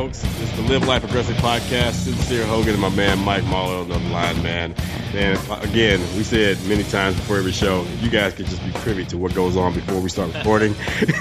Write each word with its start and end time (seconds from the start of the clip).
Folks? 0.00 0.24
It's 0.40 0.52
the 0.52 0.62
Live 0.62 0.88
Life 0.88 1.04
Aggressive 1.04 1.36
podcast. 1.36 2.04
Sincere 2.04 2.46
Hogan 2.46 2.70
and 2.70 2.80
my 2.80 2.88
man 2.88 3.18
Mike 3.18 3.44
Mahler 3.44 3.80
on 3.82 3.88
the 3.88 3.98
line, 3.98 4.42
man. 4.42 4.74
Man, 5.12 5.36
again, 5.62 5.98
we 6.16 6.22
said 6.22 6.56
many 6.68 6.84
times 6.84 7.16
before 7.16 7.36
every 7.38 7.50
show, 7.50 7.84
you 7.98 8.08
guys 8.08 8.32
could 8.32 8.46
just 8.46 8.64
be 8.64 8.70
privy 8.70 9.04
to 9.06 9.18
what 9.18 9.34
goes 9.34 9.56
on 9.56 9.74
before 9.74 9.98
we 10.00 10.08
start 10.08 10.32
recording. 10.32 10.72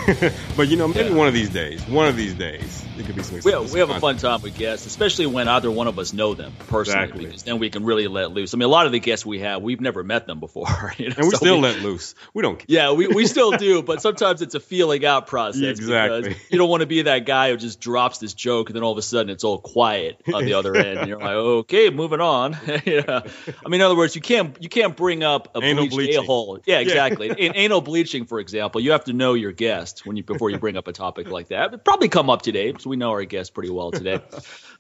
but 0.56 0.68
you 0.68 0.78
know, 0.78 0.88
maybe 0.88 1.12
one 1.12 1.28
of 1.28 1.34
these 1.34 1.50
days, 1.50 1.84
one 1.88 2.08
of 2.08 2.16
these 2.16 2.36
days, 2.36 2.86
it 3.00 3.08
could 3.08 3.16
be 3.16 3.24
some. 3.24 3.40
We 3.44 3.52
have, 3.52 3.74
we 3.74 3.80
have 3.80 3.90
a 3.90 4.00
fun 4.00 4.18
time 4.18 4.44
with 4.44 4.56
guests, 4.56 4.86
especially 4.86 5.26
when 5.26 5.48
either 5.48 5.72
one 5.72 5.88
of 5.88 5.98
us 5.98 6.14
know 6.14 6.36
them 6.36 6.54
personally, 6.68 7.04
Exactly. 7.06 7.26
because 7.26 7.42
then 7.44 7.58
we 7.58 7.72
can 7.72 7.84
really 7.84 8.08
let 8.08 8.32
loose. 8.32 8.54
I 8.54 8.58
mean, 8.58 8.66
a 8.68 8.72
lot 8.72 8.86
of 8.86 8.92
the 8.92 9.00
guests 9.00 9.26
we 9.26 9.40
have, 9.40 9.64
we've 9.64 9.82
never 9.82 10.04
met 10.04 10.28
them 10.28 10.40
before, 10.40 10.68
you 10.98 11.10
know, 11.10 11.16
and 11.18 11.26
we 11.26 11.32
so 11.32 11.38
still 11.38 11.56
we- 11.56 11.62
let 11.64 11.80
loose. 11.80 12.14
We 12.36 12.44
don't. 12.44 12.60
care. 12.60 12.66
Yeah, 12.68 12.92
we, 12.92 13.08
we 13.08 13.26
still 13.26 13.52
do, 13.54 13.82
but 13.90 14.04
sometimes 14.04 14.44
it's 14.44 14.54
a 14.54 14.60
feeling 14.60 15.04
out 15.04 15.26
process. 15.26 15.64
Exactly. 15.80 16.22
because 16.30 16.52
You 16.52 16.60
don't 16.60 16.70
want 16.70 16.82
to 16.82 16.88
be 16.88 17.02
that 17.04 17.26
guy 17.26 17.50
who 17.50 17.58
just 17.58 17.80
drops 17.80 18.20
this 18.20 18.36
joke 18.36 18.70
and 18.70 18.76
then 18.76 18.84
all 18.84 18.92
of 18.92 19.00
a 19.00 19.02
sudden 19.02 19.32
it's 19.32 19.44
all 19.44 19.58
quiet 19.58 20.22
on 20.32 20.46
the 20.46 20.54
other 20.54 20.76
end. 20.76 21.00
And 21.00 21.08
you're 21.08 21.18
like, 21.20 21.30
okay, 21.30 21.90
moving 21.90 22.22
on. 22.22 22.56
yeah. 22.86 23.22
I 23.66 23.70
mean, 23.70 23.79
in 23.80 23.86
other 23.86 23.96
words, 23.96 24.16
you 24.16 24.22
can't 24.22 24.58
you 24.62 24.68
can't 24.68 24.96
bring 24.96 25.24
up 25.24 25.56
a 25.56 25.64
Anal 25.64 25.84
bleached 25.84 25.96
bleaching. 25.96 26.18
a 26.18 26.26
hole. 26.26 26.60
Yeah, 26.66 26.80
exactly. 26.80 27.30
In 27.38 27.54
anal 27.56 27.82
bleaching, 27.82 28.26
for 28.26 28.40
example, 28.40 28.82
you 28.82 28.92
have 28.92 29.06
to 29.06 29.14
know 29.14 29.36
your 29.36 29.52
guest 29.52 30.06
when 30.06 30.18
you 30.18 30.24
before 30.24 30.50
you 30.50 30.58
bring 30.58 30.76
up 30.76 30.88
a 30.88 30.92
topic 30.92 31.30
like 31.30 31.48
that. 31.48 31.68
It'll 31.68 31.80
probably 31.80 32.10
come 32.10 32.30
up 32.30 32.42
today 32.42 32.72
because 32.72 32.86
we 32.86 32.98
know 32.98 33.12
our 33.12 33.24
guest 33.24 33.54
pretty 33.54 33.70
well 33.70 33.92
today. 33.92 34.20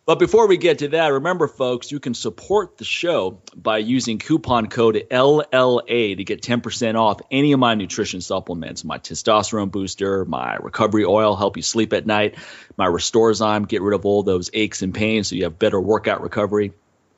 But 0.05 0.17
before 0.17 0.47
we 0.47 0.57
get 0.57 0.79
to 0.79 0.87
that, 0.87 1.09
remember, 1.09 1.47
folks, 1.47 1.91
you 1.91 1.99
can 1.99 2.15
support 2.15 2.77
the 2.79 2.83
show 2.83 3.43
by 3.55 3.77
using 3.77 4.17
coupon 4.17 4.65
code 4.65 4.95
LLA 5.11 6.17
to 6.17 6.23
get 6.23 6.41
10% 6.41 6.95
off 6.95 7.21
any 7.29 7.51
of 7.51 7.59
my 7.59 7.75
nutrition 7.75 8.19
supplements 8.19 8.83
my 8.83 8.97
testosterone 8.97 9.69
booster, 9.69 10.25
my 10.25 10.55
recovery 10.55 11.05
oil, 11.05 11.35
help 11.35 11.57
you 11.57 11.63
sleep 11.63 11.93
at 11.93 12.07
night, 12.07 12.37
my 12.75 12.87
Restorezyme, 12.87 13.67
get 13.67 13.83
rid 13.83 13.93
of 13.93 14.03
all 14.03 14.23
those 14.23 14.49
aches 14.51 14.81
and 14.81 14.95
pains 14.95 15.27
so 15.27 15.35
you 15.35 15.43
have 15.43 15.59
better 15.59 15.79
workout 15.79 16.23
recovery 16.23 16.73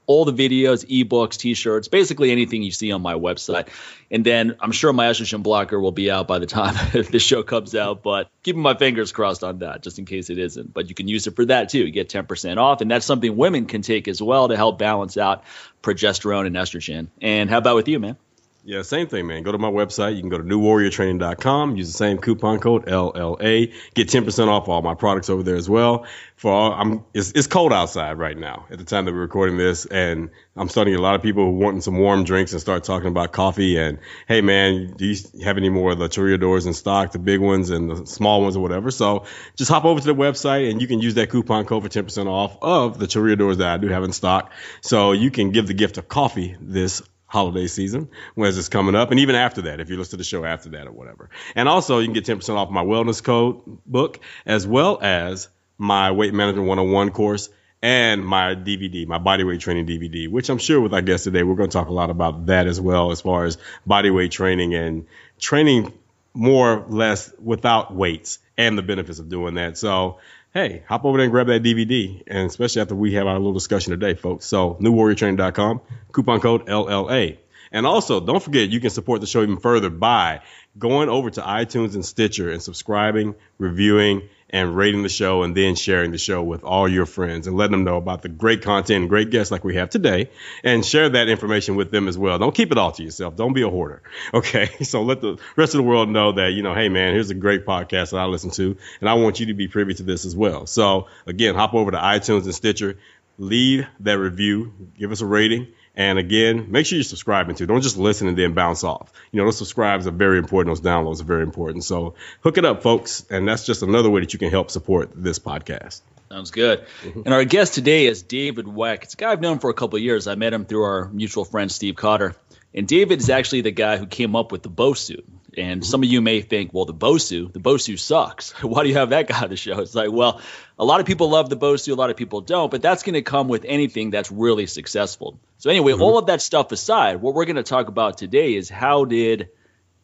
all 0.08 0.26
the 0.26 0.34
videos, 0.34 0.86
ebooks, 0.86 1.38
t-shirts, 1.38 1.88
basically 1.88 2.32
anything 2.32 2.64
you 2.64 2.72
see 2.72 2.92
on 2.92 3.02
my 3.02 3.14
website. 3.14 3.70
And 4.10 4.26
then 4.26 4.56
I'm 4.60 4.72
sure 4.72 4.92
my 4.92 5.08
estrogen 5.08 5.44
blocker 5.44 5.80
will 5.80 5.92
be 5.92 6.12
out 6.12 6.28
by 6.28 6.40
the 6.40 6.46
time 6.46 6.76
this 6.94 7.24
show 7.24 7.44
comes 7.44 7.76
out, 7.76 8.04
but 8.04 8.30
keeping 8.44 8.62
my 8.62 8.74
fingers 8.74 9.12
crossed 9.12 9.44
on 9.44 9.60
that 9.60 9.84
just 9.84 10.00
in 10.00 10.06
case 10.06 10.30
it 10.30 10.38
isn't. 10.38 10.74
But 10.74 10.90
you 10.90 10.96
can 10.96 11.08
use 11.08 11.28
it 11.28 11.36
for 11.36 11.46
that 11.46 11.70
too. 11.70 11.86
You 11.86 11.92
get 11.92 12.10
10% 12.10 12.58
off 12.58 12.82
and 12.82 12.92
that's 12.92 13.06
something 13.06 13.36
women 13.36 13.66
can 13.66 13.82
take 13.82 14.08
as 14.08 14.22
well 14.22 14.48
to 14.48 14.58
help 14.58 14.80
balance 14.80 15.18
out 15.18 15.44
progesterone 15.82 16.46
and 16.46 16.56
estrogen. 16.56 17.08
And 17.22 17.50
how 17.50 17.60
about 17.60 17.76
with 17.76 17.88
you, 17.88 18.00
man? 18.00 18.18
Yeah, 18.64 18.84
same 18.84 19.08
thing, 19.08 19.26
man. 19.26 19.42
Go 19.42 19.52
to 19.52 19.58
my 19.58 19.72
website. 19.72 20.16
You 20.16 20.22
can 20.22 20.30
go 20.30 20.38
to 20.38 20.44
newwarriortraining.com. 20.44 21.78
Use 21.78 21.88
the 21.88 21.98
same 21.98 22.20
coupon 22.20 22.60
code 22.60 22.86
LLA. 22.86 23.74
Get 23.96 24.08
10% 24.08 24.48
off 24.50 24.70
all 24.70 24.84
my 24.84 24.94
products 24.94 25.32
over 25.32 25.42
there 25.42 25.56
as 25.56 25.68
well. 25.68 26.06
For 26.36 26.52
all, 26.52 26.72
I'm, 26.72 27.04
it's, 27.14 27.32
it's 27.32 27.48
cold 27.48 27.74
outside 27.74 28.20
right 28.20 28.38
now 28.38 28.68
at 28.70 28.78
the 28.78 28.84
time 28.84 29.06
that 29.06 29.14
we're 29.14 29.22
recording 29.22 29.58
this, 29.58 29.86
and 29.86 30.30
I'm 30.56 30.70
starting 30.70 30.92
to 30.92 30.98
get 30.98 31.00
a 31.00 31.04
lot 31.04 31.16
of 31.16 31.24
people 31.24 31.54
wanting 31.54 31.82
some 31.82 31.98
warm 31.98 32.24
drinks 32.24 32.52
and 32.52 32.62
start 32.62 32.84
talking 32.84 33.08
about 33.08 33.32
coffee. 33.32 33.78
And 33.78 33.98
hey, 34.28 34.42
man, 34.42 34.94
do 34.96 35.06
you 35.06 35.16
have 35.44 35.58
any 35.58 35.70
more 35.70 35.92
of 35.92 36.00
the 36.00 36.08
Toreadors 36.08 36.68
in 36.68 36.74
stock, 36.74 37.14
the 37.14 37.20
big 37.20 37.40
ones 37.40 37.72
and 37.72 37.90
the 37.90 38.06
small 38.06 38.44
ones 38.44 38.56
or 38.56 38.60
whatever? 38.60 38.92
So 38.92 39.26
just 39.56 39.72
hop 39.72 39.86
over 39.86 40.00
to 40.00 40.06
the 40.06 40.16
website 40.16 40.70
and 40.70 40.82
you 40.82 40.88
can 40.88 41.00
use 41.00 41.16
that 41.16 41.30
coupon 41.30 41.66
code 41.66 41.84
for 41.84 41.90
10% 41.90 42.28
off 42.28 42.58
of 42.62 43.00
the 43.00 43.08
Toreadors 43.08 43.58
that 43.58 43.68
I 43.68 43.78
do 43.78 43.88
have 43.88 44.04
in 44.04 44.12
stock. 44.12 44.52
So 44.82 45.14
you 45.14 45.32
can 45.32 45.52
give 45.52 45.66
the 45.68 45.74
gift 45.74 45.98
of 45.98 46.08
coffee 46.08 46.58
this 46.60 47.02
holiday 47.32 47.66
season 47.66 48.10
as 48.38 48.58
it's 48.58 48.68
coming 48.68 48.94
up, 48.94 49.10
and 49.10 49.22
even 49.22 49.36
after 49.36 49.62
that, 49.64 49.80
if 49.80 49.90
you 49.90 49.98
listen 49.98 50.12
to 50.12 50.18
the 50.18 50.24
show 50.26 50.44
after 50.44 50.70
that 50.72 50.86
or 50.86 50.92
whatever. 50.92 51.30
And 51.56 51.70
also, 51.70 52.00
you 52.00 52.06
can 52.06 52.14
get 52.14 52.26
10% 52.26 52.56
off 52.56 52.70
my 52.70 52.84
wellness 52.84 53.24
code 53.24 53.62
book, 53.86 54.20
as 54.46 54.68
well 54.68 55.00
as 55.02 55.48
my 55.78 56.12
weight 56.12 56.34
management 56.34 56.68
101 56.68 57.12
course 57.12 57.50
and 57.82 58.26
my 58.26 58.54
DVD, 58.54 59.08
my 59.08 59.18
body 59.18 59.46
weight 59.46 59.62
training 59.62 59.88
DVD, 59.88 60.30
which 60.30 60.50
I'm 60.50 60.58
sure 60.58 60.82
with 60.82 60.94
our 60.94 61.02
guest 61.02 61.24
today, 61.24 61.44
we're 61.44 61.56
going 61.56 61.70
to 61.70 61.74
talk 61.74 61.88
a 61.88 61.94
lot 61.94 62.10
about 62.10 62.48
that 62.48 62.68
as 62.68 62.82
well, 62.82 63.12
as 63.12 63.22
far 63.22 63.46
as 63.46 63.58
body 63.86 64.10
weight 64.10 64.32
training 64.32 64.76
and 64.76 65.06
training 65.40 65.94
more 66.34 66.80
or 66.80 66.86
less 66.90 67.34
without 67.42 67.96
weights 67.96 68.40
and 68.58 68.78
the 68.78 68.84
benefits 68.84 69.20
of 69.20 69.30
doing 69.30 69.54
that. 69.54 69.78
So, 69.78 70.20
hey, 70.54 70.84
hop 70.88 71.06
over 71.06 71.18
there 71.18 71.26
and 71.26 71.32
grab 71.32 71.48
that 71.48 71.64
DVD, 71.64 72.22
and 72.28 72.48
especially 72.48 72.82
after 72.82 72.96
we 72.96 73.14
have 73.14 73.28
our 73.28 73.38
little 73.38 73.54
discussion 73.54 73.92
today, 73.92 74.16
folks. 74.16 74.46
So, 74.46 74.76
newwarriortraining.com, 74.82 75.82
coupon 76.12 76.40
code 76.42 76.66
LLA. 76.68 77.38
And 77.72 77.86
also, 77.86 78.20
don't 78.20 78.44
forget, 78.44 78.70
you 78.70 78.82
can 78.82 78.90
support 78.90 79.22
the 79.22 79.28
show 79.28 79.44
even 79.44 79.58
further 79.58 79.90
by 79.90 80.42
going 80.78 81.08
over 81.08 81.30
to 81.30 81.42
iTunes 81.42 81.96
and 81.96 82.06
Stitcher 82.06 82.52
and 82.52 82.62
subscribing, 82.62 83.36
reviewing, 83.58 84.28
and 84.52 84.76
rating 84.76 85.04
the 85.04 85.10
show, 85.10 85.44
and 85.44 85.56
then 85.56 85.76
sharing 85.76 86.12
the 86.12 86.18
show 86.18 86.44
with 86.44 86.64
all 86.64 86.88
your 86.88 87.06
friends 87.06 87.48
and 87.48 87.56
letting 87.56 87.72
them 87.72 87.84
know 87.84 87.98
about 87.98 88.22
the 88.22 88.30
great 88.30 88.62
content 88.62 89.02
and 89.02 89.10
great 89.10 89.30
guests 89.30 89.52
like 89.52 89.64
we 89.64 89.76
have 89.76 89.90
today, 89.90 90.30
and 90.64 90.86
share 90.86 91.10
that 91.10 91.30
information 91.30 91.76
with 91.76 91.92
them 91.92 92.08
as 92.08 92.18
well. 92.18 92.38
Don't 92.38 92.54
keep 92.56 92.72
it 92.72 92.78
all 92.78 92.92
to 92.92 93.04
yourself. 93.04 93.36
Don't 93.36 93.54
be 93.54 93.62
a 93.62 93.70
hoarder. 93.70 94.02
Okay. 94.34 94.70
So 94.84 95.04
let 95.04 95.22
the 95.22 95.38
rest 95.56 95.74
of 95.74 95.80
the 95.80 95.84
world 95.84 96.10
know 96.10 96.34
that, 96.34 96.54
you 96.54 96.64
know, 96.64 96.74
hey, 96.74 96.90
man, 96.90 97.14
here's 97.14 97.30
a 97.30 97.36
great 97.36 97.66
podcast 97.66 98.12
that 98.12 98.18
I 98.18 98.26
listen 98.26 98.50
to, 98.52 98.78
and 99.00 99.10
I 99.10 99.14
want 99.16 99.40
you 99.40 99.48
to 99.48 99.54
be 99.54 99.68
privy 99.68 99.94
to 99.96 100.04
this 100.04 100.26
as 100.26 100.36
well. 100.36 100.66
So 100.66 101.08
again, 101.26 101.56
hop 101.56 101.74
over 101.74 101.92
to 101.92 101.98
iTunes 101.98 102.44
and 102.46 102.56
Stitcher, 102.56 102.98
leave 103.38 103.88
that 104.02 104.18
review, 104.18 104.74
give 104.98 105.12
us 105.12 105.22
a 105.22 105.26
rating. 105.26 105.68
And 105.96 106.18
again, 106.18 106.72
make 106.72 106.86
sure 106.86 106.98
you're 106.98 107.04
subscribing 107.04 107.56
to. 107.58 107.66
Don't 107.66 107.82
just 107.82 107.98
listen 107.98 108.28
and 108.28 108.38
then 108.38 108.54
bounce 108.54 108.84
off. 108.84 109.12
You 109.32 109.40
know, 109.40 109.46
those 109.46 109.58
subscribes 109.58 110.08
are 110.08 110.12
very 110.12 110.38
important. 110.38 110.76
Those 110.76 110.86
downloads 110.86 111.22
are 111.22 111.26
very 111.26 111.44
important. 111.44 111.84
So 111.84 112.16
hook 112.42 112.58
it 112.58 112.66
up, 112.66 112.82
folks. 112.82 113.26
And 113.30 113.48
that's 113.48 113.66
just 113.66 113.84
another 113.84 114.10
way 114.10 114.22
that 114.22 114.32
you 114.32 114.40
can 114.40 114.50
help 114.50 114.72
support 114.72 115.12
this 115.14 115.40
podcast. 115.40 116.02
Sounds 116.30 116.52
good. 116.52 116.86
Mm-hmm. 117.04 117.24
And 117.26 117.34
our 117.34 117.44
guest 117.44 117.74
today 117.74 118.06
is 118.06 118.24
David 118.24 118.66
Weck. 118.66 119.04
It's 119.04 119.16
a 119.16 119.18
guy 119.18 119.32
I've 119.32 119.42
known 119.42 119.60
for 119.60 119.70
a 119.70 119.74
couple 119.74 119.98
of 119.98 120.04
years. 120.04 120.28
I 120.28 120.36
met 120.36 120.54
him 120.54 120.64
through 120.64 120.84
our 120.84 121.10
mutual 121.10 121.44
friend 121.44 121.70
Steve 121.70 121.98
Cotter. 121.98 122.36
And 122.74 122.88
David 122.88 123.20
is 123.20 123.30
actually 123.30 123.62
the 123.62 123.72
guy 123.72 123.98
who 123.98 124.06
came 124.06 124.34
up 124.34 124.54
with 124.54 124.64
the 124.64 124.70
Bosu. 124.70 125.24
And 125.58 125.82
mm-hmm. 125.82 125.90
some 125.90 126.04
of 126.04 126.10
you 126.10 126.22
may 126.22 126.42
think, 126.42 126.74
well, 126.74 126.86
the 126.86 126.94
Bosu, 126.94 127.52
the 127.52 127.60
Bosu 127.60 128.00
sucks. 128.00 128.52
Why 128.62 128.84
do 128.84 128.90
you 128.90 128.96
have 128.96 129.10
that 129.10 129.28
guy 129.28 129.44
on 129.44 129.50
the 129.50 129.58
show? 129.58 129.80
It's 129.80 129.96
like, 129.96 130.12
well, 130.12 130.42
a 130.80 130.86
lot 130.86 131.00
of 131.00 131.06
people 131.06 131.30
love 131.30 131.50
the 131.50 131.58
Bosu, 131.58 131.92
a 131.92 131.96
lot 131.96 132.10
of 132.10 132.18
people 132.18 132.42
don't, 132.42 132.72
but 132.72 132.82
that's 132.82 133.04
going 133.04 133.16
to 133.16 133.22
come 133.22 133.48
with 133.48 133.66
anything 133.68 134.12
that's 134.12 134.32
really 134.32 134.66
successful. 134.66 135.40
So 135.58 135.70
anyway, 135.70 135.94
mm-hmm. 135.94 136.02
all 136.02 136.18
of 136.18 136.28
that 136.28 136.42
stuff 136.42 136.72
aside, 136.72 137.22
what 137.22 137.34
we're 137.34 137.46
going 137.46 137.58
to 137.58 137.64
talk 137.64 137.88
about 137.88 138.18
today 138.18 138.56
is 138.56 138.70
how 138.70 139.06
did 139.06 139.50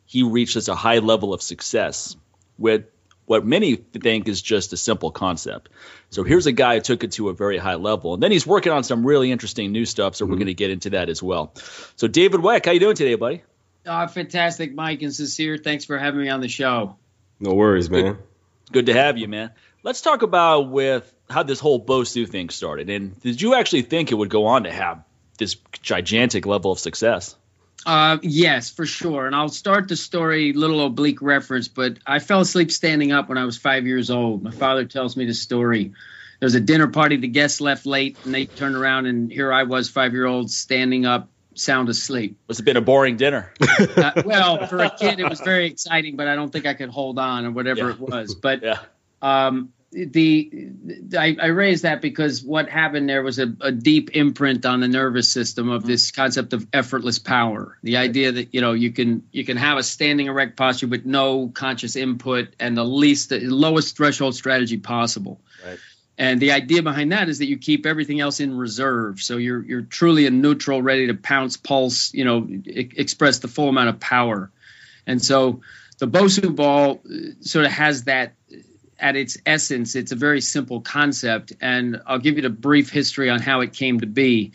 he 0.06 0.24
reach 0.24 0.54
such 0.54 0.68
a 0.68 0.76
high 0.76 1.00
level 1.00 1.34
of 1.34 1.42
success 1.42 2.16
with 2.58 2.86
what 3.28 3.46
many 3.46 3.76
think 3.76 4.30
is 4.30 4.42
just 4.42 4.72
a 4.72 4.78
simple 4.78 5.12
concept. 5.12 5.70
So 6.10 6.24
here's 6.24 6.46
a 6.46 6.54
guy 6.54 6.76
who 6.76 6.82
took 6.82 7.04
it 7.04 7.12
to 7.14 7.28
a 7.28 7.34
very 7.34 7.58
high 7.58 7.76
level, 7.76 8.14
and 8.14 8.24
then 8.24 8.32
he's 8.32 8.48
working 8.48 8.72
on 8.72 8.84
some 8.84 9.06
really 9.06 9.32
interesting 9.32 9.74
new 9.74 9.86
stuff. 9.86 10.16
So 10.16 10.26
we're 10.26 10.32
mm-hmm. 10.32 10.40
going 10.40 10.48
to 10.48 10.54
get 10.54 10.72
into 10.72 10.92
that 10.92 11.10
as 11.10 11.22
well. 11.22 11.54
So 11.98 12.08
David 12.08 12.40
Weck, 12.40 12.66
how 12.66 12.72
you 12.72 12.80
doing 12.80 12.96
today, 12.96 13.16
buddy? 13.16 13.44
Oh, 13.88 14.08
fantastic, 14.08 14.74
Mike 14.74 15.02
and 15.02 15.14
Sincere. 15.14 15.58
Thanks 15.58 15.86
for 15.86 15.98
having 15.98 16.22
me 16.22 16.30
on 16.30 16.42
the 16.42 16.50
show. 16.50 16.98
No 17.40 17.54
worries, 17.54 17.90
man. 17.90 18.18
Good 18.72 18.88
to 18.88 18.94
have 18.94 19.18
you, 19.18 19.28
man. 19.28 19.52
Let's 19.84 20.02
talk 20.02 20.22
about 20.22 20.70
with 20.70 21.12
how 21.30 21.44
this 21.44 21.60
whole 21.60 21.84
Bosu 21.84 22.28
thing 22.28 22.50
started. 22.50 22.90
And 22.90 23.20
did 23.22 23.42
you 23.42 23.56
actually 23.56 23.84
think 23.84 24.12
it 24.12 24.16
would 24.16 24.30
go 24.30 24.48
on 24.48 24.64
to 24.64 24.72
have 24.72 25.04
this 25.38 25.56
gigantic 25.82 26.46
level 26.46 26.72
of 26.72 26.80
success? 26.80 27.36
Uh, 27.86 28.18
yes, 28.22 28.70
for 28.70 28.86
sure. 28.86 29.28
And 29.28 29.36
I'll 29.36 29.50
start 29.50 29.88
the 29.88 29.96
story, 29.96 30.52
little 30.52 30.86
oblique 30.86 31.22
reference, 31.22 31.68
but 31.68 32.00
I 32.06 32.20
fell 32.20 32.42
asleep 32.42 32.72
standing 32.72 33.12
up 33.12 33.30
when 33.30 33.38
I 33.38 33.46
was 33.46 33.58
five 33.58 33.86
years 33.86 34.10
old. 34.10 34.44
My 34.44 34.52
father 34.52 34.84
tells 34.84 35.16
me 35.16 35.26
the 35.26 35.34
story. 35.34 35.94
There 36.40 36.46
was 36.46 36.56
a 36.56 36.60
dinner 36.60 36.88
party, 36.88 37.18
the 37.18 37.28
guests 37.28 37.62
left 37.62 37.86
late, 37.86 38.18
and 38.26 38.34
they 38.34 38.46
turned 38.46 38.76
around, 38.76 39.06
and 39.06 39.32
here 39.32 39.54
I 39.54 39.64
was, 39.64 39.90
five 39.90 40.14
year 40.14 40.26
old, 40.26 40.52
standing 40.52 41.06
up, 41.06 41.30
sound 41.60 41.90
asleep. 41.90 42.38
Must 42.48 42.60
have 42.60 42.66
been 42.66 42.78
a 42.78 42.82
boring 42.82 43.18
dinner. 43.18 43.52
Uh, 43.98 44.22
well, 44.26 44.68
for 44.68 44.80
a 44.80 44.90
kid, 44.90 45.20
it 45.20 45.28
was 45.30 45.40
very 45.42 45.66
exciting, 45.68 46.16
but 46.16 46.28
I 46.28 46.36
don't 46.36 46.52
think 46.52 46.66
I 46.66 46.74
could 46.76 46.90
hold 46.90 47.18
on 47.20 47.46
or 47.46 47.52
whatever 47.52 47.88
Yeah. 47.88 47.92
it 47.92 48.00
was. 48.00 48.36
But 48.36 48.62
yeah. 48.64 48.80
um, 49.22 49.74
the 49.92 50.70
I, 51.18 51.36
I 51.42 51.48
raised 51.48 51.84
that 51.84 52.02
because 52.02 52.44
what 52.44 52.70
happened 52.70 53.10
there 53.10 53.24
was 53.24 53.40
a, 53.40 53.54
a 53.62 53.72
deep 53.72 54.16
imprint 54.16 54.66
on 54.66 54.82
the 54.82 54.88
nervous 54.88 55.32
system 55.32 55.70
of 55.70 55.84
this 55.86 56.12
concept 56.12 56.54
of 56.54 56.68
effortless 56.74 57.20
power. 57.20 57.78
The 57.84 57.98
idea 57.98 58.32
that 58.34 58.54
you 58.54 58.62
know 58.62 58.74
you 58.74 58.92
can 58.92 59.24
you 59.32 59.46
can 59.46 59.58
have 59.58 59.78
a 59.78 59.84
standing 59.84 60.28
erect 60.28 60.58
posture 60.58 60.88
with 60.88 61.06
no 61.06 61.48
conscious 61.50 61.96
input 61.96 62.50
and 62.60 62.78
the 62.78 62.84
least 62.86 63.30
the 63.30 63.40
lowest 63.40 63.96
threshold 63.98 64.36
strategy 64.36 64.78
possible. 64.78 65.42
Right. 65.66 65.80
And 66.18 66.40
the 66.40 66.54
idea 66.54 66.82
behind 66.82 67.12
that 67.12 67.30
is 67.30 67.40
that 67.40 67.46
you 67.46 67.58
keep 67.58 67.86
everything 67.86 68.20
else 68.20 68.40
in 68.40 68.58
reserve, 68.58 69.22
so 69.22 69.38
you're 69.38 69.64
you're 69.64 69.82
truly 69.84 70.26
a 70.26 70.32
neutral, 70.32 70.82
ready 70.82 71.08
to 71.08 71.14
pounce, 71.14 71.58
pulse, 71.58 72.12
you 72.14 72.26
know, 72.26 72.48
e- 72.48 72.90
express 72.96 73.40
the 73.40 73.48
full 73.48 73.70
amount 73.70 73.90
of 73.90 74.00
power. 74.00 74.52
And 75.06 75.24
so 75.24 75.62
the 76.00 76.08
Bosu 76.08 76.56
ball 76.56 77.02
uh, 77.06 77.18
sort 77.42 77.66
of 77.66 77.72
has 77.72 78.06
that 78.06 78.34
at 79.00 79.16
its 79.16 79.38
essence. 79.46 79.96
It's 79.96 80.12
a 80.12 80.16
very 80.16 80.42
simple 80.42 80.82
concept, 80.82 81.54
and 81.62 82.02
I'll 82.08 82.20
give 82.20 82.38
you 82.38 82.42
the 82.42 82.50
brief 82.50 82.90
history 82.90 83.30
on 83.30 83.40
how 83.40 83.62
it 83.62 83.74
came 83.74 84.00
to 84.00 84.08
be. 84.08 84.54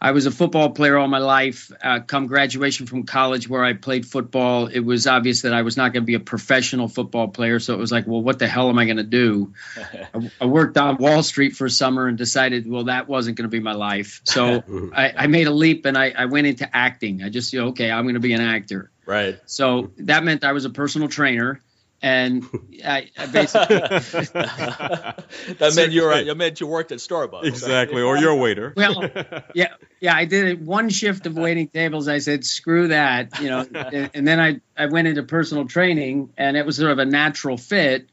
I 0.00 0.12
was 0.12 0.26
a 0.26 0.30
football 0.30 0.70
player 0.70 0.96
all 0.96 1.08
my 1.08 1.18
life. 1.18 1.72
Uh, 1.82 2.00
come 2.00 2.28
graduation 2.28 2.86
from 2.86 3.02
college, 3.02 3.48
where 3.48 3.64
I 3.64 3.72
played 3.72 4.06
football, 4.06 4.68
it 4.68 4.80
was 4.80 5.08
obvious 5.08 5.42
that 5.42 5.52
I 5.52 5.62
was 5.62 5.76
not 5.76 5.92
going 5.92 6.04
to 6.04 6.06
be 6.06 6.14
a 6.14 6.20
professional 6.20 6.86
football 6.86 7.28
player. 7.28 7.58
So 7.58 7.74
it 7.74 7.78
was 7.78 7.90
like, 7.90 8.06
well, 8.06 8.22
what 8.22 8.38
the 8.38 8.46
hell 8.46 8.68
am 8.68 8.78
I 8.78 8.84
going 8.84 8.98
to 8.98 9.02
do? 9.02 9.54
I, 10.14 10.30
I, 10.40 10.44
worked 10.46 10.78
on 10.78 10.98
Wall 10.98 11.24
Street 11.24 11.56
for 11.56 11.66
a 11.66 11.70
summer 11.70 12.06
and 12.06 12.16
decided, 12.16 12.70
well, 12.70 12.84
that 12.84 13.08
wasn't 13.08 13.36
going 13.36 13.50
to 13.50 13.50
be 13.50 13.60
my 13.60 13.72
life. 13.72 14.20
So 14.22 14.62
I, 14.94 15.12
I, 15.16 15.26
made 15.26 15.48
a 15.48 15.52
leap 15.52 15.84
and 15.84 15.98
I, 15.98 16.12
I, 16.16 16.26
went 16.26 16.46
into 16.46 16.68
acting. 16.76 17.24
I 17.24 17.28
just, 17.28 17.52
you 17.52 17.60
know, 17.60 17.68
okay, 17.68 17.90
I'm 17.90 18.04
going 18.04 18.14
to 18.14 18.20
be 18.20 18.34
an 18.34 18.40
actor. 18.40 18.92
Right. 19.04 19.40
So 19.46 19.90
that 19.98 20.22
meant 20.22 20.44
I 20.44 20.52
was 20.52 20.64
a 20.64 20.70
personal 20.70 21.08
trainer 21.08 21.60
and 22.00 22.44
I, 22.84 23.10
I 23.18 23.26
basically 23.26 23.76
that 23.76 25.72
meant 25.74 25.92
you 25.92 26.02
were 26.02 26.20
you 26.20 26.34
meant 26.34 26.60
you 26.60 26.66
worked 26.66 26.92
at 26.92 26.98
Starbucks 26.98 27.44
exactly, 27.44 28.02
or 28.02 28.16
you're 28.16 28.30
a 28.30 28.36
waiter. 28.36 28.72
Well, 28.88 29.10
yeah, 29.54 29.74
yeah, 30.00 30.14
I 30.14 30.24
did 30.24 30.64
one 30.64 30.88
shift 30.88 31.26
of 31.26 31.36
waiting 31.36 31.68
tables. 31.68 32.06
I 32.06 32.18
said, 32.18 32.44
screw 32.44 32.88
that, 32.88 33.40
you 33.40 33.48
know, 33.48 33.66
and, 33.74 34.10
and, 34.14 34.28
then 34.28 34.38
I 34.38 34.60
I 34.76 34.86
went 34.86 35.08
into 35.08 35.24
personal 35.24 35.66
training, 35.66 36.32
and 36.36 36.56
it 36.56 36.64
was 36.64 36.76
sort 36.76 36.92
of 36.92 36.98
a 36.98 37.04
natural 37.04 37.56
fit. 37.56 38.08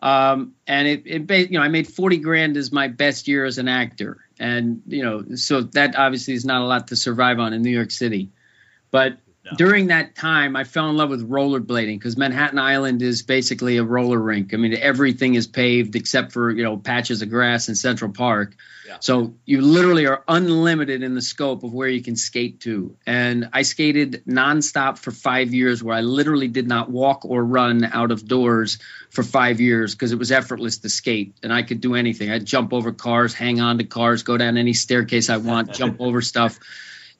Um, 0.00 0.54
and 0.66 0.86
it, 0.86 1.02
it, 1.06 1.50
you 1.50 1.58
know, 1.58 1.64
I 1.64 1.68
made 1.68 1.88
forty 1.88 2.18
grand 2.18 2.56
as 2.56 2.70
my 2.70 2.88
best 2.88 3.26
year 3.26 3.44
as 3.44 3.58
an 3.58 3.66
actor, 3.66 4.18
and 4.38 4.82
you 4.86 5.02
know, 5.02 5.34
so 5.34 5.62
that 5.62 5.96
obviously 5.96 6.34
is 6.34 6.44
not 6.44 6.62
a 6.62 6.64
lot 6.64 6.88
to 6.88 6.96
survive 6.96 7.40
on 7.40 7.52
in 7.52 7.62
New 7.62 7.70
York 7.70 7.90
City, 7.90 8.30
but 8.90 9.18
during 9.54 9.88
that 9.88 10.14
time, 10.16 10.56
I 10.56 10.64
fell 10.64 10.90
in 10.90 10.96
love 10.96 11.10
with 11.10 11.28
rollerblading 11.28 11.98
because 11.98 12.16
Manhattan 12.16 12.58
Island 12.58 13.02
is 13.02 13.22
basically 13.22 13.76
a 13.76 13.84
roller 13.84 14.18
rink. 14.18 14.52
I 14.52 14.56
mean, 14.56 14.74
everything 14.74 15.34
is 15.34 15.46
paved 15.46 15.94
except 15.94 16.32
for 16.32 16.50
you 16.50 16.64
know 16.64 16.76
patches 16.76 17.22
of 17.22 17.30
grass 17.30 17.68
in 17.68 17.74
Central 17.76 18.10
Park. 18.10 18.56
Yeah. 18.86 18.96
So 19.00 19.34
you 19.44 19.60
literally 19.60 20.06
are 20.06 20.24
unlimited 20.26 21.02
in 21.02 21.14
the 21.14 21.22
scope 21.22 21.64
of 21.64 21.72
where 21.72 21.88
you 21.88 22.02
can 22.02 22.16
skate 22.16 22.60
to. 22.60 22.96
And 23.06 23.48
I 23.52 23.62
skated 23.62 24.24
nonstop 24.26 24.98
for 24.98 25.10
five 25.10 25.54
years, 25.54 25.82
where 25.82 25.96
I 25.96 26.00
literally 26.00 26.48
did 26.48 26.66
not 26.66 26.90
walk 26.90 27.24
or 27.24 27.44
run 27.44 27.84
out 27.84 28.10
of 28.10 28.26
doors 28.26 28.78
for 29.10 29.22
five 29.22 29.60
years 29.60 29.94
because 29.94 30.12
it 30.12 30.18
was 30.18 30.32
effortless 30.32 30.78
to 30.78 30.88
skate, 30.88 31.34
and 31.42 31.52
I 31.52 31.62
could 31.62 31.80
do 31.80 31.94
anything. 31.94 32.30
I'd 32.30 32.44
jump 32.44 32.72
over 32.72 32.92
cars, 32.92 33.34
hang 33.34 33.60
on 33.60 33.78
to 33.78 33.84
cars, 33.84 34.22
go 34.22 34.36
down 34.36 34.56
any 34.56 34.72
staircase 34.72 35.30
I 35.30 35.36
want, 35.36 35.72
jump 35.72 35.96
over 36.00 36.20
stuff. 36.20 36.58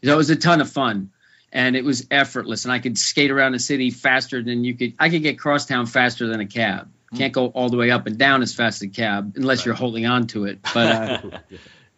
It 0.03 0.15
was 0.15 0.31
a 0.31 0.37
ton 0.37 0.61
of 0.61 0.71
fun 0.71 1.11
and 1.53 1.77
it 1.77 1.85
was 1.85 2.07
effortless. 2.11 2.65
And 2.65 2.73
I 2.73 2.79
could 2.79 2.99
skate 2.99 3.31
around 3.31 3.53
the 3.53 3.59
city 3.59 3.91
faster 3.91 4.43
than 4.43 4.65
you 4.65 4.75
could. 4.75 4.95
I 4.99 5.09
could 5.11 5.23
get 5.23 5.39
crosstown 5.39 5.87
faster 5.87 6.27
than 6.27 6.41
a 6.41 6.47
cab. 6.47 6.91
Hmm. 7.11 7.17
Can't 7.17 7.33
go 7.33 7.47
all 7.49 7.69
the 7.69 7.77
way 7.77 7.91
up 7.91 8.07
and 8.07 8.19
down 8.19 8.43
as 8.43 8.55
fast 8.55 8.83
as 8.83 8.89
a 8.89 8.91
cab 8.91 9.35
unless 9.37 9.59
right. 9.59 9.67
you're 9.67 9.75
holding 9.75 10.07
on 10.07 10.27
to 10.29 10.45
it. 10.45 10.61
But 10.75 10.87
uh, 10.87 11.39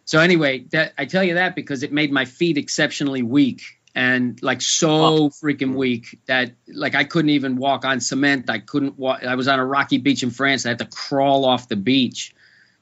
so 0.05 0.19
anyway, 0.19 0.65
that 0.71 0.93
I 0.97 1.05
tell 1.05 1.23
you 1.23 1.35
that 1.35 1.55
because 1.55 1.83
it 1.83 1.91
made 1.91 2.11
my 2.11 2.25
feet 2.25 2.57
exceptionally 2.57 3.21
weak 3.21 3.61
and 3.95 4.41
like 4.41 4.61
so 4.61 5.29
freaking 5.29 5.75
weak 5.75 6.19
that 6.25 6.51
like 6.67 6.95
I 6.95 7.03
couldn't 7.03 7.31
even 7.31 7.57
walk 7.57 7.85
on 7.85 7.99
cement. 7.99 8.49
I 8.49 8.59
couldn't 8.59 8.97
walk. 8.97 9.23
I 9.23 9.35
was 9.35 9.47
on 9.47 9.59
a 9.59 9.65
rocky 9.65 9.97
beach 9.97 10.23
in 10.23 10.29
France. 10.29 10.65
I 10.65 10.69
had 10.69 10.79
to 10.79 10.85
crawl 10.85 11.45
off 11.45 11.67
the 11.67 11.75
beach 11.75 12.33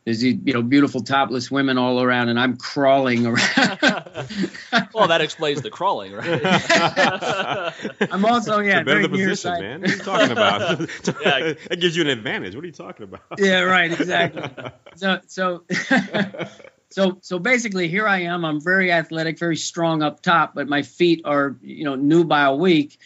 there's 0.07 0.24
you 0.24 0.54
know 0.54 0.62
beautiful 0.62 1.01
topless 1.01 1.51
women 1.51 1.77
all 1.77 2.01
around 2.01 2.30
and 2.30 2.39
i'm 2.39 2.56
crawling 2.56 3.25
around. 3.25 3.77
Well 4.94 5.07
that 5.09 5.21
explains 5.21 5.62
the 5.62 5.69
crawling 5.69 6.13
right? 6.13 6.42
I'm 8.12 8.25
also 8.25 8.59
yeah 8.59 8.83
better 8.83 9.01
the 9.04 9.09
position 9.09 9.51
man. 9.51 9.81
What 9.81 9.89
are 9.89 9.94
you 9.94 10.00
talking 10.00 10.31
about? 10.31 10.80
Yeah. 11.21 11.54
that 11.69 11.80
gives 11.80 11.95
you 11.95 12.04
an 12.04 12.09
advantage. 12.09 12.56
What 12.56 12.63
are 12.63 12.68
you 12.68 12.74
talking 12.74 13.04
about? 13.04 13.21
Yeah 13.38 13.62
right 13.62 13.92
exactly. 13.92 14.44
So 14.95 15.19
so 15.27 15.63
so 16.89 17.18
so 17.21 17.39
basically 17.39 17.89
here 17.89 18.07
i 18.07 18.21
am. 18.21 18.45
I'm 18.45 18.62
very 18.62 18.92
athletic 18.92 19.38
very 19.39 19.57
strong 19.57 20.01
up 20.04 20.21
top 20.21 20.56
but 20.56 20.68
my 20.68 20.83
feet 20.83 21.21
are 21.25 21.57
you 21.62 21.83
know 21.83 21.95
nubile 21.95 22.57
weak 22.57 22.98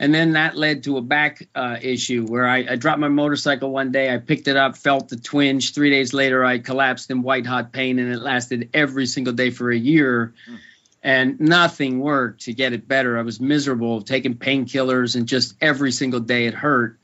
and 0.00 0.14
then 0.14 0.32
that 0.32 0.56
led 0.56 0.84
to 0.84 0.96
a 0.96 1.00
back 1.00 1.48
uh, 1.54 1.76
issue 1.80 2.24
where 2.26 2.46
I, 2.46 2.58
I, 2.70 2.76
dropped 2.76 3.00
my 3.00 3.08
motorcycle 3.08 3.70
one 3.70 3.90
day. 3.90 4.12
I 4.12 4.18
picked 4.18 4.46
it 4.46 4.56
up, 4.56 4.76
felt 4.76 5.08
the 5.08 5.16
twinge. 5.16 5.74
Three 5.74 5.90
days 5.90 6.14
later, 6.14 6.44
I 6.44 6.58
collapsed 6.58 7.10
in 7.10 7.22
white 7.22 7.46
hot 7.46 7.72
pain, 7.72 7.98
and 7.98 8.12
it 8.12 8.20
lasted 8.20 8.70
every 8.74 9.06
single 9.06 9.32
day 9.32 9.50
for 9.50 9.70
a 9.70 9.76
year. 9.76 10.34
Mm. 10.48 10.58
And 11.02 11.40
nothing 11.40 11.98
worked 11.98 12.42
to 12.42 12.52
get 12.52 12.72
it 12.72 12.86
better. 12.86 13.18
I 13.18 13.22
was 13.22 13.40
miserable, 13.40 14.02
taking 14.02 14.34
painkillers, 14.34 15.16
and 15.16 15.26
just 15.26 15.54
every 15.60 15.90
single 15.90 16.20
day 16.20 16.46
it 16.46 16.54
hurt. 16.54 16.98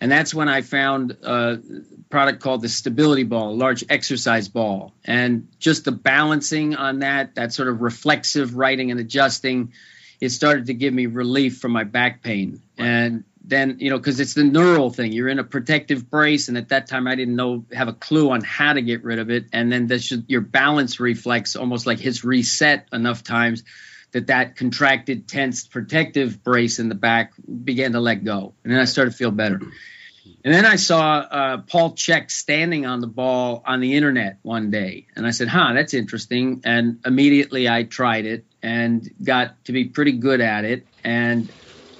And 0.00 0.10
that's 0.10 0.32
when 0.32 0.48
I 0.48 0.62
found 0.62 1.12
a 1.22 1.60
product 2.08 2.40
called 2.40 2.62
the 2.62 2.68
Stability 2.68 3.24
Ball, 3.24 3.50
a 3.50 3.52
large 3.52 3.84
exercise 3.88 4.48
ball. 4.48 4.94
And 5.04 5.48
just 5.58 5.84
the 5.84 5.92
balancing 5.92 6.74
on 6.74 7.00
that, 7.00 7.34
that 7.34 7.52
sort 7.52 7.68
of 7.68 7.82
reflexive 7.82 8.56
writing 8.56 8.90
and 8.90 8.98
adjusting 8.98 9.72
it 10.20 10.30
started 10.30 10.66
to 10.66 10.74
give 10.74 10.92
me 10.92 11.06
relief 11.06 11.58
from 11.58 11.72
my 11.72 11.84
back 11.84 12.22
pain. 12.22 12.60
Right. 12.78 12.86
And 12.86 13.24
then, 13.42 13.78
you 13.80 13.90
know, 13.90 13.98
because 13.98 14.20
it's 14.20 14.34
the 14.34 14.44
neural 14.44 14.90
thing. 14.90 15.12
You're 15.12 15.28
in 15.28 15.38
a 15.38 15.44
protective 15.44 16.08
brace, 16.08 16.48
and 16.48 16.56
at 16.58 16.68
that 16.68 16.86
time, 16.86 17.06
I 17.06 17.14
didn't 17.14 17.36
know 17.36 17.64
have 17.72 17.88
a 17.88 17.92
clue 17.92 18.30
on 18.30 18.42
how 18.42 18.74
to 18.74 18.82
get 18.82 19.02
rid 19.02 19.18
of 19.18 19.30
it. 19.30 19.46
And 19.52 19.72
then 19.72 19.86
this, 19.86 20.12
your 20.28 20.42
balance 20.42 21.00
reflex 21.00 21.56
almost 21.56 21.86
like 21.86 21.98
hits 21.98 22.22
reset 22.22 22.86
enough 22.92 23.24
times 23.24 23.64
that 24.12 24.26
that 24.26 24.56
contracted, 24.56 25.26
tensed, 25.26 25.70
protective 25.70 26.44
brace 26.44 26.78
in 26.78 26.88
the 26.88 26.94
back 26.94 27.32
began 27.64 27.92
to 27.92 28.00
let 28.00 28.24
go, 28.24 28.54
and 28.62 28.72
then 28.72 28.80
I 28.80 28.84
started 28.84 29.12
to 29.12 29.16
feel 29.16 29.30
better. 29.30 29.60
And 30.42 30.54
then 30.54 30.64
I 30.64 30.76
saw 30.76 31.18
uh, 31.18 31.56
Paul 31.58 31.92
Chek 31.92 32.30
standing 32.30 32.86
on 32.86 33.00
the 33.00 33.06
ball 33.06 33.62
on 33.66 33.80
the 33.80 33.94
internet 33.94 34.38
one 34.42 34.70
day, 34.70 35.06
and 35.14 35.26
I 35.26 35.32
said, 35.32 35.48
"Huh, 35.48 35.72
that's 35.74 35.92
interesting." 35.92 36.62
And 36.64 37.00
immediately 37.04 37.68
I 37.68 37.82
tried 37.82 38.24
it 38.24 38.44
and 38.62 39.08
got 39.22 39.64
to 39.64 39.72
be 39.72 39.86
pretty 39.86 40.12
good 40.12 40.40
at 40.40 40.64
it. 40.64 40.86
And 41.04 41.50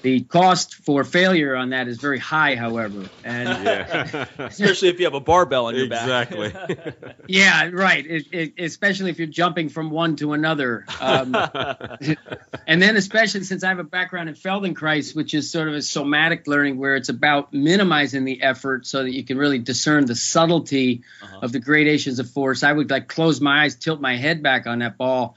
the 0.02 0.22
cost 0.22 0.76
for 0.76 1.04
failure 1.04 1.54
on 1.54 1.70
that 1.70 1.86
is 1.86 1.98
very 1.98 2.18
high, 2.18 2.56
however, 2.56 3.08
and 3.22 3.64
yeah. 3.64 4.26
especially 4.38 4.88
if 4.88 4.98
you 4.98 5.04
have 5.04 5.14
a 5.14 5.20
barbell 5.20 5.66
on 5.66 5.74
your 5.74 5.86
exactly. 5.86 6.50
back. 6.50 6.70
Exactly. 6.70 7.12
yeah, 7.28 7.68
right. 7.70 8.06
It, 8.06 8.26
it, 8.32 8.54
especially 8.58 9.10
if 9.10 9.18
you're 9.18 9.28
jumping 9.28 9.68
from 9.68 9.90
one 9.90 10.16
to 10.16 10.32
another, 10.32 10.86
um, 11.00 11.34
and 12.66 12.80
then 12.82 12.96
especially 12.96 13.42
since 13.44 13.62
I 13.62 13.68
have 13.68 13.78
a 13.78 13.84
background 13.84 14.28
in 14.28 14.34
Feldenkrais, 14.34 15.14
which 15.14 15.34
is 15.34 15.50
sort 15.50 15.68
of 15.68 15.74
a 15.74 15.82
somatic 15.82 16.46
learning 16.46 16.78
where 16.78 16.96
it's 16.96 17.10
about 17.10 17.52
minimizing 17.52 18.24
the 18.24 18.42
effort 18.42 18.86
so 18.86 19.02
that 19.02 19.12
you 19.12 19.24
can 19.24 19.36
really 19.36 19.58
discern 19.58 20.06
the 20.06 20.16
subtlety 20.16 21.02
uh-huh. 21.22 21.40
of 21.42 21.52
the 21.52 21.60
gradations 21.60 22.18
of 22.18 22.30
force. 22.30 22.62
I 22.62 22.72
would 22.72 22.90
like 22.90 23.08
close 23.08 23.40
my 23.40 23.64
eyes, 23.64 23.74
tilt 23.74 24.00
my 24.00 24.16
head 24.16 24.42
back 24.42 24.66
on 24.66 24.78
that 24.78 24.96
ball 24.96 25.36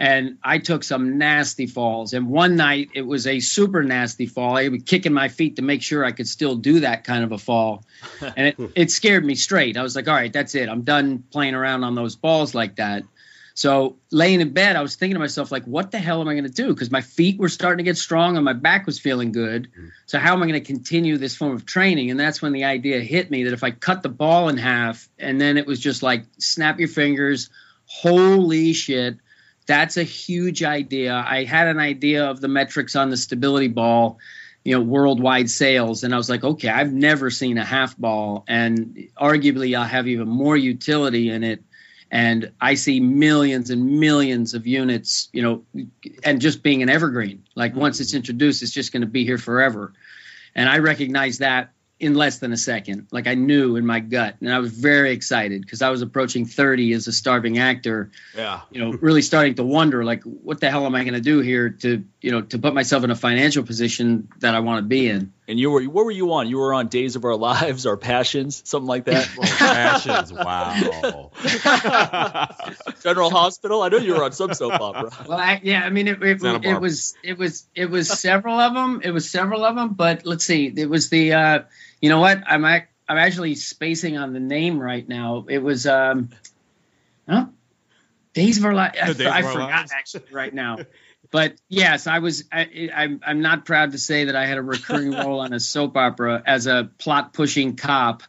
and 0.00 0.38
I 0.42 0.58
took 0.58 0.82
some 0.82 1.18
nasty 1.18 1.66
falls. 1.66 2.14
And 2.14 2.28
one 2.28 2.56
night 2.56 2.88
it 2.94 3.02
was 3.02 3.26
a 3.26 3.38
super 3.38 3.82
nasty 3.82 4.24
fall. 4.24 4.56
I 4.56 4.68
was 4.68 4.82
kicking 4.82 5.12
my 5.12 5.28
feet 5.28 5.56
to 5.56 5.62
make 5.62 5.82
sure 5.82 6.06
I 6.06 6.12
could 6.12 6.26
still 6.26 6.56
do 6.56 6.80
that 6.80 7.04
kind 7.04 7.22
of 7.22 7.32
a 7.32 7.38
fall, 7.38 7.84
and 8.20 8.46
it, 8.48 8.56
it 8.74 8.90
scared 8.90 9.24
me 9.24 9.34
straight. 9.34 9.76
I 9.76 9.82
was 9.82 9.94
like, 9.94 10.08
all 10.08 10.14
right, 10.14 10.32
that's 10.32 10.54
it. 10.54 10.70
I'm 10.70 10.82
done 10.82 11.22
playing 11.30 11.54
around 11.54 11.84
on 11.84 11.94
those 11.94 12.16
balls 12.16 12.54
like 12.54 12.76
that. 12.76 13.04
So 13.52 13.98
laying 14.10 14.40
in 14.40 14.54
bed, 14.54 14.76
I 14.76 14.80
was 14.80 14.96
thinking 14.96 15.16
to 15.16 15.18
myself, 15.18 15.52
like, 15.52 15.64
what 15.64 15.90
the 15.90 15.98
hell 15.98 16.22
am 16.22 16.28
I 16.28 16.32
going 16.32 16.44
to 16.44 16.50
do? 16.50 16.68
Because 16.68 16.90
my 16.90 17.02
feet 17.02 17.38
were 17.38 17.50
starting 17.50 17.84
to 17.84 17.88
get 17.90 17.98
strong 17.98 18.36
and 18.36 18.44
my 18.44 18.54
back 18.54 18.86
was 18.86 18.98
feeling 18.98 19.32
good. 19.32 19.70
Mm-hmm. 19.70 19.88
So 20.06 20.18
how 20.18 20.32
am 20.32 20.42
I 20.42 20.46
going 20.46 20.62
to 20.62 20.66
continue 20.66 21.18
this 21.18 21.36
form 21.36 21.54
of 21.54 21.66
training? 21.66 22.10
And 22.10 22.18
that's 22.18 22.40
when 22.40 22.52
the 22.52 22.64
idea 22.64 23.00
hit 23.00 23.30
me 23.30 23.44
that 23.44 23.52
if 23.52 23.62
I 23.62 23.70
cut 23.72 24.02
the 24.02 24.08
ball 24.08 24.48
in 24.48 24.56
half 24.56 25.10
and 25.18 25.38
then 25.38 25.58
it 25.58 25.66
was 25.66 25.78
just 25.78 26.02
like 26.02 26.24
snap 26.38 26.78
your 26.78 26.88
fingers, 26.88 27.50
holy 27.84 28.72
shit 28.72 29.18
that's 29.70 29.96
a 29.96 30.02
huge 30.02 30.64
idea. 30.64 31.14
I 31.14 31.44
had 31.44 31.68
an 31.68 31.78
idea 31.78 32.28
of 32.28 32.40
the 32.40 32.48
metrics 32.48 32.96
on 32.96 33.08
the 33.08 33.16
stability 33.16 33.68
ball, 33.68 34.18
you 34.64 34.74
know, 34.74 34.80
worldwide 34.80 35.48
sales, 35.48 36.02
and 36.02 36.12
I 36.12 36.16
was 36.16 36.28
like, 36.28 36.42
okay, 36.42 36.68
I've 36.68 36.92
never 36.92 37.30
seen 37.30 37.56
a 37.56 37.64
half 37.64 37.96
ball, 37.96 38.44
and 38.48 39.08
arguably 39.16 39.78
I'll 39.78 39.84
have 39.84 40.08
even 40.08 40.26
more 40.26 40.56
utility 40.56 41.30
in 41.30 41.44
it. 41.44 41.62
And 42.10 42.50
I 42.60 42.74
see 42.74 42.98
millions 42.98 43.70
and 43.70 44.00
millions 44.00 44.54
of 44.54 44.66
units, 44.66 45.28
you 45.32 45.42
know, 45.42 45.62
and 46.24 46.40
just 46.40 46.64
being 46.64 46.82
an 46.82 46.88
evergreen. 46.88 47.44
Like 47.54 47.76
once 47.76 48.00
it's 48.00 48.10
mm-hmm. 48.10 48.16
introduced, 48.16 48.64
it's 48.64 48.72
just 48.72 48.92
going 48.92 49.02
to 49.02 49.06
be 49.06 49.24
here 49.24 49.38
forever. 49.38 49.92
And 50.56 50.68
I 50.68 50.78
recognize 50.78 51.38
that 51.38 51.70
in 52.00 52.14
less 52.14 52.38
than 52.38 52.50
a 52.52 52.56
second. 52.56 53.06
Like 53.12 53.26
I 53.26 53.34
knew 53.34 53.76
in 53.76 53.86
my 53.86 54.00
gut, 54.00 54.36
and 54.40 54.52
I 54.52 54.58
was 54.58 54.72
very 54.72 55.12
excited 55.12 55.60
because 55.60 55.82
I 55.82 55.90
was 55.90 56.00
approaching 56.00 56.46
30 56.46 56.94
as 56.94 57.06
a 57.06 57.12
starving 57.12 57.58
actor. 57.58 58.10
Yeah, 58.34 58.62
you 58.70 58.80
know, 58.80 58.92
really 58.92 59.22
starting 59.22 59.54
to 59.56 59.64
wonder 59.64 60.02
like, 60.02 60.24
what 60.24 60.60
the 60.60 60.70
hell 60.70 60.86
am 60.86 60.94
I 60.94 61.04
going 61.04 61.14
to 61.14 61.20
do 61.20 61.40
here 61.40 61.68
to, 61.68 62.02
you 62.22 62.30
know, 62.30 62.40
to 62.40 62.58
put 62.58 62.74
myself 62.74 63.04
in 63.04 63.10
a 63.10 63.14
financial 63.14 63.62
position 63.62 64.28
that 64.38 64.54
I 64.54 64.60
want 64.60 64.82
to 64.82 64.88
be 64.88 65.08
in. 65.08 65.32
And 65.50 65.58
you 65.58 65.70
were, 65.70 65.82
what 65.82 66.04
were 66.04 66.10
you 66.12 66.32
on? 66.34 66.48
You 66.48 66.58
were 66.58 66.72
on 66.72 66.86
Days 66.88 67.16
of 67.16 67.24
Our 67.24 67.36
Lives 67.36 67.84
or 67.84 67.96
Passions, 67.96 68.62
something 68.64 68.86
like 68.86 69.04
that. 69.06 69.28
passions, 69.58 70.32
wow. 70.32 71.32
General 73.02 73.30
Hospital. 73.30 73.82
I 73.82 73.88
know 73.88 73.96
you 73.98 74.14
were 74.14 74.22
on 74.22 74.32
some 74.32 74.54
soap 74.54 74.80
opera. 74.80 75.10
Well, 75.28 75.38
I, 75.38 75.60
yeah, 75.62 75.82
I 75.82 75.90
mean, 75.90 76.06
it, 76.06 76.22
it, 76.22 76.42
it 76.64 76.80
was, 76.80 77.16
it 77.24 77.36
was, 77.36 77.66
it 77.74 77.90
was 77.90 78.08
several 78.08 78.60
of 78.60 78.74
them. 78.74 79.00
It 79.02 79.10
was 79.10 79.28
several 79.28 79.64
of 79.64 79.74
them, 79.74 79.94
but 79.94 80.24
let's 80.24 80.44
see, 80.44 80.72
it 80.74 80.88
was 80.88 81.10
the. 81.10 81.32
uh 81.32 81.58
you 82.00 82.08
know 82.08 82.20
what? 82.20 82.42
I'm 82.46 82.64
I'm 82.64 83.18
actually 83.18 83.54
spacing 83.56 84.16
on 84.16 84.32
the 84.32 84.40
name 84.40 84.80
right 84.80 85.06
now. 85.06 85.44
It 85.48 85.58
was 85.58 85.86
um, 85.86 86.30
huh? 87.28 87.46
Days 88.32 88.58
of 88.58 88.64
Our 88.64 88.74
Lives. 88.74 88.98
I, 88.98 89.10
I 89.10 89.42
forgot 89.42 89.70
Lives. 89.70 89.92
actually 89.92 90.32
right 90.32 90.54
now. 90.54 90.78
But 91.30 91.54
yes, 91.68 92.06
I 92.06 92.18
was. 92.18 92.44
I, 92.52 92.90
I'm. 92.94 93.20
I'm 93.24 93.40
not 93.40 93.64
proud 93.64 93.92
to 93.92 93.98
say 93.98 94.24
that 94.24 94.34
I 94.34 94.46
had 94.46 94.58
a 94.58 94.62
recurring 94.62 95.10
role 95.16 95.40
on 95.40 95.52
a 95.52 95.60
soap 95.60 95.96
opera 95.96 96.42
as 96.44 96.66
a 96.66 96.90
plot 96.98 97.32
pushing 97.32 97.76
cop, 97.76 98.24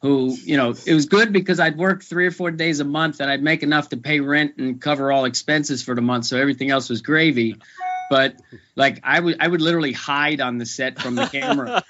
who 0.00 0.36
you 0.44 0.56
know 0.56 0.74
it 0.86 0.94
was 0.94 1.06
good 1.06 1.32
because 1.32 1.58
I'd 1.58 1.76
work 1.76 2.04
three 2.04 2.26
or 2.26 2.30
four 2.30 2.52
days 2.52 2.78
a 2.78 2.84
month 2.84 3.20
and 3.20 3.28
I'd 3.28 3.42
make 3.42 3.62
enough 3.64 3.88
to 3.88 3.96
pay 3.96 4.20
rent 4.20 4.58
and 4.58 4.80
cover 4.80 5.10
all 5.10 5.24
expenses 5.24 5.82
for 5.82 5.96
the 5.96 6.02
month, 6.02 6.26
so 6.26 6.38
everything 6.38 6.70
else 6.70 6.88
was 6.88 7.02
gravy. 7.02 7.56
But 8.08 8.36
like 8.76 9.00
I 9.02 9.20
would, 9.20 9.36
I 9.40 9.48
would 9.48 9.60
literally 9.60 9.92
hide 9.92 10.40
on 10.40 10.58
the 10.58 10.66
set 10.66 11.00
from 11.00 11.14
the 11.14 11.26
camera. 11.26 11.82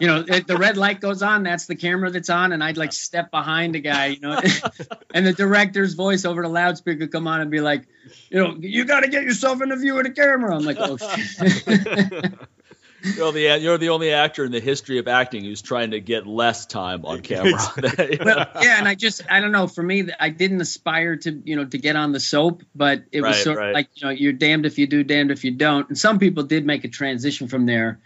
you 0.00 0.06
know, 0.06 0.22
the 0.22 0.56
red 0.56 0.76
light 0.76 1.00
goes 1.00 1.22
on, 1.22 1.42
that's 1.42 1.66
the 1.66 1.76
camera 1.76 2.10
that's 2.10 2.30
on, 2.30 2.52
and 2.52 2.62
I'd 2.64 2.76
like 2.76 2.92
step 2.92 3.30
behind 3.30 3.76
a 3.76 3.80
guy, 3.80 4.06
you 4.06 4.20
know, 4.20 4.40
and 5.14 5.26
the 5.26 5.32
director's 5.32 5.94
voice 5.94 6.24
over 6.24 6.42
the 6.42 6.48
loudspeaker 6.48 7.06
come 7.06 7.26
on 7.26 7.40
and 7.40 7.50
be 7.50 7.60
like, 7.60 7.86
you 8.30 8.42
know, 8.42 8.56
you 8.58 8.84
got 8.84 9.00
to 9.00 9.08
get 9.08 9.24
yourself 9.24 9.60
in 9.62 9.68
the 9.68 9.76
view 9.76 9.98
of 9.98 10.04
the 10.04 10.10
camera. 10.10 10.56
I'm 10.56 10.64
like, 10.64 10.78
oh. 10.80 10.96
You're 13.02 13.32
the 13.32 13.58
you're 13.60 13.78
the 13.78 13.90
only 13.90 14.12
actor 14.12 14.44
in 14.44 14.52
the 14.52 14.60
history 14.60 14.98
of 14.98 15.06
acting 15.08 15.44
who's 15.44 15.62
trying 15.62 15.92
to 15.92 16.00
get 16.00 16.26
less 16.26 16.66
time 16.66 17.04
on 17.04 17.20
camera. 17.22 17.60
You 18.10 18.16
know? 18.18 18.24
well, 18.24 18.46
yeah, 18.60 18.78
and 18.78 18.88
I 18.88 18.94
just 18.94 19.22
I 19.30 19.40
don't 19.40 19.52
know. 19.52 19.66
For 19.68 19.82
me, 19.82 20.08
I 20.18 20.30
didn't 20.30 20.60
aspire 20.60 21.16
to 21.16 21.42
you 21.44 21.56
know 21.56 21.64
to 21.64 21.78
get 21.78 21.96
on 21.96 22.12
the 22.12 22.20
soap, 22.20 22.62
but 22.74 23.04
it 23.12 23.22
was 23.22 23.42
sort 23.42 23.58
right. 23.58 23.68
of 23.68 23.74
like 23.74 23.88
you 23.94 24.06
know 24.06 24.10
you're 24.10 24.32
damned 24.32 24.66
if 24.66 24.78
you 24.78 24.86
do, 24.86 25.04
damned 25.04 25.30
if 25.30 25.44
you 25.44 25.52
don't. 25.52 25.88
And 25.88 25.98
some 25.98 26.18
people 26.18 26.42
did 26.42 26.66
make 26.66 26.84
a 26.84 26.88
transition 26.88 27.48
from 27.48 27.66
there. 27.66 28.00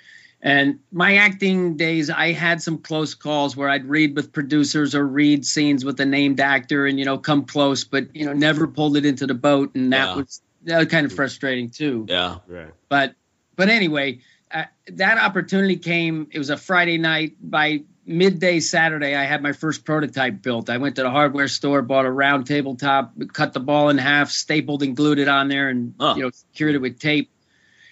And 0.44 0.80
my 0.90 1.18
acting 1.18 1.76
days, 1.76 2.10
I 2.10 2.32
had 2.32 2.60
some 2.60 2.78
close 2.78 3.14
calls 3.14 3.56
where 3.56 3.68
I'd 3.68 3.84
read 3.84 4.16
with 4.16 4.32
producers 4.32 4.96
or 4.96 5.06
read 5.06 5.46
scenes 5.46 5.84
with 5.84 6.00
a 6.00 6.04
named 6.06 6.40
actor, 6.40 6.84
and 6.86 6.98
you 6.98 7.04
know 7.04 7.16
come 7.16 7.44
close, 7.44 7.84
but 7.84 8.14
you 8.14 8.26
know 8.26 8.32
never 8.32 8.66
pulled 8.66 8.96
it 8.96 9.06
into 9.06 9.26
the 9.26 9.34
boat, 9.34 9.74
and 9.74 9.92
that 9.92 10.08
Yeah. 10.08 10.16
was 10.16 10.42
that 10.64 10.78
was 10.78 10.86
kind 10.88 11.06
of 11.06 11.12
frustrating 11.12 11.70
too 11.70 12.06
yeah, 12.08 12.36
Right. 12.46 12.70
but 12.88 13.14
but 13.56 13.68
anyway 13.68 14.20
uh, 14.52 14.64
that 14.88 15.18
opportunity 15.18 15.76
came 15.76 16.28
it 16.30 16.38
was 16.38 16.50
a 16.50 16.56
friday 16.56 16.98
night. 16.98 17.36
By 17.40 17.84
midday 18.04 18.58
saturday 18.58 19.14
i 19.14 19.22
had 19.22 19.42
my 19.42 19.52
first 19.52 19.84
prototype 19.84 20.42
built. 20.42 20.68
I 20.68 20.78
went 20.78 20.96
to 20.96 21.02
the 21.02 21.10
hardware 21.10 21.48
store 21.48 21.82
bought 21.82 22.04
a 22.04 22.10
round 22.10 22.46
tabletop 22.46 23.12
cut 23.32 23.52
the 23.52 23.60
ball 23.60 23.90
in 23.90 23.98
half 23.98 24.30
stapled 24.30 24.82
and 24.82 24.96
glued 24.96 25.18
it 25.18 25.28
on 25.28 25.48
there 25.48 25.68
and 25.68 25.94
you 26.00 26.22
know 26.22 26.30
secured 26.30 26.74
it 26.74 26.80
with 26.80 26.98
tape. 26.98 27.30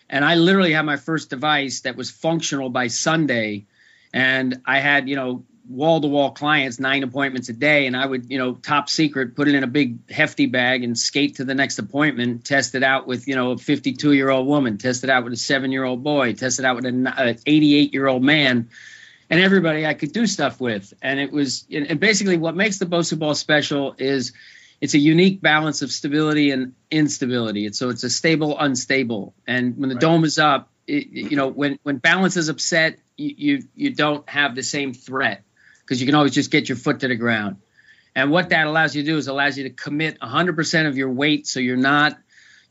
And 0.08 0.24
i 0.24 0.34
literally 0.34 0.72
had 0.72 0.84
my 0.84 0.96
first 0.96 1.30
device 1.30 1.82
that 1.82 1.96
was 1.96 2.10
functional 2.10 2.70
by 2.70 2.88
sunday. 2.88 3.66
And 4.12 4.60
i 4.66 4.80
had 4.80 5.08
you 5.08 5.16
know 5.16 5.44
wall 5.70 6.00
to 6.00 6.08
wall 6.08 6.32
clients 6.32 6.80
nine 6.80 7.04
appointments 7.04 7.48
a 7.48 7.52
day 7.52 7.86
and 7.86 7.96
i 7.96 8.04
would 8.04 8.28
you 8.28 8.38
know 8.38 8.54
top 8.54 8.90
secret 8.90 9.36
put 9.36 9.46
it 9.46 9.54
in 9.54 9.62
a 9.62 9.68
big 9.68 10.10
hefty 10.10 10.46
bag 10.46 10.82
and 10.82 10.98
skate 10.98 11.36
to 11.36 11.44
the 11.44 11.54
next 11.54 11.78
appointment 11.78 12.44
test 12.44 12.74
it 12.74 12.82
out 12.82 13.06
with 13.06 13.28
you 13.28 13.36
know 13.36 13.52
a 13.52 13.56
52 13.56 14.12
year 14.12 14.30
old 14.30 14.48
woman 14.48 14.78
test 14.78 15.04
it 15.04 15.10
out 15.10 15.22
with 15.22 15.32
a 15.32 15.36
seven 15.36 15.70
year 15.70 15.84
old 15.84 16.02
boy 16.02 16.32
test 16.32 16.58
it 16.58 16.64
out 16.64 16.74
with 16.74 16.86
an 16.86 17.06
88 17.46 17.94
year 17.94 18.08
old 18.08 18.22
man 18.22 18.68
and 19.30 19.40
everybody 19.40 19.86
i 19.86 19.94
could 19.94 20.12
do 20.12 20.26
stuff 20.26 20.60
with. 20.60 20.92
And 21.00 21.20
it 21.20 21.32
was 21.32 21.64
and 21.72 22.00
basically 22.00 22.36
what 22.36 22.56
makes 22.56 22.78
the 22.78 22.86
bosu 22.86 23.18
ball 23.18 23.34
special 23.34 23.94
is 23.96 24.32
it's 24.80 24.94
a 24.94 24.98
unique 24.98 25.40
balance 25.40 25.82
of 25.82 25.92
stability 25.92 26.50
and 26.50 26.74
instability. 26.90 27.66
It's 27.66 27.78
so 27.78 27.90
it's 27.90 28.02
a 28.02 28.10
stable 28.10 28.58
unstable. 28.58 29.34
And 29.46 29.76
when 29.76 29.88
the 29.88 29.94
Right. 29.94 30.00
dome 30.00 30.24
is 30.24 30.38
up 30.38 30.70
it, 30.86 31.06
you 31.08 31.36
know 31.36 31.48
when 31.48 31.78
when 31.84 31.98
balance 31.98 32.36
is 32.36 32.48
upset 32.48 32.98
you, 33.16 33.34
you 33.36 33.62
you 33.76 33.90
don't 33.94 34.28
have 34.28 34.54
the 34.54 34.62
same 34.62 34.94
threat 34.94 35.44
because 35.90 36.00
you 36.00 36.06
can 36.06 36.14
always 36.14 36.32
just 36.32 36.52
get 36.52 36.68
your 36.68 36.76
foot 36.78 37.00
to 37.00 37.08
the 37.08 37.16
ground. 37.16 37.56
And 38.14 38.30
what 38.30 38.50
that 38.50 38.68
allows 38.68 38.94
you 38.94 39.02
to 39.02 39.10
do 39.10 39.16
is 39.16 39.26
allows 39.26 39.58
you 39.58 39.64
to 39.64 39.70
commit 39.70 40.20
100% 40.20 40.86
of 40.86 40.96
your 40.96 41.10
weight, 41.10 41.48
so 41.48 41.58
you're 41.58 41.76
not 41.76 42.16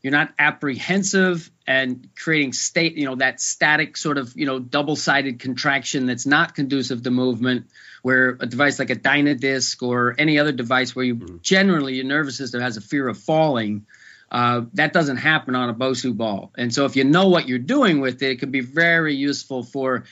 you're 0.02 0.12
not 0.12 0.32
apprehensive 0.38 1.50
and 1.66 2.08
creating 2.16 2.54
state 2.54 2.96
you 2.96 3.04
know 3.04 3.16
that 3.16 3.38
static 3.38 3.98
sort 3.98 4.16
of 4.16 4.32
you 4.34 4.46
know 4.46 4.58
double-sided 4.58 5.38
contraction 5.38 6.06
that's 6.06 6.24
not 6.24 6.54
conducive 6.54 7.02
to 7.02 7.10
movement. 7.10 7.66
Where 8.00 8.38
a 8.40 8.46
device 8.46 8.78
like 8.78 8.88
a 8.88 8.96
Dynadisc 8.96 9.86
or 9.86 10.14
any 10.16 10.38
other 10.38 10.52
device 10.52 10.96
where 10.96 11.04
you 11.04 11.40
generally 11.42 11.96
your 11.96 12.06
nervous 12.06 12.38
system 12.38 12.62
has 12.62 12.78
a 12.78 12.80
fear 12.80 13.06
of 13.06 13.18
falling. 13.18 13.84
Uh, 14.30 14.62
that 14.74 14.94
doesn't 14.94 15.18
happen 15.18 15.54
on 15.54 15.68
a 15.68 15.74
Bosu 15.74 16.16
ball. 16.16 16.52
And 16.56 16.72
so 16.72 16.86
if 16.86 16.96
you 16.96 17.04
know 17.04 17.28
what 17.28 17.48
you're 17.48 17.58
doing 17.58 18.00
with 18.00 18.22
it, 18.22 18.30
it 18.30 18.38
can 18.38 18.52
be 18.52 18.60
very 18.60 19.14
useful 19.14 19.64
for 19.64 20.04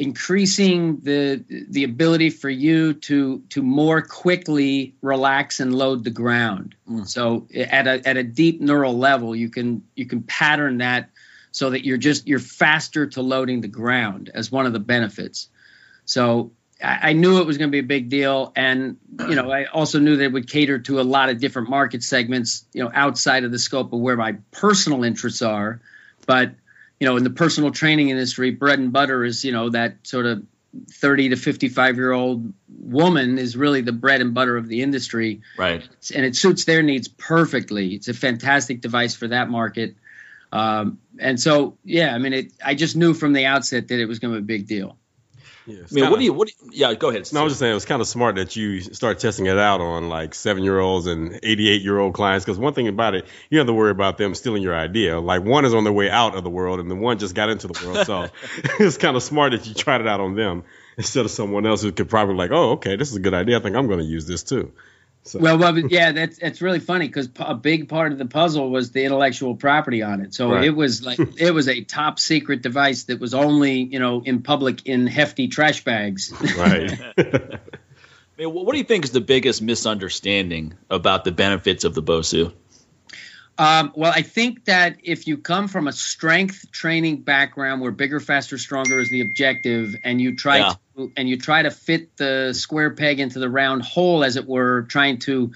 increasing 0.00 0.98
the 1.00 1.44
the 1.68 1.84
ability 1.84 2.30
for 2.30 2.48
you 2.48 2.94
to 2.94 3.40
to 3.50 3.62
more 3.62 4.00
quickly 4.00 4.94
relax 5.02 5.60
and 5.60 5.74
load 5.74 6.04
the 6.04 6.10
ground. 6.10 6.74
Mm. 6.88 7.06
So 7.06 7.46
at 7.54 7.86
a 7.86 8.08
at 8.08 8.16
a 8.16 8.22
deep 8.22 8.62
neural 8.62 8.96
level, 8.96 9.36
you 9.36 9.50
can 9.50 9.82
you 9.94 10.06
can 10.06 10.22
pattern 10.22 10.78
that 10.78 11.10
so 11.52 11.70
that 11.70 11.84
you're 11.84 11.98
just 11.98 12.26
you're 12.26 12.38
faster 12.38 13.08
to 13.08 13.20
loading 13.20 13.60
the 13.60 13.68
ground 13.68 14.30
as 14.32 14.50
one 14.50 14.64
of 14.64 14.72
the 14.72 14.80
benefits. 14.80 15.50
So 16.06 16.52
I, 16.82 17.10
I 17.10 17.12
knew 17.12 17.38
it 17.38 17.46
was 17.46 17.58
going 17.58 17.68
to 17.68 17.72
be 17.72 17.80
a 17.80 17.82
big 17.82 18.08
deal, 18.08 18.54
and 18.56 18.96
you 19.28 19.34
know 19.34 19.50
I 19.52 19.66
also 19.66 19.98
knew 19.98 20.16
that 20.16 20.24
it 20.24 20.32
would 20.32 20.48
cater 20.48 20.78
to 20.78 21.00
a 21.00 21.02
lot 21.02 21.28
of 21.28 21.40
different 21.40 21.68
market 21.68 22.02
segments, 22.02 22.64
you 22.72 22.82
know, 22.82 22.90
outside 22.94 23.44
of 23.44 23.52
the 23.52 23.58
scope 23.58 23.92
of 23.92 24.00
where 24.00 24.16
my 24.16 24.38
personal 24.50 25.04
interests 25.04 25.42
are, 25.42 25.82
but 26.26 26.52
you 27.00 27.08
know, 27.08 27.16
in 27.16 27.24
the 27.24 27.30
personal 27.30 27.70
training 27.70 28.10
industry, 28.10 28.50
bread 28.50 28.78
and 28.78 28.92
butter 28.92 29.24
is, 29.24 29.44
you 29.44 29.52
know, 29.52 29.70
that 29.70 30.06
sort 30.06 30.26
of 30.26 30.44
30 30.92 31.30
to 31.30 31.36
55 31.36 31.96
year 31.96 32.12
old 32.12 32.52
woman 32.68 33.38
is 33.38 33.56
really 33.56 33.80
the 33.80 33.92
bread 33.92 34.20
and 34.20 34.34
butter 34.34 34.56
of 34.56 34.68
the 34.68 34.82
industry. 34.82 35.40
right. 35.56 35.82
And 36.14 36.24
it 36.24 36.36
suits 36.36 36.64
their 36.66 36.82
needs 36.82 37.08
perfectly. 37.08 37.94
It's 37.94 38.08
a 38.08 38.14
fantastic 38.14 38.82
device 38.82 39.14
for 39.16 39.28
that 39.28 39.48
market. 39.48 39.96
Um, 40.52 41.00
and 41.18 41.40
so, 41.40 41.78
yeah, 41.84 42.14
I 42.14 42.18
mean, 42.18 42.32
it, 42.32 42.52
I 42.64 42.74
just 42.74 42.96
knew 42.96 43.14
from 43.14 43.32
the 43.32 43.46
outset 43.46 43.88
that 43.88 43.98
it 43.98 44.06
was 44.06 44.18
going 44.18 44.34
to 44.34 44.40
be 44.40 44.54
a 44.54 44.58
big 44.58 44.66
deal. 44.66 44.96
Yeah, 45.70 45.76
I 45.76 45.80
mean, 45.80 45.86
kinda- 46.04 46.10
what 46.10 46.18
do 46.18 46.24
you? 46.24 46.32
What? 46.32 46.48
Do 46.48 46.54
you, 46.64 46.70
yeah, 46.72 46.94
go 46.94 47.10
ahead. 47.10 47.28
No, 47.32 47.40
I 47.40 47.44
was 47.44 47.52
just 47.52 47.60
saying 47.60 47.70
it 47.72 47.74
was 47.74 47.84
kind 47.84 48.00
of 48.00 48.08
smart 48.08 48.36
that 48.36 48.56
you 48.56 48.80
start 48.80 49.18
testing 49.18 49.46
it 49.46 49.58
out 49.58 49.80
on 49.80 50.08
like 50.08 50.34
seven 50.34 50.62
year 50.64 50.78
olds 50.78 51.06
and 51.06 51.38
88 51.42 51.82
year 51.82 51.98
old 51.98 52.14
clients. 52.14 52.44
Because 52.44 52.58
one 52.58 52.74
thing 52.74 52.88
about 52.88 53.14
it, 53.14 53.26
you 53.48 53.58
have 53.58 53.66
to 53.66 53.72
worry 53.72 53.90
about 53.90 54.18
them 54.18 54.34
stealing 54.34 54.62
your 54.62 54.74
idea. 54.76 55.18
Like 55.20 55.44
one 55.44 55.64
is 55.64 55.74
on 55.74 55.84
their 55.84 55.92
way 55.92 56.10
out 56.10 56.34
of 56.34 56.44
the 56.44 56.50
world 56.50 56.80
and 56.80 56.90
the 56.90 56.94
one 56.96 57.18
just 57.18 57.34
got 57.34 57.48
into 57.50 57.68
the 57.68 57.86
world. 57.86 58.06
So 58.06 58.28
it's 58.80 58.96
kind 58.98 59.16
of 59.16 59.22
smart 59.22 59.52
that 59.52 59.66
you 59.66 59.74
tried 59.74 60.00
it 60.00 60.06
out 60.06 60.20
on 60.20 60.34
them 60.34 60.64
instead 60.96 61.24
of 61.24 61.30
someone 61.30 61.66
else 61.66 61.82
who 61.82 61.92
could 61.92 62.08
probably 62.08 62.34
like, 62.34 62.50
oh, 62.50 62.72
okay, 62.72 62.96
this 62.96 63.10
is 63.10 63.16
a 63.16 63.20
good 63.20 63.34
idea. 63.34 63.58
I 63.58 63.60
think 63.62 63.76
I'm 63.76 63.86
going 63.86 64.00
to 64.00 64.04
use 64.04 64.26
this 64.26 64.42
too. 64.42 64.72
So, 65.22 65.38
Well, 65.38 65.58
well, 65.58 65.78
yeah, 65.78 66.12
that's 66.12 66.38
that's 66.38 66.62
really 66.62 66.80
funny 66.80 67.06
because 67.06 67.28
a 67.38 67.54
big 67.54 67.88
part 67.88 68.12
of 68.12 68.18
the 68.18 68.24
puzzle 68.24 68.70
was 68.70 68.90
the 68.90 69.04
intellectual 69.04 69.54
property 69.54 70.02
on 70.02 70.22
it. 70.22 70.32
So 70.34 70.50
Right. 70.50 70.64
it 70.64 70.70
was 70.70 71.04
like 71.04 71.18
it 71.38 71.52
was 71.52 71.68
a 71.68 71.84
top 71.84 72.18
secret 72.18 72.62
device 72.62 73.04
that 73.04 73.20
was 73.20 73.34
only 73.34 73.82
you 73.82 73.98
know 73.98 74.22
in 74.24 74.42
public 74.42 74.86
in 74.86 75.06
hefty 75.06 75.48
trash 75.48 75.84
bags. 75.84 76.32
right. 76.56 76.98
I 77.18 77.58
mean, 78.38 78.54
what 78.54 78.64
what 78.64 78.72
do 78.72 78.78
you 78.78 78.84
think 78.84 79.04
is 79.04 79.10
the 79.10 79.20
biggest 79.20 79.60
misunderstanding 79.60 80.74
about 80.88 81.24
the 81.24 81.32
benefits 81.32 81.84
of 81.84 81.94
the 81.94 82.02
Bosu? 82.02 82.52
Um, 83.58 83.92
well, 83.94 84.10
I 84.14 84.22
think 84.22 84.64
that 84.64 85.00
if 85.02 85.26
you 85.26 85.36
come 85.36 85.68
from 85.68 85.86
a 85.86 85.92
strength 85.92 86.70
training 86.72 87.20
background 87.20 87.82
where 87.82 87.90
bigger, 87.90 88.18
faster, 88.18 88.56
stronger 88.56 88.98
is 89.00 89.10
the 89.10 89.20
objective, 89.20 89.96
and 90.02 90.18
you 90.18 90.34
try 90.34 90.58
Yeah. 90.58 90.68
to 90.70 90.78
and 91.16 91.28
you 91.28 91.38
try 91.38 91.62
to 91.62 91.70
fit 91.70 92.16
the 92.16 92.52
square 92.52 92.90
peg 92.90 93.20
into 93.20 93.38
the 93.38 93.48
round 93.48 93.82
hole, 93.82 94.24
as 94.24 94.36
it 94.36 94.46
were, 94.46 94.82
trying 94.82 95.18
to 95.20 95.52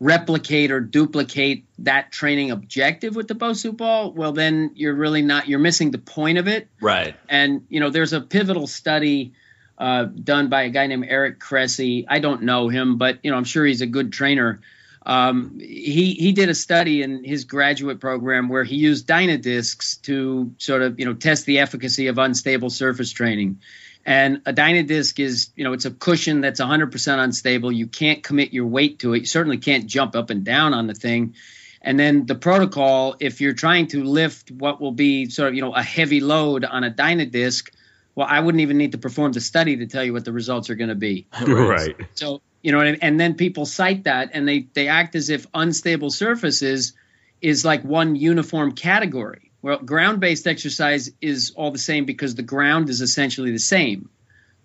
replicate 0.00 0.70
or 0.70 0.80
duplicate 0.80 1.64
that 1.78 2.12
training 2.12 2.50
objective 2.50 3.16
with 3.16 3.26
the 3.26 3.34
Bosu 3.34 3.76
ball, 3.76 4.12
well, 4.12 4.32
then 4.32 4.72
you're 4.74 4.94
really 4.94 5.22
not 5.22 5.48
you're 5.48 5.58
missing 5.58 5.90
the 5.90 5.98
point 5.98 6.38
of 6.38 6.48
it. 6.48 6.68
Right. 6.80 7.16
And 7.28 7.66
you 7.68 7.80
know, 7.80 7.90
there's 7.90 8.12
a 8.12 8.20
pivotal 8.20 8.66
study 8.66 9.32
uh, 9.76 10.04
done 10.04 10.48
by 10.48 10.62
a 10.62 10.70
guy 10.70 10.86
named 10.86 11.06
Eric 11.08 11.38
Cressey. 11.38 12.04
I 12.08 12.20
don't 12.20 12.42
know 12.42 12.68
him, 12.68 12.98
but 12.98 13.18
you 13.22 13.30
know, 13.30 13.36
I'm 13.36 13.44
sure 13.44 13.64
he's 13.64 13.80
a 13.80 13.86
good 13.86 14.12
trainer. 14.12 14.60
Um, 15.04 15.58
he 15.58 16.12
he 16.14 16.32
did 16.32 16.48
a 16.48 16.54
study 16.54 17.02
in 17.02 17.24
his 17.24 17.44
graduate 17.44 17.98
program 17.98 18.48
where 18.48 18.64
he 18.64 18.76
used 18.76 19.06
Dynadiscs 19.06 20.02
to 20.02 20.52
sort 20.58 20.82
of 20.82 20.98
you 20.98 21.06
know 21.06 21.14
test 21.14 21.46
the 21.46 21.60
efficacy 21.60 22.08
of 22.08 22.18
unstable 22.18 22.70
surface 22.70 23.10
training. 23.10 23.60
And 24.08 24.40
a 24.46 24.54
Dynadisc 24.54 25.22
is, 25.22 25.50
you 25.54 25.64
know, 25.64 25.74
it's 25.74 25.84
a 25.84 25.90
cushion 25.90 26.40
that's 26.40 26.60
100% 26.60 27.18
unstable. 27.22 27.70
You 27.70 27.86
can't 27.86 28.22
commit 28.22 28.54
your 28.54 28.64
weight 28.64 29.00
to 29.00 29.12
it. 29.12 29.18
You 29.18 29.26
certainly 29.26 29.58
can't 29.58 29.84
jump 29.84 30.16
up 30.16 30.30
and 30.30 30.44
down 30.44 30.72
on 30.72 30.86
the 30.86 30.94
thing. 30.94 31.34
And 31.82 32.00
then 32.00 32.24
the 32.24 32.34
protocol, 32.34 33.16
if 33.20 33.42
you're 33.42 33.52
trying 33.52 33.88
to 33.88 34.02
lift 34.02 34.50
what 34.50 34.80
will 34.80 34.92
be 34.92 35.28
sort 35.28 35.50
of, 35.50 35.56
you 35.56 35.60
know, 35.60 35.74
a 35.74 35.82
heavy 35.82 36.20
load 36.20 36.64
on 36.64 36.84
a 36.84 36.90
Dynadisc, 36.90 37.70
well, 38.14 38.26
I 38.26 38.40
wouldn't 38.40 38.62
even 38.62 38.78
need 38.78 38.92
to 38.92 38.98
perform 38.98 39.32
the 39.32 39.42
study 39.42 39.76
to 39.76 39.86
tell 39.86 40.02
you 40.02 40.14
what 40.14 40.24
the 40.24 40.32
results 40.32 40.70
are 40.70 40.74
going 40.74 40.88
to 40.88 40.94
be. 40.94 41.26
right. 41.46 41.94
So, 42.14 42.40
you 42.62 42.72
know, 42.72 42.80
and, 42.80 43.04
and 43.04 43.20
then 43.20 43.34
people 43.34 43.66
cite 43.66 44.04
that 44.04 44.30
and 44.32 44.48
they, 44.48 44.68
they 44.72 44.88
act 44.88 45.16
as 45.16 45.28
if 45.28 45.46
unstable 45.52 46.08
surfaces 46.08 46.94
is 47.42 47.62
like 47.62 47.84
one 47.84 48.16
uniform 48.16 48.72
category. 48.72 49.47
Well, 49.68 49.80
ground 49.80 50.20
based 50.20 50.46
exercise 50.46 51.10
is 51.20 51.52
all 51.54 51.70
the 51.72 51.78
same 51.78 52.06
because 52.06 52.34
the 52.34 52.42
ground 52.42 52.88
is 52.88 53.02
essentially 53.02 53.52
the 53.52 53.58
same. 53.58 54.08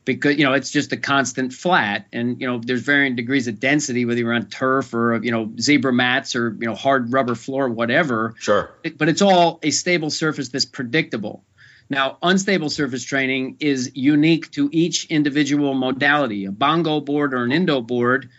because 0.06 0.38
you 0.38 0.46
know 0.46 0.54
it's 0.54 0.72
just 0.72 0.94
a 0.94 0.98
constant 0.98 1.52
flat. 1.52 2.08
And 2.14 2.40
you 2.40 2.48
know 2.48 2.62
there's 2.64 2.84
varying 2.84 3.18
degrees 3.18 3.50
of 3.50 3.60
density 3.60 4.06
whether 4.06 4.22
you're 4.22 4.34
on 4.34 4.46
turf 4.46 4.94
or 4.94 5.22
you 5.22 5.32
know 5.32 5.52
zebra 5.60 5.92
mats 5.92 6.38
or 6.38 6.56
you 6.58 6.68
know 6.68 6.74
hard 6.76 7.12
rubber 7.12 7.36
floor 7.36 7.68
whatever. 7.68 8.34
Sure. 8.40 8.74
But 8.98 9.10
it's 9.10 9.22
all 9.22 9.60
a 9.62 9.72
stable 9.72 10.10
surface 10.10 10.48
that's 10.48 10.64
predictable. 10.64 11.44
Now 11.90 12.18
unstable 12.22 12.70
surface 12.70 13.04
training 13.04 13.58
is 13.60 13.92
unique 13.96 14.52
to 14.52 14.70
each 14.72 15.08
individual 15.08 15.74
modality. 15.74 16.46
A 16.46 16.52
bongo 16.52 17.02
board 17.02 17.34
or 17.34 17.44
an 17.44 17.52
indo 17.52 17.82
board 17.82 18.30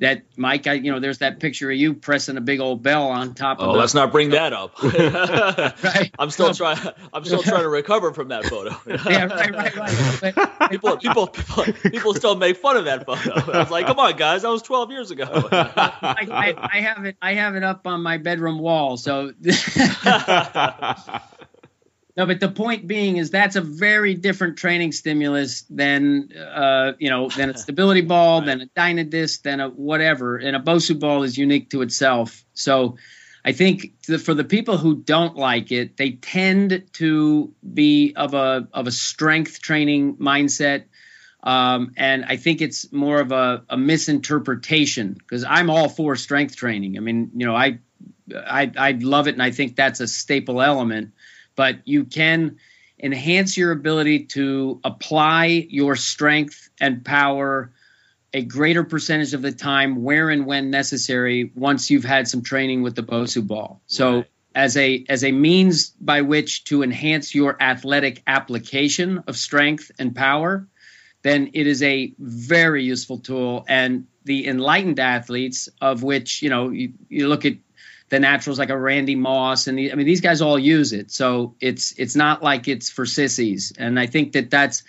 that 0.00 0.22
Mike, 0.36 0.66
I, 0.66 0.74
you 0.74 0.92
know, 0.92 1.00
there's 1.00 1.18
that 1.18 1.40
picture 1.40 1.70
of 1.70 1.76
you 1.76 1.94
pressing 1.94 2.36
a 2.36 2.40
big 2.40 2.60
old 2.60 2.82
bell 2.82 3.08
on 3.08 3.34
top 3.34 3.58
oh, 3.60 3.64
of. 3.64 3.70
Oh, 3.70 3.78
let's 3.78 3.94
not 3.94 4.12
bring 4.12 4.30
that 4.30 4.52
up. 4.52 4.80
right. 4.82 6.10
I'm 6.18 6.30
still 6.30 6.54
trying. 6.54 6.78
I'm 7.12 7.24
still 7.24 7.42
trying 7.42 7.62
to 7.62 7.68
recover 7.78 8.12
from 8.12 8.28
that 8.28 8.44
photo. 8.44 8.76
yeah, 9.10 9.24
right, 9.24 9.54
right, 9.54 9.76
right. 9.76 10.34
But, 10.34 10.70
people, 10.70 10.96
people, 10.98 11.26
people, 11.26 11.64
people 11.90 12.14
still 12.14 12.36
make 12.36 12.56
fun 12.56 12.76
of 12.76 12.84
that 12.84 13.06
photo. 13.06 13.32
I 13.52 13.58
was 13.58 13.70
like, 13.70 13.86
come 13.86 13.98
on, 13.98 14.16
guys, 14.16 14.42
that 14.42 14.50
was 14.50 14.62
12 14.62 14.90
years 14.90 15.10
ago. 15.10 15.26
I, 15.52 15.98
I, 16.02 16.54
I 16.74 16.80
have 16.80 17.04
it. 17.04 17.16
I 17.20 17.34
have 17.34 17.56
it 17.56 17.64
up 17.64 17.86
on 17.86 18.02
my 18.02 18.18
bedroom 18.18 18.58
wall. 18.58 18.96
So. 18.96 19.32
No, 22.18 22.26
but 22.26 22.40
the 22.40 22.48
point 22.48 22.88
being 22.88 23.16
is 23.18 23.30
that's 23.30 23.54
a 23.54 23.60
very 23.60 24.14
different 24.14 24.58
training 24.58 24.90
stimulus 24.90 25.62
than 25.70 26.30
uh, 26.36 26.94
you 26.98 27.10
know 27.10 27.28
than 27.28 27.50
a 27.50 27.56
stability 27.66 28.00
ball, 28.00 28.40
right. 28.40 28.46
than 28.46 28.60
a 28.62 28.66
Dynadisc, 28.66 29.42
than 29.42 29.60
a 29.60 29.68
whatever. 29.68 30.36
And 30.36 30.56
a 30.56 30.58
Bosu 30.58 30.98
ball 30.98 31.22
is 31.22 31.38
unique 31.38 31.70
to 31.70 31.82
itself. 31.82 32.44
So 32.54 32.96
I 33.44 33.52
think 33.52 34.02
the, 34.08 34.18
for 34.18 34.34
the 34.34 34.42
people 34.42 34.78
who 34.78 34.96
don't 34.96 35.36
like 35.36 35.70
it, 35.70 35.96
they 35.96 36.10
tend 36.10 36.88
to 36.94 37.54
be 37.62 38.14
of 38.16 38.34
a 38.34 38.66
of 38.72 38.88
a 38.88 38.92
strength 38.92 39.62
training 39.62 40.16
mindset. 40.16 40.86
Um, 41.44 41.92
and 41.96 42.24
I 42.24 42.36
think 42.36 42.60
it's 42.60 42.92
more 42.92 43.20
of 43.20 43.30
a, 43.30 43.62
a 43.70 43.76
misinterpretation 43.76 45.12
because 45.12 45.44
I'm 45.44 45.70
all 45.70 45.88
for 45.88 46.16
strength 46.16 46.56
training. 46.56 46.96
I 46.96 47.00
mean, 47.00 47.30
you 47.36 47.46
know, 47.46 47.54
I, 47.54 47.78
I 48.34 48.72
I 48.76 48.90
love 48.90 49.28
it, 49.28 49.34
and 49.34 49.42
I 49.42 49.52
think 49.52 49.76
that's 49.76 50.00
a 50.00 50.08
staple 50.08 50.60
element 50.60 51.12
but 51.58 51.80
you 51.86 52.04
can 52.04 52.56
enhance 53.02 53.56
your 53.56 53.72
ability 53.72 54.26
to 54.26 54.80
apply 54.84 55.46
your 55.68 55.96
strength 55.96 56.70
and 56.80 57.04
power 57.04 57.72
a 58.32 58.42
greater 58.42 58.84
percentage 58.84 59.34
of 59.34 59.42
the 59.42 59.50
time 59.50 60.04
where 60.04 60.30
and 60.30 60.46
when 60.46 60.70
necessary 60.70 61.50
once 61.56 61.90
you've 61.90 62.04
had 62.04 62.28
some 62.28 62.42
training 62.42 62.82
with 62.82 62.94
the 62.94 63.02
Bosu 63.02 63.44
ball. 63.44 63.80
So 63.88 64.18
right. 64.18 64.26
as 64.54 64.76
a 64.76 65.04
as 65.08 65.24
a 65.24 65.32
means 65.32 65.88
by 66.00 66.20
which 66.20 66.62
to 66.64 66.84
enhance 66.84 67.34
your 67.34 67.60
athletic 67.60 68.22
application 68.28 69.24
of 69.26 69.36
strength 69.36 69.90
and 69.98 70.14
power, 70.14 70.68
then 71.22 71.50
it 71.54 71.66
is 71.66 71.82
a 71.82 72.14
very 72.20 72.84
useful 72.84 73.18
tool 73.18 73.64
and 73.66 74.06
the 74.24 74.46
enlightened 74.46 75.00
athletes 75.00 75.68
of 75.80 76.04
which, 76.04 76.40
you 76.40 76.50
know, 76.50 76.68
you, 76.68 76.92
you 77.08 77.26
look 77.26 77.44
at 77.44 77.54
the 78.08 78.18
naturals 78.18 78.58
like 78.58 78.70
a 78.70 78.78
Randy 78.78 79.14
Moss, 79.14 79.66
and 79.66 79.78
the, 79.78 79.92
I 79.92 79.94
mean 79.94 80.06
these 80.06 80.20
guys 80.20 80.40
all 80.40 80.58
use 80.58 80.92
it. 80.92 81.10
So 81.10 81.54
it's 81.60 81.92
it's 81.98 82.16
not 82.16 82.42
like 82.42 82.68
it's 82.68 82.90
for 82.90 83.06
sissies, 83.06 83.72
and 83.76 83.98
I 83.98 84.06
think 84.06 84.32
that 84.32 84.50
that's 84.50 84.82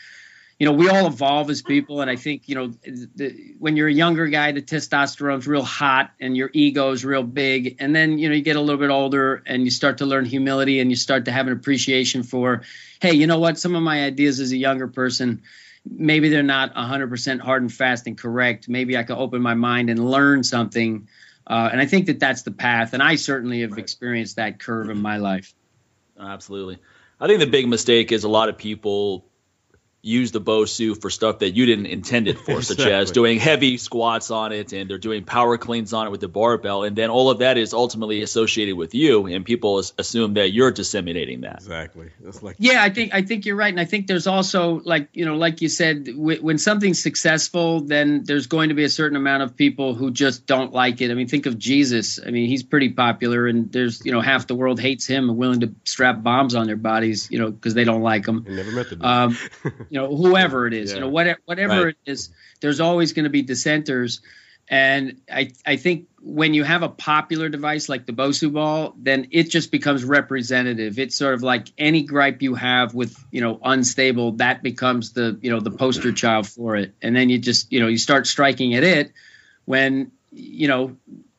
you 0.57 0.65
know 0.65 0.73
we 0.73 0.89
all 0.89 1.07
evolve 1.07 1.49
as 1.49 1.61
people, 1.61 2.01
and 2.01 2.09
I 2.09 2.15
think 2.15 2.47
you 2.47 2.55
know 2.55 2.67
the, 3.15 3.55
when 3.59 3.75
you're 3.75 3.87
a 3.87 3.93
younger 3.93 4.27
guy, 4.27 4.51
the 4.51 4.61
testosterone's 4.61 5.47
real 5.47 5.63
hot 5.63 6.11
and 6.19 6.35
your 6.35 6.49
ego 6.53 6.91
is 6.91 7.03
real 7.03 7.23
big, 7.23 7.77
and 7.79 7.95
then 7.95 8.19
you 8.19 8.29
know 8.29 8.35
you 8.35 8.41
get 8.41 8.55
a 8.55 8.61
little 8.61 8.79
bit 8.79 8.89
older 8.89 9.43
and 9.45 9.63
you 9.63 9.71
start 9.71 9.97
to 9.99 10.05
learn 10.05 10.25
humility 10.25 10.79
and 10.79 10.89
you 10.89 10.95
start 10.95 11.25
to 11.25 11.31
have 11.31 11.47
an 11.47 11.53
appreciation 11.53 12.23
for, 12.23 12.61
hey, 13.01 13.13
you 13.13 13.27
know 13.27 13.39
what, 13.39 13.57
some 13.57 13.75
of 13.75 13.83
my 13.83 14.03
ideas 14.03 14.39
as 14.39 14.51
a 14.51 14.57
younger 14.57 14.87
person 14.87 15.41
maybe 15.89 16.29
they're 16.29 16.43
not 16.43 16.75
100% 16.75 17.39
hard 17.39 17.61
and 17.61 17.73
fast 17.73 18.05
and 18.05 18.17
correct. 18.17 18.67
Maybe 18.67 18.97
I 18.97 19.03
can 19.03 19.15
open 19.15 19.41
my 19.41 19.53
mind 19.53 19.89
and 19.89 20.11
learn 20.11 20.43
something 20.43 21.07
uh, 21.49 21.69
and 21.71 21.81
I 21.81 21.85
think 21.85 22.05
that 22.05 22.19
that's 22.19 22.43
the 22.43 22.51
path. 22.51 22.93
And 22.93 23.01
I 23.01 23.15
certainly 23.15 23.61
have 23.61 23.71
right. 23.71 23.79
experienced 23.79 24.35
that 24.35 24.59
curve 24.59 24.89
in 24.89 25.01
my 25.01 25.17
life. 25.17 25.53
Absolutely. 26.19 26.77
I 27.19 27.27
think 27.27 27.39
the 27.39 27.47
big 27.47 27.67
mistake 27.67 28.11
is 28.11 28.23
a 28.23 28.29
lot 28.29 28.49
of 28.49 28.57
people 28.57 29.25
use 30.01 30.31
the 30.31 30.39
Bosu 30.39 30.99
for 30.99 31.09
stuff 31.09 31.39
that 31.39 31.51
you 31.51 31.65
didn't 31.65 31.87
intend 31.87 32.27
it 32.27 32.37
for, 32.37 32.57
exactly. 32.57 32.85
such 32.85 32.91
as 32.91 33.11
doing 33.11 33.37
heavy 33.37 33.77
squats 33.77 34.31
on 34.31 34.53
it 34.53 34.71
and 34.71 34.89
they're 34.89 34.97
doing 34.97 35.25
power 35.25 35.57
cleans 35.57 35.91
on 35.91 36.07
it 36.07 36.09
with 36.09 36.21
the 36.21 36.27
barbell. 36.27 36.83
And 36.83 36.95
then 36.95 37.09
all 37.09 37.29
of 37.29 37.39
that 37.39 37.57
is 37.57 37.73
ultimately 37.73 38.21
associated 38.21 38.75
with 38.75 38.95
you 38.95 39.27
and 39.27 39.43
people 39.43 39.79
assume 39.97 40.35
that 40.35 40.51
you're 40.51 40.71
disseminating 40.71 41.41
that. 41.41 41.57
Exactly. 41.57 42.09
Like 42.41 42.55
Yeah, 42.59 42.81
I 42.81 42.89
think 42.89 43.13
I 43.13 43.23
think 43.23 43.45
you're 43.45 43.57
right. 43.57 43.73
And 43.73 43.79
I 43.79 43.85
think 43.85 44.07
there's 44.07 44.27
also 44.27 44.79
like, 44.85 45.09
you 45.13 45.25
know, 45.25 45.35
like 45.35 45.61
you 45.61 45.67
said, 45.67 46.05
w- 46.05 46.41
when 46.41 46.57
something's 46.57 47.01
successful, 47.01 47.81
then 47.81 48.23
there's 48.23 48.47
going 48.47 48.69
to 48.69 48.75
be 48.75 48.85
a 48.85 48.89
certain 48.89 49.17
amount 49.17 49.43
of 49.43 49.57
people 49.57 49.95
who 49.95 50.11
just 50.11 50.45
don't 50.45 50.71
like 50.71 51.01
it. 51.01 51.11
I 51.11 51.13
mean, 51.13 51.27
think 51.27 51.45
of 51.45 51.57
Jesus. 51.57 52.19
I 52.25 52.31
mean, 52.31 52.47
he's 52.47 52.63
pretty 52.63 52.89
popular 52.89 53.47
and 53.47 53.69
there's, 53.71 54.05
you 54.05 54.13
know, 54.13 54.21
half 54.21 54.47
the 54.47 54.55
world 54.55 54.79
hates 54.79 55.05
him 55.05 55.29
and 55.29 55.37
willing 55.37 55.59
to 55.59 55.75
strap 55.83 56.23
bombs 56.23 56.55
on 56.55 56.67
their 56.67 56.77
bodies, 56.77 57.29
you 57.29 57.39
know, 57.39 57.51
because 57.51 57.73
they 57.73 57.83
don't 57.83 58.01
like 58.01 58.25
him. 58.25 58.45
I 58.47 58.51
never 58.51 58.71
met 58.71 58.89
the 58.89 58.95
dude. 58.95 59.05
Um, 59.05 59.37
you 59.89 59.99
know, 59.99 60.15
whoever 60.15 60.67
it 60.67 60.73
is, 60.73 60.89
yeah. 60.89 60.95
you 60.95 61.01
know, 61.01 61.09
whatever, 61.09 61.39
whatever 61.45 61.85
right. 61.85 61.95
it 62.05 62.11
is, 62.11 62.29
there's 62.61 62.79
always 62.79 63.13
going 63.13 63.23
to 63.23 63.29
be 63.29 63.41
dissenters. 63.41 64.21
And 64.67 65.21
I, 65.31 65.51
I 65.65 65.77
think 65.77 66.07
when 66.21 66.53
you 66.53 66.63
have 66.63 66.83
a 66.83 66.89
popular 66.89 67.49
device 67.49 67.89
like 67.89 68.05
the 68.05 68.13
Bosu 68.13 68.53
ball, 68.53 68.93
then 68.97 69.29
it 69.31 69.49
just 69.49 69.71
becomes 69.71 70.03
representative. 70.03 70.99
It's 70.99 71.15
sort 71.15 71.33
of 71.33 71.41
like 71.41 71.69
any 71.77 72.03
gripe 72.03 72.43
you 72.43 72.53
have 72.53 72.93
with, 72.93 73.17
you 73.31 73.41
know, 73.41 73.59
unstable, 73.63 74.33
that 74.33 74.61
becomes 74.61 75.13
the, 75.13 75.39
you 75.41 75.49
know, 75.49 75.59
the 75.59 75.71
poster 75.71 76.11
child 76.11 76.47
for 76.47 76.75
it. 76.75 76.93
And 77.01 77.15
then 77.15 77.29
you 77.29 77.39
just, 77.39 77.71
you 77.71 77.79
know, 77.79 77.87
you 77.87 77.97
start 77.97 78.27
striking 78.27 78.75
at 78.75 78.83
it 78.83 79.11
when, 79.65 80.11
you 80.31 80.67
know, 80.67 80.97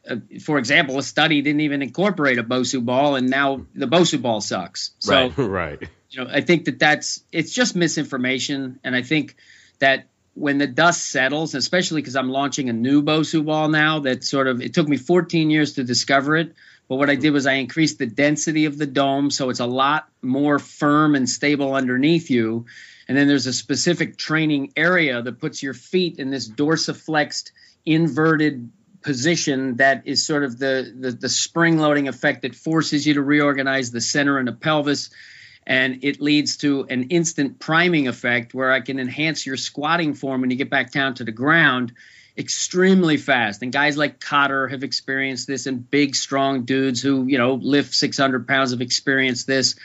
uh, 0.09 0.17
for 0.43 0.59
example, 0.59 0.99
a 0.99 1.03
study 1.03 1.41
didn't 1.41 1.61
even 1.61 1.83
incorporate 1.83 2.39
a 2.39 2.43
Bosu 2.43 2.85
ball, 2.85 3.15
and 3.15 3.31
now 3.31 3.65
the 3.75 3.87
Bosu 3.87 4.21
ball 4.21 4.41
sucks. 4.41 4.91
So, 4.99 5.13
right, 5.13 5.39
right 5.39 5.89
you 6.11 6.25
know, 6.25 6.31
I 6.31 6.41
think 6.41 6.65
that 6.65 6.79
that's 6.79 7.23
it's 7.33 7.53
just 7.53 7.77
misinformation, 7.77 8.81
and 8.83 8.95
I 8.95 9.03
think 9.03 9.37
that 9.79 10.07
when 10.35 10.59
the 10.59 10.67
dust 10.67 11.11
settles, 11.11 11.55
especially 11.55 12.03
because 12.03 12.17
I'm 12.17 12.31
launching 12.31 12.69
a 12.69 12.73
new 12.73 13.03
Bosu 13.03 13.45
ball 13.45 13.69
now, 13.69 14.01
that 14.01 14.25
sort 14.25 14.47
of 14.47 14.61
it 14.61 14.75
took 14.75 14.89
me 14.89 14.97
14 14.97 15.51
years 15.51 15.75
to 15.75 15.85
discover 15.85 16.37
it. 16.37 16.55
But 16.89 16.97
what 16.97 17.09
I 17.09 17.15
did 17.15 17.31
was 17.31 17.47
I 17.47 17.55
increased 17.55 17.99
the 17.99 18.07
density 18.07 18.65
of 18.65 18.77
the 18.77 18.87
dome, 18.87 19.31
so 19.31 19.51
it's 19.51 19.61
a 19.61 19.67
lot 19.67 20.09
more 20.23 20.59
firm 20.59 21.15
and 21.15 21.29
stable 21.29 21.75
underneath 21.75 22.31
you. 22.31 22.67
And 23.07 23.17
then 23.17 23.29
there's 23.29 23.47
a 23.47 23.53
specific 23.53 24.17
training 24.17 24.73
area 24.77 25.23
that 25.23 25.39
puts 25.39 25.63
your 25.63 25.75
feet 25.75 26.19
in 26.19 26.31
this 26.31 26.49
dorsiflexed, 26.49 27.53
inverted 27.87 28.71
position 29.03 29.77
that 29.77 30.03
is 30.07 30.27
sort 30.27 30.43
of 30.43 30.59
the, 30.59 30.93
the, 30.99 31.13
the 31.13 31.29
spring 31.29 31.79
loading 31.79 32.09
effect 32.09 32.43
that 32.43 32.55
forces 32.55 33.07
you 33.07 33.15
to 33.15 33.23
reorganize 33.23 33.91
the 33.91 34.01
center 34.01 34.39
and 34.39 34.49
the 34.49 34.53
pelvis 34.53 35.11
and 35.67 36.03
it 36.03 36.21
leads 36.21 36.59
to 36.59 36.87
an 36.89 37.05
instant 37.05 37.59
priming 37.59 38.09
effect 38.09 38.55
where 38.55 38.73
I 38.73 38.81
can 38.81 38.99
enhance 38.99 39.47
your 39.47 39.57
squatting 39.57 40.15
form 40.15 40.41
when 40.41 40.51
you 40.51 40.57
get 40.57 40.71
back 40.71 40.91
down 40.91 41.15
to 41.15 41.25
the 41.25 41.33
ground 41.33 41.93
extremely 42.37 43.17
fast. 43.17 43.63
And 43.63 43.73
guys 43.73 43.97
like 43.97 44.21
Cotter 44.21 44.69
have 44.69 44.83
experienced 44.83 45.47
this, 45.47 45.67
and 45.67 45.89
big, 45.89 46.17
strong 46.17 46.65
dudes 46.65 47.01
who 47.01 47.27
you 47.27 47.39
know 47.39 47.55
lift 47.55 47.95
600 47.95 48.49
pounds 48.49 48.73
have 48.73 48.81
experienced 48.81 49.47
this. 49.47 49.77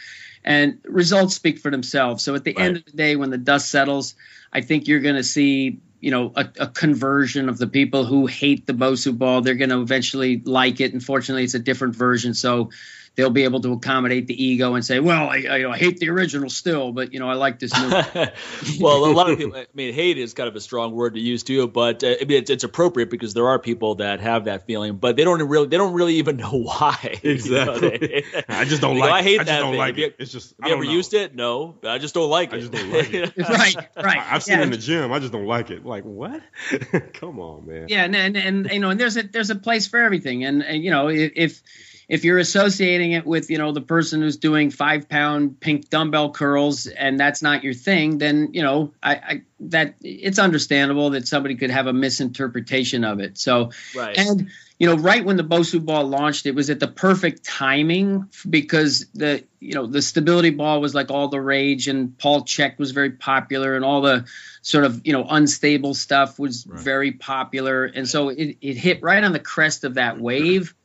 And 0.43 0.79
results 0.83 1.33
speak 1.33 1.57
for 1.57 1.71
themselves. 1.71 2.23
So 2.23 2.35
at 2.35 2.43
the 2.43 2.53
right. 2.53 2.65
end 2.65 2.77
of 2.77 2.85
the 2.85 2.91
day, 2.91 3.15
when 3.15 3.31
the 3.31 3.37
dust 3.37 3.67
settles, 3.69 4.13
I 4.55 4.61
think 4.61 4.87
you're 4.87 5.01
going 5.01 5.15
to 5.15 5.23
see 5.23 5.81
you 5.99 6.11
know 6.11 6.31
a, 6.33 6.47
a, 6.59 6.67
conversion 6.67 7.49
of 7.49 7.57
the 7.57 7.67
people 7.67 8.05
who 8.05 8.25
hate 8.25 8.65
the 8.65 8.73
Bosu 8.73 9.17
ball. 9.17 9.41
They're 9.41 9.55
going 9.55 9.71
to 9.71 9.81
eventually 9.81 10.41
like 10.45 10.79
it. 10.79 10.93
Unfortunately, 10.93 11.43
it's 11.43 11.55
a 11.55 11.59
different 11.59 11.95
version. 11.95 12.33
So 12.33 12.69
they'll 13.15 13.29
be 13.29 13.43
able 13.43 13.61
to 13.61 13.73
accommodate 13.73 14.27
the 14.27 14.43
ego 14.43 14.75
and 14.75 14.85
say, 14.85 14.99
well, 14.99 15.29
I, 15.29 15.45
I, 15.49 15.71
I 15.71 15.77
hate 15.77 15.99
the 15.99 16.09
original 16.09 16.49
still, 16.49 16.91
but 16.91 17.13
you 17.13 17.19
know, 17.19 17.29
I 17.29 17.33
like 17.33 17.59
this 17.59 17.73
new. 17.73 17.89
well, 18.79 19.05
a 19.05 19.11
lot 19.11 19.29
of 19.29 19.37
people, 19.37 19.57
I 19.57 19.65
mean, 19.73 19.93
hate 19.93 20.17
is 20.17 20.33
kind 20.33 20.47
of 20.47 20.55
a 20.55 20.61
strong 20.61 20.93
word 20.93 21.15
to 21.15 21.19
use 21.19 21.43
too, 21.43 21.67
but 21.67 22.03
uh, 22.03 22.15
I 22.21 22.25
mean, 22.25 22.39
it's, 22.39 22.49
it's, 22.49 22.65
appropriate 22.65 23.11
because 23.11 23.33
there 23.33 23.47
are 23.47 23.59
people 23.59 23.95
that 23.95 24.19
have 24.21 24.45
that 24.45 24.65
feeling, 24.65 24.97
but 24.97 25.15
they 25.15 25.23
don't 25.23 25.41
really, 25.43 25.67
they 25.67 25.77
don't 25.77 25.93
really 25.93 26.15
even 26.15 26.37
know 26.37 26.63
why. 26.63 27.19
Exactly. 27.23 27.43
You 27.43 27.91
know, 27.91 27.97
they, 27.97 28.43
I 28.49 28.65
just 28.65 28.81
don't 28.81 28.97
like. 28.97 29.11
I 29.11 29.21
hate 29.21 29.39
I 29.39 29.43
that. 29.43 29.59
Don't 29.59 29.71
thing. 29.71 29.79
like 29.79 29.97
it. 29.97 30.15
It's 30.19 30.31
just. 30.31 30.55
Have 30.59 30.69
you 30.69 30.75
ever 30.75 30.83
know. 30.83 30.91
used 30.91 31.13
it? 31.13 31.35
No, 31.35 31.75
I 31.83 31.99
just 31.99 32.13
don't 32.13 32.29
like 32.29 32.53
it. 32.53 32.55
I 32.55 32.59
just 32.59 32.71
don't 32.71 32.91
like 32.91 33.13
it. 33.13 33.37
right, 33.37 33.75
right. 33.95 34.33
I've 34.33 34.43
seen 34.45 34.55
yeah. 34.55 34.61
it 34.61 34.65
in 34.65 34.71
the 34.71 34.77
gym. 34.77 35.11
I 35.11 35.19
just 35.19 35.31
don't 35.33 35.45
like 35.45 35.69
it. 35.71 35.85
Like 35.85 36.03
what? 36.03 36.41
Come 37.13 37.39
on, 37.39 37.67
man. 37.67 37.87
Yeah, 37.89 38.05
and, 38.05 38.15
and 38.15 38.37
and 38.37 38.69
you 38.71 38.79
know, 38.79 38.89
and 38.91 38.99
there's 38.99 39.17
a 39.17 39.23
there's 39.23 39.49
a 39.49 39.55
place 39.55 39.87
for 39.87 39.99
everything, 39.99 40.45
and, 40.45 40.63
and 40.63 40.83
you 40.83 40.91
know, 40.91 41.09
if 41.09 41.61
if 42.07 42.23
you're 42.23 42.37
associating 42.37 43.13
it 43.13 43.25
with 43.25 43.49
you 43.49 43.57
know 43.57 43.71
the 43.71 43.81
person 43.81 44.21
who's 44.21 44.37
doing 44.37 44.71
five 44.71 45.09
pound 45.09 45.59
pink 45.59 45.89
dumbbell 45.89 46.31
curls 46.31 46.87
and 46.87 47.19
that's 47.19 47.41
not 47.41 47.63
your 47.63 47.73
thing 47.73 48.17
then 48.17 48.49
you 48.53 48.61
know 48.61 48.93
I, 49.01 49.15
I, 49.15 49.41
that 49.61 49.95
it's 50.01 50.39
understandable 50.39 51.11
that 51.11 51.27
somebody 51.27 51.55
could 51.55 51.71
have 51.71 51.87
a 51.87 51.93
misinterpretation 51.93 53.03
of 53.03 53.19
it 53.19 53.37
so 53.37 53.71
right. 53.95 54.17
and 54.17 54.49
you 54.77 54.87
know, 54.87 54.95
right 54.95 55.23
when 55.23 55.37
the 55.37 55.43
Bosu 55.43 55.83
ball 55.83 56.05
launched, 56.05 56.45
it 56.45 56.53
was 56.53 56.69
at 56.69 56.81
the 56.81 56.87
perfect 56.87 57.45
timing 57.45 58.29
because 58.49 59.05
the 59.13 59.45
you 59.59 59.73
know 59.73 59.87
the 59.87 60.01
stability 60.01 60.49
ball 60.49 60.81
was 60.81 60.93
like 60.93 61.11
all 61.11 61.29
the 61.29 61.39
rage, 61.39 61.87
and 61.87 62.17
Paul 62.17 62.43
Chek 62.43 62.77
was 62.77 62.91
very 62.91 63.11
popular, 63.11 63.75
and 63.75 63.85
all 63.85 64.01
the 64.01 64.25
sort 64.61 64.83
of 64.83 65.01
you 65.05 65.13
know 65.13 65.25
unstable 65.29 65.93
stuff 65.93 66.37
was 66.37 66.67
right. 66.67 66.79
very 66.79 67.11
popular, 67.13 67.85
and 67.85 68.07
so 68.07 68.29
it, 68.29 68.57
it 68.59 68.75
hit 68.75 69.01
right 69.01 69.23
on 69.23 69.31
the 69.31 69.39
crest 69.39 69.85
of 69.85 69.93
that 69.93 70.19
wave 70.19 70.75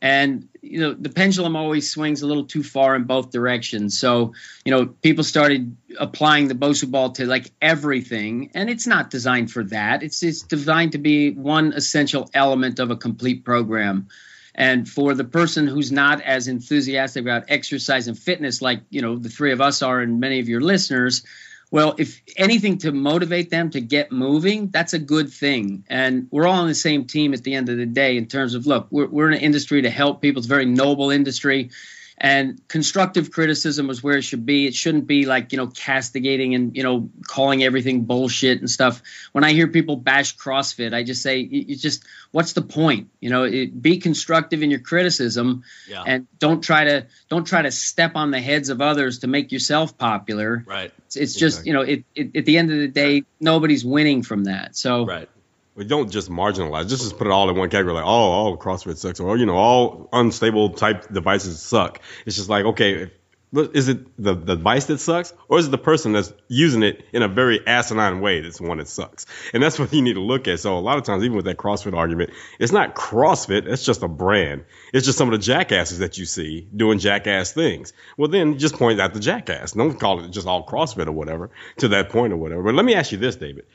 and 0.00 0.48
you 0.60 0.80
know 0.80 0.92
the 0.92 1.08
pendulum 1.08 1.56
always 1.56 1.90
swings 1.90 2.22
a 2.22 2.26
little 2.26 2.44
too 2.44 2.62
far 2.62 2.94
in 2.94 3.04
both 3.04 3.30
directions. 3.30 3.98
So 3.98 4.34
you 4.64 4.72
know 4.72 4.86
people 4.86 5.24
started 5.24 5.76
applying 5.98 6.48
the 6.48 6.54
bosu 6.54 6.90
ball 6.90 7.12
to 7.12 7.26
like 7.26 7.50
everything. 7.60 8.50
And 8.54 8.68
it's 8.68 8.86
not 8.86 9.10
designed 9.10 9.50
for 9.50 9.64
that. 9.64 10.02
It's 10.02 10.22
it's 10.22 10.42
designed 10.42 10.92
to 10.92 10.98
be 10.98 11.30
one 11.30 11.72
essential 11.72 12.30
element 12.34 12.78
of 12.78 12.90
a 12.90 12.96
complete 12.96 13.44
program. 13.44 14.08
And 14.54 14.88
for 14.88 15.14
the 15.14 15.24
person 15.24 15.66
who's 15.66 15.90
not 15.90 16.20
as 16.20 16.46
enthusiastic 16.46 17.22
about 17.22 17.44
exercise 17.48 18.06
and 18.06 18.16
fitness 18.18 18.62
like 18.62 18.82
you 18.90 19.02
know 19.02 19.16
the 19.16 19.28
three 19.28 19.52
of 19.52 19.60
us 19.60 19.82
are 19.82 20.00
and 20.00 20.20
many 20.20 20.40
of 20.40 20.48
your 20.48 20.60
listeners 20.60 21.24
well, 21.70 21.94
if 21.98 22.20
anything 22.36 22.78
to 22.78 22.92
motivate 22.92 23.50
them 23.50 23.70
to 23.70 23.80
get 23.80 24.12
moving, 24.12 24.68
that's 24.68 24.92
a 24.92 24.98
good 24.98 25.32
thing. 25.32 25.84
And 25.88 26.28
we're 26.30 26.46
all 26.46 26.60
on 26.60 26.68
the 26.68 26.74
same 26.74 27.06
team 27.06 27.34
at 27.34 27.42
the 27.42 27.54
end 27.54 27.68
of 27.68 27.76
the 27.76 27.86
day 27.86 28.16
in 28.16 28.26
terms 28.26 28.54
of 28.54 28.66
look, 28.66 28.86
we're, 28.90 29.06
we're 29.06 29.28
in 29.28 29.34
an 29.34 29.40
industry 29.40 29.82
to 29.82 29.90
help 29.90 30.20
people. 30.22 30.40
It's 30.40 30.46
a 30.46 30.48
very 30.48 30.66
noble 30.66 31.10
industry. 31.10 31.70
And 32.16 32.66
constructive 32.68 33.30
criticism 33.32 33.90
is 33.90 34.02
where 34.02 34.16
it 34.16 34.22
should 34.22 34.46
be. 34.46 34.66
It 34.66 34.74
shouldn't 34.74 35.06
be 35.06 35.26
like, 35.26 35.52
you 35.52 35.58
know, 35.58 35.66
castigating 35.66 36.54
and, 36.54 36.76
you 36.76 36.82
know, 36.82 37.10
calling 37.26 37.64
everything 37.64 38.04
bullshit 38.04 38.60
and 38.60 38.70
stuff. 38.70 39.02
When 39.32 39.42
I 39.42 39.52
hear 39.52 39.66
people 39.66 39.96
bash 39.96 40.36
CrossFit, 40.36 40.94
I 40.94 41.02
just 41.02 41.22
say, 41.22 41.38
you 41.38 41.74
just, 41.74 42.04
what's 42.30 42.52
the 42.52 42.62
point? 42.62 43.10
You 43.20 43.30
know, 43.30 43.44
it, 43.44 43.80
be 43.80 43.98
constructive 43.98 44.62
in 44.62 44.70
your 44.70 44.80
criticism 44.80 45.64
yeah. 45.88 46.04
and 46.06 46.28
don't 46.38 46.62
try 46.62 46.84
to, 46.84 47.06
don't 47.28 47.46
try 47.46 47.62
to 47.62 47.72
step 47.72 48.12
on 48.14 48.30
the 48.30 48.40
heads 48.40 48.68
of 48.68 48.80
others 48.80 49.20
to 49.20 49.26
make 49.26 49.50
yourself 49.50 49.98
popular. 49.98 50.64
Right. 50.66 50.92
It's, 51.06 51.16
it's 51.16 51.34
exactly. 51.34 51.40
just, 51.40 51.66
you 51.66 51.72
know, 51.72 51.82
it, 51.82 52.04
it, 52.14 52.36
at 52.36 52.44
the 52.44 52.58
end 52.58 52.70
of 52.70 52.78
the 52.78 52.88
day, 52.88 53.24
nobody's 53.40 53.84
winning 53.84 54.22
from 54.22 54.44
that. 54.44 54.76
So, 54.76 55.04
right 55.04 55.28
we 55.74 55.84
don't 55.84 56.10
just 56.10 56.30
marginalize, 56.30 56.88
just 56.88 57.02
just 57.02 57.18
put 57.18 57.26
it 57.26 57.30
all 57.32 57.50
in 57.50 57.56
one 57.56 57.70
category, 57.70 57.94
like, 57.94 58.04
oh, 58.04 58.06
all 58.06 58.56
CrossFit 58.56 58.96
sucks, 58.96 59.20
or 59.20 59.36
you 59.36 59.46
know, 59.46 59.56
all 59.56 60.08
unstable 60.12 60.70
type 60.70 61.12
devices 61.12 61.60
suck. 61.60 62.00
It's 62.26 62.36
just 62.36 62.48
like, 62.48 62.64
okay, 62.64 63.10
is 63.52 63.88
it 63.88 64.22
the, 64.22 64.34
the 64.34 64.56
device 64.56 64.86
that 64.86 64.98
sucks, 64.98 65.32
or 65.48 65.58
is 65.58 65.66
it 65.66 65.70
the 65.70 65.78
person 65.78 66.12
that's 66.12 66.32
using 66.48 66.82
it 66.82 67.04
in 67.12 67.22
a 67.22 67.28
very 67.28 67.64
asinine 67.66 68.20
way 68.20 68.40
that's 68.40 68.60
one 68.60 68.78
that 68.78 68.88
sucks? 68.88 69.26
And 69.52 69.62
that's 69.62 69.78
what 69.80 69.92
you 69.92 70.02
need 70.02 70.14
to 70.14 70.20
look 70.20 70.48
at. 70.48 70.60
So 70.60 70.76
a 70.76 70.80
lot 70.80 70.98
of 70.98 71.04
times, 71.04 71.24
even 71.24 71.36
with 71.36 71.46
that 71.46 71.56
CrossFit 71.56 71.96
argument, 71.96 72.30
it's 72.58 72.72
not 72.72 72.94
CrossFit; 72.94 73.66
it's 73.66 73.84
just 73.84 74.02
a 74.02 74.08
brand. 74.08 74.64
It's 74.92 75.06
just 75.06 75.18
some 75.18 75.28
of 75.28 75.32
the 75.32 75.44
jackasses 75.44 75.98
that 75.98 76.18
you 76.18 76.24
see 76.24 76.68
doing 76.74 76.98
jackass 76.98 77.52
things. 77.52 77.92
Well, 78.16 78.28
then 78.28 78.58
just 78.58 78.76
point 78.76 79.00
out 79.00 79.12
the 79.12 79.20
jackass. 79.20 79.72
Don't 79.72 79.98
call 79.98 80.24
it 80.24 80.30
just 80.30 80.46
all 80.46 80.64
CrossFit 80.64 81.06
or 81.06 81.12
whatever 81.12 81.50
to 81.78 81.88
that 81.88 82.10
point 82.10 82.32
or 82.32 82.36
whatever. 82.36 82.62
But 82.62 82.74
let 82.74 82.84
me 82.84 82.94
ask 82.94 83.10
you 83.12 83.18
this, 83.18 83.36
David 83.36 83.66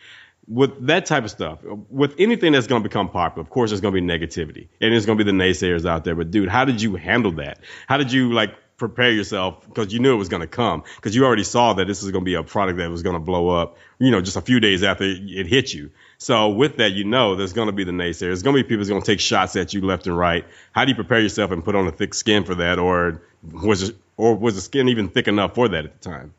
with 0.50 0.88
that 0.88 1.06
type 1.06 1.24
of 1.24 1.32
stuff, 1.32 1.60
with 1.90 2.16
anything 2.18 2.54
that's 2.54 2.68
going 2.68 2.82
to 2.82 2.90
become 2.90 3.10
popular, 3.10 3.42
of 3.42 3.50
course, 3.50 3.70
there's 3.70 3.82
going 3.82 3.94
to 3.94 4.02
be 4.02 4.06
negativity 4.06 4.68
and 4.82 4.92
there's 4.92 5.06
going 5.06 5.18
to 5.18 5.24
be 5.24 5.32
the 5.32 5.38
naysayers 5.38 5.88
out 5.88 6.04
there. 6.04 6.16
But 6.16 6.32
dude, 6.32 6.50
how 6.50 6.66
did 6.66 6.82
you 6.82 6.96
handle 6.96 7.34
that? 7.34 7.60
How 7.88 7.98
did 7.98 8.12
you 8.12 8.34
like 8.34 8.56
prepare 8.78 9.12
yourself 9.12 9.68
because 9.68 9.94
you 9.94 10.00
knew 10.00 10.14
it 10.14 10.18
was 10.18 10.30
going 10.30 10.42
to 10.42 10.48
come 10.48 10.84
because 10.96 11.16
you 11.16 11.26
already 11.26 11.44
saw 11.44 11.74
that 11.74 11.86
this 11.86 12.02
is 12.02 12.10
going 12.12 12.24
to 12.24 12.26
be 12.26 12.34
a 12.34 12.44
product 12.44 12.80
that 12.80 12.90
was 12.90 13.04
going 13.04 13.14
to 13.14 13.20
blow 13.20 13.50
up, 13.50 13.78
you 14.00 14.10
know, 14.10 14.22
just 14.22 14.38
a 14.38 14.42
few 14.42 14.60
days 14.60 14.82
after 14.84 15.04
it 15.06 15.46
hit 15.46 15.72
you. 15.72 15.92
So 16.18 16.50
with 16.50 16.78
that, 16.78 16.94
you 16.94 17.04
know, 17.04 17.36
there's 17.36 17.54
going 17.54 17.68
to 17.68 17.74
be 17.74 17.84
the 17.84 17.92
naysayers. 17.92 18.20
There's 18.20 18.44
going 18.44 18.56
to 18.56 18.64
be 18.64 18.68
people 18.68 18.80
who's 18.80 18.90
going 18.90 19.02
to 19.02 19.06
take 19.06 19.20
shots 19.20 19.56
at 19.56 19.74
you 19.74 19.82
left 19.82 20.08
and 20.08 20.18
right. 20.18 20.46
How 20.72 20.86
do 20.86 20.90
you 20.90 20.96
prepare 20.96 21.20
yourself 21.20 21.52
and 21.52 21.64
put 21.64 21.76
on 21.76 21.88
a 21.88 21.92
thick 21.92 22.14
skin 22.14 22.44
for 22.44 22.56
that, 22.56 22.80
or 22.80 23.22
was 23.52 23.90
it, 23.90 23.96
or 24.18 24.36
was 24.36 24.56
the 24.56 24.62
skin 24.62 24.90
even 24.90 25.10
thick 25.10 25.28
enough 25.28 25.56
for 25.56 25.68
that 25.68 25.86
at 25.86 26.02
the 26.02 26.10
time? 26.10 26.34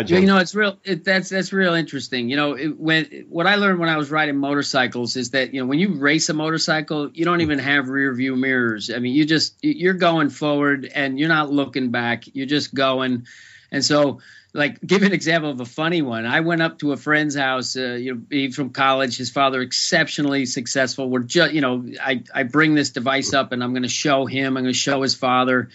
You 0.00 0.26
know, 0.26 0.38
it's 0.38 0.54
real. 0.54 0.78
It, 0.84 1.04
that's 1.04 1.28
that's 1.28 1.52
real 1.52 1.74
interesting. 1.74 2.28
You 2.28 2.36
know, 2.36 2.52
it, 2.54 2.78
when 2.78 3.26
what 3.28 3.46
I 3.46 3.56
learned 3.56 3.78
when 3.78 3.88
I 3.88 3.96
was 3.96 4.10
riding 4.10 4.36
motorcycles 4.36 5.16
is 5.16 5.30
that 5.30 5.54
you 5.54 5.60
know 5.60 5.66
when 5.66 5.78
you 5.78 5.94
race 5.94 6.28
a 6.28 6.34
motorcycle, 6.34 7.10
you 7.12 7.24
don't 7.24 7.40
even 7.40 7.58
have 7.58 7.88
rear 7.88 8.12
view 8.14 8.36
mirrors. 8.36 8.90
I 8.90 8.98
mean, 8.98 9.14
you 9.14 9.24
just 9.24 9.56
you're 9.62 9.94
going 9.94 10.30
forward 10.30 10.90
and 10.92 11.18
you're 11.18 11.28
not 11.28 11.50
looking 11.50 11.90
back. 11.90 12.24
You're 12.32 12.46
just 12.46 12.74
going, 12.74 13.26
and 13.70 13.84
so 13.84 14.20
like 14.56 14.80
give 14.80 15.02
an 15.02 15.12
example 15.12 15.50
of 15.50 15.60
a 15.60 15.66
funny 15.66 16.02
one. 16.02 16.26
I 16.26 16.40
went 16.40 16.62
up 16.62 16.78
to 16.78 16.92
a 16.92 16.96
friend's 16.96 17.36
house, 17.36 17.76
uh, 17.76 17.98
you 18.00 18.14
know, 18.14 18.20
he 18.30 18.50
from 18.50 18.70
college, 18.70 19.18
his 19.18 19.30
father 19.30 19.60
exceptionally 19.60 20.46
successful. 20.46 21.10
We're 21.10 21.20
just, 21.20 21.52
you 21.52 21.60
know, 21.60 21.84
I 22.00 22.24
I 22.34 22.42
bring 22.44 22.74
this 22.74 22.90
device 22.90 23.34
up 23.34 23.52
and 23.52 23.62
I'm 23.62 23.72
going 23.72 23.82
to 23.82 23.88
show 23.88 24.26
him, 24.26 24.56
I'm 24.56 24.64
going 24.64 24.72
to 24.72 24.78
show 24.78 25.02
his 25.02 25.14
father 25.14 25.68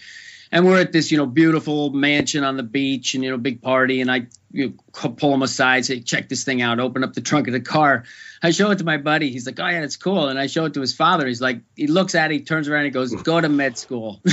and 0.52 0.66
we're 0.66 0.78
at 0.78 0.92
this 0.92 1.10
you 1.10 1.16
know 1.16 1.26
beautiful 1.26 1.90
mansion 1.90 2.44
on 2.44 2.56
the 2.56 2.62
beach 2.62 3.14
and 3.14 3.24
you 3.24 3.30
know 3.30 3.38
big 3.38 3.62
party. 3.62 4.02
And 4.02 4.10
i 4.10 4.26
you 4.54 4.68
know, 4.68 5.08
pull 5.08 5.32
him 5.32 5.40
aside 5.40 5.86
say 5.86 6.00
check 6.00 6.28
this 6.28 6.44
thing 6.44 6.60
out. 6.60 6.78
Open 6.78 7.02
up 7.02 7.14
the 7.14 7.22
trunk 7.22 7.48
of 7.48 7.54
the 7.54 7.60
car. 7.60 8.04
I 8.42 8.50
show 8.50 8.70
it 8.70 8.78
to 8.78 8.84
my 8.84 8.98
buddy. 8.98 9.30
He's 9.30 9.46
like 9.46 9.58
oh 9.58 9.66
yeah 9.66 9.82
it's 9.82 9.96
cool. 9.96 10.28
And 10.28 10.38
i 10.38 10.46
show 10.46 10.66
it 10.66 10.74
to 10.74 10.80
his 10.82 10.94
father. 10.94 11.26
He's 11.26 11.40
like 11.40 11.62
he 11.74 11.86
looks 11.86 12.14
at 12.14 12.30
it 12.30 12.34
he 12.34 12.40
turns 12.42 12.68
around 12.68 12.80
and 12.80 12.86
he 12.86 12.90
goes 12.90 13.12
hmm. 13.12 13.22
go 13.22 13.40
to 13.40 13.48
med 13.48 13.78
school. 13.78 14.20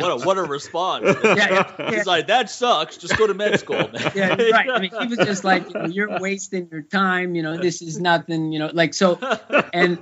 What 0.00 0.10
a 0.10 0.24
what 0.24 0.38
a 0.38 0.42
response. 0.42 1.16
Yeah, 1.24 1.34
yeah, 1.34 1.72
yeah. 1.78 1.90
he's 1.92 2.06
like 2.06 2.26
that 2.26 2.50
sucks. 2.50 2.98
Just 2.98 3.16
go 3.16 3.26
to 3.26 3.34
med 3.34 3.58
school 3.58 3.76
man. 3.76 4.12
yeah 4.14 4.34
right. 4.34 4.68
I 4.70 4.78
mean 4.80 4.90
he 5.00 5.06
was 5.06 5.18
just 5.18 5.44
like 5.44 5.66
you 5.68 5.74
know, 5.74 5.86
you're 5.86 6.20
wasting 6.20 6.68
your 6.70 6.82
time. 6.82 7.34
You 7.34 7.42
know 7.42 7.56
this 7.56 7.80
is 7.80 7.98
nothing 7.98 8.52
you 8.52 8.58
know 8.58 8.70
like 8.72 8.92
so 8.92 9.18
and 9.72 9.98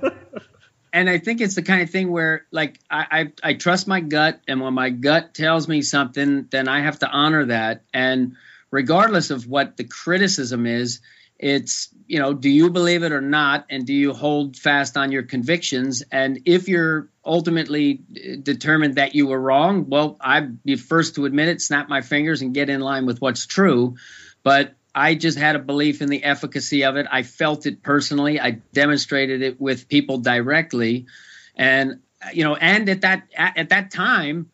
and 0.93 1.09
I 1.09 1.17
think 1.17 1.41
it's 1.41 1.55
the 1.55 1.61
kind 1.61 1.81
of 1.81 1.89
thing 1.89 2.11
where 2.11 2.45
like 2.51 2.79
I, 2.89 3.31
I, 3.43 3.49
I 3.49 3.53
trust 3.53 3.87
my 3.87 3.99
gut, 3.99 4.41
and 4.47 4.61
when 4.61 4.73
my 4.73 4.89
gut 4.89 5.33
tells 5.33 5.67
me 5.67 5.81
something, 5.81 6.47
then 6.49 6.67
I 6.67 6.81
have 6.81 6.99
to 6.99 7.07
honor 7.07 7.45
that. 7.45 7.83
And 7.93 8.35
regardless 8.71 9.29
of 9.29 9.47
what 9.47 9.77
the 9.77 9.83
criticism 9.83 10.65
is, 10.65 11.01
it's 11.37 11.89
you 12.07 12.19
know, 12.19 12.33
do 12.33 12.49
you 12.49 12.69
believe 12.69 13.03
it 13.03 13.11
or 13.11 13.21
not, 13.21 13.65
and 13.69 13.85
do 13.85 13.93
you 13.93 14.13
hold 14.13 14.57
fast 14.57 14.97
on 14.97 15.11
your 15.11 15.23
convictions? 15.23 16.03
And 16.11 16.41
if 16.45 16.67
you're 16.67 17.09
ultimately 17.23 18.01
uh, 18.15 18.35
determined 18.41 18.95
that 18.95 19.15
you 19.15 19.27
were 19.27 19.39
wrong, 19.39 19.89
well, 19.89 20.17
I'd 20.19 20.63
be 20.63 20.75
first 20.75 21.15
to 21.15 21.25
admit 21.25 21.49
it, 21.49 21.61
snap 21.61 21.87
my 21.87 22.01
fingers, 22.01 22.41
and 22.41 22.53
get 22.53 22.69
in 22.69 22.81
line 22.81 23.05
with 23.05 23.21
what's 23.21 23.45
true. 23.45 23.95
But 24.43 24.73
I 24.99 25.15
just 25.15 25.37
had 25.37 25.55
a 25.55 25.59
belief 25.59 26.01
in 26.01 26.09
the 26.09 26.25
efficacy 26.25 26.83
of 26.83 26.97
it. 26.97 27.07
I 27.09 27.23
felt 27.23 27.65
it 27.65 27.81
personally. 27.81 28.37
I 28.37 28.51
demonstrated 28.73 29.41
it 29.41 29.59
with 29.59 29.87
people 29.87 30.17
directly, 30.17 31.05
and 31.55 32.01
you 32.33 32.43
know, 32.43 32.55
and 32.55 32.89
at 32.89 33.01
that 33.01 33.27
at, 33.33 33.57
at 33.57 33.69
that 33.69 33.91
time, 33.91 34.51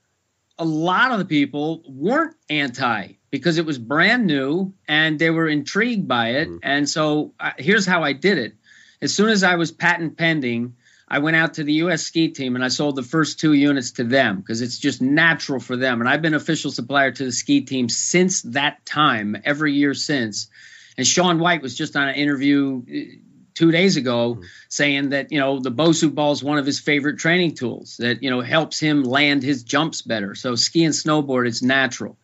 a 0.59 0.65
lot 0.65 1.11
of 1.11 1.17
the 1.17 1.25
people 1.25 1.81
weren't 1.87 2.35
anti 2.47 3.13
because 3.31 3.57
it 3.57 3.65
was 3.65 3.79
brand 3.79 4.27
new 4.27 4.71
and 4.87 5.17
they 5.17 5.31
were 5.31 5.49
intrigued 5.49 6.07
by 6.07 6.29
it. 6.29 6.47
Mm-hmm. 6.47 6.57
And 6.61 6.87
so 6.87 7.33
uh, 7.39 7.51
here's 7.57 7.87
how 7.87 8.03
I 8.03 8.13
did 8.13 8.37
it. 8.37 8.53
As 9.01 9.13
soon 9.13 9.29
as 9.29 9.43
I 9.43 9.55
was 9.55 9.71
patent 9.71 10.15
pending, 10.15 10.75
I 11.07 11.19
went 11.19 11.35
out 11.35 11.55
to 11.55 11.63
the 11.63 11.73
U.S. 11.73 12.03
ski 12.03 12.29
team 12.29 12.55
and 12.55 12.65
I 12.65 12.69
sold 12.69 12.95
the 12.95 13.03
first 13.03 13.39
two 13.39 13.53
units 13.53 13.91
to 13.91 14.03
them 14.03 14.37
because 14.37 14.61
it's 14.61 14.79
just 14.79 15.01
natural 15.01 15.59
for 15.59 15.77
them. 15.77 16.01
And 16.01 16.09
I've 16.09 16.21
been 16.21 16.33
official 16.33 16.71
supplier 16.71 17.11
to 17.11 17.25
the 17.25 17.31
ski 17.31 17.61
team 17.61 17.89
since 17.89 18.41
that 18.43 18.85
time, 18.85 19.37
every 19.45 19.73
year 19.73 19.93
since. 19.93 20.49
And 20.97 21.05
Shaun 21.05 21.39
White 21.39 21.61
was 21.61 21.75
just 21.75 21.95
on 21.95 22.07
an 22.07 22.15
interview 22.15 22.81
uh, 22.81 23.15
two 23.53 23.71
days 23.71 23.97
ago 23.97 24.35
mm-hmm. 24.35 24.43
saying 24.67 25.09
that 25.09 25.31
you 25.31 25.39
know 25.39 25.59
the 25.59 25.71
Bosu 25.71 26.13
ball 26.13 26.31
is 26.31 26.43
one 26.43 26.57
of 26.57 26.65
his 26.65 26.79
favorite 26.79 27.19
training 27.19 27.53
tools 27.53 27.97
that 27.97 28.23
you 28.23 28.31
know 28.31 28.41
helps 28.41 28.79
him 28.79 29.03
land 29.03 29.43
his 29.43 29.63
jumps 29.63 30.01
better. 30.01 30.33
So 30.33 30.55
ski 30.55 30.85
and 30.85 30.93
snowboard 30.93 31.47
is 31.47 31.61
natural. 31.61 32.17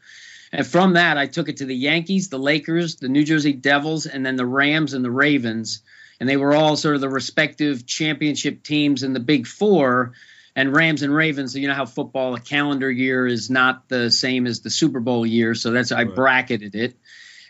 And 0.52 0.68
from 0.68 0.94
that, 0.94 1.18
I 1.18 1.28
took 1.28 1.48
it 1.48 1.58
to 1.58 1.66
the 1.66 1.76
Yankees, 1.76 2.28
the 2.28 2.38
Lakers, 2.40 2.98
the 2.98 3.08
New 3.08 3.24
Jersey 3.24 3.54
Devils, 3.54 4.06
and 4.06 4.26
then 4.26 4.36
the 4.36 4.46
Rams 4.46 4.94
and 4.94 5.06
the 5.06 5.12
Ravens 5.12 5.82
and 6.22 6.30
they 6.30 6.38
were 6.38 6.54
all 6.54 6.78
sort 6.78 6.94
of 6.94 7.02
the 7.02 7.10
respective 7.10 7.88
championship 7.88 8.62
teams 8.62 9.02
in 9.02 9.12
the 9.12 9.20
Big 9.20 9.48
Four. 9.48 10.14
And 10.56 10.72
Rams 10.76 11.02
and 11.02 11.14
Ravens, 11.14 11.56
you 11.56 11.68
know 11.68 11.74
how 11.74 11.88
football 11.88 12.36
a 12.36 12.40
calendar 12.40 12.92
year 12.92 13.26
is 13.26 13.50
not 13.50 13.90
the 13.90 14.12
same 14.12 14.46
as 14.46 14.60
the 14.60 14.70
Super 14.70 15.00
Bowl 15.00 15.26
year, 15.26 15.56
so 15.56 15.72
that's 15.72 15.92
I 15.92 16.04
bracketed 16.04 16.76
it. 16.76 16.96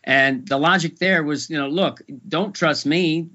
And 0.06 0.48
the 0.48 0.58
logic 0.58 1.00
there 1.00 1.22
was, 1.22 1.50
you 1.50 1.58
know, 1.58 1.68
look, 1.68 2.02
don't 2.26 2.56
trust 2.56 2.86
me. 2.86 3.28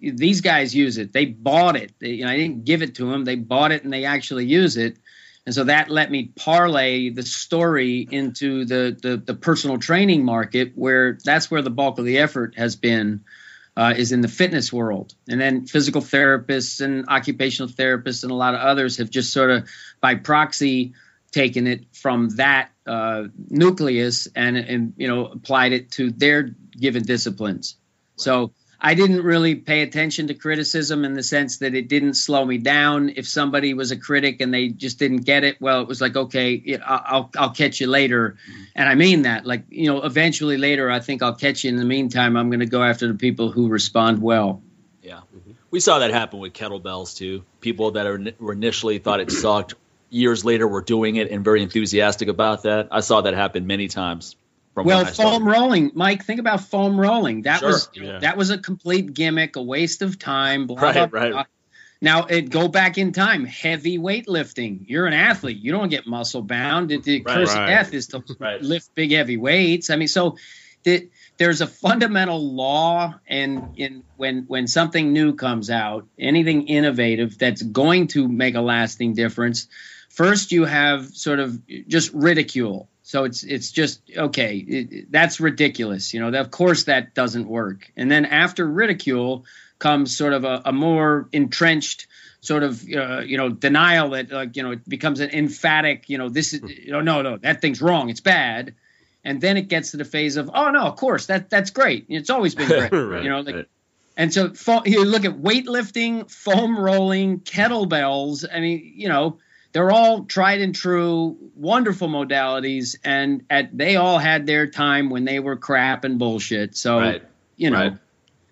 These 0.00 0.40
guys 0.40 0.74
use 0.74 0.98
it. 0.98 1.12
They 1.12 1.26
bought 1.26 1.76
it. 1.76 1.92
They, 2.00 2.08
you 2.08 2.24
know, 2.24 2.32
I 2.32 2.36
didn't 2.36 2.64
give 2.64 2.82
it 2.82 2.96
to 2.96 3.08
them. 3.08 3.24
They 3.24 3.36
bought 3.36 3.70
it 3.70 3.84
and 3.84 3.92
they 3.92 4.04
actually 4.04 4.46
use 4.46 4.76
it. 4.76 4.96
And 5.46 5.54
so 5.54 5.64
that 5.64 5.90
let 5.90 6.10
me 6.10 6.32
parlay 6.34 7.10
the 7.10 7.22
story 7.22 8.06
into 8.10 8.64
the, 8.64 8.98
the, 9.00 9.16
the 9.16 9.34
personal 9.34 9.78
training 9.78 10.24
market, 10.24 10.72
where 10.74 11.18
that's 11.24 11.50
where 11.50 11.62
the 11.62 11.70
bulk 11.70 11.98
of 11.98 12.04
the 12.04 12.18
effort 12.18 12.54
has 12.56 12.74
been 12.74 13.24
uh, 13.76 13.94
is 13.96 14.12
in 14.12 14.20
the 14.20 14.28
fitness 14.28 14.72
world. 14.72 15.14
And 15.28 15.40
then 15.40 15.66
physical 15.66 16.02
therapists 16.02 16.80
and 16.80 17.08
occupational 17.08 17.70
therapists 17.70 18.22
and 18.22 18.32
a 18.32 18.34
lot 18.34 18.54
of 18.54 18.60
others 18.60 18.98
have 18.98 19.10
just 19.10 19.32
sort 19.32 19.50
of 19.50 19.68
by 20.00 20.16
proxy 20.16 20.94
taken 21.30 21.66
it 21.66 21.86
from 21.92 22.28
that 22.36 22.70
uh, 22.86 23.24
nucleus 23.48 24.28
and, 24.34 24.56
and 24.56 24.92
you 24.96 25.08
know 25.08 25.26
applied 25.26 25.72
it 25.72 25.90
to 25.92 26.10
their 26.10 26.50
given 26.78 27.02
disciplines. 27.02 27.76
Right. 28.18 28.24
So 28.24 28.52
I 28.84 28.94
didn't 28.94 29.22
really 29.22 29.54
pay 29.54 29.82
attention 29.82 30.26
to 30.26 30.34
criticism 30.34 31.04
in 31.04 31.14
the 31.14 31.22
sense 31.22 31.58
that 31.58 31.76
it 31.76 31.86
didn't 31.86 32.14
slow 32.14 32.44
me 32.44 32.58
down. 32.58 33.10
If 33.14 33.28
somebody 33.28 33.74
was 33.74 33.92
a 33.92 33.96
critic 33.96 34.40
and 34.40 34.52
they 34.52 34.70
just 34.70 34.98
didn't 34.98 35.18
get 35.18 35.44
it, 35.44 35.60
well, 35.60 35.82
it 35.82 35.86
was 35.86 36.00
like, 36.00 36.16
okay, 36.16 36.80
I'll 36.84 37.30
I'll 37.38 37.54
catch 37.54 37.80
you 37.80 37.86
later, 37.86 38.30
mm-hmm. 38.30 38.62
and 38.74 38.88
I 38.88 38.96
mean 38.96 39.22
that. 39.22 39.46
Like 39.46 39.66
you 39.70 39.86
know, 39.86 40.02
eventually 40.02 40.56
later, 40.56 40.90
I 40.90 40.98
think 40.98 41.22
I'll 41.22 41.36
catch 41.36 41.62
you. 41.62 41.70
In 41.70 41.76
the 41.76 41.84
meantime, 41.84 42.36
I'm 42.36 42.50
going 42.50 42.58
to 42.58 42.66
go 42.66 42.82
after 42.82 43.06
the 43.06 43.14
people 43.14 43.52
who 43.52 43.68
respond 43.68 44.20
well. 44.20 44.62
Yeah, 45.00 45.20
mm-hmm. 45.34 45.52
we 45.70 45.78
saw 45.78 46.00
that 46.00 46.10
happen 46.10 46.40
with 46.40 46.52
kettlebells 46.52 47.16
too. 47.16 47.44
People 47.60 47.92
that 47.92 48.06
are, 48.06 48.20
were 48.40 48.52
initially 48.52 48.98
thought 48.98 49.20
it 49.20 49.30
sucked, 49.30 49.74
years 50.10 50.44
later 50.44 50.66
were 50.66 50.82
doing 50.82 51.14
it 51.14 51.30
and 51.30 51.44
very 51.44 51.62
enthusiastic 51.62 52.26
about 52.26 52.64
that. 52.64 52.88
I 52.90 52.98
saw 52.98 53.20
that 53.20 53.34
happen 53.34 53.68
many 53.68 53.86
times 53.86 54.34
well, 54.74 55.04
foam 55.04 55.46
rolling, 55.46 55.90
Mike. 55.94 56.24
Think 56.24 56.40
about 56.40 56.62
foam 56.62 56.98
rolling. 56.98 57.42
That 57.42 57.60
sure. 57.60 57.68
was 57.68 57.88
yeah. 57.94 58.18
that 58.20 58.36
was 58.36 58.50
a 58.50 58.58
complete 58.58 59.12
gimmick, 59.12 59.56
a 59.56 59.62
waste 59.62 60.02
of 60.02 60.18
time. 60.18 60.66
Blah, 60.66 60.80
right, 60.80 61.10
blah, 61.10 61.20
right. 61.20 61.32
Blah. 61.32 61.44
Now 62.00 62.24
it 62.24 62.50
go 62.50 62.68
back 62.68 62.98
in 62.98 63.12
time. 63.12 63.44
Heavy 63.44 63.98
weightlifting. 63.98 64.80
You're 64.86 65.06
an 65.06 65.12
athlete. 65.12 65.58
You 65.58 65.72
don't 65.72 65.88
get 65.88 66.06
muscle 66.06 66.42
bound. 66.42 66.88
The, 66.88 67.00
the 67.00 67.22
right, 67.22 67.36
curse 67.36 67.54
right. 67.54 67.62
of 67.62 67.68
death 67.68 67.94
is 67.94 68.08
to 68.08 68.24
right. 68.38 68.60
lift 68.60 68.94
big 68.94 69.12
heavy 69.12 69.36
weights. 69.36 69.90
I 69.90 69.96
mean, 69.96 70.08
so 70.08 70.36
the, 70.82 71.08
there's 71.36 71.60
a 71.60 71.66
fundamental 71.66 72.40
law, 72.54 73.14
and 73.26 73.74
in 73.76 74.02
when 74.16 74.44
when 74.48 74.66
something 74.66 75.12
new 75.12 75.34
comes 75.34 75.70
out, 75.70 76.06
anything 76.18 76.66
innovative 76.66 77.38
that's 77.38 77.62
going 77.62 78.08
to 78.08 78.26
make 78.26 78.54
a 78.54 78.60
lasting 78.60 79.14
difference. 79.14 79.68
First, 80.08 80.52
you 80.52 80.64
have 80.64 81.06
sort 81.14 81.40
of 81.40 81.62
just 81.86 82.12
ridicule 82.12 82.88
so 83.12 83.24
it's 83.24 83.42
it's 83.42 83.70
just 83.72 84.00
okay. 84.16 84.56
It, 84.56 85.12
that's 85.12 85.38
ridiculous. 85.38 86.14
You 86.14 86.20
know, 86.20 86.40
of 86.40 86.50
course 86.50 86.84
that 86.84 87.12
doesn't 87.12 87.46
work. 87.46 87.92
And 87.94 88.10
then 88.10 88.24
after 88.24 88.66
ridicule 88.66 89.44
comes 89.78 90.16
sort 90.16 90.32
of 90.32 90.44
a, 90.44 90.62
a 90.64 90.72
more 90.72 91.28
entrenched 91.30 92.06
sort 92.40 92.62
of 92.62 92.82
uh, 92.88 93.18
you 93.18 93.36
know 93.36 93.50
denial 93.50 94.08
that 94.10 94.30
like 94.30 94.56
you 94.56 94.62
know 94.62 94.70
it 94.70 94.88
becomes 94.88 95.20
an 95.20 95.28
emphatic 95.28 96.08
you 96.08 96.16
know 96.16 96.30
this 96.30 96.54
is 96.54 96.62
you 96.62 96.90
know 96.90 97.02
no 97.02 97.20
no 97.20 97.36
that 97.36 97.60
thing's 97.60 97.82
wrong 97.82 98.08
it's 98.08 98.22
bad 98.22 98.74
and 99.22 99.42
then 99.42 99.58
it 99.58 99.68
gets 99.68 99.90
to 99.90 99.98
the 99.98 100.06
phase 100.06 100.38
of 100.38 100.50
oh 100.54 100.70
no 100.70 100.84
of 100.86 100.96
course 100.96 101.26
that 101.26 101.50
that's 101.50 101.70
great 101.70 102.06
it's 102.08 102.30
always 102.30 102.54
been 102.54 102.66
great 102.66 102.92
right, 102.92 103.22
you 103.22 103.28
know 103.28 103.40
like 103.40 103.54
right. 103.54 103.68
and 104.16 104.32
so 104.32 104.50
you 104.86 105.04
look 105.04 105.26
at 105.26 105.32
weightlifting 105.32 106.30
foam 106.30 106.78
rolling 106.78 107.40
kettlebells 107.40 108.46
i 108.50 108.58
mean 108.58 108.94
you 108.96 109.10
know 109.10 109.38
they're 109.72 109.90
all 109.90 110.24
tried 110.24 110.60
and 110.60 110.74
true, 110.74 111.36
wonderful 111.56 112.08
modalities, 112.08 112.96
and 113.04 113.44
at 113.48 113.76
they 113.76 113.96
all 113.96 114.18
had 114.18 114.46
their 114.46 114.66
time 114.66 115.10
when 115.10 115.24
they 115.24 115.40
were 115.40 115.56
crap 115.56 116.04
and 116.04 116.18
bullshit. 116.18 116.76
So 116.76 116.98
right. 116.98 117.22
you 117.56 117.70
know. 117.70 117.78
Right. 117.78 117.98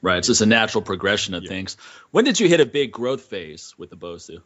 Right. 0.02 0.16
It's 0.16 0.28
just 0.28 0.40
a 0.40 0.46
natural 0.46 0.80
progression 0.80 1.34
of 1.34 1.42
yeah. 1.42 1.50
things. 1.50 1.76
When 2.10 2.24
did 2.24 2.40
you 2.40 2.48
hit 2.48 2.60
a 2.60 2.64
big 2.64 2.90
growth 2.90 3.20
phase 3.24 3.74
with 3.76 3.90
the 3.90 3.98
Bosu? 3.98 4.40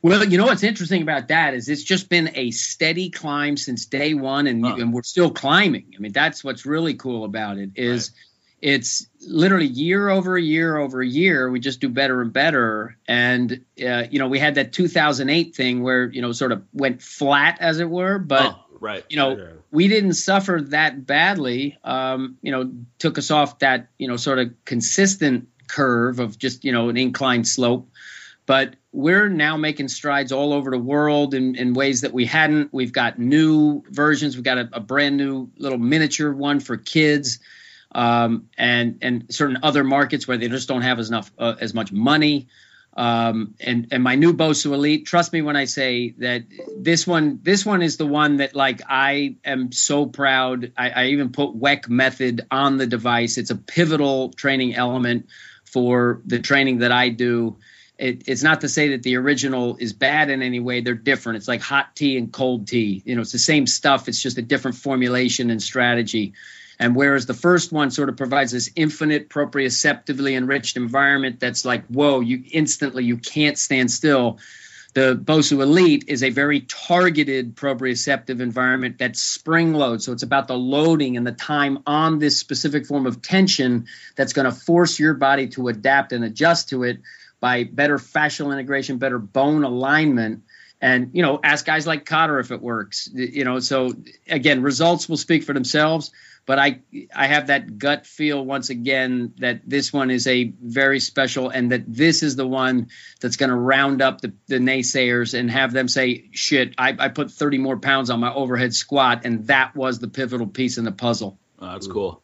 Well, 0.00 0.24
you 0.24 0.38
know 0.38 0.46
what's 0.46 0.62
interesting 0.62 1.02
about 1.02 1.28
that 1.28 1.52
is 1.52 1.68
it's 1.68 1.82
just 1.82 2.08
been 2.08 2.30
a 2.34 2.50
steady 2.50 3.10
climb 3.10 3.58
since 3.58 3.84
day 3.84 4.14
one, 4.14 4.46
and, 4.46 4.64
huh. 4.64 4.76
and 4.78 4.94
we're 4.94 5.02
still 5.02 5.30
climbing. 5.30 5.92
I 5.94 6.00
mean, 6.00 6.12
that's 6.12 6.42
what's 6.42 6.64
really 6.64 6.94
cool 6.94 7.24
about 7.24 7.58
it 7.58 7.72
is 7.76 8.10
right 8.10 8.20
it's 8.66 9.06
literally 9.20 9.66
year 9.66 10.08
over 10.08 10.36
year 10.36 10.76
over 10.76 11.00
year 11.00 11.48
we 11.48 11.60
just 11.60 11.80
do 11.80 11.88
better 11.88 12.20
and 12.20 12.32
better. 12.32 12.96
And 13.06 13.64
uh, 13.80 14.04
you 14.10 14.18
know 14.18 14.26
we 14.26 14.40
had 14.40 14.56
that 14.56 14.72
2008 14.72 15.54
thing 15.54 15.84
where 15.84 16.10
you 16.10 16.20
know 16.20 16.32
sort 16.32 16.50
of 16.50 16.64
went 16.72 17.00
flat 17.00 17.58
as 17.60 17.78
it 17.78 17.88
were 17.88 18.18
but 18.18 18.56
oh, 18.56 18.78
right. 18.80 19.04
you 19.08 19.18
know 19.18 19.36
yeah. 19.36 19.44
we 19.70 19.86
didn't 19.86 20.14
suffer 20.14 20.60
that 20.70 21.06
badly. 21.06 21.78
Um, 21.84 22.38
you 22.42 22.50
know 22.50 22.72
took 22.98 23.18
us 23.18 23.30
off 23.30 23.60
that 23.60 23.86
you 23.98 24.08
know 24.08 24.16
sort 24.16 24.40
of 24.40 24.52
consistent 24.64 25.46
curve 25.68 26.18
of 26.18 26.36
just 26.36 26.64
you 26.64 26.72
know 26.72 26.88
an 26.88 26.96
inclined 26.96 27.46
slope. 27.46 27.88
But 28.46 28.74
we're 28.90 29.28
now 29.28 29.56
making 29.56 29.88
strides 29.88 30.32
all 30.32 30.52
over 30.52 30.70
the 30.70 30.78
world 30.78 31.34
in, 31.34 31.56
in 31.56 31.74
ways 31.74 32.00
that 32.00 32.12
we 32.12 32.26
hadn't. 32.26 32.72
We've 32.72 32.92
got 32.92 33.18
new 33.18 33.82
versions. 33.90 34.36
We've 34.36 34.44
got 34.44 34.58
a, 34.58 34.68
a 34.72 34.80
brand 34.80 35.16
new 35.16 35.50
little 35.56 35.78
miniature 35.78 36.32
one 36.32 36.60
for 36.60 36.76
kids 36.76 37.40
um, 37.96 38.50
and 38.58 38.98
and 39.00 39.34
certain 39.34 39.60
other 39.62 39.82
markets 39.82 40.28
where 40.28 40.36
they 40.36 40.48
just 40.48 40.68
don't 40.68 40.82
have 40.82 40.98
as 40.98 41.08
enough 41.08 41.32
uh, 41.38 41.54
as 41.58 41.72
much 41.72 41.90
money. 41.90 42.46
Um, 42.94 43.54
and 43.58 43.88
and 43.90 44.02
my 44.02 44.16
new 44.16 44.34
Bosu 44.34 44.72
Elite, 44.72 45.06
trust 45.06 45.32
me 45.32 45.40
when 45.40 45.56
I 45.56 45.64
say 45.64 46.10
that 46.18 46.44
this 46.76 47.06
one 47.06 47.40
this 47.42 47.64
one 47.64 47.80
is 47.80 47.96
the 47.96 48.06
one 48.06 48.36
that 48.38 48.54
like 48.54 48.82
I 48.86 49.36
am 49.46 49.72
so 49.72 50.04
proud. 50.04 50.72
I, 50.76 50.90
I 50.90 51.06
even 51.06 51.32
put 51.32 51.58
Weck 51.58 51.88
Method 51.88 52.46
on 52.50 52.76
the 52.76 52.86
device. 52.86 53.38
It's 53.38 53.50
a 53.50 53.56
pivotal 53.56 54.30
training 54.30 54.74
element 54.74 55.28
for 55.64 56.20
the 56.26 56.38
training 56.38 56.78
that 56.78 56.92
I 56.92 57.08
do. 57.08 57.56
It, 57.98 58.24
it's 58.28 58.42
not 58.42 58.60
to 58.60 58.68
say 58.68 58.90
that 58.90 59.04
the 59.04 59.16
original 59.16 59.78
is 59.78 59.94
bad 59.94 60.28
in 60.28 60.42
any 60.42 60.60
way. 60.60 60.82
They're 60.82 60.92
different. 60.94 61.38
It's 61.38 61.48
like 61.48 61.62
hot 61.62 61.96
tea 61.96 62.18
and 62.18 62.30
cold 62.30 62.68
tea. 62.68 63.02
You 63.06 63.14
know, 63.14 63.22
it's 63.22 63.32
the 63.32 63.38
same 63.38 63.66
stuff. 63.66 64.06
It's 64.06 64.20
just 64.20 64.36
a 64.36 64.42
different 64.42 64.76
formulation 64.76 65.48
and 65.48 65.62
strategy. 65.62 66.34
And 66.78 66.94
whereas 66.94 67.26
the 67.26 67.34
first 67.34 67.72
one 67.72 67.90
sort 67.90 68.08
of 68.08 68.16
provides 68.16 68.52
this 68.52 68.70
infinite 68.76 69.30
proprioceptively 69.30 70.36
enriched 70.36 70.76
environment 70.76 71.40
that's 71.40 71.64
like, 71.64 71.86
whoa, 71.86 72.20
you 72.20 72.42
instantly 72.50 73.04
you 73.04 73.16
can't 73.16 73.58
stand 73.58 73.90
still. 73.90 74.38
The 74.94 75.14
Bosu 75.14 75.60
Elite 75.62 76.04
is 76.08 76.22
a 76.22 76.30
very 76.30 76.60
targeted 76.60 77.54
proprioceptive 77.54 78.40
environment 78.40 78.96
that's 78.98 79.20
spring 79.20 79.74
load. 79.74 80.02
So 80.02 80.12
it's 80.12 80.22
about 80.22 80.48
the 80.48 80.56
loading 80.56 81.16
and 81.16 81.26
the 81.26 81.32
time 81.32 81.82
on 81.86 82.18
this 82.18 82.38
specific 82.38 82.86
form 82.86 83.06
of 83.06 83.20
tension 83.20 83.86
that's 84.14 84.32
going 84.32 84.46
to 84.46 84.52
force 84.52 84.98
your 84.98 85.14
body 85.14 85.48
to 85.48 85.68
adapt 85.68 86.12
and 86.12 86.24
adjust 86.24 86.70
to 86.70 86.84
it 86.84 87.00
by 87.40 87.64
better 87.64 87.98
fascial 87.98 88.52
integration, 88.52 88.96
better 88.98 89.18
bone 89.18 89.64
alignment 89.64 90.44
and 90.80 91.10
you 91.14 91.22
know 91.22 91.40
ask 91.42 91.64
guys 91.64 91.86
like 91.86 92.04
Cotter 92.04 92.38
if 92.38 92.50
it 92.50 92.60
works 92.60 93.08
you 93.12 93.44
know 93.44 93.60
so 93.60 93.92
again 94.28 94.62
results 94.62 95.08
will 95.08 95.16
speak 95.16 95.44
for 95.44 95.54
themselves 95.54 96.10
but 96.46 96.58
I 96.58 96.80
I 97.14 97.26
have 97.26 97.48
that 97.48 97.76
gut 97.76 98.06
feel 98.06 98.42
once 98.42 98.70
again 98.70 99.34
that 99.38 99.60
this 99.66 99.92
one 99.92 100.10
is 100.10 100.26
a 100.26 100.44
very 100.44 101.00
special 101.00 101.50
and 101.50 101.72
that 101.72 101.82
this 101.86 102.22
is 102.22 102.36
the 102.36 102.46
one 102.46 102.88
that's 103.20 103.36
going 103.36 103.50
to 103.50 103.56
round 103.56 104.00
up 104.00 104.20
the, 104.20 104.32
the 104.46 104.58
naysayers 104.58 105.38
and 105.38 105.50
have 105.50 105.72
them 105.72 105.88
say 105.88 106.28
shit 106.30 106.74
I, 106.78 106.96
I 106.98 107.08
put 107.08 107.32
30 107.32 107.58
more 107.58 107.76
pounds 107.78 108.08
on 108.10 108.20
my 108.20 108.32
overhead 108.32 108.74
squat 108.74 109.22
and 109.24 109.48
that 109.48 109.74
was 109.74 109.98
the 109.98 110.08
pivotal 110.08 110.46
piece 110.46 110.78
in 110.78 110.84
the 110.84 110.92
puzzle. 110.92 111.38
Oh, 111.58 111.72
that's 111.72 111.88
cool. 111.88 112.22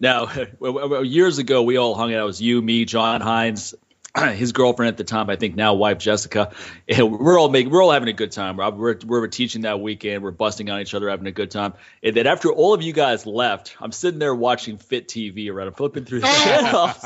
Now, 0.00 0.28
years 1.02 1.38
ago, 1.38 1.62
we 1.64 1.76
all 1.76 1.94
hung 1.94 2.14
out. 2.14 2.20
It 2.20 2.26
was 2.26 2.40
you, 2.40 2.62
me, 2.62 2.84
John 2.84 3.20
Hines, 3.20 3.74
his 4.34 4.52
girlfriend 4.52 4.88
at 4.88 4.96
the 4.96 5.04
time, 5.04 5.28
I 5.30 5.36
think 5.36 5.54
now 5.54 5.74
wife 5.74 5.98
Jessica, 5.98 6.52
and 6.88 7.18
we're 7.18 7.38
all 7.38 7.48
making, 7.48 7.70
we're 7.70 7.82
all 7.82 7.90
having 7.90 8.08
a 8.08 8.14
good 8.14 8.32
time. 8.32 8.56
We're, 8.56 8.70
we're, 8.70 8.98
we're 9.06 9.26
teaching 9.28 9.62
that 9.62 9.80
weekend. 9.80 10.22
We're 10.22 10.30
busting 10.30 10.70
on 10.70 10.80
each 10.80 10.94
other, 10.94 11.08
having 11.08 11.26
a 11.26 11.32
good 11.32 11.50
time. 11.50 11.74
And 12.02 12.16
then 12.16 12.26
after 12.26 12.50
all 12.50 12.74
of 12.74 12.82
you 12.82 12.92
guys 12.92 13.26
left, 13.26 13.76
I'm 13.80 13.92
sitting 13.92 14.18
there 14.18 14.34
watching 14.34 14.78
Fit 14.78 15.08
TV, 15.08 15.52
right? 15.52 15.66
I'm 15.66 15.74
flipping 15.74 16.04
through 16.04 16.20
the 16.20 16.26
channels, 16.44 17.04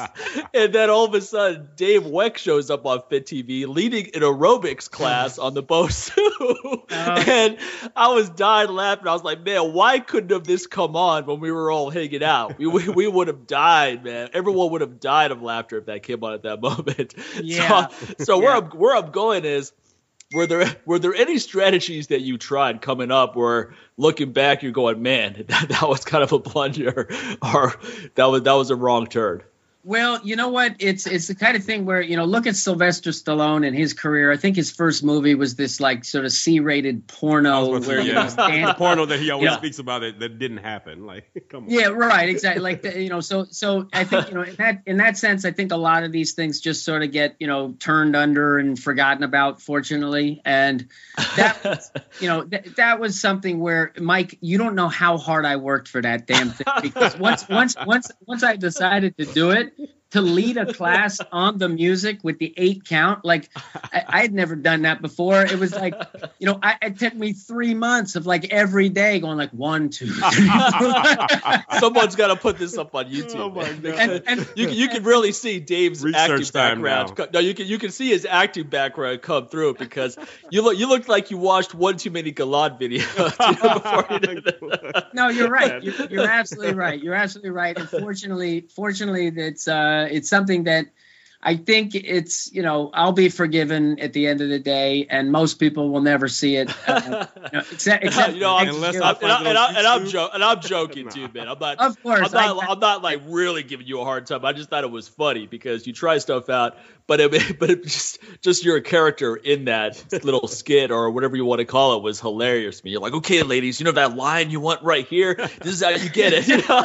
and 0.54 0.72
then 0.72 0.90
all 0.90 1.04
of 1.04 1.14
a 1.14 1.20
sudden, 1.20 1.68
Dave 1.76 2.02
Weck 2.02 2.36
shows 2.36 2.70
up 2.70 2.86
on 2.86 3.02
Fit 3.08 3.26
TV, 3.26 3.66
leading 3.66 4.06
an 4.14 4.22
aerobics 4.22 4.90
class 4.90 5.38
on 5.38 5.54
the 5.54 5.62
Bosu, 5.62 6.12
oh. 6.18 6.84
Uh-huh. 6.92 7.24
and 7.26 7.58
I 7.96 8.08
was 8.08 8.28
dying 8.30 8.70
laughing. 8.70 9.08
I 9.08 9.12
was 9.12 9.24
like, 9.24 9.42
man, 9.42 9.72
why 9.72 9.98
couldn't 9.98 10.30
have 10.30 10.44
this 10.44 10.66
come 10.66 10.94
on 10.94 11.26
when 11.26 11.40
we 11.40 11.50
were 11.50 11.70
all 11.70 11.90
hanging 11.90 12.22
out? 12.22 12.58
We 12.58 12.66
we, 12.66 12.88
we 12.88 13.08
would 13.08 13.28
have 13.28 13.46
died, 13.46 14.04
man. 14.04 14.28
Everyone 14.32 14.70
would 14.72 14.82
have 14.82 15.00
died 15.00 15.30
of 15.30 15.42
laughter 15.42 15.78
if 15.78 15.86
that 15.86 16.02
came 16.02 16.22
on 16.22 16.34
at 16.34 16.42
that 16.42 16.60
moment. 16.60 16.91
Yeah. 17.42 17.88
So, 17.88 18.14
so 18.18 18.36
yeah. 18.36 18.44
where 18.44 18.56
I'm 18.56 18.64
where 18.70 18.96
I'm 18.96 19.10
going 19.10 19.44
is 19.44 19.72
were 20.32 20.46
there 20.46 20.76
were 20.84 20.98
there 20.98 21.14
any 21.14 21.38
strategies 21.38 22.08
that 22.08 22.20
you 22.20 22.38
tried 22.38 22.80
coming 22.80 23.10
up 23.10 23.36
where 23.36 23.74
looking 23.96 24.32
back 24.32 24.62
you're 24.62 24.72
going 24.72 25.02
man 25.02 25.32
that, 25.48 25.68
that 25.68 25.88
was 25.88 26.04
kind 26.04 26.24
of 26.24 26.32
a 26.32 26.38
blunder 26.38 27.08
or 27.42 27.74
that 28.14 28.26
was 28.26 28.42
that 28.42 28.52
was 28.52 28.70
a 28.70 28.76
wrong 28.76 29.06
turn 29.06 29.42
well, 29.84 30.20
you 30.22 30.36
know 30.36 30.48
what? 30.48 30.76
It's 30.78 31.08
it's 31.08 31.26
the 31.26 31.34
kind 31.34 31.56
of 31.56 31.64
thing 31.64 31.84
where 31.84 32.00
you 32.00 32.16
know, 32.16 32.24
look 32.24 32.46
at 32.46 32.54
Sylvester 32.54 33.10
Stallone 33.10 33.66
and 33.66 33.76
his 33.76 33.94
career. 33.94 34.30
I 34.30 34.36
think 34.36 34.54
his 34.54 34.70
first 34.70 35.02
movie 35.02 35.34
was 35.34 35.56
this 35.56 35.80
like 35.80 36.04
sort 36.04 36.24
of 36.24 36.30
C-rated 36.30 37.08
porno 37.08 37.80
where 37.80 38.00
yeah. 38.00 38.26
the 38.26 38.74
porno 38.78 39.06
that 39.06 39.18
he 39.18 39.30
always 39.30 39.52
speaks 39.54 39.80
about 39.80 40.04
it 40.04 40.20
that 40.20 40.38
didn't 40.38 40.58
happen. 40.58 41.04
Like, 41.04 41.46
come 41.48 41.64
on. 41.64 41.70
Yeah, 41.70 41.88
right, 41.88 42.28
exactly. 42.28 42.62
Like 42.62 42.84
you 42.84 43.08
know, 43.08 43.20
so 43.20 43.46
so 43.50 43.88
I 43.92 44.04
think 44.04 44.28
you 44.28 44.34
know 44.34 44.42
in 44.42 44.54
that 44.56 44.82
in 44.86 44.96
that 44.98 45.18
sense, 45.18 45.44
I 45.44 45.50
think 45.50 45.72
a 45.72 45.76
lot 45.76 46.04
of 46.04 46.12
these 46.12 46.34
things 46.34 46.60
just 46.60 46.84
sort 46.84 47.02
of 47.02 47.10
get 47.10 47.34
you 47.40 47.48
know 47.48 47.72
turned 47.72 48.14
under 48.14 48.58
and 48.58 48.78
forgotten 48.78 49.24
about, 49.24 49.60
fortunately. 49.60 50.42
And 50.44 50.88
that 51.36 51.64
was, 51.64 51.90
you 52.20 52.28
know 52.28 52.44
th- 52.44 52.76
that 52.76 53.00
was 53.00 53.20
something 53.20 53.58
where 53.58 53.92
Mike, 53.98 54.38
you 54.40 54.58
don't 54.58 54.76
know 54.76 54.88
how 54.88 55.18
hard 55.18 55.44
I 55.44 55.56
worked 55.56 55.88
for 55.88 56.00
that 56.00 56.28
damn 56.28 56.50
thing 56.50 56.72
because 56.82 57.18
once 57.18 57.48
once 57.48 57.74
once 57.84 58.12
once 58.26 58.44
I 58.44 58.54
decided 58.54 59.18
to 59.18 59.24
do 59.24 59.50
it 59.50 59.71
to 60.12 60.20
lead 60.22 60.56
a 60.56 60.72
class 60.72 61.20
on 61.32 61.58
the 61.58 61.68
music 61.68 62.20
with 62.22 62.38
the 62.38 62.54
eight 62.56 62.84
count. 62.84 63.24
Like 63.24 63.50
I, 63.92 64.04
I 64.08 64.20
had 64.22 64.32
never 64.32 64.56
done 64.56 64.82
that 64.82 65.02
before. 65.02 65.42
It 65.42 65.58
was 65.58 65.74
like, 65.74 65.94
you 66.38 66.46
know, 66.46 66.58
I, 66.62 66.76
it 66.82 66.98
took 66.98 67.14
me 67.14 67.32
three 67.32 67.74
months 67.74 68.16
of 68.16 68.24
like 68.26 68.52
every 68.52 68.88
day 68.88 69.20
going 69.20 69.36
like 69.38 69.50
one, 69.50 69.88
two, 69.90 70.06
three. 70.06 70.48
Someone's 71.78 72.16
got 72.16 72.28
to 72.28 72.36
put 72.36 72.58
this 72.58 72.76
up 72.78 72.94
on 72.94 73.06
YouTube. 73.10 73.36
Oh 73.36 73.50
my. 73.50 73.72
God. 73.72 73.84
and, 73.98 74.22
and 74.26 74.48
You, 74.54 74.66
can- 74.68 74.76
you 74.76 74.88
can 74.88 75.02
really 75.04 75.32
see 75.32 75.60
Dave's 75.60 76.02
Research 76.02 76.18
acting 76.30 76.52
background. 76.52 77.18
now. 77.18 77.26
No, 77.34 77.40
you 77.40 77.54
can 77.54 77.66
you 77.66 77.78
can 77.78 77.90
see 77.90 78.08
his 78.10 78.26
acting 78.28 78.66
background 78.68 79.22
come 79.22 79.48
through 79.48 79.74
because 79.74 80.16
you 80.50 80.62
look 80.62 80.78
you 80.78 80.88
look 80.88 81.08
like 81.08 81.30
you 81.30 81.38
watched 81.38 81.74
one 81.74 81.96
too 81.96 82.10
many 82.10 82.32
Gilad 82.32 82.78
videos 82.80 83.02
you 83.40 83.62
know, 83.62 83.74
before 83.78 84.06
you 84.10 84.18
did 84.20 84.44
that. 84.44 85.08
no, 85.14 85.28
you're 85.28 85.48
right. 85.50 85.82
You're, 85.82 86.06
you're 86.10 86.28
absolutely 86.28 86.74
right. 86.74 87.02
You're 87.02 87.14
absolutely 87.14 87.50
right. 87.50 87.76
And 87.78 87.88
fortunately, 87.88 88.66
fortunately, 88.74 89.30
that's 89.30 89.68
uh, 89.68 90.01
it's 90.10 90.28
something 90.28 90.64
that 90.64 90.86
I 91.44 91.56
think 91.56 91.96
it's 91.96 92.52
you 92.52 92.62
know 92.62 92.90
I'll 92.94 93.12
be 93.12 93.28
forgiven 93.28 93.98
at 93.98 94.12
the 94.12 94.28
end 94.28 94.40
of 94.40 94.48
the 94.48 94.60
day, 94.60 95.06
and 95.10 95.32
most 95.32 95.54
people 95.54 95.90
will 95.90 96.00
never 96.00 96.28
see 96.28 96.56
it. 96.56 96.72
Uh, 96.92 97.26
you 97.34 97.58
know, 97.58 97.64
except, 97.72 98.04
except 98.04 98.34
you 98.34 98.40
know, 98.40 98.56
I'm, 98.56 98.68
Unless 98.68 98.96
and, 98.96 99.04
I 99.04 99.10
I, 99.10 99.14
find 99.14 99.46
it 99.46 99.48
and, 99.48 99.58
I, 99.58 99.68
on 99.68 99.76
and 99.76 99.86
I'm 99.86 100.06
jo- 100.06 100.28
and 100.32 100.44
I'm 100.44 100.60
joking 100.60 101.08
too, 101.08 101.28
man. 101.32 101.48
I'm 101.48 101.58
not. 101.58 101.78
of 101.78 102.02
course, 102.02 102.32
I'm 102.34 102.56
not, 102.56 102.68
I, 102.68 102.72
am 102.72 102.78
not 102.80 103.02
like 103.02 103.22
really 103.26 103.62
giving 103.62 103.86
you 103.86 104.00
a 104.00 104.04
hard 104.04 104.26
time. 104.26 104.44
I 104.44 104.52
just 104.52 104.68
thought 104.68 104.84
it 104.84 104.90
was 104.90 105.08
funny 105.08 105.46
because 105.46 105.86
you 105.86 105.92
try 105.92 106.18
stuff 106.18 106.50
out, 106.50 106.76
but 107.06 107.20
it, 107.20 107.58
but 107.58 107.70
it 107.70 107.82
just 107.84 108.18
just 108.42 108.64
your 108.64 108.80
character 108.80 109.36
in 109.36 109.66
that 109.66 110.02
little 110.24 110.48
skit 110.48 110.90
or 110.90 111.10
whatever 111.10 111.36
you 111.36 111.44
want 111.44 111.58
to 111.60 111.64
call 111.64 111.96
it 111.96 112.02
was 112.02 112.20
hilarious 112.20 112.80
to 112.80 112.84
me. 112.84 112.90
You're 112.92 113.00
like, 113.00 113.14
okay, 113.14 113.42
ladies, 113.42 113.80
you 113.80 113.84
know 113.84 113.92
that 113.92 114.16
line 114.16 114.50
you 114.50 114.60
want 114.60 114.82
right 114.82 115.06
here. 115.06 115.34
This 115.34 115.74
is 115.74 115.82
how 115.82 115.90
you 115.90 116.08
get 116.08 116.32
it. 116.32 116.48
You 116.48 116.56
know? 116.68 116.82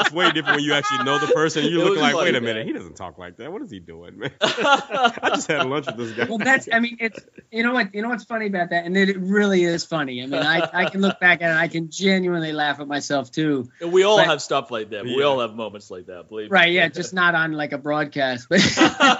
It's 0.00 0.12
way 0.12 0.30
different 0.32 0.56
when 0.56 0.64
you 0.64 0.74
actually 0.74 1.04
know 1.04 1.18
the 1.18 1.32
person. 1.32 1.64
You 1.64 1.80
It 1.80 1.84
look 1.84 1.92
was 1.94 2.00
like, 2.02 2.14
wait 2.16 2.30
a 2.30 2.40
man. 2.40 2.44
minute, 2.54 2.66
he 2.66 2.72
doesn't 2.72 2.94
talk 2.94 3.18
like 3.18 3.36
that. 3.38 3.52
What 3.52 3.62
is 3.62 3.70
he 3.70 3.80
doing, 3.80 4.18
man? 4.18 4.30
I 4.40 5.30
just 5.34 5.48
had 5.48 5.66
lunch 5.66 5.86
with 5.86 5.96
this 5.96 6.12
guy. 6.12 6.24
well 6.28 6.38
that's 6.38 6.68
i 6.72 6.78
mean 6.80 6.96
it's 7.00 7.24
you 7.50 7.62
know 7.62 7.72
what 7.72 7.94
you 7.94 8.02
know 8.02 8.08
what's 8.08 8.24
funny 8.24 8.46
about 8.46 8.70
that 8.70 8.84
and 8.84 8.96
it 8.96 9.18
really 9.18 9.64
is 9.64 9.84
funny 9.84 10.22
i 10.22 10.26
mean 10.26 10.42
i, 10.42 10.68
I 10.72 10.90
can 10.90 11.00
look 11.00 11.18
back 11.20 11.42
at 11.42 11.50
it 11.50 11.56
i 11.56 11.68
can 11.68 11.90
genuinely 11.90 12.52
laugh 12.52 12.80
at 12.80 12.88
myself 12.88 13.30
too 13.30 13.68
And 13.80 13.92
we 13.92 14.04
all 14.04 14.18
Right. 14.18 14.26
have 14.28 14.40
stuff 14.42 14.70
like 14.70 14.90
that. 14.90 15.04
We 15.04 15.22
all 15.22 15.40
have 15.40 15.54
moments 15.54 15.90
like 15.90 16.06
that. 16.06 16.28
Believe 16.28 16.50
me. 16.50 16.54
right 16.54 16.72
yeah 16.72 16.88
just 16.88 17.12
not 17.14 17.34
on 17.34 17.52
like 17.52 17.72
a 17.72 17.78
broadcast 17.78 18.48
but 18.48 18.60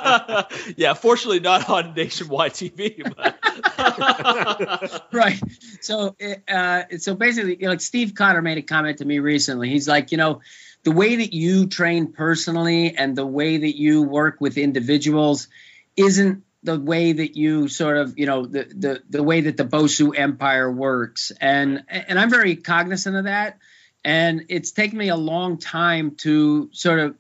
yeah, 0.76 0.94
fortunately 0.94 1.40
not 1.40 1.68
on 1.68 1.94
nationwide 1.94 2.52
TV. 2.52 3.02
But 3.16 5.08
right. 5.12 5.40
So 5.80 6.16
uh 6.48 6.82
so 6.98 7.14
basically 7.14 7.56
you 7.56 7.62
know, 7.62 7.70
like 7.70 7.80
steve 7.80 8.14
cotter 8.14 8.42
made 8.42 8.58
a 8.58 8.62
comment 8.62 8.98
to 8.98 9.04
me 9.04 9.18
recently. 9.18 9.70
He's 9.70 9.88
like 9.88 10.12
you 10.12 10.18
know 10.18 10.40
the 10.82 10.92
way 10.92 11.16
that 11.16 11.32
you 11.32 11.66
train 11.66 12.12
personally 12.12 12.96
and 12.96 13.16
the 13.16 13.26
way 13.26 13.56
that 13.56 13.76
you 13.76 14.02
work 14.02 14.40
with 14.40 14.58
individuals 14.58 15.48
isn't 15.96 16.44
the 16.62 16.78
way 16.78 17.12
that 17.12 17.36
you 17.36 17.68
sort 17.68 17.96
of 17.96 18.18
you 18.18 18.26
know 18.26 18.46
the 18.46 18.64
the, 18.64 19.02
the 19.08 19.22
way 19.22 19.42
that 19.42 19.56
the 19.56 19.64
bosu 19.64 20.16
empire 20.16 20.70
works. 20.70 21.32
And 21.40 21.84
and 21.88 22.18
i'm 22.18 22.30
very 22.30 22.56
cognizant 22.56 23.16
of 23.16 23.24
that. 23.24 23.58
And 24.06 24.46
it's 24.50 24.72
taken 24.72 24.98
me 24.98 25.08
a 25.08 25.16
long 25.16 25.56
time 25.56 26.16
to 26.16 26.68
sort 26.72 27.00
of 27.00 27.16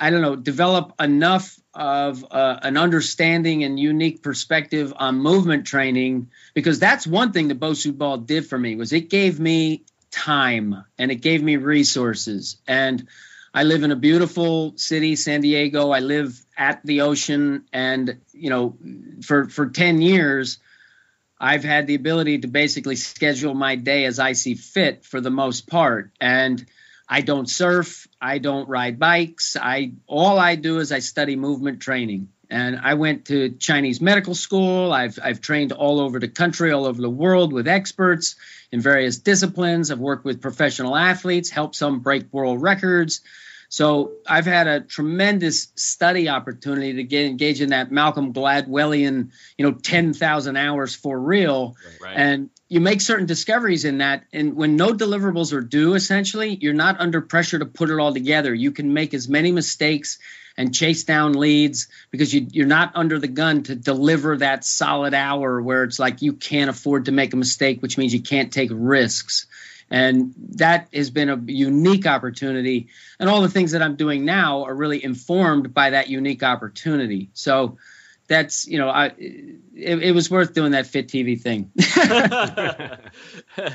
I 0.00 0.08
don't 0.08 0.22
know, 0.22 0.34
develop 0.34 0.94
enough 0.98 1.60
of 1.74 2.24
uh, 2.30 2.58
an 2.62 2.78
understanding 2.78 3.62
and 3.62 3.78
unique 3.78 4.22
perspective 4.22 4.92
on 4.96 5.18
movement 5.18 5.66
training 5.66 6.30
because 6.54 6.78
that's 6.78 7.06
one 7.06 7.32
thing 7.32 7.48
the 7.48 7.54
Bosu 7.54 7.96
Ball 7.96 8.16
did 8.16 8.46
for 8.46 8.58
me 8.58 8.74
was 8.74 8.92
it 8.92 9.10
gave 9.10 9.38
me 9.38 9.84
time 10.10 10.84
and 10.98 11.12
it 11.12 11.16
gave 11.16 11.42
me 11.42 11.56
resources 11.56 12.56
and 12.66 13.06
I 13.52 13.64
live 13.64 13.82
in 13.82 13.90
a 13.90 13.96
beautiful 13.96 14.74
city, 14.76 15.16
San 15.16 15.40
Diego. 15.40 15.90
I 15.90 15.98
live 15.98 16.40
at 16.56 16.84
the 16.84 17.02
ocean 17.02 17.64
and 17.72 18.20
you 18.32 18.50
know 18.50 18.76
for 19.22 19.48
for 19.48 19.66
10 19.66 20.00
years 20.00 20.58
I've 21.38 21.64
had 21.64 21.86
the 21.86 21.94
ability 21.94 22.38
to 22.40 22.48
basically 22.48 22.96
schedule 22.96 23.54
my 23.54 23.76
day 23.76 24.04
as 24.04 24.18
I 24.18 24.32
see 24.32 24.54
fit 24.54 25.04
for 25.04 25.20
the 25.20 25.30
most 25.30 25.68
part 25.68 26.10
and 26.20 26.64
I 27.12 27.22
don't 27.22 27.50
surf. 27.50 28.06
I 28.20 28.38
don't 28.38 28.68
ride 28.68 29.00
bikes. 29.00 29.56
I 29.60 29.92
all 30.06 30.38
I 30.38 30.54
do 30.54 30.78
is 30.78 30.92
I 30.92 31.00
study 31.00 31.34
movement 31.34 31.80
training. 31.80 32.28
And 32.48 32.78
I 32.82 32.94
went 32.94 33.26
to 33.26 33.50
Chinese 33.50 34.00
medical 34.00 34.34
school. 34.36 34.92
I've 34.92 35.18
I've 35.22 35.40
trained 35.40 35.72
all 35.72 35.98
over 35.98 36.20
the 36.20 36.28
country, 36.28 36.70
all 36.70 36.86
over 36.86 37.02
the 37.02 37.10
world 37.10 37.52
with 37.52 37.66
experts 37.66 38.36
in 38.70 38.80
various 38.80 39.18
disciplines. 39.18 39.90
I've 39.90 39.98
worked 39.98 40.24
with 40.24 40.40
professional 40.40 40.96
athletes, 40.96 41.50
helped 41.50 41.74
some 41.74 41.98
break 41.98 42.32
world 42.32 42.62
records. 42.62 43.22
So 43.70 44.14
I've 44.26 44.46
had 44.46 44.66
a 44.66 44.80
tremendous 44.80 45.68
study 45.76 46.28
opportunity 46.28 46.94
to 46.94 47.04
get 47.04 47.26
engaged 47.26 47.60
in 47.60 47.70
that 47.70 47.92
Malcolm 47.92 48.32
Gladwellian, 48.32 49.30
you 49.56 49.64
know, 49.64 49.72
10,000 49.72 50.56
hours 50.56 50.96
for 50.96 51.18
real. 51.18 51.76
Right. 52.02 52.16
and 52.16 52.50
you 52.68 52.80
make 52.80 53.00
certain 53.00 53.26
discoveries 53.26 53.84
in 53.84 53.98
that 53.98 54.24
and 54.32 54.54
when 54.56 54.74
no 54.74 54.88
deliverables 54.88 55.52
are 55.52 55.60
due 55.60 55.94
essentially 55.94 56.56
you're 56.60 56.72
not 56.72 57.00
under 57.00 57.20
pressure 57.20 57.60
to 57.60 57.66
put 57.66 57.90
it 57.90 58.00
all 58.00 58.12
together. 58.12 58.52
You 58.52 58.72
can 58.72 58.92
make 58.92 59.14
as 59.14 59.28
many 59.28 59.52
mistakes 59.52 60.18
and 60.56 60.74
chase 60.74 61.04
down 61.04 61.34
leads 61.34 61.86
because 62.10 62.34
you, 62.34 62.48
you're 62.50 62.66
not 62.66 62.92
under 62.96 63.20
the 63.20 63.28
gun 63.28 63.62
to 63.64 63.76
deliver 63.76 64.38
that 64.38 64.64
solid 64.64 65.14
hour 65.14 65.62
where 65.62 65.84
it's 65.84 66.00
like 66.00 66.22
you 66.22 66.32
can't 66.32 66.70
afford 66.70 67.04
to 67.04 67.12
make 67.12 67.32
a 67.32 67.36
mistake 67.36 67.80
which 67.82 67.96
means 67.96 68.12
you 68.12 68.22
can't 68.22 68.52
take 68.52 68.70
risks 68.72 69.46
and 69.90 70.34
that 70.56 70.88
has 70.92 71.10
been 71.10 71.28
a 71.28 71.40
unique 71.46 72.06
opportunity 72.06 72.88
and 73.18 73.28
all 73.28 73.42
the 73.42 73.48
things 73.48 73.72
that 73.72 73.82
i'm 73.82 73.96
doing 73.96 74.24
now 74.24 74.64
are 74.64 74.74
really 74.74 75.02
informed 75.02 75.74
by 75.74 75.90
that 75.90 76.08
unique 76.08 76.42
opportunity 76.42 77.30
so 77.32 77.76
that's 78.28 78.66
you 78.66 78.78
know 78.78 78.88
i 78.88 79.06
it, 79.06 80.02
it 80.02 80.12
was 80.12 80.30
worth 80.30 80.54
doing 80.54 80.72
that 80.72 80.86
fit 80.86 81.08
tv 81.08 81.40
thing 81.40 81.70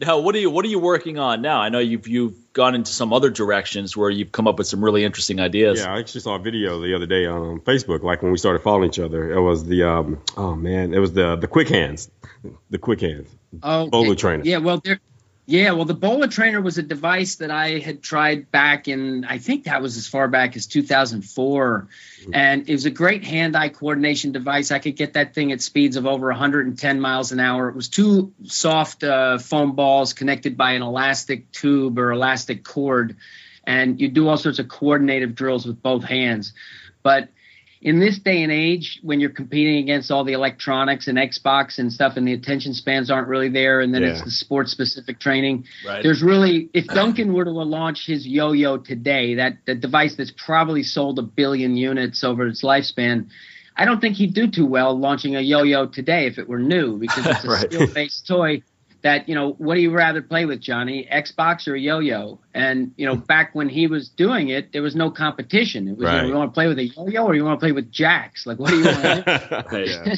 now, 0.00 0.20
what 0.20 0.34
are 0.34 0.38
you 0.38 0.48
what 0.48 0.64
are 0.64 0.68
you 0.68 0.78
working 0.78 1.18
on 1.18 1.42
now? 1.42 1.60
I 1.60 1.70
know 1.70 1.80
you've 1.80 2.06
you've 2.06 2.52
gone 2.52 2.76
into 2.76 2.92
some 2.92 3.12
other 3.12 3.30
directions 3.30 3.96
where 3.96 4.08
you've 4.08 4.30
come 4.30 4.46
up 4.46 4.56
with 4.56 4.68
some 4.68 4.84
really 4.84 5.04
interesting 5.04 5.40
ideas. 5.40 5.80
Yeah, 5.80 5.92
I 5.92 5.98
actually 5.98 6.20
saw 6.20 6.36
a 6.36 6.38
video 6.38 6.80
the 6.80 6.94
other 6.94 7.06
day 7.06 7.26
on 7.26 7.54
um, 7.54 7.60
Facebook, 7.60 8.04
like 8.04 8.22
when 8.22 8.30
we 8.30 8.38
started 8.38 8.62
following 8.62 8.90
each 8.90 9.00
other. 9.00 9.32
It 9.32 9.40
was 9.40 9.64
the 9.64 9.82
um, 9.82 10.22
oh 10.36 10.54
man, 10.54 10.94
it 10.94 11.00
was 11.00 11.14
the 11.14 11.34
the 11.34 11.48
quick 11.48 11.68
hands, 11.68 12.10
the 12.70 12.78
quick 12.78 13.00
hands. 13.00 13.28
Oh, 13.62 13.88
Bowler 13.88 14.14
trainer. 14.14 14.44
Yeah, 14.44 14.58
well, 14.58 14.80
there. 14.84 15.00
Yeah, 15.50 15.70
well, 15.70 15.86
the 15.86 15.94
Bowler 15.94 16.28
Trainer 16.28 16.60
was 16.60 16.76
a 16.76 16.82
device 16.82 17.36
that 17.36 17.50
I 17.50 17.78
had 17.78 18.02
tried 18.02 18.50
back 18.50 18.86
in, 18.86 19.24
I 19.24 19.38
think 19.38 19.64
that 19.64 19.80
was 19.80 19.96
as 19.96 20.06
far 20.06 20.28
back 20.28 20.56
as 20.56 20.66
2004. 20.66 21.88
And 22.34 22.68
it 22.68 22.72
was 22.74 22.84
a 22.84 22.90
great 22.90 23.24
hand 23.24 23.56
eye 23.56 23.70
coordination 23.70 24.32
device. 24.32 24.70
I 24.70 24.78
could 24.78 24.94
get 24.94 25.14
that 25.14 25.34
thing 25.34 25.50
at 25.52 25.62
speeds 25.62 25.96
of 25.96 26.04
over 26.04 26.26
110 26.26 27.00
miles 27.00 27.32
an 27.32 27.40
hour. 27.40 27.70
It 27.70 27.74
was 27.74 27.88
two 27.88 28.34
soft 28.44 29.02
uh, 29.02 29.38
foam 29.38 29.72
balls 29.74 30.12
connected 30.12 30.58
by 30.58 30.72
an 30.72 30.82
elastic 30.82 31.50
tube 31.50 31.98
or 31.98 32.12
elastic 32.12 32.62
cord. 32.62 33.16
And 33.64 33.98
you 33.98 34.08
do 34.08 34.28
all 34.28 34.36
sorts 34.36 34.58
of 34.58 34.68
coordinative 34.68 35.34
drills 35.34 35.64
with 35.64 35.80
both 35.80 36.04
hands. 36.04 36.52
But 37.02 37.30
in 37.80 38.00
this 38.00 38.18
day 38.18 38.42
and 38.42 38.50
age, 38.50 38.98
when 39.02 39.20
you're 39.20 39.30
competing 39.30 39.76
against 39.78 40.10
all 40.10 40.24
the 40.24 40.32
electronics 40.32 41.06
and 41.06 41.16
Xbox 41.16 41.78
and 41.78 41.92
stuff, 41.92 42.16
and 42.16 42.26
the 42.26 42.32
attention 42.32 42.74
spans 42.74 43.10
aren't 43.10 43.28
really 43.28 43.48
there, 43.48 43.80
and 43.80 43.94
then 43.94 44.02
it's 44.02 44.22
the 44.24 44.30
sports 44.30 44.72
specific 44.72 45.20
training, 45.20 45.64
Right. 45.86 46.02
there's 46.02 46.22
really, 46.22 46.70
if 46.74 46.86
Duncan 46.88 47.32
were 47.32 47.44
to 47.44 47.50
launch 47.52 48.06
his 48.06 48.26
yo 48.26 48.52
yo 48.52 48.78
today, 48.78 49.34
that 49.36 49.58
the 49.66 49.74
device 49.76 50.16
that's 50.16 50.32
probably 50.36 50.82
sold 50.82 51.18
a 51.18 51.22
billion 51.22 51.76
units 51.76 52.24
over 52.24 52.46
its 52.48 52.64
lifespan, 52.64 53.28
I 53.76 53.84
don't 53.84 54.00
think 54.00 54.16
he'd 54.16 54.34
do 54.34 54.48
too 54.50 54.66
well 54.66 54.98
launching 54.98 55.36
a 55.36 55.40
yo 55.40 55.62
yo 55.62 55.86
today 55.86 56.26
if 56.26 56.38
it 56.38 56.48
were 56.48 56.58
new 56.58 56.98
because 56.98 57.26
it's 57.28 57.44
a 57.44 57.48
Right. 57.52 57.66
skill 57.70 57.86
based 57.86 58.26
toy. 58.26 58.62
That 59.02 59.28
you 59.28 59.34
know, 59.34 59.52
what 59.52 59.76
do 59.76 59.80
you 59.80 59.92
rather 59.92 60.20
play 60.22 60.44
with, 60.44 60.60
Johnny? 60.60 61.08
Xbox 61.10 61.68
or 61.68 61.76
yo-yo? 61.76 62.40
And 62.52 62.92
you 62.96 63.06
know, 63.06 63.14
back 63.28 63.54
when 63.54 63.68
he 63.68 63.86
was 63.86 64.08
doing 64.08 64.48
it, 64.48 64.72
there 64.72 64.82
was 64.82 64.96
no 64.96 65.10
competition. 65.10 65.86
It 65.88 65.96
was 65.96 66.00
you, 66.00 66.04
know, 66.06 66.16
Right. 66.18 66.26
you 66.26 66.34
want 66.34 66.50
to 66.50 66.54
play 66.54 66.66
with 66.66 66.78
a 66.78 66.84
yo-yo 66.86 67.24
or 67.24 67.34
you 67.34 67.44
want 67.44 67.60
to 67.60 67.64
play 67.64 67.72
with 67.72 67.92
jacks? 67.92 68.46
Like, 68.46 68.58
what 68.58 68.70
do 68.70 68.78
you 68.78 68.84
want 68.84 69.24
to 69.24 70.14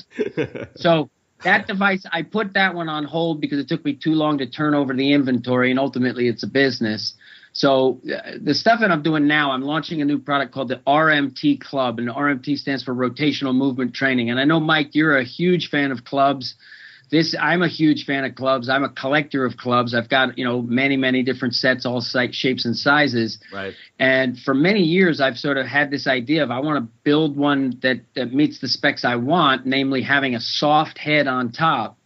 do? 0.46 0.64
So 0.76 1.10
that 1.44 1.66
device, 1.66 2.04
I 2.10 2.22
put 2.22 2.54
that 2.54 2.74
one 2.74 2.88
on 2.88 3.04
hold 3.04 3.40
because 3.40 3.58
it 3.58 3.68
took 3.68 3.84
me 3.84 3.94
too 3.94 4.12
long 4.12 4.38
to 4.38 4.46
turn 4.46 4.74
over 4.74 4.94
the 4.94 5.12
inventory, 5.12 5.70
and 5.70 5.78
ultimately 5.78 6.28
it's 6.28 6.42
a 6.42 6.46
business. 6.46 7.14
So 7.52 8.00
uh, 8.04 8.32
the 8.40 8.54
stuff 8.54 8.80
that 8.80 8.90
I'm 8.90 9.02
doing 9.02 9.26
now, 9.26 9.50
I'm 9.50 9.62
launching 9.62 10.00
a 10.00 10.04
new 10.04 10.18
product 10.18 10.52
called 10.52 10.68
the 10.68 10.80
RMT 10.86 11.60
Club, 11.60 11.98
and 11.98 12.08
RMT 12.08 12.58
stands 12.58 12.82
for 12.82 12.94
Rotational 12.94 13.54
Movement 13.54 13.92
Training. 13.94 14.30
And 14.30 14.38
I 14.38 14.44
know 14.44 14.60
Mike, 14.60 14.94
you're 14.94 15.18
a 15.18 15.24
huge 15.24 15.68
fan 15.68 15.90
of 15.90 16.04
clubs. 16.04 16.54
This 17.10 17.34
I'm 17.38 17.62
a 17.62 17.68
huge 17.68 18.04
fan 18.04 18.24
of 18.24 18.34
clubs. 18.36 18.68
I'm 18.68 18.84
a 18.84 18.88
collector 18.88 19.44
of 19.44 19.56
clubs. 19.56 19.94
I've 19.94 20.08
got 20.08 20.38
you 20.38 20.44
know 20.44 20.62
many 20.62 20.96
many 20.96 21.22
different 21.22 21.54
sets, 21.54 21.84
all 21.84 22.00
size, 22.00 22.34
shapes 22.34 22.64
and 22.64 22.76
sizes. 22.76 23.38
Right. 23.52 23.74
And 23.98 24.38
for 24.38 24.54
many 24.54 24.82
years, 24.82 25.20
I've 25.20 25.36
sort 25.36 25.58
of 25.58 25.66
had 25.66 25.90
this 25.90 26.06
idea 26.06 26.44
of 26.44 26.50
I 26.50 26.60
want 26.60 26.84
to 26.84 26.92
build 27.02 27.36
one 27.36 27.78
that, 27.82 28.00
that 28.14 28.32
meets 28.32 28.60
the 28.60 28.68
specs 28.68 29.04
I 29.04 29.16
want, 29.16 29.66
namely 29.66 30.02
having 30.02 30.34
a 30.34 30.40
soft 30.40 30.98
head 30.98 31.26
on 31.26 31.52
top. 31.52 31.98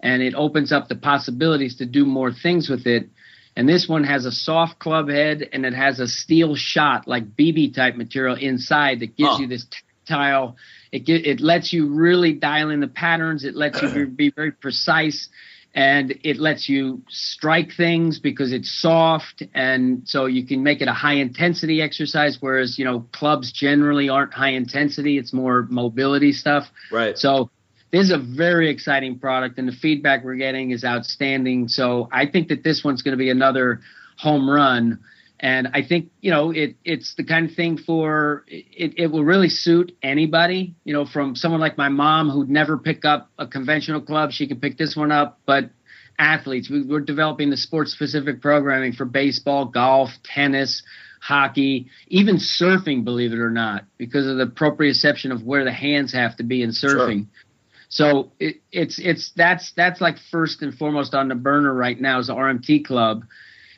And 0.00 0.22
it 0.22 0.34
opens 0.34 0.72
up 0.72 0.88
the 0.88 0.96
possibilities 0.96 1.76
to 1.76 1.86
do 1.86 2.04
more 2.04 2.32
things 2.32 2.68
with 2.68 2.86
it. 2.86 3.08
And 3.54 3.68
this 3.68 3.88
one 3.88 4.04
has 4.04 4.24
a 4.24 4.32
soft 4.32 4.78
club 4.78 5.08
head 5.08 5.48
and 5.52 5.66
it 5.66 5.74
has 5.74 6.00
a 6.00 6.08
steel 6.08 6.56
shot 6.56 7.06
like 7.06 7.36
BB 7.36 7.74
type 7.74 7.96
material 7.96 8.36
inside 8.36 9.00
that 9.00 9.16
gives 9.16 9.38
you 9.38 9.46
this 9.46 9.66
tactile. 10.06 10.56
It 10.92 11.06
get, 11.06 11.26
it 11.26 11.40
lets 11.40 11.72
you 11.72 11.88
really 11.88 12.34
dial 12.34 12.70
in 12.70 12.80
the 12.80 12.88
patterns. 12.88 13.44
It 13.44 13.56
lets 13.56 13.80
you 13.80 13.90
be, 13.90 14.04
be 14.04 14.30
very 14.30 14.52
precise. 14.52 15.28
And 15.74 16.18
it 16.22 16.36
lets 16.36 16.68
you 16.68 17.02
strike 17.08 17.72
things 17.74 18.18
because 18.18 18.52
it's 18.52 18.70
soft. 18.70 19.42
And 19.54 20.02
so 20.04 20.26
you 20.26 20.46
can 20.46 20.62
make 20.62 20.82
it 20.82 20.88
a 20.88 20.92
high 20.92 21.14
intensity 21.14 21.80
exercise 21.80 22.36
whereas 22.40 22.78
you 22.78 22.84
know 22.84 23.06
clubs 23.12 23.50
generally 23.50 24.10
aren't 24.10 24.34
high 24.34 24.50
intensity. 24.50 25.16
It's 25.16 25.32
more 25.32 25.66
mobility 25.70 26.32
stuff. 26.32 26.68
Right. 26.90 27.16
So 27.16 27.50
this 27.90 28.04
is 28.04 28.10
a 28.10 28.18
very 28.18 28.68
exciting 28.68 29.18
product 29.18 29.58
and 29.58 29.66
the 29.66 29.72
feedback 29.72 30.24
we're 30.24 30.34
getting 30.34 30.72
is 30.72 30.84
outstanding. 30.84 31.68
So 31.68 32.08
i 32.12 32.26
think 32.26 32.48
that 32.48 32.62
this 32.62 32.84
one's 32.84 33.00
going 33.00 33.12
to 33.12 33.18
be 33.18 33.30
another 33.30 33.80
home 34.18 34.48
run 34.48 34.98
and 35.42 35.68
I 35.74 35.82
think 35.82 36.10
you 36.20 36.30
know 36.30 36.52
it 36.52 36.76
it's 36.84 37.14
the 37.16 37.24
kind 37.24 37.50
of 37.50 37.56
thing 37.56 37.76
for 37.76 38.44
it, 38.46 38.94
it 38.96 39.06
will 39.08 39.24
really 39.24 39.48
suit 39.48 39.92
anybody. 40.02 40.74
You 40.84 40.94
know, 40.94 41.04
from 41.04 41.34
someone 41.34 41.60
like 41.60 41.76
my 41.76 41.88
mom 41.88 42.30
who'd 42.30 42.48
never 42.48 42.78
pick 42.78 43.04
up 43.04 43.28
a 43.38 43.46
conventional 43.46 44.00
club, 44.00 44.30
she 44.30 44.46
can 44.46 44.60
pick 44.60 44.78
this 44.78 44.96
one 44.96 45.10
up. 45.10 45.40
But 45.44 45.70
athletes, 46.18 46.70
we, 46.70 46.82
we're 46.82 47.00
developing 47.00 47.50
the 47.50 47.56
sports 47.56 47.90
specific 47.92 48.40
programming 48.40 48.92
for 48.92 49.04
baseball, 49.04 49.64
golf, 49.64 50.10
tennis, 50.22 50.80
hockey, 51.20 51.88
even 52.06 52.36
surfing. 52.36 53.02
Believe 53.02 53.32
it 53.32 53.40
or 53.40 53.50
not, 53.50 53.84
because 53.98 54.28
of 54.28 54.36
the 54.36 54.46
proprioception 54.46 55.32
of 55.32 55.42
where 55.42 55.64
the 55.64 55.72
hands 55.72 56.12
have 56.12 56.36
to 56.36 56.44
be 56.44 56.62
in 56.62 56.70
surfing. 56.70 57.26
Sure. 57.26 57.42
So 57.88 58.32
it, 58.38 58.62
it's 58.70 59.00
it's 59.00 59.32
that's 59.34 59.72
that's 59.72 60.00
like 60.00 60.18
first 60.30 60.62
and 60.62 60.72
foremost 60.72 61.14
on 61.14 61.26
the 61.26 61.34
burner 61.34 61.74
right 61.74 62.00
now 62.00 62.20
is 62.20 62.28
the 62.28 62.34
RMT 62.34 62.84
club 62.84 63.24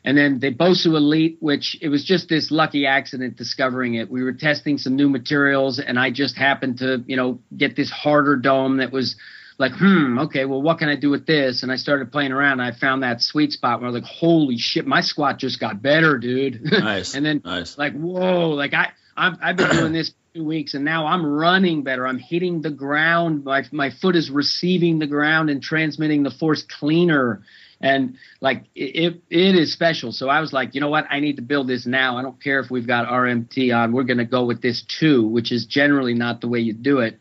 and 0.05 0.15
then 0.15 0.39
the 0.39 0.53
Bosu 0.53 0.95
Elite, 0.95 1.37
which 1.39 1.77
it 1.81 1.89
was 1.89 2.05
just 2.05 2.29
this 2.29 2.51
lucky 2.51 2.85
accident 2.85 3.37
discovering 3.37 3.95
it. 3.95 4.09
We 4.09 4.23
were 4.23 4.33
testing 4.33 4.77
some 4.77 4.95
new 4.95 5.09
materials, 5.09 5.79
and 5.79 5.99
I 5.99 6.11
just 6.11 6.37
happened 6.37 6.77
to, 6.77 7.03
you 7.07 7.17
know, 7.17 7.39
get 7.57 7.75
this 7.75 7.89
harder 7.89 8.35
dome 8.35 8.77
that 8.77 8.91
was 8.91 9.15
like, 9.57 9.71
hmm, 9.73 10.19
okay, 10.19 10.45
well, 10.45 10.61
what 10.61 10.77
can 10.77 10.89
I 10.89 10.95
do 10.95 11.09
with 11.09 11.25
this? 11.25 11.63
And 11.63 11.71
I 11.71 11.77
started 11.77 12.11
playing 12.11 12.33
around. 12.33 12.59
And 12.59 12.61
I 12.61 12.71
found 12.71 13.01
that 13.01 13.21
sweet 13.21 13.51
spot 13.51 13.79
where 13.79 13.89
I 13.89 13.91
was 13.91 14.01
like, 14.01 14.11
holy 14.11 14.57
shit, 14.57 14.85
my 14.85 15.01
squat 15.01 15.39
just 15.39 15.59
got 15.59 15.81
better, 15.81 16.19
dude. 16.19 16.61
Nice. 16.71 17.15
and 17.15 17.25
then 17.25 17.41
nice. 17.43 17.77
like, 17.77 17.93
whoa, 17.93 18.49
like 18.49 18.75
I, 18.75 18.89
I've, 19.17 19.33
I've 19.41 19.57
been 19.57 19.71
doing 19.71 19.93
this 19.93 20.11
two 20.35 20.43
weeks, 20.43 20.75
and 20.75 20.85
now 20.85 21.07
I'm 21.07 21.25
running 21.25 21.83
better. 21.83 22.05
I'm 22.05 22.19
hitting 22.19 22.61
the 22.61 22.69
ground. 22.69 23.43
My 23.43 23.63
my 23.71 23.89
foot 23.89 24.15
is 24.15 24.29
receiving 24.29 24.99
the 24.99 25.07
ground 25.07 25.49
and 25.49 25.63
transmitting 25.63 26.21
the 26.21 26.31
force 26.31 26.61
cleaner 26.61 27.41
and 27.81 28.17
like 28.41 28.65
it, 28.75 29.21
it 29.29 29.55
is 29.55 29.73
special. 29.73 30.11
So 30.11 30.29
I 30.29 30.39
was 30.39 30.53
like, 30.53 30.75
you 30.75 30.81
know 30.81 30.89
what? 30.89 31.05
I 31.09 31.19
need 31.19 31.35
to 31.35 31.41
build 31.41 31.67
this 31.67 31.85
now. 31.85 32.17
I 32.17 32.21
don't 32.21 32.41
care 32.41 32.59
if 32.59 32.71
we've 32.71 32.87
got 32.87 33.07
RMT 33.07 33.75
on. 33.75 33.91
We're 33.91 34.03
going 34.03 34.17
to 34.17 34.25
go 34.25 34.45
with 34.45 34.61
this 34.61 34.83
too, 34.99 35.27
which 35.27 35.51
is 35.51 35.65
generally 35.65 36.13
not 36.13 36.41
the 36.41 36.47
way 36.47 36.59
you 36.59 36.73
do 36.73 36.99
it. 36.99 37.19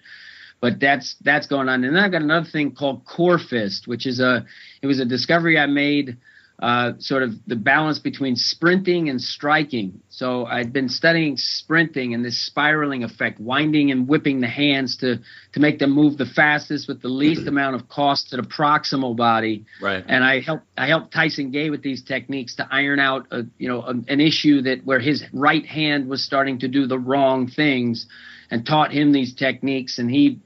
But 0.61 0.80
that's 0.80 1.16
that's 1.20 1.46
going 1.46 1.68
on. 1.68 1.84
And 1.84 1.94
then 1.94 2.02
I've 2.02 2.12
got 2.12 2.22
another 2.22 2.48
thing 2.48 2.74
called 2.74 3.05
Core 3.05 3.38
Fist, 3.38 3.86
which 3.86 4.07
is 4.07 4.20
a 4.20 4.46
it 4.80 4.86
was 4.86 5.00
a 5.00 5.05
discovery 5.05 5.59
I 5.59 5.66
made 5.66 6.16
uh, 6.61 6.92
sort 6.98 7.24
of 7.24 7.32
the 7.46 7.57
balance 7.57 7.98
between 7.98 8.36
sprinting 8.36 9.09
and 9.09 9.20
striking. 9.20 10.00
So 10.09 10.46
I'd 10.46 10.72
been 10.72 10.88
studying 10.88 11.36
sprinting 11.36 12.14
and 12.14 12.24
this 12.24 12.38
spiraling 12.46 13.02
effect, 13.02 13.40
winding 13.40 13.90
and 13.90 14.07
whipping 14.07 14.40
the 14.40 14.48
hands 14.48 14.96
to 14.98 15.18
to 15.52 15.61
make 15.61 15.80
them 15.80 15.90
move 15.90 16.16
the 16.16 16.26
fastest 16.26 16.86
with 16.86 17.02
the 17.02 17.09
least 17.09 17.46
amount 17.48 17.74
of 17.74 17.88
cost 17.88 18.30
to 18.30 18.36
the 18.36 18.42
proximal 18.42 19.16
body. 19.16 19.64
Right. 19.80 20.05
And 20.07 20.22
I 20.22 20.40
helped 20.40 20.64
I 20.78 20.86
helped 20.86 21.12
Tyson 21.12 21.50
Gay 21.50 21.70
with 21.70 21.82
these 21.82 22.02
techniques 22.02 22.55
to 22.57 22.68
iron 22.70 23.00
out 23.00 23.26
a 23.32 23.42
you 23.59 23.68
know 23.68 23.82
a, 23.82 23.90
an 23.90 24.20
issue 24.20 24.62
that 24.62 24.84
where 24.84 25.00
his 25.00 25.24
right 25.32 25.66
hand 25.66 26.09
was 26.09 26.22
starting 26.24 26.61
to 26.61 26.68
do 26.68 26.86
the 26.86 26.98
wrong 26.98 27.48
things, 27.48 28.07
and 28.50 28.64
taught 28.64 28.92
him 28.92 29.11
these 29.11 29.34
techniques, 29.34 29.98
and 29.98 30.09
he 30.09 30.40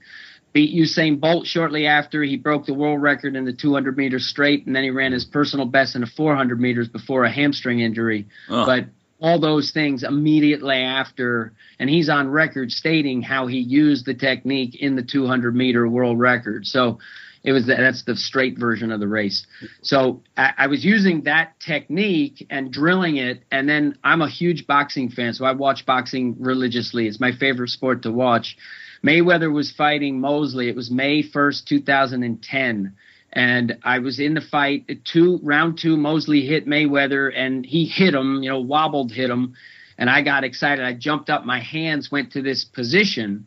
beat 0.53 0.75
Usain 0.75 1.19
Bolt 1.19 1.45
shortly 1.45 1.85
after. 1.85 2.23
He 2.23 2.37
broke 2.37 2.65
the 2.65 2.73
world 2.73 3.01
record 3.01 3.35
in 3.35 3.45
the 3.45 3.53
200 3.53 3.97
meters 3.97 4.25
straight, 4.25 4.65
and 4.65 4.75
then 4.75 4.83
he 4.83 4.89
ran 4.89 5.11
his 5.11 5.25
personal 5.25 5.65
best 5.65 5.95
in 5.95 6.01
the 6.01 6.07
400 6.07 6.59
meters 6.59 6.87
before 6.87 7.23
a 7.23 7.31
hamstring 7.31 7.79
injury. 7.79 8.27
Oh. 8.49 8.65
But 8.65 8.85
all 9.21 9.39
those 9.39 9.71
things 9.71 10.03
immediately 10.03 10.77
after, 10.77 11.53
and 11.77 11.89
he's 11.89 12.09
on 12.09 12.29
record 12.29 12.71
stating 12.71 13.21
how 13.21 13.47
he 13.47 13.59
used 13.59 14.05
the 14.05 14.13
technique 14.13 14.75
in 14.75 14.95
the 14.95 15.03
200 15.03 15.55
meter 15.55 15.87
world 15.87 16.19
record. 16.19 16.65
So 16.65 16.99
it 17.43 17.51
was 17.51 17.67
that's 17.67 18.03
the 18.03 18.15
straight 18.15 18.57
version 18.57 18.91
of 18.91 18.99
the 18.99 19.07
race. 19.07 19.45
So 19.81 20.23
I, 20.35 20.53
I 20.57 20.67
was 20.67 20.83
using 20.83 21.23
that 21.23 21.59
technique 21.59 22.45
and 22.49 22.71
drilling 22.71 23.17
it, 23.17 23.43
and 23.51 23.67
then 23.67 23.97
I'm 24.03 24.21
a 24.21 24.29
huge 24.29 24.67
boxing 24.67 25.09
fan, 25.09 25.33
so 25.33 25.45
I 25.45 25.51
watch 25.51 25.85
boxing 25.85 26.35
religiously. 26.39 27.07
It's 27.07 27.19
my 27.19 27.31
favorite 27.31 27.69
sport 27.69 28.03
to 28.03 28.11
watch 28.11 28.57
Mayweather 29.03 29.51
was 29.51 29.71
fighting 29.71 30.19
Mosley. 30.19 30.69
It 30.69 30.75
was 30.75 30.91
May 30.91 31.23
1st, 31.23 31.65
2010. 31.65 32.93
And 33.31 33.77
I 33.83 33.99
was 33.99 34.19
in 34.19 34.33
the 34.33 34.41
fight. 34.41 34.89
Two 35.05 35.39
round 35.43 35.77
two, 35.77 35.97
Mosley 35.97 36.45
hit 36.45 36.67
Mayweather, 36.67 37.31
and 37.35 37.65
he 37.65 37.85
hit 37.85 38.13
him. 38.13 38.41
You 38.41 38.49
know, 38.49 38.59
wobbled, 38.59 39.11
hit 39.11 39.29
him, 39.29 39.53
and 39.99 40.09
I 40.09 40.23
got 40.23 40.43
excited. 40.43 40.83
I 40.83 40.93
jumped 40.93 41.29
up. 41.29 41.45
My 41.45 41.59
hands 41.59 42.11
went 42.11 42.31
to 42.31 42.41
this 42.41 42.65
position, 42.65 43.45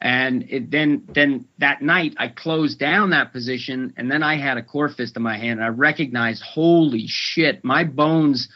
and 0.00 0.44
it, 0.48 0.70
then 0.70 1.04
then 1.12 1.44
that 1.58 1.82
night 1.82 2.14
I 2.16 2.28
closed 2.28 2.78
down 2.78 3.10
that 3.10 3.32
position, 3.32 3.92
and 3.98 4.10
then 4.10 4.22
I 4.22 4.36
had 4.36 4.56
a 4.56 4.62
core 4.62 4.88
fist 4.88 5.14
in 5.14 5.22
my 5.22 5.36
hand. 5.36 5.60
And 5.60 5.64
I 5.64 5.68
recognized, 5.68 6.42
holy 6.42 7.04
shit, 7.06 7.62
my 7.62 7.84
bones 7.84 8.48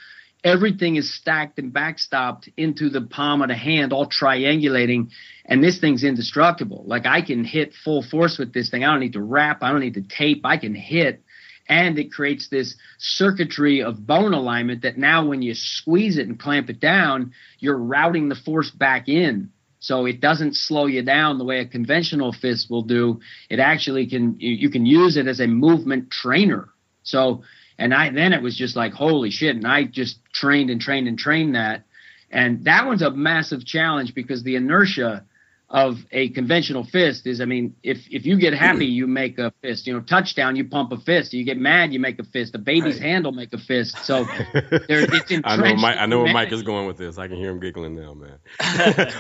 everything 0.44 0.96
is 0.96 1.14
stacked 1.14 1.58
and 1.58 1.72
backstopped 1.72 2.52
into 2.56 2.88
the 2.88 3.02
palm 3.02 3.42
of 3.42 3.48
the 3.48 3.54
hand, 3.54 3.92
all 3.92 4.08
triangulating, 4.08 5.08
and 5.44 5.62
this 5.62 5.78
thing's 5.78 6.04
indestructible. 6.04 6.84
Like 6.86 7.06
I 7.06 7.22
can 7.22 7.44
hit 7.44 7.74
full 7.74 8.02
force 8.02 8.38
with 8.38 8.52
this 8.52 8.70
thing. 8.70 8.84
I 8.84 8.90
don't 8.90 9.00
need 9.00 9.14
to 9.14 9.22
wrap. 9.22 9.62
I 9.62 9.70
don't 9.70 9.80
need 9.80 9.94
to 9.94 10.02
tape. 10.02 10.42
I 10.44 10.56
can 10.56 10.74
hit. 10.74 11.22
And 11.68 11.98
it 11.98 12.12
creates 12.12 12.48
this 12.48 12.74
circuitry 12.98 13.82
of 13.82 14.04
bone 14.06 14.34
alignment 14.34 14.82
that 14.82 14.98
now 14.98 15.26
when 15.26 15.42
you 15.42 15.54
squeeze 15.54 16.18
it 16.18 16.26
and 16.26 16.38
clamp 16.38 16.68
it 16.70 16.80
down, 16.80 17.32
you're 17.58 17.78
routing 17.78 18.28
the 18.28 18.34
force 18.34 18.70
back 18.70 19.08
in. 19.08 19.50
So 19.78 20.06
it 20.06 20.20
doesn't 20.20 20.54
slow 20.54 20.86
you 20.86 21.02
down 21.02 21.38
the 21.38 21.44
way 21.44 21.60
a 21.60 21.66
conventional 21.66 22.32
fist 22.32 22.70
will 22.70 22.82
do. 22.82 23.20
It 23.48 23.58
actually 23.58 24.06
can, 24.06 24.36
you 24.38 24.70
can 24.70 24.86
use 24.86 25.16
it 25.16 25.26
as 25.26 25.40
a 25.40 25.46
movement 25.46 26.10
trainer. 26.10 26.68
So 27.02 27.42
and 27.82 27.92
I 27.92 28.10
then 28.10 28.32
it 28.32 28.40
was 28.40 28.56
just 28.56 28.76
like 28.76 28.92
holy 28.92 29.30
shit, 29.30 29.56
and 29.56 29.66
I 29.66 29.82
just 29.82 30.18
trained 30.32 30.70
and 30.70 30.80
trained 30.80 31.08
and 31.08 31.18
trained 31.18 31.56
that, 31.56 31.82
and 32.30 32.64
that 32.64 32.86
one's 32.86 33.02
a 33.02 33.10
massive 33.10 33.66
challenge 33.66 34.14
because 34.14 34.44
the 34.44 34.54
inertia 34.54 35.24
of 35.72 36.04
a 36.12 36.28
conventional 36.28 36.84
fist 36.84 37.26
is, 37.26 37.40
I 37.40 37.46
mean, 37.46 37.76
if 37.82 38.06
if 38.10 38.26
you 38.26 38.36
get 38.36 38.52
happy, 38.52 38.86
mm-hmm. 38.86 38.92
you 38.92 39.06
make 39.06 39.38
a 39.38 39.54
fist. 39.62 39.86
You 39.86 39.94
know, 39.94 40.00
touchdown, 40.00 40.54
you 40.54 40.66
pump 40.66 40.92
a 40.92 40.98
fist. 40.98 41.32
You 41.32 41.44
get 41.44 41.56
mad, 41.56 41.94
you 41.94 41.98
make 41.98 42.18
a 42.18 42.24
fist. 42.24 42.54
A 42.54 42.58
baby's 42.58 42.96
right. 42.96 43.08
handle 43.08 43.32
make 43.32 43.54
a 43.54 43.58
fist. 43.58 43.96
So 44.04 44.24
there, 44.52 44.84
it's 44.88 45.32
I 45.44 45.56
know 45.56 45.74
Mike, 45.76 45.96
I 45.98 46.04
know 46.04 46.22
where 46.24 46.32
Mike 46.32 46.52
is 46.52 46.62
going 46.62 46.86
with 46.86 46.98
this. 46.98 47.16
I 47.16 47.26
can 47.26 47.38
hear 47.38 47.50
him 47.50 47.58
giggling 47.58 47.96
now, 47.96 48.12
man. 48.12 48.38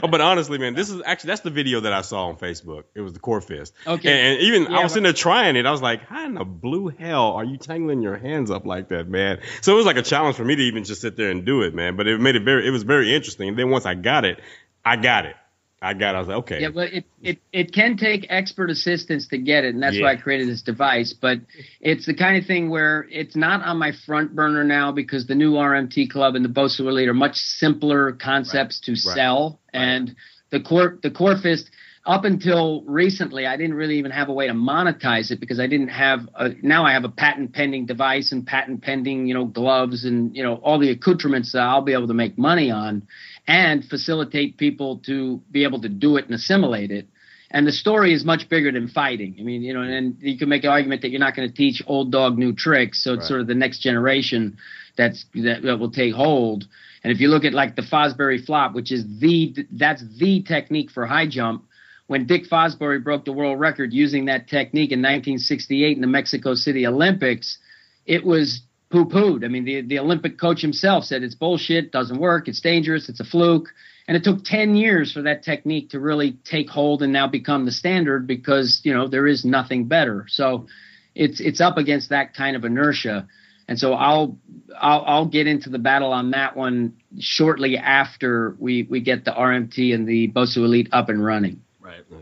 oh, 0.02 0.08
but 0.10 0.20
honestly, 0.20 0.58
man, 0.58 0.74
this 0.74 0.90
is 0.90 1.00
actually 1.06 1.28
that's 1.28 1.40
the 1.40 1.50
video 1.50 1.80
that 1.80 1.92
I 1.94 2.02
saw 2.02 2.28
on 2.28 2.36
Facebook. 2.36 2.84
It 2.94 3.00
was 3.00 3.14
the 3.14 3.20
core 3.20 3.40
fist. 3.40 3.72
Okay. 3.86 4.10
And, 4.10 4.34
and 4.34 4.42
even 4.42 4.70
yeah, 4.70 4.80
I 4.80 4.82
was 4.82 4.92
sitting 4.92 5.04
there 5.04 5.14
trying 5.14 5.56
it. 5.56 5.64
I 5.64 5.70
was 5.70 5.80
like, 5.80 6.02
how 6.02 6.26
in 6.26 6.34
the 6.34 6.44
blue 6.44 6.88
hell 6.88 7.32
are 7.32 7.44
you 7.44 7.56
tangling 7.56 8.02
your 8.02 8.18
hands 8.18 8.50
up 8.50 8.66
like 8.66 8.90
that, 8.90 9.08
man? 9.08 9.40
So 9.62 9.72
it 9.72 9.76
was 9.76 9.86
like 9.86 9.96
a 9.96 10.02
challenge 10.02 10.36
for 10.36 10.44
me 10.44 10.56
to 10.56 10.62
even 10.64 10.84
just 10.84 11.00
sit 11.00 11.16
there 11.16 11.30
and 11.30 11.46
do 11.46 11.62
it, 11.62 11.74
man. 11.74 11.96
But 11.96 12.08
it 12.08 12.20
made 12.20 12.36
it 12.36 12.44
very, 12.44 12.68
it 12.68 12.70
was 12.70 12.82
very 12.82 13.14
interesting. 13.14 13.48
And 13.48 13.58
then 13.58 13.70
once 13.70 13.86
I 13.86 13.94
got 13.94 14.26
it, 14.26 14.38
I 14.84 14.96
got 14.96 15.24
it. 15.24 15.36
I 15.82 15.94
got. 15.94 16.14
It. 16.14 16.16
I 16.16 16.18
was 16.20 16.28
like, 16.28 16.36
okay. 16.38 16.60
Yeah, 16.60 16.68
but 16.68 16.92
it, 16.92 17.04
it 17.22 17.38
it 17.52 17.74
can 17.74 17.96
take 17.96 18.26
expert 18.30 18.70
assistance 18.70 19.26
to 19.28 19.38
get 19.38 19.64
it, 19.64 19.74
and 19.74 19.82
that's 19.82 19.96
yeah. 19.96 20.04
why 20.04 20.12
I 20.12 20.16
created 20.16 20.48
this 20.48 20.62
device. 20.62 21.12
But 21.12 21.38
it's 21.80 22.06
the 22.06 22.14
kind 22.14 22.36
of 22.36 22.46
thing 22.46 22.70
where 22.70 23.08
it's 23.10 23.34
not 23.34 23.62
on 23.62 23.78
my 23.78 23.90
front 24.06 24.34
burner 24.36 24.62
now 24.62 24.92
because 24.92 25.26
the 25.26 25.34
new 25.34 25.54
RMT 25.54 26.08
Club 26.10 26.36
and 26.36 26.44
the 26.44 26.48
Bosu 26.48 26.80
Elite 26.80 27.08
are 27.08 27.14
much 27.14 27.36
simpler 27.36 28.12
concepts 28.12 28.80
right. 28.80 28.86
to 28.86 28.92
right. 28.92 29.16
sell, 29.16 29.60
right. 29.74 29.82
and 29.82 30.16
the 30.50 30.60
core 30.60 30.98
the 31.02 31.10
core 31.10 31.36
fist. 31.36 31.68
Up 32.04 32.24
until 32.24 32.82
recently, 32.82 33.46
I 33.46 33.56
didn't 33.56 33.74
really 33.74 33.96
even 33.98 34.10
have 34.10 34.28
a 34.28 34.32
way 34.32 34.48
to 34.48 34.52
monetize 34.52 35.30
it 35.30 35.38
because 35.38 35.60
I 35.60 35.68
didn't 35.68 35.90
have. 35.90 36.28
A, 36.34 36.50
now 36.60 36.84
I 36.84 36.92
have 36.94 37.04
a 37.04 37.08
patent 37.08 37.52
pending 37.52 37.86
device 37.86 38.32
and 38.32 38.44
patent 38.44 38.82
pending, 38.82 39.28
you 39.28 39.34
know, 39.34 39.44
gloves 39.44 40.04
and 40.04 40.34
you 40.34 40.42
know 40.42 40.56
all 40.56 40.80
the 40.80 40.90
accoutrements 40.90 41.52
that 41.52 41.60
I'll 41.60 41.82
be 41.82 41.92
able 41.92 42.08
to 42.08 42.14
make 42.14 42.36
money 42.36 42.72
on 42.72 43.06
and 43.52 43.84
facilitate 43.84 44.56
people 44.56 44.96
to 45.04 45.42
be 45.50 45.64
able 45.64 45.82
to 45.82 45.88
do 45.90 46.16
it 46.16 46.24
and 46.24 46.34
assimilate 46.34 46.90
it. 46.90 47.06
And 47.50 47.66
the 47.66 47.72
story 47.72 48.14
is 48.14 48.24
much 48.24 48.48
bigger 48.48 48.72
than 48.72 48.88
fighting. 48.88 49.36
I 49.38 49.42
mean, 49.42 49.60
you 49.60 49.74
know, 49.74 49.82
and 49.82 50.16
you 50.20 50.38
can 50.38 50.48
make 50.48 50.64
an 50.64 50.70
argument 50.70 51.02
that 51.02 51.10
you're 51.10 51.20
not 51.20 51.36
going 51.36 51.50
to 51.50 51.54
teach 51.54 51.82
old 51.86 52.10
dog 52.10 52.38
new 52.38 52.54
tricks. 52.54 53.04
So 53.04 53.12
it's 53.12 53.20
right. 53.20 53.28
sort 53.28 53.40
of 53.42 53.46
the 53.46 53.54
next 53.54 53.80
generation 53.80 54.56
that's 54.96 55.26
that, 55.34 55.60
that 55.64 55.78
will 55.78 55.90
take 55.90 56.14
hold. 56.14 56.66
And 57.04 57.12
if 57.12 57.20
you 57.20 57.28
look 57.28 57.44
at 57.44 57.52
like 57.52 57.76
the 57.76 57.82
Fosbury 57.82 58.42
flop, 58.42 58.72
which 58.72 58.90
is 58.90 59.04
the 59.20 59.54
that's 59.70 60.02
the 60.16 60.42
technique 60.44 60.90
for 60.90 61.04
high 61.04 61.28
jump, 61.28 61.66
when 62.06 62.26
Dick 62.26 62.48
Fosbury 62.48 63.04
broke 63.04 63.26
the 63.26 63.34
world 63.34 63.60
record 63.60 63.92
using 63.92 64.24
that 64.26 64.48
technique 64.48 64.90
in 64.90 65.00
1968 65.00 65.94
in 65.94 66.00
the 66.00 66.06
Mexico 66.06 66.54
City 66.54 66.86
Olympics, 66.86 67.58
it 68.06 68.24
was 68.24 68.62
poo 68.92 69.06
pooed. 69.06 69.44
I 69.44 69.48
mean, 69.48 69.64
the 69.64 69.80
the 69.80 69.98
Olympic 69.98 70.38
coach 70.38 70.60
himself 70.60 71.04
said 71.04 71.22
it's 71.22 71.34
bullshit, 71.34 71.90
doesn't 71.90 72.18
work, 72.18 72.46
it's 72.46 72.60
dangerous, 72.60 73.08
it's 73.08 73.20
a 73.20 73.24
fluke. 73.24 73.74
And 74.06 74.16
it 74.16 74.24
took 74.24 74.44
10 74.44 74.74
years 74.74 75.12
for 75.12 75.22
that 75.22 75.44
technique 75.44 75.90
to 75.90 76.00
really 76.00 76.32
take 76.32 76.68
hold 76.68 77.02
and 77.02 77.12
now 77.12 77.28
become 77.28 77.64
the 77.64 77.72
standard 77.72 78.26
because, 78.26 78.80
you 78.82 78.92
know, 78.92 79.06
there 79.06 79.28
is 79.28 79.44
nothing 79.44 79.86
better. 79.86 80.26
So 80.28 80.66
it's 81.14 81.40
it's 81.40 81.60
up 81.60 81.78
against 81.78 82.10
that 82.10 82.34
kind 82.34 82.54
of 82.54 82.64
inertia. 82.64 83.28
And 83.68 83.78
so 83.78 83.94
I'll 83.94 84.38
I'll, 84.78 85.04
I'll 85.06 85.26
get 85.26 85.46
into 85.46 85.70
the 85.70 85.78
battle 85.78 86.12
on 86.12 86.32
that 86.32 86.56
one 86.56 86.96
shortly 87.18 87.78
after 87.78 88.54
we 88.58 88.82
we 88.82 89.00
get 89.00 89.24
the 89.24 89.32
RMT 89.32 89.94
and 89.94 90.06
the 90.06 90.28
Bosu 90.28 90.58
Elite 90.58 90.88
up 90.92 91.08
and 91.08 91.24
running. 91.24 91.62
Right. 91.80 92.04
Nice. 92.10 92.20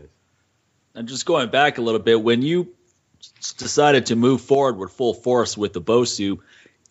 And 0.93 1.07
just 1.07 1.25
going 1.25 1.49
back 1.49 1.77
a 1.77 1.81
little 1.81 2.01
bit, 2.01 2.21
when 2.21 2.41
you 2.41 2.73
decided 3.57 4.07
to 4.07 4.15
move 4.15 4.41
forward 4.41 4.77
with 4.77 4.91
full 4.91 5.13
force 5.13 5.57
with 5.57 5.73
the 5.73 5.81
Bosu, 5.81 6.39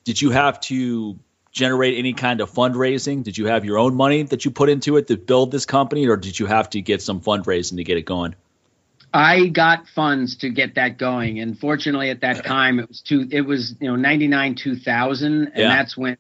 did 0.05 0.21
you 0.21 0.31
have 0.31 0.61
to 0.61 1.19
generate 1.53 1.99
any 1.99 2.13
kind 2.13 2.41
of 2.41 2.51
fundraising? 2.51 3.23
Did 3.23 3.37
you 3.37 3.47
have 3.47 3.65
your 3.65 3.79
own 3.79 3.95
money 3.95 4.23
that 4.23 4.45
you 4.45 4.51
put 4.51 4.69
into 4.69 4.97
it 4.97 5.09
to 5.09 5.17
build 5.17 5.51
this 5.51 5.67
company, 5.67 6.07
or 6.07 6.17
did 6.17 6.39
you 6.39 6.47
have 6.47 6.71
to 6.71 6.81
get 6.81 7.03
some 7.03 7.21
fundraising 7.21 7.77
to 7.77 7.85
get 7.85 7.97
it 7.97 8.07
going? 8.07 8.35
I 9.13 9.49
got 9.49 9.89
funds 9.89 10.37
to 10.37 10.51
get 10.51 10.77
that 10.77 10.97
going, 10.97 11.41
and 11.41 11.59
fortunately, 11.59 12.11
at 12.11 12.21
that 12.21 12.45
time, 12.45 12.79
it 12.79 12.89
was 12.89 13.01
two. 13.01 13.27
It 13.31 13.41
was 13.41 13.75
you 13.81 13.89
know 13.89 13.97
ninety 13.97 14.29
nine 14.29 14.55
two 14.55 14.77
thousand, 14.77 15.49
and 15.49 15.57
yeah. 15.57 15.69
that's 15.69 15.97
when 15.97 16.17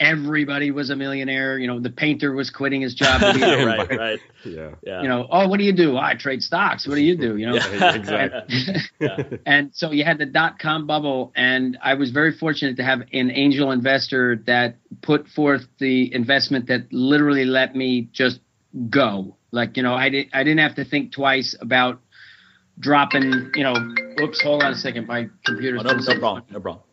everybody 0.00 0.70
was 0.70 0.90
a 0.90 0.96
millionaire. 0.96 1.58
You 1.58 1.66
know, 1.66 1.80
the 1.80 1.90
painter 1.90 2.32
was 2.32 2.50
quitting 2.50 2.80
his 2.80 2.94
job. 2.94 3.22
right, 3.40 3.90
right. 3.90 4.20
Yeah. 4.44 4.70
yeah. 4.82 5.02
You 5.02 5.08
know, 5.08 5.26
oh, 5.30 5.48
what 5.48 5.58
do 5.58 5.64
you 5.64 5.72
do? 5.72 5.96
Oh, 5.96 6.00
I 6.00 6.14
trade 6.14 6.42
stocks. 6.42 6.86
What 6.86 6.96
do 6.96 7.02
you 7.02 7.16
do? 7.16 7.36
You 7.36 7.46
know, 7.46 7.54
yeah, 7.72 7.94
exactly. 7.94 8.58
yeah. 9.00 9.22
And 9.46 9.70
so 9.74 9.90
you 9.90 10.04
had 10.04 10.18
the 10.18 10.26
dot 10.26 10.58
com 10.58 10.86
bubble, 10.86 11.32
and 11.36 11.78
I 11.82 11.94
was 11.94 12.10
very 12.10 12.36
fortunate 12.36 12.76
to 12.76 12.84
have 12.84 13.00
an 13.12 13.30
angel 13.30 13.70
investor 13.70 14.42
that 14.46 14.76
put 15.02 15.28
forth 15.28 15.66
the 15.78 16.12
investment 16.14 16.68
that 16.68 16.92
literally 16.92 17.44
let 17.44 17.74
me 17.74 18.08
just 18.12 18.40
go. 18.90 19.36
Like, 19.50 19.76
you 19.76 19.82
know, 19.82 19.94
I 19.94 20.08
didn't 20.08 20.34
I 20.34 20.42
didn't 20.42 20.60
have 20.60 20.74
to 20.76 20.84
think 20.84 21.12
twice 21.12 21.56
about 21.60 22.00
dropping, 22.78 23.52
you 23.54 23.62
know, 23.62 23.74
whoops, 24.18 24.42
hold 24.42 24.62
on 24.62 24.72
a 24.72 24.76
second. 24.76 25.06
My 25.06 25.28
computer's 25.44 25.82
oh, 25.84 25.92
no, 25.92 25.98
no 25.98 26.18
problem. 26.18 26.44
No 26.50 26.60
problem. 26.60 26.84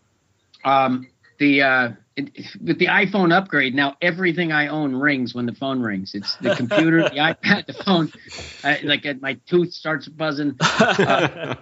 Um, 0.63 1.07
the 1.39 1.61
uh, 1.63 1.89
it, 2.10 2.10
with 2.63 2.79
the 2.79 2.87
iPhone 2.87 3.33
upgrade 3.33 3.73
now, 3.73 3.95
everything 4.01 4.51
I 4.51 4.67
own 4.67 4.95
rings 4.95 5.33
when 5.33 5.45
the 5.45 5.53
phone 5.53 5.81
rings. 5.81 6.13
It's 6.13 6.35
the 6.37 6.55
computer, 6.55 7.03
the 7.03 7.09
iPad, 7.17 7.67
the 7.67 7.73
phone. 7.73 8.11
I, 8.63 8.79
like 8.83 9.05
uh, 9.05 9.13
my 9.19 9.39
tooth 9.49 9.73
starts 9.73 10.07
buzzing. 10.07 10.55
Uh, 10.59 11.55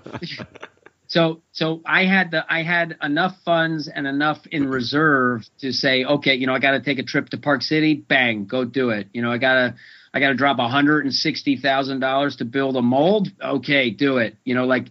so 1.08 1.42
so 1.52 1.82
I 1.86 2.06
had 2.06 2.32
the 2.32 2.44
I 2.48 2.64
had 2.64 2.98
enough 3.02 3.36
funds 3.46 3.88
and 3.88 4.08
enough 4.08 4.46
in 4.52 4.68
reserve 4.68 5.46
to 5.60 5.72
say, 5.72 6.04
okay, 6.04 6.36
you 6.36 6.48
know, 6.48 6.54
I 6.54 6.60
got 6.60 6.72
to 6.72 6.82
take 6.82 7.00
a 7.00 7.04
trip 7.04 7.30
to 7.30 7.38
Park 7.38 7.62
City. 7.62 7.96
Bang, 7.96 8.46
go 8.46 8.66
do 8.66 8.90
it. 8.90 9.08
You 9.14 9.22
know, 9.22 9.32
I 9.32 9.38
gotta 9.38 9.76
I 10.14 10.20
got 10.20 10.30
to 10.30 10.36
drop 10.36 10.58
$160,000 10.58 12.38
to 12.38 12.46
build 12.46 12.76
a 12.76 12.82
mold. 12.82 13.30
Okay, 13.42 13.90
do 13.92 14.18
it. 14.18 14.38
You 14.44 14.56
know, 14.56 14.66
like 14.66 14.88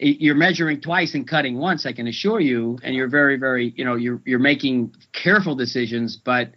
you're 0.00 0.34
measuring 0.34 0.80
twice 0.80 1.14
and 1.14 1.28
cutting 1.28 1.58
once, 1.58 1.86
I 1.86 1.92
can 1.92 2.06
assure 2.06 2.40
you, 2.40 2.78
and 2.82 2.94
you're 2.94 3.08
very, 3.08 3.36
very, 3.36 3.72
you 3.76 3.84
know, 3.84 3.96
you're 3.96 4.20
you're 4.24 4.38
making 4.38 4.94
careful 5.12 5.54
decisions, 5.54 6.16
but 6.16 6.52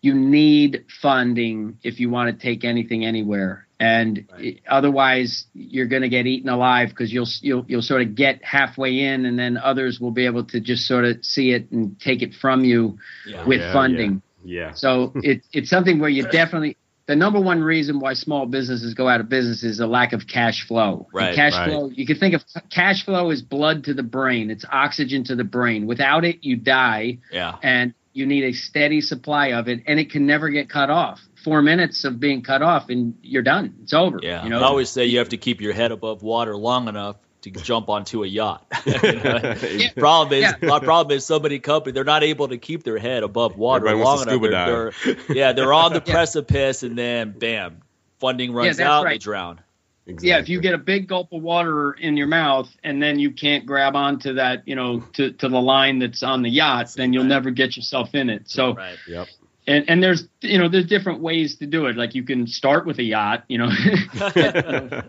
you 0.00 0.14
need 0.14 0.84
funding 1.00 1.78
if 1.82 2.00
you 2.00 2.10
want 2.10 2.30
to 2.36 2.42
take 2.42 2.64
anything 2.64 3.04
anywhere. 3.04 3.66
And 3.80 4.28
right. 4.32 4.60
otherwise, 4.68 5.46
you're 5.54 5.86
going 5.86 6.02
to 6.02 6.08
get 6.08 6.26
eaten 6.26 6.48
alive 6.48 6.88
because 6.88 7.12
you'll 7.12 7.28
you'll 7.40 7.64
you'll 7.68 7.82
sort 7.82 8.02
of 8.02 8.16
get 8.16 8.44
halfway 8.44 8.98
in, 8.98 9.24
and 9.24 9.38
then 9.38 9.56
others 9.56 10.00
will 10.00 10.10
be 10.10 10.26
able 10.26 10.44
to 10.46 10.60
just 10.60 10.86
sort 10.86 11.04
of 11.04 11.24
see 11.24 11.52
it 11.52 11.70
and 11.70 11.98
take 12.00 12.22
it 12.22 12.34
from 12.34 12.64
you 12.64 12.98
yeah. 13.26 13.46
with 13.46 13.60
yeah, 13.60 13.72
funding. 13.72 14.22
Yeah. 14.44 14.60
yeah. 14.60 14.72
So 14.72 15.12
it, 15.16 15.42
it's 15.52 15.70
something 15.70 16.00
where 16.00 16.10
you 16.10 16.28
definitely 16.30 16.76
the 17.08 17.16
number 17.16 17.40
one 17.40 17.62
reason 17.62 18.00
why 18.00 18.12
small 18.12 18.44
businesses 18.44 18.92
go 18.92 19.08
out 19.08 19.20
of 19.20 19.30
business 19.30 19.64
is 19.64 19.80
a 19.80 19.86
lack 19.86 20.12
of 20.12 20.26
cash 20.26 20.66
flow. 20.68 21.08
Right. 21.12 21.28
And 21.28 21.36
cash 21.36 21.54
right. 21.54 21.70
flow, 21.70 21.88
you 21.88 22.06
can 22.06 22.18
think 22.18 22.34
of 22.34 22.44
cash 22.70 23.06
flow 23.06 23.30
as 23.30 23.40
blood 23.40 23.84
to 23.84 23.94
the 23.94 24.02
brain. 24.02 24.50
It's 24.50 24.66
oxygen 24.70 25.24
to 25.24 25.34
the 25.34 25.42
brain. 25.42 25.86
Without 25.86 26.26
it, 26.26 26.44
you 26.44 26.56
die. 26.56 27.18
Yeah. 27.32 27.56
And 27.62 27.94
you 28.12 28.26
need 28.26 28.44
a 28.44 28.52
steady 28.52 29.00
supply 29.00 29.52
of 29.52 29.68
it, 29.68 29.84
and 29.86 29.98
it 29.98 30.10
can 30.10 30.26
never 30.26 30.50
get 30.50 30.68
cut 30.68 30.90
off. 30.90 31.18
Four 31.42 31.62
minutes 31.62 32.04
of 32.04 32.20
being 32.20 32.42
cut 32.42 32.60
off, 32.60 32.90
and 32.90 33.14
you're 33.22 33.42
done. 33.42 33.76
It's 33.84 33.94
over. 33.94 34.18
Yeah. 34.20 34.44
You 34.44 34.50
know? 34.50 34.60
I 34.60 34.64
always 34.64 34.90
say 34.90 35.06
you 35.06 35.18
have 35.20 35.30
to 35.30 35.38
keep 35.38 35.62
your 35.62 35.72
head 35.72 35.92
above 35.92 36.22
water 36.22 36.54
long 36.56 36.88
enough 36.88 37.16
to 37.42 37.50
jump 37.50 37.88
onto 37.88 38.24
a 38.24 38.26
yacht. 38.26 38.66
you 38.86 38.92
know? 38.92 39.54
yeah. 39.62 39.92
Problem 39.96 40.42
is, 40.42 40.54
yeah. 40.60 40.78
problem 40.80 41.16
is, 41.16 41.24
so 41.24 41.38
many 41.38 41.58
companies 41.58 41.94
they're 41.94 42.04
not 42.04 42.24
able 42.24 42.48
to 42.48 42.58
keep 42.58 42.82
their 42.82 42.98
head 42.98 43.22
above 43.22 43.56
water 43.56 43.88
Everybody 43.88 44.04
long 44.04 44.22
enough. 44.22 44.66
They're, 44.66 45.14
they're, 45.14 45.36
yeah, 45.36 45.52
they're 45.52 45.72
on 45.72 45.92
the 45.92 46.00
precipice, 46.14 46.82
and 46.82 46.96
then 46.96 47.32
bam, 47.32 47.82
funding 48.18 48.52
runs 48.52 48.80
out, 48.80 49.04
right. 49.04 49.14
they 49.14 49.18
drown. 49.18 49.60
Exactly. 50.06 50.28
Yeah, 50.30 50.38
if 50.38 50.48
you 50.48 50.60
get 50.62 50.72
a 50.72 50.78
big 50.78 51.06
gulp 51.06 51.32
of 51.32 51.42
water 51.42 51.92
in 51.92 52.16
your 52.16 52.28
mouth 52.28 52.74
and 52.82 53.02
then 53.02 53.18
you 53.18 53.30
can't 53.30 53.66
grab 53.66 53.94
onto 53.94 54.34
that, 54.34 54.66
you 54.66 54.74
know, 54.74 55.00
to, 55.12 55.32
to 55.32 55.50
the 55.50 55.60
line 55.60 55.98
that's 55.98 56.22
on 56.22 56.40
the 56.40 56.48
yacht, 56.48 56.94
then 56.96 57.12
you'll 57.12 57.24
right. 57.24 57.28
never 57.28 57.50
get 57.50 57.76
yourself 57.76 58.14
in 58.14 58.30
it. 58.30 58.48
So, 58.48 58.72
right. 58.72 58.96
yep 59.06 59.28
and 59.68 59.84
and 59.88 60.02
there's 60.02 60.24
you 60.40 60.58
know 60.58 60.68
there's 60.68 60.86
different 60.86 61.20
ways 61.20 61.56
to 61.56 61.66
do 61.66 61.86
it. 61.86 61.96
Like 61.96 62.14
you 62.14 62.24
can 62.24 62.46
start 62.46 62.86
with 62.86 62.98
a 62.98 63.04
yacht 63.04 63.44
you 63.48 63.58
know. 63.58 63.68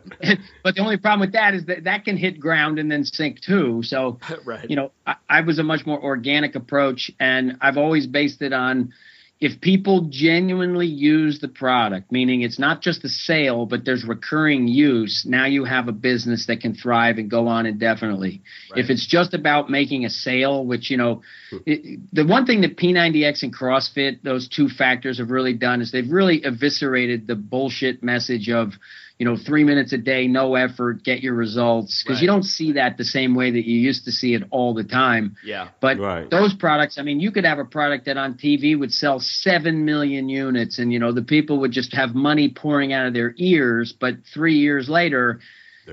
But 0.61 0.75
the 0.75 0.81
only 0.81 0.97
problem 0.97 1.21
with 1.21 1.31
that 1.33 1.53
is 1.53 1.65
that 1.65 1.85
that 1.85 2.05
can 2.05 2.17
hit 2.17 2.39
ground 2.39 2.77
and 2.77 2.91
then 2.91 3.05
sink 3.05 3.41
too. 3.41 3.81
So 3.83 4.19
right. 4.45 4.69
you 4.69 4.75
know 4.75 4.91
I, 5.07 5.15
I 5.29 5.41
was 5.41 5.57
a 5.57 5.63
much 5.63 5.85
more 5.85 6.01
organic 6.01 6.55
approach 6.55 7.09
and 7.19 7.57
i've 7.61 7.77
always 7.77 8.07
based 8.07 8.41
it 8.41 8.53
on 8.53 8.93
if 9.39 9.61
people 9.61 10.07
genuinely 10.09 10.85
use 10.87 11.39
the 11.39 11.47
product, 11.47 12.11
meaning 12.11 12.41
it's 12.41 12.59
not 12.59 12.81
just 12.81 13.05
a 13.05 13.09
sale, 13.09 13.65
but 13.65 13.85
there's 13.85 14.03
recurring 14.03 14.67
use, 14.67 15.25
now 15.25 15.45
you 15.45 15.63
have 15.63 15.87
a 15.87 15.93
business 15.93 16.47
that 16.47 16.59
can 16.59 16.75
thrive 16.75 17.17
and 17.17 17.31
go 17.31 17.47
on 17.47 17.65
indefinitely. 17.65 18.41
Right. 18.69 18.83
If 18.83 18.89
it's 18.89 19.07
just 19.07 19.33
about 19.33 19.69
making 19.69 20.03
a 20.03 20.09
sale, 20.09 20.65
which, 20.65 20.91
you 20.91 20.97
know, 20.97 21.21
hmm. 21.51 21.57
it, 21.65 21.99
the 22.11 22.25
one 22.25 22.45
thing 22.45 22.61
that 22.61 22.75
P90X 22.75 23.43
and 23.43 23.55
CrossFit, 23.55 24.23
those 24.23 24.49
two 24.49 24.67
factors 24.67 25.19
have 25.19 25.29
really 25.29 25.53
done 25.53 25.79
is 25.79 25.91
they've 25.91 26.11
really 26.11 26.43
eviscerated 26.43 27.25
the 27.25 27.35
bullshit 27.35 28.03
message 28.03 28.49
of, 28.49 28.73
you 29.19 29.25
know, 29.25 29.35
three 29.35 29.65
minutes 29.65 29.91
a 29.91 29.97
day, 29.97 30.27
no 30.27 30.55
effort, 30.55 31.03
get 31.03 31.21
your 31.21 31.33
results. 31.33 32.01
Because 32.01 32.17
right. 32.17 32.21
you 32.21 32.27
don't 32.27 32.43
see 32.43 32.71
that 32.71 32.97
the 32.97 33.03
same 33.03 33.35
way 33.35 33.51
that 33.51 33.65
you 33.65 33.77
used 33.77 34.05
to 34.05 34.13
see 34.13 34.33
it 34.33 34.43
all 34.49 34.73
the 34.73 34.85
time. 34.85 35.35
Yeah. 35.43 35.67
But 35.81 35.99
right. 35.99 36.29
those 36.29 36.53
products, 36.53 36.97
I 36.97 37.01
mean, 37.01 37.19
you 37.19 37.29
could 37.29 37.43
have 37.43 37.59
a 37.59 37.65
product 37.65 38.05
that 38.05 38.15
on 38.15 38.35
TV 38.35 38.79
would 38.79 38.93
sell 38.93 39.19
7 39.19 39.83
million 39.83 40.29
units 40.29 40.79
and, 40.79 40.93
you 40.93 40.99
know, 40.99 41.11
the 41.11 41.21
people 41.21 41.59
would 41.59 41.73
just 41.73 41.93
have 41.93 42.15
money 42.15 42.47
pouring 42.47 42.93
out 42.93 43.07
of 43.07 43.13
their 43.13 43.33
ears. 43.35 43.91
But 43.91 44.15
three 44.33 44.55
years 44.55 44.87
later, 44.87 45.41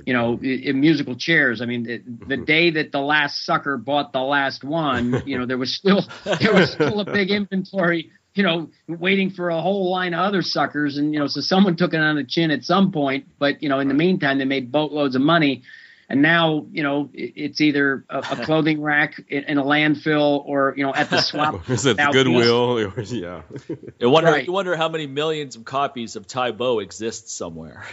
you 0.04 0.12
know, 0.12 0.38
in 0.40 0.80
musical 0.80 1.16
chairs. 1.16 1.60
I 1.60 1.66
mean, 1.66 1.82
the, 1.82 2.02
the, 2.28 2.36
day 2.44 2.70
that 2.70 2.92
the 2.92 3.00
last 3.00 3.44
sucker 3.44 3.76
bought 3.76 4.12
the 4.12 4.20
last 4.20 4.62
one, 4.62 5.22
you 5.26 5.36
know, 5.36 5.46
there 5.46 5.58
was 5.58 5.74
still 5.74 6.06
there 6.24 6.52
was 6.52 6.70
still 6.70 7.00
a 7.00 7.04
big 7.04 7.30
inventory 7.30 8.10
you 8.36 8.42
know, 8.42 8.68
waiting 8.86 9.30
for 9.30 9.48
a 9.48 9.60
whole 9.60 9.90
line 9.90 10.12
of 10.12 10.20
other 10.20 10.42
suckers. 10.42 10.98
And, 10.98 11.14
you 11.14 11.18
know, 11.18 11.26
so 11.26 11.40
someone 11.40 11.76
took 11.76 11.94
it 11.94 12.00
on 12.00 12.16
the 12.16 12.24
chin 12.24 12.50
at 12.50 12.64
some 12.64 12.92
point. 12.92 13.26
But, 13.38 13.62
you 13.62 13.68
know, 13.68 13.80
in 13.80 13.88
the 13.88 13.94
meantime, 13.94 14.38
they 14.38 14.44
made 14.44 14.70
boatloads 14.70 15.16
of 15.16 15.22
money. 15.22 15.62
And 16.08 16.22
now, 16.22 16.66
you 16.70 16.84
know, 16.84 17.10
it's 17.14 17.60
either 17.60 18.04
a, 18.08 18.18
a 18.18 18.22
clothing 18.44 18.80
rack 18.80 19.20
in 19.28 19.58
a 19.58 19.64
landfill 19.64 20.46
or, 20.46 20.74
you 20.76 20.84
know, 20.84 20.94
at 20.94 21.10
the 21.10 21.20
swap. 21.20 21.68
Is 21.70 21.84
it 21.86 21.96
Goodwill? 21.96 22.78
yeah. 23.08 23.42
You 23.98 24.10
wonder, 24.10 24.30
right. 24.30 24.46
you 24.46 24.52
wonder 24.52 24.76
how 24.76 24.88
many 24.88 25.06
millions 25.06 25.56
of 25.56 25.64
copies 25.64 26.14
of 26.14 26.26
Tae 26.26 26.52
Bo 26.52 26.78
exist 26.78 27.30
somewhere. 27.30 27.84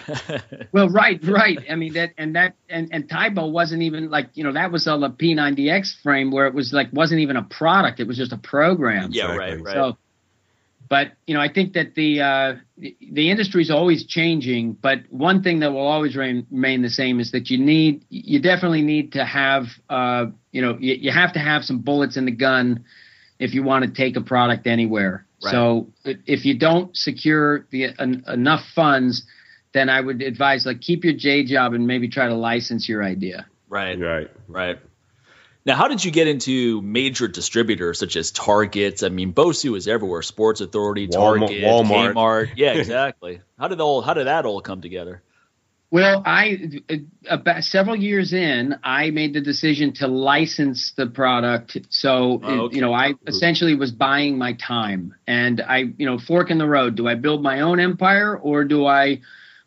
well, 0.72 0.90
right, 0.90 1.24
right. 1.24 1.58
I 1.70 1.76
mean, 1.76 1.94
that, 1.94 2.12
and 2.18 2.36
that, 2.36 2.56
and, 2.70 2.90
and 2.92 3.10
Tae 3.10 3.30
Bo 3.30 3.48
wasn't 3.48 3.82
even 3.82 4.12
like, 4.12 4.30
you 4.36 4.44
know, 4.44 4.52
that 4.52 4.72
was 4.72 4.86
a 4.86 4.92
P90X 4.92 6.02
frame 6.04 6.30
where 6.30 6.46
it 6.46 6.54
was 6.54 6.72
like, 6.72 6.90
wasn't 6.94 7.22
even 7.22 7.38
a 7.38 7.44
product. 7.44 8.00
It 8.00 8.08
was 8.08 8.18
just 8.18 8.34
a 8.34 8.38
program. 8.38 9.10
Yeah, 9.12 9.32
exactly. 9.32 9.38
right, 9.38 9.64
right. 9.64 9.74
So, 9.74 9.98
but 10.90 11.14
you 11.28 11.34
know, 11.34 11.42
I 11.42 11.52
think 11.52 11.74
that 11.74 11.96
the 11.96 12.22
uh, 12.22 12.56
the 12.78 13.32
industry 13.32 13.62
is 13.62 13.72
always 13.72 14.06
changing. 14.06 14.74
But 14.74 15.00
one 15.10 15.42
thing 15.42 15.60
that 15.60 15.72
will 15.72 15.88
always 15.88 16.16
remain 16.16 16.82
the 16.82 16.90
same 16.90 17.20
is 17.20 17.32
that 17.32 17.50
you 17.50 17.58
need 17.58 18.06
you 18.10 18.42
definitely 18.42 18.82
need 18.82 19.14
to 19.14 19.26
have 19.26 19.66
uh, 19.90 20.26
you 20.52 20.62
know 20.62 20.78
you, 20.80 20.96
you 20.96 21.12
have 21.12 21.34
to 21.34 21.40
have 21.40 21.64
some 21.64 21.80
bullets 21.80 22.18
in 22.18 22.26
the 22.26 22.32
gun 22.32 22.84
if 23.40 23.54
you 23.54 23.64
want 23.64 23.86
to 23.86 23.92
take 23.92 24.16
a 24.16 24.22
product 24.22 24.68
anywhere. 24.68 25.26
Right. 25.44 25.52
So 25.52 25.88
if 26.04 26.46
you 26.46 26.58
don't 26.58 26.96
secure 26.96 27.66
the 27.72 27.90
en- 28.00 28.24
enough 28.28 28.66
funds, 28.74 29.26
then 29.74 29.90
I 29.90 30.00
would 30.00 30.22
advise 30.22 30.66
like 30.66 30.82
keep 30.82 31.04
your 31.04 31.14
J 31.14 31.44
job 31.44 31.74
and 31.74 31.88
maybe 31.88 32.08
try 32.08 32.28
to 32.28 32.36
license 32.36 32.88
your 32.88 33.04
idea. 33.04 33.46
Right. 33.70 34.00
Right. 34.00 34.30
Right. 34.48 34.80
Now, 35.66 35.76
how 35.76 35.88
did 35.88 36.04
you 36.04 36.12
get 36.12 36.28
into 36.28 36.82
major 36.82 37.28
distributors 37.30 37.98
such 37.98 38.18
as 38.18 38.32
Targets? 38.32 39.02
I 39.02 39.10
mean, 39.10 39.34
Bosu 39.34 39.78
is 39.78 39.88
everywhere. 39.88 40.22
Sports 40.22 40.60
Authority, 40.60 41.08
Target, 41.08 41.50
Walmart. 41.50 42.14
Kmart. 42.14 42.50
Yeah, 42.58 42.74
exactly. 42.74 43.40
how 43.58 43.70
did 43.70 43.80
all 43.80 44.02
how 44.02 44.14
did 44.14 44.28
that 44.28 44.46
all 44.46 44.60
come 44.62 44.82
together? 44.82 45.22
Well, 45.90 46.24
I 46.26 46.82
about 47.30 47.64
several 47.64 47.96
years 47.96 48.34
in, 48.34 48.76
I 48.84 49.12
made 49.12 49.34
the 49.34 49.42
decision 49.42 49.94
to 49.94 50.08
license 50.08 50.92
the 50.98 51.06
product. 51.06 51.78
So, 51.90 52.42
Oh, 52.44 52.62
okay. 52.62 52.76
you 52.76 52.82
know, 52.82 52.94
I 52.94 53.14
essentially 53.28 53.76
was 53.76 53.92
buying 53.92 54.36
my 54.40 54.54
time, 54.54 55.14
and 55.28 55.62
I, 55.62 55.94
you 55.98 56.08
know, 56.08 56.18
fork 56.18 56.50
in 56.50 56.58
the 56.58 56.68
road. 56.68 56.96
Do 56.96 57.08
I 57.08 57.14
build 57.14 57.44
my 57.44 57.62
own 57.62 57.80
empire 57.80 58.36
or 58.36 58.64
do 58.64 58.88
I 58.88 59.22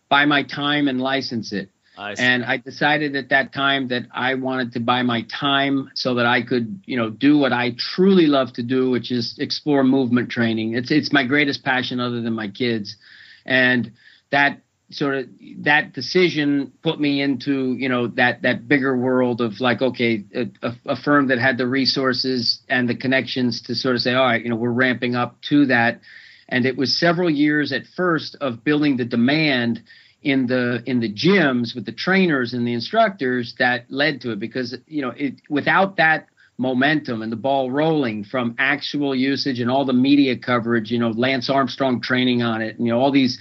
buy 0.09 0.24
my 0.26 0.42
time 0.42 0.88
and 0.88 1.01
license 1.01 1.53
it? 1.53 1.70
I. 1.99 2.14
And 2.18 2.44
I 2.44 2.59
decided 2.59 3.16
at 3.16 3.30
that 3.30 3.53
time 3.53 3.88
that 3.88 4.07
I 4.12 4.34
wanted 4.34 4.72
to 4.72 4.80
buy 4.80 5.03
my 5.03 5.22
time 5.22 5.90
so 5.94 6.14
that 6.14 6.26
I 6.26 6.42
could, 6.42 6.82
you 6.84 6.97
know, 6.97 7.11
do 7.11 7.38
what 7.38 7.53
I 7.53 7.74
truly 7.78 8.26
love 8.26 8.53
to 8.55 8.62
do, 8.62 8.90
which 8.90 9.11
is 9.11 9.36
explore 9.38 9.82
movement 9.82 10.30
training. 10.30 10.74
It's 10.74 10.90
it's 10.90 11.12
my 11.12 11.24
greatest 11.24 11.64
passion 11.64 12.01
other 12.01 12.20
than 12.20 12.34
my 12.34 12.49
kids. 12.49 12.97
And 13.44 13.92
that 14.30 14.61
sort 14.90 15.16
of 15.16 15.26
that 15.59 15.92
decision 15.92 16.72
put 16.82 17.01
me 17.01 17.20
into, 17.20 17.74
you 17.74 17.88
know, 17.88 18.09
that 18.09 18.42
that 18.42 18.68
bigger 18.68 18.97
world 18.97 19.40
of 19.40 19.61
like, 19.61 19.82
okay, 19.82 20.24
a, 20.34 20.72
a 20.84 20.97
firm 20.97 21.28
that 21.28 21.38
had 21.38 21.59
the 21.59 21.66
resources 21.66 22.61
and 22.68 22.88
the 22.88 22.94
connections 22.94 23.62
to 23.62 23.74
sort 23.74 23.97
of 23.97 24.03
say, 24.03 24.14
all 24.14 24.26
right, 24.26 24.42
you 24.42 24.51
know, 24.51 24.57
we're 24.57 24.70
ramping 24.70 25.14
up 25.14 25.40
to 25.49 25.66
that. 25.66 26.01
And 26.49 26.64
it 26.64 26.76
was 26.76 26.97
several 26.97 27.28
years 27.28 27.72
at 27.72 27.86
first 27.97 28.36
of 28.40 28.62
building 28.62 28.97
the 28.97 29.05
demand 29.05 29.82
in 30.27 30.49
the 30.49 30.83
in 30.87 30.99
the 30.99 31.12
gyms 31.12 31.72
with 31.72 31.87
the 31.87 31.93
trainers 31.93 32.53
and 32.53 32.66
the 32.66 32.72
instructors 32.72 33.55
that 33.61 33.85
led 33.89 34.20
to 34.20 34.33
it 34.33 34.41
because 34.41 34.77
you 34.89 35.01
know 35.01 35.12
it 35.16 35.41
without 35.49 35.97
that 35.99 36.27
momentum 36.59 37.22
and 37.22 37.31
the 37.31 37.37
ball 37.37 37.70
rolling 37.70 38.24
from 38.24 38.53
actual 38.59 39.14
usage 39.14 39.61
and 39.61 39.70
all 39.70 39.85
the 39.85 39.93
media 39.93 40.37
coverage 40.37 40.91
you 40.91 40.99
know 40.99 41.11
Lance 41.11 41.49
Armstrong 41.49 42.01
training 42.01 42.43
on 42.43 42.61
it 42.61 42.77
and 42.77 42.87
you 42.89 42.93
know 42.93 42.99
all 42.99 43.12
these 43.12 43.39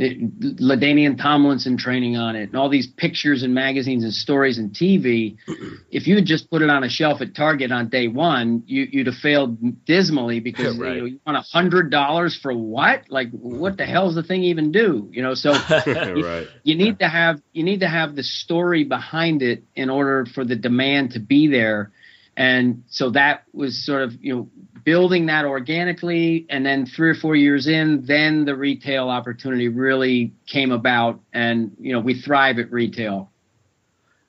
LaDainian 0.00 1.20
Tomlinson 1.20 1.76
training 1.76 2.16
on 2.16 2.36
it 2.36 2.50
and 2.50 2.56
all 2.56 2.68
these 2.68 2.86
pictures 2.86 3.42
and 3.42 3.52
magazines 3.52 4.04
and 4.04 4.12
stories 4.12 4.56
and 4.56 4.70
TV 4.70 5.36
if 5.90 6.06
you 6.06 6.14
had 6.14 6.24
just 6.24 6.48
put 6.50 6.62
it 6.62 6.70
on 6.70 6.84
a 6.84 6.88
shelf 6.88 7.20
at 7.20 7.34
Target 7.34 7.72
on 7.72 7.88
day 7.88 8.06
one 8.06 8.62
you 8.66 8.86
you'd 8.90 9.08
have 9.08 9.16
failed 9.16 9.58
dismally 9.84 10.38
because 10.38 10.78
Right. 10.78 10.94
you, 10.94 11.00
know, 11.00 11.06
you 11.06 11.20
want 11.26 11.38
a 11.38 11.40
hundred 11.40 11.90
dollars 11.90 12.38
for 12.40 12.52
what 12.52 13.04
like 13.08 13.30
what 13.32 13.76
the 13.76 13.86
hell 13.86 14.06
does 14.06 14.14
the 14.14 14.22
thing 14.22 14.44
even 14.44 14.70
do 14.70 15.08
you 15.12 15.20
know 15.20 15.34
so 15.34 15.52
right. 15.86 16.46
you 16.62 16.76
need 16.76 17.00
to 17.00 17.08
have 17.08 17.40
you 17.52 17.64
need 17.64 17.80
to 17.80 17.88
have 17.88 18.14
the 18.14 18.22
story 18.22 18.84
behind 18.84 19.42
it 19.42 19.64
in 19.74 19.90
order 19.90 20.26
for 20.32 20.44
the 20.44 20.54
demand 20.54 21.12
to 21.12 21.18
be 21.18 21.48
there 21.48 21.90
and 22.36 22.84
so 22.88 23.10
that 23.10 23.42
was 23.52 23.84
sort 23.84 24.02
of 24.02 24.12
you 24.20 24.34
know 24.34 24.48
building 24.88 25.26
that 25.26 25.44
organically 25.44 26.46
and 26.48 26.64
then 26.64 26.86
three 26.86 27.10
or 27.10 27.14
four 27.14 27.36
years 27.36 27.66
in 27.66 28.06
then 28.06 28.46
the 28.46 28.56
retail 28.56 29.10
opportunity 29.10 29.68
really 29.68 30.32
came 30.46 30.72
about 30.72 31.20
and 31.30 31.76
you 31.78 31.92
know 31.92 32.00
we 32.00 32.14
thrive 32.14 32.58
at 32.58 32.72
retail 32.72 33.30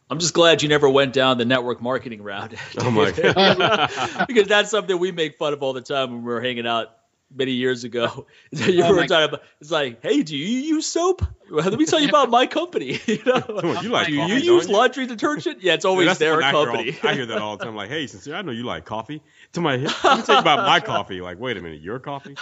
I'm 0.10 0.20
just 0.20 0.34
glad 0.34 0.62
you 0.62 0.68
never 0.68 0.90
went 0.90 1.14
down 1.14 1.38
the 1.38 1.46
network 1.46 1.82
marketing 1.82 2.24
route. 2.24 2.56
Oh 2.80 2.92
my 2.92 3.12
god. 3.34 4.26
because 4.28 4.50
that's 4.50 4.70
something 4.70 5.00
we 5.00 5.14
make 5.14 5.38
fun 5.38 5.54
of 5.54 5.64
all 5.64 5.72
the 5.72 5.82
time 5.82 6.12
when 6.12 6.24
we're 6.24 6.42
hanging 6.42 6.68
out 6.68 6.90
many 7.34 7.52
years 7.52 7.84
ago. 7.84 8.26
you 8.52 8.84
Oh 8.84 8.90
were 8.92 8.96
my- 9.02 9.08
talking 9.08 9.30
about 9.30 9.44
it's 9.62 9.72
like, 9.72 10.02
hey, 10.02 10.24
do 10.24 10.36
you 10.38 10.46
use 10.76 10.86
soap? 10.88 11.22
Well, 11.52 11.66
let 11.68 11.80
me 11.80 11.86
tell 11.88 12.00
you 12.00 12.10
about 12.10 12.30
my 12.30 12.46
company. 12.46 13.00
you 13.08 13.24
know, 13.26 13.42
Come 13.42 13.84
you 13.84 13.90
like 13.90 14.06
do 14.08 14.14
you 14.14 14.24
use 14.36 14.46
don't 14.46 14.68
you? 14.68 14.74
laundry 14.78 15.08
detergent? 15.08 15.64
Yeah, 15.64 15.74
it's 15.74 15.84
always 15.86 16.06
that's 16.08 16.20
their 16.20 16.36
what 16.36 16.44
I 16.44 16.50
hear 16.52 16.58
all- 16.60 16.66
company. 16.68 16.98
I 17.04 17.14
hear 17.16 17.26
that 17.26 17.40
all 17.40 17.58
the 17.58 17.66
time. 17.66 17.76
Like, 17.76 17.90
hey, 17.90 18.06
sincere, 18.06 18.36
I 18.36 18.44
know 18.44 18.52
you 18.52 18.64
like 18.64 18.86
coffee. 18.86 19.22
To 19.54 19.62
my, 19.62 19.78
let 19.78 19.82
me 20.20 20.24
tell 20.24 20.36
you 20.36 20.42
about 20.42 20.60
my 20.68 20.80
coffee. 20.80 21.22
Like, 21.22 21.40
wait 21.40 21.58
a 21.58 21.62
minute, 21.62 21.82
your 21.82 21.98
coffee? 21.98 22.36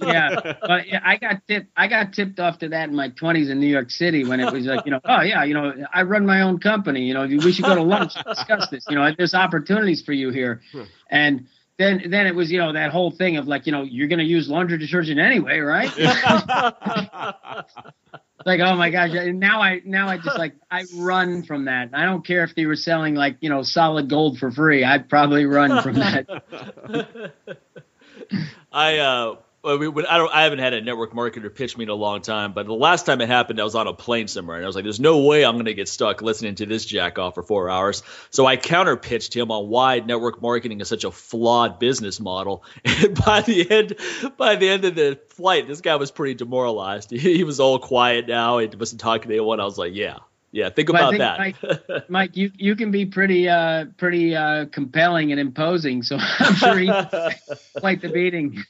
yeah, 0.00 0.54
but 0.60 0.86
yeah, 0.86 1.00
I 1.04 1.16
got 1.16 1.46
tipped. 1.48 1.66
I 1.76 1.88
got 1.88 2.12
tipped 2.12 2.38
off 2.38 2.58
to 2.60 2.68
that 2.68 2.88
in 2.88 2.94
my 2.94 3.08
20s 3.08 3.50
in 3.50 3.58
New 3.58 3.66
York 3.66 3.90
City 3.90 4.24
when 4.24 4.38
it 4.38 4.52
was 4.52 4.64
like, 4.64 4.84
you 4.84 4.92
know, 4.92 5.00
oh 5.04 5.22
yeah, 5.22 5.42
you 5.42 5.54
know, 5.54 5.74
I 5.92 6.02
run 6.02 6.24
my 6.24 6.42
own 6.42 6.58
company. 6.60 7.02
You 7.02 7.14
know, 7.14 7.26
we 7.26 7.52
should 7.52 7.64
go 7.64 7.74
to 7.74 7.82
lunch 7.82 8.12
and 8.14 8.24
discuss 8.24 8.68
this. 8.68 8.84
You 8.88 8.94
know, 8.96 9.10
there's 9.16 9.34
opportunities 9.34 10.02
for 10.02 10.12
you 10.12 10.30
here, 10.30 10.60
and 11.10 11.46
then 11.78 12.10
then 12.10 12.26
it 12.26 12.34
was 12.34 12.50
you 12.50 12.58
know 12.58 12.72
that 12.72 12.90
whole 12.90 13.10
thing 13.10 13.36
of 13.36 13.46
like, 13.48 13.66
you 13.66 13.72
know, 13.72 13.82
you're 13.82 14.08
gonna 14.08 14.22
use 14.22 14.48
laundry 14.48 14.78
detergent 14.78 15.18
anyway, 15.18 15.58
right? 15.60 15.90
like, 18.46 18.60
oh 18.60 18.76
my 18.76 18.90
gosh, 18.90 19.10
and 19.12 19.40
now 19.40 19.60
I 19.60 19.80
now 19.84 20.08
I 20.08 20.18
just 20.18 20.38
like 20.38 20.54
I 20.70 20.84
run 20.96 21.42
from 21.42 21.66
that. 21.66 21.90
I 21.92 22.04
don't 22.04 22.26
care 22.26 22.44
if 22.44 22.54
they 22.54 22.66
were 22.66 22.76
selling 22.76 23.14
like 23.14 23.36
you 23.40 23.48
know 23.48 23.62
solid 23.62 24.08
gold 24.08 24.38
for 24.38 24.50
free. 24.50 24.84
I'd 24.84 25.08
probably 25.08 25.46
run 25.46 25.82
from 25.82 25.94
that. 25.94 27.32
I 28.72 28.98
uh, 28.98 29.36
well, 29.62 29.78
we, 29.78 30.06
I 30.06 30.16
don't, 30.18 30.32
I 30.32 30.42
haven't 30.42 30.58
had 30.58 30.72
a 30.72 30.80
network 30.80 31.12
marketer 31.12 31.54
pitch 31.54 31.76
me 31.76 31.84
in 31.84 31.88
a 31.88 31.94
long 31.94 32.20
time, 32.20 32.52
but 32.52 32.66
the 32.66 32.74
last 32.74 33.06
time 33.06 33.20
it 33.20 33.28
happened, 33.28 33.60
I 33.60 33.64
was 33.64 33.76
on 33.76 33.86
a 33.86 33.92
plane 33.92 34.26
somewhere, 34.26 34.56
and 34.56 34.64
I 34.64 34.66
was 34.66 34.74
like, 34.74 34.82
"There's 34.82 34.98
no 34.98 35.18
way 35.18 35.44
I'm 35.44 35.54
going 35.54 35.66
to 35.66 35.74
get 35.74 35.88
stuck 35.88 36.20
listening 36.20 36.56
to 36.56 36.66
this 36.66 36.84
jack 36.84 37.18
off 37.18 37.34
for 37.34 37.44
four 37.44 37.70
hours." 37.70 38.02
So 38.30 38.44
I 38.44 38.56
counter 38.56 38.96
pitched 38.96 39.36
him 39.36 39.52
on 39.52 39.68
why 39.68 40.00
network 40.00 40.42
marketing 40.42 40.80
is 40.80 40.88
such 40.88 41.04
a 41.04 41.12
flawed 41.12 41.78
business 41.78 42.18
model. 42.18 42.64
And 43.02 43.14
by 43.14 43.40
the 43.40 43.68
end, 43.70 43.96
by 44.36 44.56
the 44.56 44.68
end 44.68 44.84
of 44.84 44.94
the 44.94 45.18
flight, 45.30 45.66
this 45.66 45.80
guy 45.80 45.96
was 45.96 46.10
pretty 46.10 46.34
demoralized. 46.34 47.10
He, 47.22 47.36
he 47.36 47.44
was 47.44 47.60
all 47.60 47.78
quiet 47.78 48.26
now. 48.26 48.58
He 48.58 48.66
wasn't 48.66 49.00
talking 49.00 49.28
to 49.28 49.34
anyone. 49.34 49.60
I 49.60 49.64
was 49.64 49.78
like, 49.78 49.94
"Yeah, 49.94 50.18
yeah, 50.52 50.68
think 50.68 50.90
about 50.90 51.16
think, 51.16 51.58
that." 51.58 52.04
Mike, 52.10 52.36
you 52.36 52.52
you 52.56 52.76
can 52.76 52.90
be 52.90 53.06
pretty 53.06 53.48
uh 53.48 53.86
pretty 53.96 54.36
uh 54.36 54.66
compelling 54.66 55.32
and 55.32 55.40
imposing, 55.40 56.02
so 56.02 56.18
I'm 56.38 56.54
sure 56.54 56.78
he 56.78 56.86
quite 57.80 58.02
the 58.02 58.10
beating. 58.12 58.62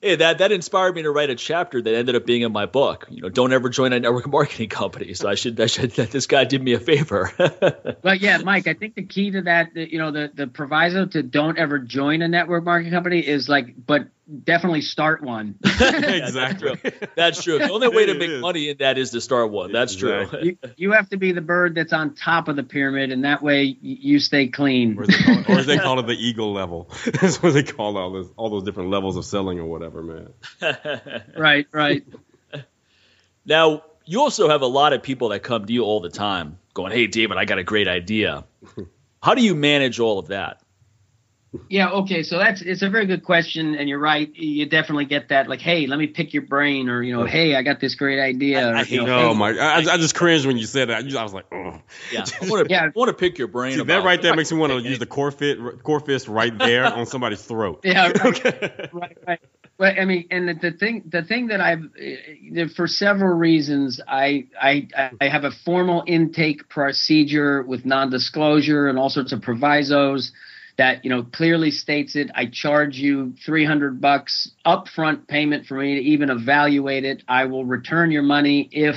Hey, 0.00 0.16
that 0.16 0.38
that 0.38 0.52
inspired 0.52 0.94
me 0.94 1.02
to 1.02 1.10
write 1.10 1.30
a 1.30 1.34
chapter 1.34 1.82
that 1.82 1.94
ended 1.94 2.14
up 2.14 2.24
being 2.24 2.42
in 2.42 2.52
my 2.52 2.66
book. 2.66 3.06
You 3.10 3.22
know, 3.22 3.28
don't 3.28 3.52
ever 3.52 3.68
join 3.68 3.92
a 3.92 3.98
network 3.98 4.28
marketing 4.28 4.68
company. 4.68 5.14
So 5.14 5.28
I 5.28 5.34
should, 5.34 5.60
I 5.60 5.66
should. 5.66 5.90
that 5.92 6.12
This 6.12 6.26
guy 6.26 6.44
did 6.44 6.62
me 6.62 6.74
a 6.74 6.80
favor. 6.80 7.32
but 7.36 8.20
yeah, 8.20 8.38
Mike, 8.38 8.68
I 8.68 8.74
think 8.74 8.94
the 8.94 9.04
key 9.04 9.32
to 9.32 9.42
that, 9.42 9.74
you 9.74 9.98
know, 9.98 10.12
the 10.12 10.30
the 10.32 10.46
proviso 10.46 11.06
to 11.06 11.22
don't 11.22 11.58
ever 11.58 11.80
join 11.80 12.22
a 12.22 12.28
network 12.28 12.62
marketing 12.62 12.92
company 12.92 13.18
is 13.18 13.48
like, 13.48 13.74
but 13.84 14.06
definitely 14.44 14.80
start 14.80 15.22
one. 15.22 15.56
exactly. 15.64 16.78
That's 17.14 17.42
true. 17.42 17.58
The 17.58 17.70
only 17.70 17.88
way 17.88 18.06
to 18.06 18.14
make 18.14 18.40
money 18.40 18.68
in 18.70 18.78
that 18.78 18.98
is 18.98 19.10
to 19.10 19.20
start 19.20 19.50
one. 19.50 19.72
That's 19.72 19.94
true. 19.94 20.28
You, 20.42 20.58
you 20.76 20.92
have 20.92 21.08
to 21.10 21.16
be 21.16 21.32
the 21.32 21.40
bird 21.40 21.74
that's 21.74 21.92
on 21.92 22.14
top 22.14 22.48
of 22.48 22.56
the 22.56 22.62
pyramid, 22.62 23.12
and 23.12 23.24
that 23.24 23.42
way 23.42 23.76
you 23.80 24.18
stay 24.18 24.48
clean. 24.48 24.98
Or 24.98 25.06
they 25.06 25.12
call 25.14 25.38
it, 25.38 25.48
or 25.48 25.58
as 25.58 25.66
they 25.66 25.78
call 25.78 25.98
it, 25.98 26.06
the 26.06 26.12
eagle 26.18 26.52
level. 26.52 26.90
That's 27.04 27.42
what 27.42 27.54
they 27.54 27.62
call 27.62 27.96
all 27.96 28.12
those 28.12 28.30
all 28.36 28.50
those 28.50 28.64
different 28.64 28.90
levels 28.90 29.16
of 29.16 29.24
selling 29.24 29.58
or 29.58 29.66
whatever, 29.66 30.02
man. 30.02 30.28
Right, 31.36 31.66
right. 31.72 32.04
Now, 33.46 33.82
you 34.04 34.20
also 34.20 34.48
have 34.48 34.62
a 34.62 34.66
lot 34.66 34.92
of 34.92 35.02
people 35.02 35.30
that 35.30 35.42
come 35.42 35.66
to 35.66 35.72
you 35.72 35.82
all 35.82 36.00
the 36.00 36.10
time 36.10 36.58
going, 36.72 36.92
Hey, 36.92 37.06
David, 37.06 37.36
I 37.36 37.44
got 37.44 37.58
a 37.58 37.64
great 37.64 37.88
idea. 37.88 38.44
How 39.22 39.34
do 39.34 39.42
you 39.42 39.54
manage 39.54 40.00
all 40.00 40.18
of 40.18 40.28
that? 40.28 40.60
Yeah, 41.68 41.90
okay. 41.90 42.22
So 42.22 42.38
that's 42.38 42.62
it's 42.62 42.82
a 42.82 42.88
very 42.90 43.06
good 43.06 43.24
question, 43.24 43.74
and 43.74 43.88
you're 43.88 43.98
right. 43.98 44.34
You 44.34 44.66
definitely 44.66 45.04
get 45.06 45.28
that, 45.28 45.48
like, 45.48 45.60
hey, 45.60 45.86
let 45.86 45.98
me 45.98 46.06
pick 46.06 46.32
your 46.32 46.42
brain, 46.42 46.88
or 46.88 47.02
you 47.02 47.16
know, 47.16 47.24
hey, 47.24 47.54
I 47.54 47.62
got 47.62 47.80
this 47.80 47.94
great 47.94 48.20
idea. 48.20 48.68
I- 48.68 48.72
I 48.72 48.78
you 48.80 49.00
hate 49.00 49.06
know, 49.06 49.32
hey, 49.32 49.38
my! 49.38 49.50
I, 49.50 49.76
I 49.78 49.96
just 49.96 50.14
cringed 50.14 50.46
when 50.46 50.56
you 50.56 50.66
said 50.66 50.88
that. 50.88 51.04
I 51.04 51.22
was 51.22 51.34
like, 51.34 51.46
oh. 51.52 51.80
Yeah. 52.12 52.24
I 52.42 52.48
want 52.48 52.68
to, 52.68 52.72
Yeah. 52.72 52.88
Want 52.94 53.08
to 53.08 53.14
pick 53.14 53.38
your 53.38 53.48
brain. 53.48 53.74
See, 53.74 53.80
about 53.80 54.00
that 54.00 54.04
right 54.06 54.20
there 54.20 54.34
makes 54.34 54.50
me 54.52 54.58
want 54.58 54.72
to 54.72 54.80
use 54.88 54.98
the 54.98 55.06
core 55.06 55.30
fit, 55.30 55.58
core 55.82 56.00
fist 56.00 56.28
right 56.28 56.56
there 56.56 56.84
on 56.86 57.06
somebody's 57.06 57.42
throat. 57.42 57.80
Yeah, 57.84 58.08
right. 58.08 58.24
okay. 58.26 58.88
right, 58.92 59.18
right. 59.26 59.40
But 59.76 59.98
I 59.98 60.04
mean, 60.04 60.28
and 60.30 60.48
the, 60.48 60.54
the 60.54 60.70
thing, 60.70 61.02
the 61.10 61.22
thing 61.22 61.48
that 61.48 61.60
I've, 61.60 61.84
uh, 61.84 62.68
for 62.76 62.86
several 62.86 63.36
reasons, 63.36 64.00
I, 64.06 64.46
I, 64.60 64.88
I 65.20 65.28
have 65.28 65.42
a 65.44 65.50
formal 65.50 66.04
intake 66.06 66.68
procedure 66.68 67.62
with 67.62 67.84
non-disclosure 67.84 68.86
and 68.88 68.98
all 68.98 69.10
sorts 69.10 69.32
of 69.32 69.42
provisos 69.42 70.30
that 70.76 71.04
you 71.04 71.10
know 71.10 71.22
clearly 71.22 71.70
states 71.70 72.16
it. 72.16 72.30
I 72.34 72.46
charge 72.46 72.96
you 72.96 73.34
300 73.44 74.00
bucks 74.00 74.50
upfront 74.66 75.28
payment 75.28 75.66
for 75.66 75.74
me 75.78 75.94
to 75.96 76.00
even 76.00 76.30
evaluate 76.30 77.04
it. 77.04 77.22
I 77.28 77.44
will 77.44 77.64
return 77.64 78.10
your 78.10 78.22
money 78.22 78.68
if 78.72 78.96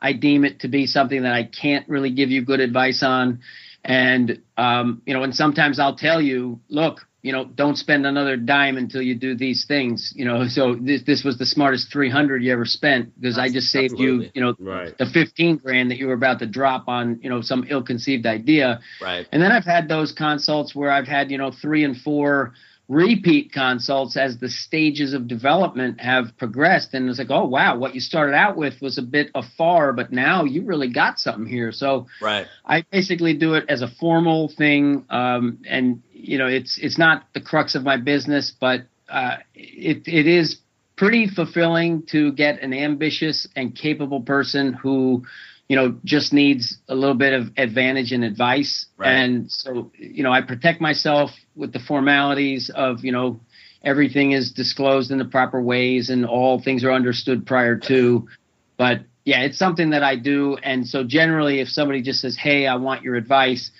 I 0.00 0.12
deem 0.12 0.44
it 0.44 0.60
to 0.60 0.68
be 0.68 0.86
something 0.86 1.22
that 1.22 1.34
I 1.34 1.44
can't 1.44 1.88
really 1.88 2.10
give 2.10 2.30
you 2.30 2.42
good 2.42 2.60
advice 2.60 3.02
on. 3.02 3.40
And 3.84 4.42
um, 4.56 5.02
you 5.06 5.14
know, 5.14 5.22
and 5.22 5.34
sometimes 5.34 5.78
I'll 5.78 5.96
tell 5.96 6.20
you, 6.20 6.60
look, 6.68 7.06
you 7.22 7.32
know, 7.32 7.44
don't 7.44 7.76
spend 7.76 8.06
another 8.06 8.36
dime 8.36 8.76
until 8.76 9.02
you 9.02 9.14
do 9.14 9.34
these 9.34 9.64
things. 9.66 10.12
You 10.16 10.24
know, 10.24 10.46
so 10.48 10.74
this 10.74 11.02
this 11.02 11.24
was 11.24 11.38
the 11.38 11.46
smartest 11.46 11.92
300 11.92 12.42
you 12.42 12.52
ever 12.52 12.64
spent 12.64 13.18
because 13.20 13.38
I 13.38 13.48
just 13.48 13.68
saved 13.68 13.92
Absolutely. 13.92 14.26
you, 14.26 14.30
you 14.34 14.40
know, 14.42 14.54
Right. 14.58 14.96
the 14.98 15.06
15 15.06 15.58
grand 15.58 15.90
that 15.90 15.98
you 15.98 16.06
were 16.06 16.14
about 16.14 16.38
to 16.40 16.46
drop 16.46 16.88
on, 16.88 17.20
you 17.22 17.28
know, 17.30 17.40
some 17.40 17.66
ill-conceived 17.68 18.26
idea. 18.26 18.80
Right. 19.02 19.26
And 19.32 19.42
then 19.42 19.52
I've 19.52 19.64
had 19.64 19.88
those 19.88 20.12
consults 20.12 20.74
where 20.74 20.90
I've 20.90 21.08
had, 21.08 21.30
you 21.30 21.38
know, 21.38 21.50
three 21.50 21.84
and 21.84 21.96
four 21.96 22.54
repeat 22.88 23.52
consults 23.52 24.16
as 24.16 24.38
the 24.38 24.48
stages 24.48 25.12
of 25.14 25.28
development 25.28 26.00
have 26.00 26.36
progressed. 26.38 26.92
And 26.92 27.08
it's 27.08 27.20
like, 27.20 27.30
oh, 27.30 27.44
wow, 27.44 27.78
what 27.78 27.94
you 27.94 28.00
started 28.00 28.34
out 28.34 28.56
with 28.56 28.82
was 28.82 28.98
a 28.98 29.02
bit 29.02 29.30
afar, 29.32 29.92
but 29.92 30.10
now 30.10 30.42
you 30.42 30.62
really 30.64 30.88
got 30.88 31.20
something 31.20 31.46
here. 31.46 31.70
So 31.70 32.08
Right. 32.20 32.48
I 32.66 32.82
basically 32.90 33.34
do 33.34 33.54
it 33.54 33.64
as 33.68 33.82
a 33.82 33.86
formal 33.88 34.48
thing. 34.48 35.04
Um, 35.08 35.58
and, 35.68 36.02
you 36.22 36.38
know, 36.38 36.46
it's, 36.46 36.78
it's 36.78 36.98
not 36.98 37.26
the 37.34 37.40
crux 37.40 37.74
of 37.74 37.84
my 37.84 37.96
business, 37.96 38.52
but 38.58 38.82
uh, 39.08 39.36
it, 39.54 40.06
it 40.06 40.26
is 40.26 40.58
pretty 40.96 41.26
fulfilling 41.26 42.02
to 42.06 42.32
get 42.32 42.60
an 42.60 42.72
ambitious 42.72 43.46
and 43.56 43.74
capable 43.74 44.20
person 44.20 44.72
who 44.72 45.24
you 45.70 45.76
know, 45.76 45.96
just 46.04 46.32
needs 46.32 46.78
a 46.88 46.96
little 46.96 47.14
bit 47.14 47.32
of 47.32 47.52
advantage 47.56 48.10
and 48.10 48.24
advice. 48.24 48.86
Right. 48.96 49.12
And 49.12 49.52
so, 49.52 49.92
you 49.96 50.24
know, 50.24 50.32
I 50.32 50.40
protect 50.40 50.80
myself 50.80 51.30
with 51.54 51.72
the 51.72 51.78
formalities 51.78 52.70
of, 52.70 53.04
you 53.04 53.12
know, 53.12 53.38
everything 53.84 54.32
is 54.32 54.50
disclosed 54.50 55.12
in 55.12 55.18
the 55.18 55.24
proper 55.24 55.62
ways 55.62 56.10
and 56.10 56.26
all 56.26 56.60
things 56.60 56.82
are 56.82 56.90
understood 56.90 57.46
prior 57.46 57.76
to. 57.86 58.26
But 58.78 59.02
yeah, 59.24 59.42
it's 59.42 59.58
something 59.58 59.90
that 59.90 60.02
I 60.02 60.16
do. 60.16 60.56
And 60.56 60.84
so 60.88 61.04
generally, 61.04 61.60
if 61.60 61.68
somebody 61.68 62.02
just 62.02 62.20
says, 62.20 62.36
"Hey, 62.36 62.66
I 62.66 62.74
want 62.74 63.04
your 63.04 63.14
advice," 63.14 63.70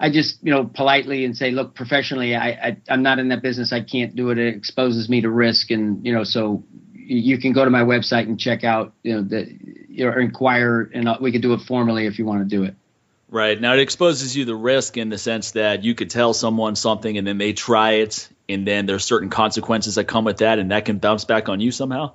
I 0.00 0.10
just 0.10 0.38
you 0.42 0.50
know 0.50 0.64
politely 0.64 1.24
and 1.26 1.36
say, 1.36 1.50
"Look, 1.50 1.74
professionally, 1.74 2.34
I, 2.34 2.48
I 2.48 2.76
I'm 2.88 3.02
not 3.02 3.18
in 3.18 3.28
that 3.28 3.42
business. 3.42 3.72
I 3.72 3.82
can't 3.82 4.16
do 4.16 4.30
it. 4.30 4.38
It 4.38 4.56
exposes 4.56 5.08
me 5.08 5.20
to 5.20 5.28
risk." 5.28 5.70
And 5.70 6.04
you 6.04 6.14
know, 6.14 6.24
so 6.24 6.64
you 6.94 7.38
can 7.38 7.52
go 7.52 7.64
to 7.64 7.70
my 7.70 7.82
website 7.82 8.22
and 8.22 8.40
check 8.40 8.64
out 8.64 8.94
you 9.02 9.14
know 9.14 9.22
the 9.22 10.02
or 10.02 10.18
inquire, 10.18 10.90
and 10.94 11.06
uh, 11.06 11.18
we 11.20 11.32
could 11.32 11.42
do 11.42 11.52
it 11.52 11.60
formally 11.60 12.06
if 12.06 12.18
you 12.18 12.24
want 12.24 12.48
to 12.48 12.56
do 12.56 12.64
it. 12.64 12.74
Right. 13.28 13.60
Now 13.60 13.74
it 13.74 13.80
exposes 13.80 14.36
you 14.36 14.44
the 14.44 14.56
risk 14.56 14.96
in 14.96 15.08
the 15.08 15.18
sense 15.18 15.52
that 15.52 15.84
you 15.84 15.94
could 15.94 16.10
tell 16.10 16.34
someone 16.34 16.74
something 16.74 17.16
and 17.16 17.24
then 17.24 17.38
they 17.38 17.52
try 17.52 17.92
it 17.92 18.28
and 18.48 18.66
then 18.66 18.86
there's 18.86 19.04
certain 19.04 19.30
consequences 19.30 19.94
that 19.94 20.04
come 20.04 20.24
with 20.24 20.38
that 20.38 20.58
and 20.58 20.72
that 20.72 20.84
can 20.84 20.98
bounce 20.98 21.24
back 21.24 21.48
on 21.48 21.60
you 21.60 21.70
somehow. 21.70 22.12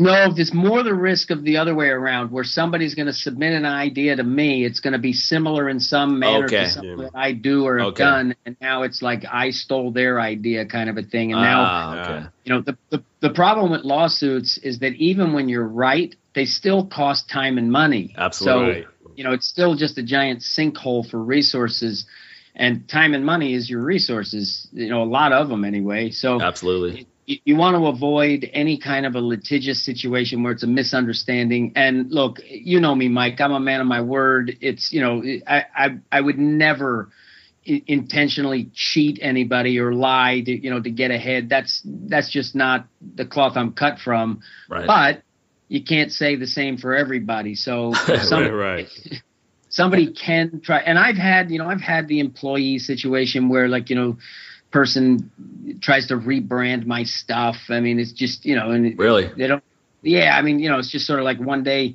No, 0.00 0.32
there's 0.32 0.54
more 0.54 0.84
the 0.84 0.94
risk 0.94 1.32
of 1.32 1.42
the 1.42 1.56
other 1.56 1.74
way 1.74 1.88
around, 1.88 2.30
where 2.30 2.44
somebody's 2.44 2.94
going 2.94 3.06
to 3.06 3.12
submit 3.12 3.52
an 3.52 3.66
idea 3.66 4.14
to 4.14 4.22
me. 4.22 4.64
It's 4.64 4.78
going 4.78 4.92
to 4.92 4.98
be 5.00 5.12
similar 5.12 5.68
in 5.68 5.80
some 5.80 6.20
manner 6.20 6.46
Okay. 6.46 6.66
to 6.66 6.70
something 6.70 6.98
that 6.98 7.10
I 7.16 7.32
do 7.32 7.64
or 7.66 7.78
have 7.78 7.88
Okay. 7.88 8.04
done, 8.04 8.36
and 8.46 8.56
now 8.60 8.84
it's 8.84 9.02
like 9.02 9.24
I 9.28 9.50
stole 9.50 9.90
their 9.90 10.20
idea, 10.20 10.64
kind 10.66 10.88
of 10.88 10.98
a 10.98 11.02
thing. 11.02 11.32
And 11.32 11.42
now, 11.42 11.64
ah, 11.66 11.96
okay. 11.96 12.26
you 12.44 12.52
know, 12.54 12.60
the, 12.60 12.78
the 12.90 13.04
the 13.20 13.30
problem 13.30 13.72
with 13.72 13.82
lawsuits 13.82 14.56
is 14.58 14.78
that 14.78 14.92
even 14.94 15.32
when 15.32 15.48
you're 15.48 15.66
right, 15.66 16.14
they 16.36 16.44
still 16.44 16.86
cost 16.86 17.28
time 17.28 17.58
and 17.58 17.72
money. 17.72 18.14
Absolutely. 18.16 18.82
So, 18.84 19.12
you 19.16 19.24
know, 19.24 19.32
it's 19.32 19.48
still 19.48 19.74
just 19.74 19.98
a 19.98 20.02
giant 20.04 20.42
sinkhole 20.42 21.10
for 21.10 21.18
resources, 21.18 22.06
and 22.54 22.88
time 22.88 23.14
and 23.14 23.26
money 23.26 23.52
is 23.52 23.68
your 23.68 23.82
resources. 23.82 24.68
You 24.72 24.90
know, 24.90 25.02
a 25.02 25.10
lot 25.10 25.32
of 25.32 25.48
them 25.48 25.64
anyway. 25.64 26.10
So 26.10 26.40
Absolutely. 26.40 27.08
You, 27.28 27.38
you 27.44 27.56
want 27.56 27.76
to 27.76 27.86
avoid 27.86 28.48
any 28.52 28.78
kind 28.78 29.04
of 29.04 29.14
a 29.14 29.20
litigious 29.20 29.84
situation 29.84 30.42
where 30.42 30.52
it's 30.52 30.62
a 30.62 30.66
misunderstanding. 30.66 31.72
And 31.76 32.10
look, 32.10 32.40
you 32.48 32.80
know 32.80 32.94
me, 32.94 33.08
Mike. 33.08 33.40
I'm 33.40 33.52
a 33.52 33.60
man 33.60 33.80
of 33.80 33.86
my 33.86 34.00
word. 34.00 34.56
It's 34.60 34.92
you 34.92 35.00
know, 35.00 35.22
I 35.46 35.64
I, 35.76 35.98
I 36.10 36.20
would 36.20 36.38
never 36.38 37.10
intentionally 37.64 38.70
cheat 38.72 39.18
anybody 39.20 39.78
or 39.78 39.92
lie 39.92 40.40
to 40.40 40.50
you 40.50 40.70
know 40.70 40.80
to 40.80 40.90
get 40.90 41.10
ahead. 41.10 41.50
That's 41.50 41.82
that's 41.84 42.30
just 42.30 42.54
not 42.54 42.86
the 43.14 43.26
cloth 43.26 43.56
I'm 43.56 43.72
cut 43.72 43.98
from. 43.98 44.40
Right. 44.70 44.86
But 44.86 45.22
you 45.68 45.84
can't 45.84 46.10
say 46.10 46.36
the 46.36 46.46
same 46.46 46.78
for 46.78 46.96
everybody. 46.96 47.54
So 47.54 47.92
if 48.08 48.22
some, 48.22 48.44
right, 48.44 48.52
right. 48.52 49.22
somebody 49.68 50.14
can 50.14 50.62
try 50.64 50.78
and 50.78 50.98
i've 50.98 51.16
had 51.16 51.50
you 51.50 51.58
know 51.58 51.68
i've 51.68 51.80
had 51.80 52.08
the 52.08 52.20
employee 52.20 52.78
situation 52.78 53.50
where 53.50 53.68
like 53.68 53.90
you 53.90 53.96
know 53.96 54.16
person 54.70 55.30
tries 55.80 56.06
to 56.08 56.16
rebrand 56.16 56.84
my 56.86 57.02
stuff 57.04 57.56
i 57.70 57.80
mean 57.80 57.98
it's 57.98 58.12
just 58.12 58.44
you 58.44 58.54
know 58.54 58.70
and 58.70 58.98
Really? 58.98 59.26
they 59.36 59.46
don't 59.46 59.62
yeah 60.02 60.36
i 60.36 60.42
mean 60.42 60.58
you 60.58 60.68
know 60.68 60.78
it's 60.78 60.90
just 60.90 61.06
sort 61.06 61.18
of 61.18 61.24
like 61.24 61.38
one 61.40 61.62
day 61.62 61.94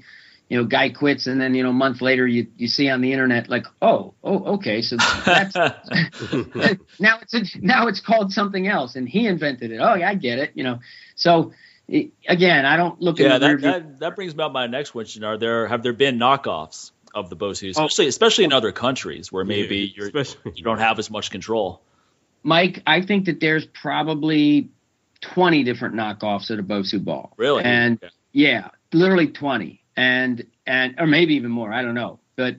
you 0.49 0.57
know 0.57 0.65
guy 0.65 0.89
quits 0.89 1.27
and 1.27 1.39
then 1.39 1.53
you 1.55 1.63
know 1.63 1.69
a 1.69 1.73
month 1.73 2.01
later 2.01 2.25
you 2.27 2.47
you 2.57 2.67
see 2.67 2.89
on 2.89 3.01
the 3.01 3.11
internet 3.11 3.47
like 3.49 3.65
oh 3.81 4.13
oh 4.23 4.55
okay 4.55 4.81
so 4.81 4.97
that's 5.25 5.55
now 6.99 7.19
it's 7.21 7.33
a, 7.33 7.41
now 7.61 7.87
it's 7.87 7.99
called 7.99 8.31
something 8.31 8.67
else 8.67 8.95
and 8.95 9.07
he 9.07 9.27
invented 9.27 9.71
it 9.71 9.77
oh 9.77 9.93
yeah 9.95 10.09
i 10.09 10.15
get 10.15 10.39
it 10.39 10.51
you 10.55 10.63
know 10.63 10.79
so 11.15 11.51
it, 11.87 12.11
again 12.27 12.65
i 12.65 12.75
don't 12.77 12.99
look 13.01 13.19
yeah, 13.19 13.37
the 13.37 13.47
that, 13.47 13.57
rearview- 13.57 13.61
that 13.61 13.99
that 13.99 14.15
brings 14.15 14.33
about 14.33 14.53
my 14.53 14.67
next 14.67 14.91
question. 14.91 15.23
Are 15.23 15.37
there 15.37 15.67
have 15.67 15.83
there 15.83 15.93
been 15.93 16.17
knockoffs 16.17 16.91
of 17.13 17.29
the 17.29 17.35
Bosu, 17.35 17.67
Oh. 17.75 17.85
especially 17.85 18.07
especially 18.07 18.43
in 18.45 18.53
other 18.53 18.71
countries 18.71 19.31
where 19.31 19.43
maybe 19.45 19.93
Yeah, 19.95 20.09
you're 20.13 20.25
you 20.55 20.63
don't 20.63 20.79
have 20.79 20.97
as 20.99 21.09
much 21.11 21.29
control? 21.29 21.81
Mike, 22.43 22.81
I 22.85 23.01
think 23.01 23.25
that 23.25 23.39
there's 23.39 23.65
probably 23.65 24.69
20 25.21 25.63
different 25.63 25.95
knockoffs 25.95 26.49
of 26.49 26.57
the 26.57 26.63
Bosu 26.63 27.03
ball. 27.03 27.33
Really? 27.37 27.63
And 27.63 27.97
Okay. 28.03 28.13
yeah, 28.33 28.69
literally 28.91 29.27
20. 29.27 29.81
And 29.95 30.45
and 30.65 30.95
or 30.99 31.07
maybe 31.07 31.35
even 31.35 31.51
more, 31.51 31.71
I 31.71 31.81
don't 31.81 31.93
know. 31.95 32.19
But 32.35 32.57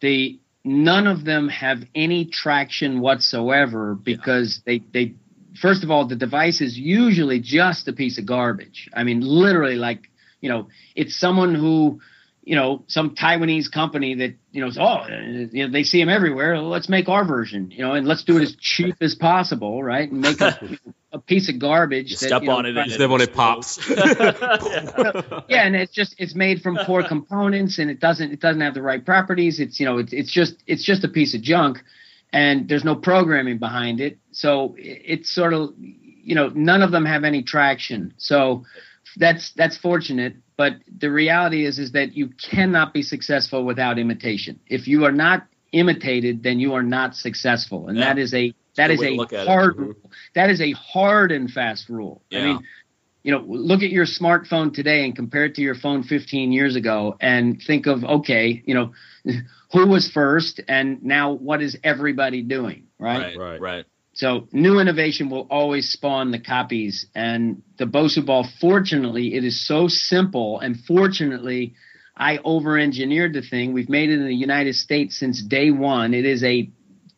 the 0.00 0.38
none 0.64 1.06
of 1.06 1.24
them 1.24 1.48
have 1.48 1.84
any 1.94 2.26
traction 2.26 3.00
whatsoever 3.00 3.94
because 3.94 4.60
they 4.66 4.80
they 4.92 5.14
first 5.60 5.82
of 5.84 5.90
all 5.90 6.06
the 6.06 6.16
device 6.16 6.60
is 6.60 6.76
usually 6.76 7.40
just 7.40 7.88
a 7.88 7.92
piece 7.92 8.18
of 8.18 8.26
garbage. 8.26 8.90
I 8.94 9.04
mean 9.04 9.20
literally 9.20 9.76
like, 9.76 10.10
you 10.40 10.48
know, 10.50 10.68
it's 10.94 11.16
someone 11.16 11.54
who 11.54 12.00
you 12.46 12.54
know, 12.54 12.84
some 12.86 13.16
Taiwanese 13.16 13.72
company 13.72 14.14
that, 14.14 14.36
you 14.52 14.64
know, 14.64 14.70
oh, 14.78 15.04
you 15.08 15.66
know, 15.66 15.72
they 15.72 15.82
see 15.82 15.98
them 15.98 16.08
everywhere. 16.08 16.60
Let's 16.60 16.88
make 16.88 17.08
our 17.08 17.24
version, 17.24 17.72
you 17.72 17.82
know, 17.82 17.94
and 17.94 18.06
let's 18.06 18.22
do 18.22 18.36
it 18.36 18.42
as 18.42 18.54
cheap 18.54 18.94
as 19.00 19.16
possible, 19.16 19.82
right? 19.82 20.08
And 20.08 20.20
make 20.20 20.40
a, 20.40 20.78
a 21.12 21.18
piece 21.18 21.48
of 21.48 21.58
garbage. 21.58 22.12
You 22.12 22.16
that, 22.18 22.26
step 22.26 22.42
you 22.42 22.48
know, 22.48 22.58
on 22.58 22.66
it 22.66 22.74
try- 22.74 22.82
and 22.84 22.92
Step 22.92 23.10
on 23.10 23.20
it 23.20 23.34
pops. 23.34 23.80
yeah, 25.48 25.66
and 25.66 25.74
it's 25.74 25.92
just 25.92 26.14
it's 26.18 26.36
made 26.36 26.62
from 26.62 26.76
poor 26.76 27.02
components, 27.02 27.80
and 27.80 27.90
it 27.90 27.98
doesn't 27.98 28.30
it 28.30 28.38
doesn't 28.38 28.60
have 28.60 28.74
the 28.74 28.82
right 28.82 29.04
properties. 29.04 29.58
It's 29.58 29.80
you 29.80 29.86
know 29.86 29.98
it's 29.98 30.12
it's 30.12 30.30
just 30.30 30.54
it's 30.68 30.84
just 30.84 31.02
a 31.02 31.08
piece 31.08 31.34
of 31.34 31.42
junk, 31.42 31.82
and 32.32 32.68
there's 32.68 32.84
no 32.84 32.94
programming 32.94 33.58
behind 33.58 34.00
it. 34.00 34.18
So 34.30 34.76
it's 34.78 35.30
sort 35.30 35.52
of 35.52 35.74
you 35.76 36.36
know 36.36 36.52
none 36.54 36.82
of 36.82 36.92
them 36.92 37.06
have 37.06 37.24
any 37.24 37.42
traction. 37.42 38.14
So 38.18 38.64
that's 39.16 39.50
that's 39.56 39.76
fortunate. 39.76 40.36
But 40.56 40.74
the 40.98 41.10
reality 41.10 41.66
is 41.66 41.78
is 41.78 41.92
that 41.92 42.16
you 42.16 42.30
cannot 42.50 42.94
be 42.94 43.02
successful 43.02 43.64
without 43.64 43.98
imitation. 43.98 44.58
If 44.66 44.88
you 44.88 45.04
are 45.04 45.12
not 45.12 45.46
imitated, 45.72 46.42
then 46.42 46.58
you 46.60 46.72
are 46.74 46.82
not 46.82 47.14
successful, 47.14 47.88
and 47.88 47.98
Yeah. 47.98 48.06
that 48.06 48.18
is 48.18 48.32
a 48.34 48.54
that 48.76 48.90
is 48.90 49.02
a 49.02 49.16
hard 49.46 49.78
rule. 49.78 49.94
That 50.34 50.50
is 50.50 50.60
a 50.60 50.72
hard 50.72 51.32
and 51.32 51.50
fast 51.50 51.88
rule. 51.88 52.22
I 52.30 52.40
mean, 52.40 52.62
you 53.22 53.32
know, 53.32 53.42
look 53.46 53.82
at 53.82 53.90
your 53.90 54.04
smartphone 54.04 54.72
today 54.72 55.04
and 55.04 55.16
compare 55.16 55.46
it 55.46 55.54
to 55.56 55.62
your 55.62 55.74
phone 55.74 56.04
15 56.04 56.52
years 56.52 56.76
ago 56.76 57.16
and 57.20 57.60
think 57.66 57.86
of, 57.86 58.04
okay, 58.04 58.62
you 58.64 58.74
know, 58.74 58.92
who 59.72 59.86
was 59.86 60.08
first 60.08 60.60
and 60.68 61.02
now 61.02 61.32
what 61.32 61.60
is 61.60 61.76
everybody 61.82 62.42
doing, 62.42 62.84
right? 63.00 63.36
Right, 63.36 63.36
Right. 63.36 63.60
right. 63.60 63.84
So 64.16 64.48
new 64.50 64.78
innovation 64.80 65.28
will 65.28 65.46
always 65.50 65.90
spawn 65.90 66.30
the 66.30 66.38
copies. 66.38 67.06
And 67.14 67.62
the 67.76 67.84
Bosu 67.84 68.24
ball, 68.24 68.48
fortunately, 68.60 69.34
it 69.34 69.44
is 69.44 69.66
so 69.66 69.88
simple. 69.88 70.58
And 70.58 70.80
fortunately, 70.84 71.74
I 72.16 72.38
over 72.38 72.78
engineered 72.78 73.34
the 73.34 73.42
thing. 73.42 73.74
We've 73.74 73.90
made 73.90 74.08
it 74.08 74.14
in 74.14 74.26
the 74.26 74.34
United 74.34 74.74
States 74.74 75.18
since 75.18 75.42
day 75.42 75.70
one. 75.70 76.14
It 76.14 76.24
is 76.24 76.42
a 76.42 76.70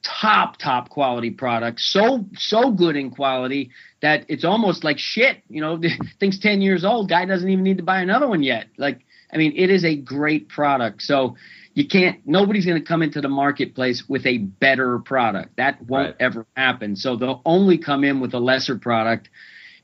top, 0.02 0.58
top 0.58 0.88
quality 0.88 1.30
product. 1.30 1.78
So, 1.80 2.24
so 2.34 2.72
good 2.72 2.96
in 2.96 3.12
quality 3.12 3.70
that 4.02 4.24
it's 4.26 4.44
almost 4.44 4.82
like 4.82 4.98
shit. 4.98 5.44
You 5.48 5.60
know, 5.60 5.76
the 5.76 5.90
thing's 6.20 6.40
10 6.40 6.60
years 6.60 6.84
old. 6.84 7.08
Guy 7.08 7.26
doesn't 7.26 7.48
even 7.48 7.62
need 7.62 7.76
to 7.78 7.84
buy 7.84 8.00
another 8.00 8.26
one 8.26 8.42
yet. 8.42 8.66
Like, 8.76 9.02
I 9.32 9.36
mean, 9.36 9.52
it 9.54 9.70
is 9.70 9.84
a 9.84 9.94
great 9.94 10.48
product. 10.48 11.02
So 11.02 11.36
you 11.78 11.86
can't, 11.86 12.26
nobody's 12.26 12.66
going 12.66 12.82
to 12.82 12.84
come 12.84 13.02
into 13.02 13.20
the 13.20 13.28
marketplace 13.28 14.08
with 14.08 14.26
a 14.26 14.38
better 14.38 14.98
product. 14.98 15.58
That 15.58 15.80
won't 15.86 16.06
Right. 16.06 16.16
ever 16.18 16.44
happen. 16.56 16.96
So 16.96 17.14
they'll 17.14 17.40
only 17.46 17.78
come 17.78 18.02
in 18.02 18.18
with 18.18 18.34
a 18.34 18.40
lesser 18.40 18.76
product. 18.78 19.30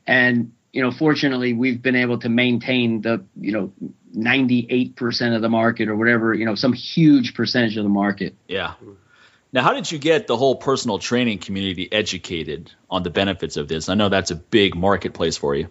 And, 0.05 0.51
you 0.73 0.81
know, 0.81 0.91
fortunately, 0.91 1.53
we've 1.53 1.81
been 1.81 1.95
able 1.95 2.19
to 2.19 2.27
maintain 2.27 2.99
the, 2.99 3.23
you 3.39 3.53
know, 3.53 3.71
98% 4.13 5.37
of 5.37 5.41
the 5.41 5.47
market 5.47 5.87
or 5.87 5.95
whatever, 5.95 6.33
you 6.33 6.43
know, 6.43 6.55
some 6.55 6.73
huge 6.73 7.33
percentage 7.33 7.77
of 7.77 7.83
the 7.85 7.89
market. 7.89 8.35
Yeah. 8.49 8.73
Now, 9.53 9.61
how 9.63 9.73
did 9.73 9.89
you 9.89 9.97
get 9.97 10.27
the 10.27 10.35
whole 10.35 10.57
personal 10.57 10.99
training 10.99 11.37
community 11.37 11.89
educated 11.89 12.73
on 12.89 13.03
the 13.03 13.09
benefits 13.09 13.55
of 13.55 13.69
this? 13.69 13.87
I 13.87 13.93
know 13.93 14.09
that's 14.09 14.31
a 14.31 14.35
big 14.35 14.75
marketplace 14.75 15.37
for 15.37 15.55
you. 15.55 15.69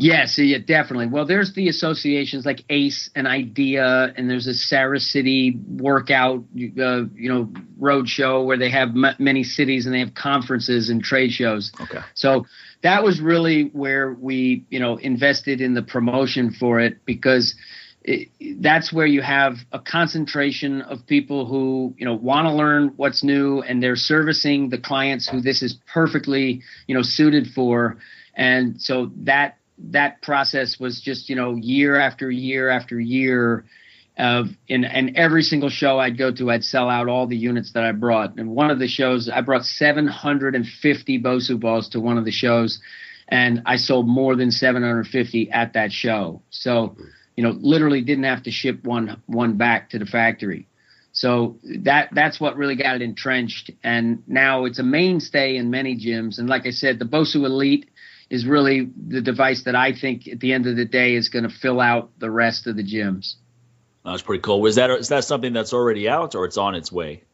Yes, 0.00 0.38
yeah, 0.38 0.58
definitely. 0.64 1.08
Well, 1.08 1.26
there's 1.26 1.54
the 1.54 1.68
associations 1.68 2.46
like 2.46 2.64
ACE 2.70 3.10
and 3.16 3.26
IDEA, 3.26 4.14
and 4.16 4.30
there's 4.30 4.46
a 4.46 4.54
Sara 4.54 5.00
City 5.00 5.58
workout, 5.68 6.44
uh, 6.78 7.06
you 7.16 7.28
know, 7.28 7.52
road 7.78 8.08
show 8.08 8.44
where 8.44 8.56
they 8.56 8.70
have 8.70 8.90
m- 8.90 9.16
many 9.18 9.42
cities 9.42 9.86
and 9.86 9.94
they 9.94 9.98
have 9.98 10.14
conferences 10.14 10.88
and 10.88 11.02
trade 11.02 11.32
shows. 11.32 11.72
Okay. 11.80 11.98
So 12.14 12.46
that 12.82 13.02
was 13.02 13.20
really 13.20 13.70
where 13.72 14.12
we, 14.12 14.64
you 14.70 14.78
know, 14.78 14.98
invested 14.98 15.60
in 15.60 15.74
the 15.74 15.82
promotion 15.82 16.52
for 16.52 16.78
it 16.78 17.04
because 17.04 17.56
it, 18.04 18.28
that's 18.60 18.92
where 18.92 19.06
you 19.06 19.20
have 19.20 19.56
a 19.72 19.80
concentration 19.80 20.80
of 20.82 21.04
people 21.08 21.44
who, 21.44 21.92
you 21.98 22.04
know, 22.04 22.14
want 22.14 22.46
to 22.46 22.52
learn 22.52 22.92
what's 22.96 23.24
new 23.24 23.62
and 23.62 23.82
they're 23.82 23.96
servicing 23.96 24.68
the 24.68 24.78
clients 24.78 25.28
who 25.28 25.40
this 25.40 25.60
is 25.60 25.76
perfectly, 25.92 26.62
you 26.86 26.94
know, 26.94 27.02
suited 27.02 27.48
for. 27.48 27.98
And 28.36 28.80
so 28.80 29.10
that 29.24 29.57
that 29.78 30.22
process 30.22 30.78
was 30.78 31.00
just, 31.00 31.28
you 31.28 31.36
know, 31.36 31.54
year 31.54 31.96
after 31.96 32.30
year 32.30 32.68
after 32.68 32.98
year 32.98 33.64
of 34.18 34.48
in 34.66 34.84
and 34.84 35.16
every 35.16 35.42
single 35.42 35.68
show 35.70 35.98
I'd 35.98 36.18
go 36.18 36.32
to, 36.32 36.50
I'd 36.50 36.64
sell 36.64 36.90
out 36.90 37.08
all 37.08 37.26
the 37.26 37.36
units 37.36 37.72
that 37.72 37.84
I 37.84 37.92
brought. 37.92 38.36
And 38.36 38.50
one 38.50 38.70
of 38.70 38.80
the 38.80 38.88
shows, 38.88 39.30
I 39.32 39.40
brought 39.42 39.64
750 39.64 41.22
Bosu 41.22 41.60
balls 41.60 41.88
to 41.90 42.00
one 42.00 42.18
of 42.18 42.24
the 42.24 42.32
shows, 42.32 42.80
and 43.28 43.62
I 43.64 43.76
sold 43.76 44.08
more 44.08 44.34
than 44.34 44.50
750 44.50 45.50
at 45.52 45.74
that 45.74 45.92
show. 45.92 46.42
So, 46.50 46.96
you 47.36 47.44
know, 47.44 47.50
literally 47.50 48.02
didn't 48.02 48.24
have 48.24 48.42
to 48.44 48.50
ship 48.50 48.82
one 48.82 49.22
one 49.26 49.56
back 49.56 49.90
to 49.90 49.98
the 50.00 50.06
factory. 50.06 50.66
So 51.12 51.58
that 51.82 52.08
that's 52.12 52.40
what 52.40 52.56
really 52.56 52.76
got 52.76 52.96
it 52.96 53.02
entrenched, 53.02 53.70
and 53.84 54.22
now 54.26 54.64
it's 54.64 54.80
a 54.80 54.82
mainstay 54.82 55.56
in 55.56 55.70
many 55.70 55.96
gyms. 55.96 56.38
And 56.38 56.48
like 56.48 56.66
I 56.66 56.70
said, 56.70 56.98
the 56.98 57.04
Bosu 57.04 57.44
Elite 57.44 57.88
is 58.30 58.46
really 58.46 58.90
the 59.08 59.20
device 59.20 59.64
that 59.64 59.74
I 59.74 59.92
think 59.92 60.28
at 60.28 60.40
the 60.40 60.52
end 60.52 60.66
of 60.66 60.76
the 60.76 60.84
day 60.84 61.14
is 61.14 61.28
going 61.28 61.44
to 61.44 61.54
fill 61.54 61.80
out 61.80 62.10
the 62.18 62.30
rest 62.30 62.66
of 62.66 62.76
the 62.76 62.84
gyms. 62.84 63.34
That's 64.04 64.22
pretty 64.22 64.42
cool. 64.42 64.60
Was 64.60 64.76
that 64.76 64.90
is 64.90 65.08
that 65.08 65.24
something 65.24 65.52
that's 65.52 65.72
already 65.72 66.08
out 66.08 66.34
or 66.34 66.44
it's 66.44 66.56
on 66.56 66.74
its 66.74 66.90
way? 66.90 67.24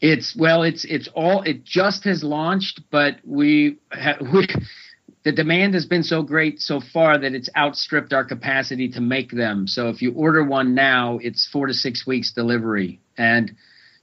It's 0.00 0.36
well, 0.36 0.62
it's 0.62 0.84
it's 0.84 1.08
all 1.08 1.42
it 1.42 1.64
just 1.64 2.04
has 2.04 2.22
launched, 2.22 2.80
but 2.90 3.16
we 3.24 3.78
ha, 3.92 4.14
we 4.20 4.46
the 5.24 5.32
demand 5.32 5.74
has 5.74 5.86
been 5.86 6.02
so 6.02 6.22
great 6.22 6.60
so 6.60 6.80
far 6.80 7.18
that 7.18 7.34
it's 7.34 7.48
outstripped 7.56 8.12
our 8.12 8.24
capacity 8.24 8.88
to 8.90 9.00
make 9.00 9.32
them. 9.32 9.66
So 9.66 9.88
if 9.88 10.02
you 10.02 10.12
order 10.12 10.44
one 10.44 10.74
now, 10.74 11.18
it's 11.20 11.46
four 11.46 11.66
to 11.66 11.74
six 11.74 12.06
weeks 12.06 12.32
delivery, 12.32 13.00
and 13.16 13.56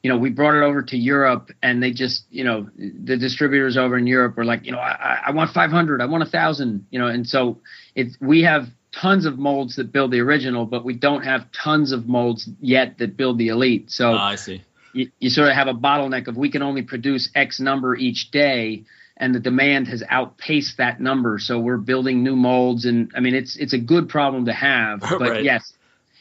you 0.04 0.10
know, 0.10 0.18
we 0.18 0.30
brought 0.30 0.54
it 0.54 0.64
over 0.64 0.84
to 0.84 0.97
Europe 0.97 1.49
and 1.64 1.82
they 1.82 1.91
just, 1.91 2.26
you 2.30 2.43
know, 2.43 2.70
the 2.76 3.16
distributors 3.16 3.78
over 3.78 3.97
in 3.97 4.06
Europe 4.06 4.36
were 4.36 4.43
like, 4.43 4.66
you 4.66 4.74
know, 4.74 4.78
I, 4.78 5.22
I 5.28 5.32
want 5.32 5.51
500, 5.51 6.01
I 6.01 6.06
want 6.06 6.24
a 6.24 6.28
thousand, 6.28 6.86
you 6.91 6.99
know, 6.99 7.08
and 7.08 7.26
so 7.26 7.60
it, 7.95 8.18
we 8.20 8.43
have 8.43 8.68
tons 8.91 9.26
of 9.26 9.39
molds 9.39 9.78
that 9.78 9.93
build 9.93 10.12
the 10.12 10.20
original, 10.20 10.66
but 10.66 10.84
we 10.84 10.93
don't 10.93 11.24
have 11.24 11.49
tons 11.54 11.93
of 11.93 12.06
molds 12.06 12.49
yet 12.60 12.97
that 12.97 13.16
build 13.16 13.38
the 13.38 13.47
elite. 13.47 13.91
So 13.91 14.12
oh, 14.12 14.18
I 14.18 14.36
see. 14.36 14.62
You, 14.91 15.10
you 15.20 15.30
sort 15.30 15.47
of 15.47 15.56
have 15.56 15.68
a 15.68 15.74
bottleneck 15.74 16.28
of 16.28 16.36
we 16.36 16.51
can 16.51 16.62
only 16.62 16.82
produce 16.82 17.30
X 17.34 17.62
number 17.62 17.95
each 17.95 18.30
day 18.30 18.84
and 19.16 19.34
the 19.34 19.39
demand 19.39 19.88
has 19.88 20.04
outpaced 20.10 20.78
that 20.78 20.99
number. 20.99 21.39
So 21.39 21.60
we're 21.60 21.78
building 21.78 22.24
new 22.24 22.36
molds, 22.36 22.86
and 22.86 23.12
I 23.16 23.20
mean 23.20 23.36
it's 23.36 23.56
it's 23.56 23.74
a 23.74 23.78
good 23.78 24.10
problem 24.10 24.45
to 24.45 24.54
have. 24.54 25.01
But 25.01 25.22
right. 25.22 25.43
yes, 25.43 25.72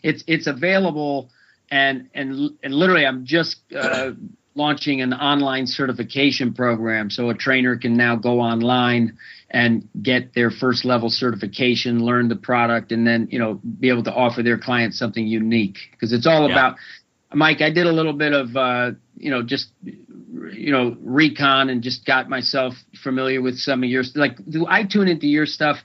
it's 0.02 0.22
it's 0.26 0.46
available 0.46 1.30
and 1.72 2.10
and 2.14 2.50
and 2.62 2.74
literally 2.74 3.06
I'm 3.06 3.24
just 3.24 3.56
uh, 3.74 4.10
launching 4.54 5.00
an 5.00 5.14
online 5.14 5.66
certification 5.66 6.52
program. 6.52 7.10
So 7.10 7.30
a 7.30 7.34
trainer 7.34 7.78
can 7.78 7.94
now 7.94 8.14
go 8.14 8.40
online 8.40 9.16
and 9.50 9.88
get 10.00 10.34
their 10.34 10.50
first 10.50 10.84
level 10.84 11.08
certification 11.08 12.04
learn 12.04 12.28
the 12.28 12.36
product 12.36 12.92
and 12.92 13.06
then 13.06 13.28
you 13.30 13.38
know 13.38 13.54
be 13.80 13.88
able 13.88 14.04
to 14.04 14.12
offer 14.12 14.42
their 14.42 14.58
clients 14.58 14.98
something 14.98 15.26
unique. 15.26 15.78
Because 15.92 16.12
it's 16.12 16.26
all 16.26 16.46
yeah. 16.46 16.54
about 16.54 16.76
mike 17.34 17.62
i 17.62 17.70
did 17.70 17.86
a 17.86 17.92
little 17.92 18.12
bit 18.12 18.34
of 18.34 18.54
uh, 18.54 18.90
you 19.16 19.30
know 19.30 19.42
just 19.42 19.70
you 20.52 20.70
know 20.70 20.94
recon 21.00 21.70
and 21.70 21.82
just 21.82 22.04
got 22.04 22.28
myself 22.28 22.74
familiar 23.02 23.40
with 23.40 23.56
some 23.56 23.82
of 23.82 23.88
your 23.88 24.04
like 24.14 24.36
do 24.50 24.66
i 24.68 24.84
tune 24.84 25.08
into 25.08 25.26
your 25.26 25.46
stuff 25.46 25.78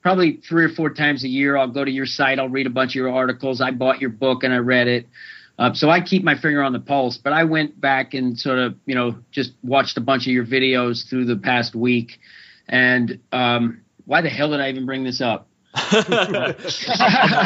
probably 0.00 0.40
three 0.48 0.64
or 0.64 0.68
four 0.68 0.90
times 0.90 1.24
a 1.24 1.28
year? 1.28 1.56
I'll 1.56 1.68
go 1.68 1.84
to 1.84 1.90
your 1.90 2.06
site 2.06 2.38
i'll 2.38 2.48
read 2.48 2.66
a 2.66 2.70
bunch 2.70 2.92
of 2.92 2.96
your 2.96 3.12
articles. 3.12 3.60
I 3.60 3.70
bought 3.70 4.00
your 4.00 4.10
book 4.10 4.42
and 4.42 4.54
i 4.54 4.58
read 4.58 4.88
it 4.88 5.06
uh, 5.58 5.72
so 5.72 5.88
I 5.88 6.00
keep 6.00 6.24
my 6.24 6.34
finger 6.34 6.62
on 6.62 6.72
the 6.72 6.80
pulse, 6.80 7.16
but 7.16 7.32
I 7.32 7.44
went 7.44 7.80
back 7.80 8.14
and 8.14 8.38
sort 8.38 8.58
of, 8.58 8.74
you 8.86 8.94
know, 8.94 9.16
just 9.30 9.52
watched 9.62 9.96
a 9.96 10.00
bunch 10.00 10.26
of 10.26 10.32
your 10.32 10.44
videos 10.44 11.08
through 11.08 11.26
the 11.26 11.36
past 11.36 11.74
week. 11.74 12.18
And 12.68 13.20
um, 13.30 13.82
why 14.04 14.20
the 14.20 14.30
hell 14.30 14.50
did 14.50 14.60
I 14.60 14.68
even 14.70 14.86
bring 14.86 15.04
this 15.04 15.20
up? 15.20 15.48
I'm, 15.76 16.54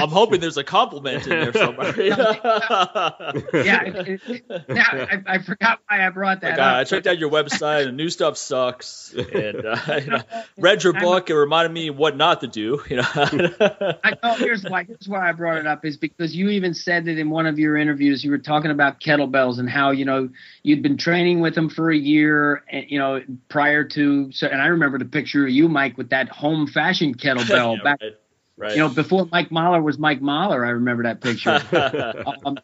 I'm, 0.03 0.09
hoping 0.11 0.41
there's 0.41 0.59
a 0.59 0.64
compliment 0.64 1.26
in 1.26 1.31
there 1.31 1.53
somewhere. 1.53 2.01
yeah, 2.03 3.85
it, 3.85 4.20
it, 4.26 4.68
now 4.68 4.85
I, 4.93 5.22
I, 5.26 5.39
forgot 5.39 5.81
why 5.89 6.07
I 6.07 6.11
brought 6.11 6.43
that 6.43 6.53
like, 6.53 6.59
up. 6.59 6.76
I 6.76 6.85
checked 6.85 7.07
out 7.07 7.18
your 7.18 7.31
website, 7.31 7.89
and 7.89 7.97
new 7.97 8.11
stuff 8.11 8.37
sucks. 8.37 9.14
And 9.14 9.64
uh, 9.64 9.76
you 10.05 10.11
know, 10.11 10.22
read 10.59 10.85
your 10.85 10.93
book, 10.93 11.31
it 11.31 11.35
reminded 11.35 11.72
me 11.72 11.89
what 11.89 12.16
not 12.16 12.43
to 12.43 12.49
do. 12.49 12.83
You 12.89 12.97
know, 12.97 13.07
I 13.16 14.14
know. 14.22 14.35
Here's 14.35 14.62
why. 14.62 14.85
Here's 14.85 15.09
why 15.09 15.29
I 15.29 15.33
brought 15.33 15.57
it 15.57 15.66
up 15.66 15.85
is 15.87 15.97
because 15.97 16.37
you 16.37 16.51
even 16.51 16.74
said 16.74 17.07
that 17.07 17.18
in 17.18 17.31
one 17.31 17.47
of 17.47 17.59
your 17.59 17.76
interviews. 17.76 18.22
You 18.22 18.31
were 18.31 18.39
talking 18.39 18.70
about 18.70 19.01
kettlebells 19.01 19.59
and 19.59 19.70
how 19.70 19.91
you 19.91 20.05
know 20.05 20.29
you'd 20.62 20.83
been 20.83 20.99
training 20.99 21.41
with 21.41 21.55
them 21.55 21.70
for 21.70 21.91
a 21.91 21.97
year, 21.97 22.62
and 22.68 22.91
you 22.91 22.99
know 22.99 23.22
prior 23.49 23.85
to. 23.85 24.31
So, 24.33 24.49
and 24.49 24.61
I 24.61 24.66
remember 24.66 24.99
the 24.99 25.07
picture 25.07 25.45
of 25.45 25.51
you, 25.51 25.68
Mike, 25.68 25.97
with 25.97 26.11
that 26.11 26.29
home 26.29 26.66
fashion 26.66 27.14
kettlebell 27.14 27.79
yeah, 27.79 27.83
back. 27.83 27.99
Right 28.03 28.18
Right. 28.59 28.73
You 28.73 28.79
know, 28.79 28.89
before 28.89 29.29
Mike 29.31 29.53
Mahler 29.53 29.81
was 29.81 29.99
Mike 30.01 30.21
Mahler, 30.21 30.67
I 30.67 30.71
remember 30.71 31.05
that 31.05 31.21
picture. 31.21 31.61
um, 32.45 32.59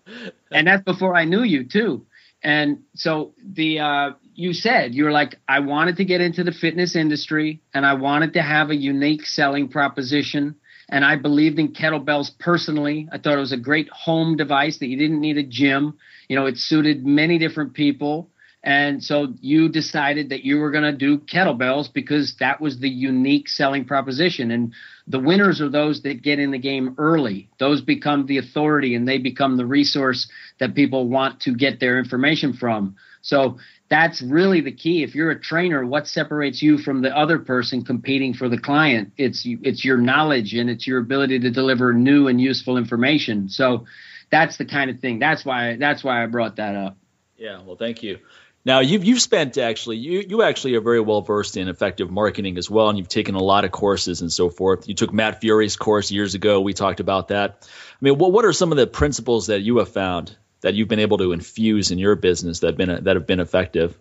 and 0.50 0.66
that's 0.66 0.82
before 0.82 1.14
I 1.14 1.24
knew 1.24 1.44
you 1.44 1.64
too. 1.64 2.04
And 2.42 2.82
so 2.96 3.32
the 3.42 3.78
uh, 3.78 4.10
you 4.34 4.52
said 4.54 4.92
you 4.92 5.04
were 5.04 5.12
like, 5.12 5.36
I 5.48 5.60
wanted 5.60 5.96
to 5.98 6.04
get 6.04 6.20
into 6.20 6.42
the 6.42 6.50
fitness 6.50 6.96
industry, 6.96 7.62
and 7.72 7.86
I 7.86 7.94
wanted 7.94 8.32
to 8.32 8.42
have 8.42 8.70
a 8.70 8.76
unique 8.76 9.24
selling 9.24 9.68
proposition. 9.68 10.56
And 10.88 11.04
I 11.04 11.16
believed 11.16 11.58
in 11.58 11.72
kettlebells 11.72 12.38
personally. 12.38 13.08
I 13.10 13.18
thought 13.18 13.34
it 13.34 13.40
was 13.40 13.52
a 13.52 13.56
great 13.56 13.88
home 13.88 14.36
device 14.36 14.78
that 14.78 14.88
you 14.88 14.98
didn't 14.98 15.20
need 15.20 15.38
a 15.38 15.42
gym. 15.44 15.96
You 16.28 16.36
know, 16.36 16.46
it 16.46 16.58
suited 16.58 17.06
many 17.06 17.38
different 17.38 17.72
people. 17.72 18.30
And 18.64 19.04
so 19.04 19.34
you 19.42 19.68
decided 19.68 20.30
that 20.30 20.42
you 20.42 20.56
were 20.56 20.70
going 20.70 20.84
to 20.84 20.96
do 20.96 21.18
kettlebells 21.18 21.92
because 21.92 22.36
that 22.40 22.62
was 22.62 22.80
the 22.80 22.88
unique 22.88 23.46
selling 23.46 23.84
proposition. 23.84 24.50
And 24.50 24.72
the 25.06 25.18
winners 25.18 25.60
are 25.60 25.68
those 25.68 26.00
that 26.02 26.22
get 26.22 26.38
in 26.38 26.50
the 26.50 26.58
game 26.58 26.94
early. 26.96 27.50
Those 27.58 27.82
become 27.82 28.24
the 28.24 28.38
authority 28.38 28.94
and 28.94 29.06
they 29.06 29.18
become 29.18 29.58
the 29.58 29.66
resource 29.66 30.26
that 30.60 30.74
people 30.74 31.08
want 31.08 31.40
to 31.40 31.54
get 31.54 31.78
their 31.78 31.98
information 31.98 32.54
from. 32.54 32.96
So 33.20 33.58
that's 33.90 34.22
really 34.22 34.62
the 34.62 34.72
key. 34.72 35.02
If 35.02 35.14
you're 35.14 35.30
a 35.30 35.38
trainer, 35.38 35.84
what 35.84 36.06
separates 36.06 36.62
you 36.62 36.78
from 36.78 37.02
the 37.02 37.14
other 37.14 37.38
person 37.38 37.84
competing 37.84 38.32
for 38.32 38.48
the 38.48 38.58
client? 38.58 39.12
It's 39.18 39.42
it's 39.44 39.84
your 39.84 39.98
knowledge 39.98 40.54
and 40.54 40.70
it's 40.70 40.86
your 40.86 41.00
ability 41.00 41.38
to 41.40 41.50
deliver 41.50 41.92
new 41.92 42.28
and 42.28 42.40
useful 42.40 42.78
information. 42.78 43.50
So 43.50 43.84
that's 44.30 44.56
the 44.56 44.64
kind 44.64 44.90
of 44.90 45.00
thing. 45.00 45.18
That's 45.18 45.44
why 45.44 45.76
that's 45.76 46.02
why 46.02 46.22
I 46.22 46.26
brought 46.26 46.56
that 46.56 46.74
up. 46.74 46.96
Yeah, 47.36 47.60
well, 47.62 47.76
thank 47.76 48.02
you. 48.02 48.18
Now 48.64 48.80
you've 48.80 49.04
you've 49.04 49.20
spent 49.20 49.58
actually 49.58 49.98
you 49.98 50.24
you 50.26 50.42
actually 50.42 50.74
are 50.74 50.80
very 50.80 51.00
well 51.00 51.20
versed 51.20 51.56
in 51.56 51.68
effective 51.68 52.10
marketing 52.10 52.56
as 52.56 52.70
well, 52.70 52.88
and 52.88 52.96
you've 52.98 53.08
taken 53.08 53.34
a 53.34 53.42
lot 53.42 53.64
of 53.64 53.72
courses 53.72 54.22
and 54.22 54.32
so 54.32 54.48
forth. 54.48 54.88
You 54.88 54.94
took 54.94 55.12
Matt 55.12 55.42
Furey's 55.42 55.76
course 55.76 56.10
years 56.10 56.34
ago. 56.34 56.60
We 56.60 56.72
talked 56.72 57.00
about 57.00 57.28
that. 57.28 57.68
I 57.68 57.96
mean, 58.00 58.16
what 58.16 58.32
what 58.32 58.44
are 58.44 58.52
some 58.52 58.72
of 58.72 58.78
the 58.78 58.86
principles 58.86 59.48
that 59.48 59.60
you 59.60 59.78
have 59.78 59.90
found 59.90 60.34
that 60.62 60.74
you've 60.74 60.88
been 60.88 61.00
able 61.00 61.18
to 61.18 61.32
infuse 61.32 61.90
in 61.90 61.98
your 61.98 62.16
business 62.16 62.60
that 62.60 62.68
have 62.68 62.76
been 62.76 63.04
that 63.04 63.16
have 63.16 63.26
been 63.26 63.40
effective? 63.40 63.98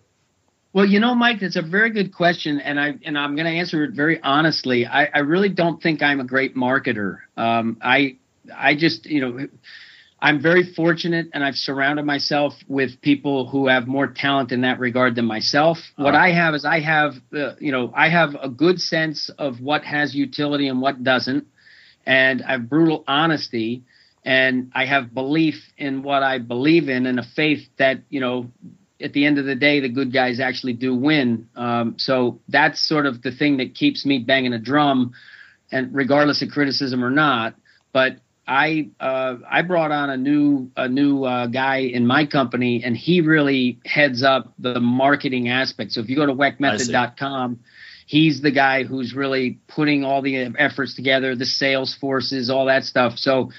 Well, 0.72 0.86
you 0.86 0.98
know, 0.98 1.14
Mike, 1.14 1.38
that's 1.40 1.54
a 1.54 1.62
very 1.62 1.90
good 1.90 2.12
question, 2.12 2.58
and 2.58 2.80
I 2.80 2.94
and 3.04 3.18
I'm 3.18 3.36
going 3.36 3.46
to 3.46 3.52
answer 3.52 3.84
it 3.84 3.92
very 3.92 4.20
honestly. 4.22 4.86
I, 4.86 5.04
I 5.04 5.18
really 5.20 5.50
don't 5.50 5.80
think 5.80 6.02
I'm 6.02 6.20
a 6.20 6.24
great 6.24 6.56
marketer. 6.56 7.18
Um, 7.36 7.76
I 7.82 8.16
I 8.52 8.74
just 8.74 9.06
you 9.06 9.20
know 9.20 9.48
I'm 10.24 10.40
very 10.40 10.72
fortunate 10.72 11.26
and 11.34 11.44
I've 11.44 11.54
surrounded 11.54 12.06
myself 12.06 12.54
with 12.66 12.98
people 13.02 13.46
who 13.46 13.68
have 13.68 13.86
more 13.86 14.06
talent 14.06 14.52
in 14.52 14.62
that 14.62 14.80
regard 14.80 15.16
than 15.16 15.26
myself. 15.26 15.76
Uh-huh. 15.76 16.04
What 16.04 16.14
I 16.14 16.30
have 16.30 16.54
is 16.54 16.64
I 16.64 16.80
have, 16.80 17.16
uh, 17.36 17.56
you 17.58 17.70
know, 17.70 17.92
I 17.94 18.08
have 18.08 18.34
a 18.40 18.48
good 18.48 18.80
sense 18.80 19.28
of 19.38 19.60
what 19.60 19.84
has 19.84 20.14
utility 20.14 20.68
and 20.68 20.80
what 20.80 21.04
doesn't. 21.04 21.46
And 22.06 22.42
I 22.42 22.52
have 22.52 22.70
brutal 22.70 23.04
honesty 23.06 23.82
and 24.24 24.72
I 24.74 24.86
have 24.86 25.12
belief 25.12 25.62
in 25.76 26.02
what 26.02 26.22
I 26.22 26.38
believe 26.38 26.88
in 26.88 27.04
and 27.04 27.20
a 27.20 27.24
faith 27.36 27.68
that, 27.76 27.98
you 28.08 28.20
know, 28.20 28.50
at 29.02 29.12
the 29.12 29.26
end 29.26 29.36
of 29.36 29.44
the 29.44 29.54
day, 29.54 29.80
the 29.80 29.90
good 29.90 30.10
guys 30.10 30.40
actually 30.40 30.72
do 30.72 30.94
win. 30.94 31.50
Um, 31.54 31.96
so 31.98 32.40
that's 32.48 32.80
sort 32.80 33.04
of 33.04 33.20
the 33.20 33.30
thing 33.30 33.58
that 33.58 33.74
keeps 33.74 34.06
me 34.06 34.20
banging 34.20 34.54
a 34.54 34.58
drum 34.58 35.12
and 35.70 35.94
regardless 35.94 36.40
of 36.40 36.48
criticism 36.48 37.04
or 37.04 37.10
not. 37.10 37.56
But 37.92 38.16
I 38.46 38.90
uh, 39.00 39.36
I 39.50 39.62
brought 39.62 39.90
on 39.90 40.10
a 40.10 40.16
new 40.16 40.70
a 40.76 40.88
new 40.88 41.24
uh, 41.24 41.46
guy 41.46 41.78
in 41.78 42.06
my 42.06 42.26
company, 42.26 42.82
and 42.84 42.96
he 42.96 43.20
really 43.20 43.80
heads 43.84 44.22
up 44.22 44.52
the 44.58 44.80
marketing 44.80 45.48
aspect. 45.48 45.92
So 45.92 46.00
if 46.00 46.08
you 46.08 46.16
go 46.16 46.26
to 46.26 46.34
weckmethod.com, 46.34 47.60
he's 48.06 48.40
the 48.40 48.50
guy 48.50 48.84
who's 48.84 49.14
really 49.14 49.60
putting 49.68 50.04
all 50.04 50.22
the 50.22 50.52
efforts 50.58 50.94
together, 50.94 51.36
the 51.36 51.46
sales 51.46 51.94
forces, 51.94 52.50
all 52.50 52.66
that 52.66 52.84
stuff. 52.84 53.18
So 53.18 53.50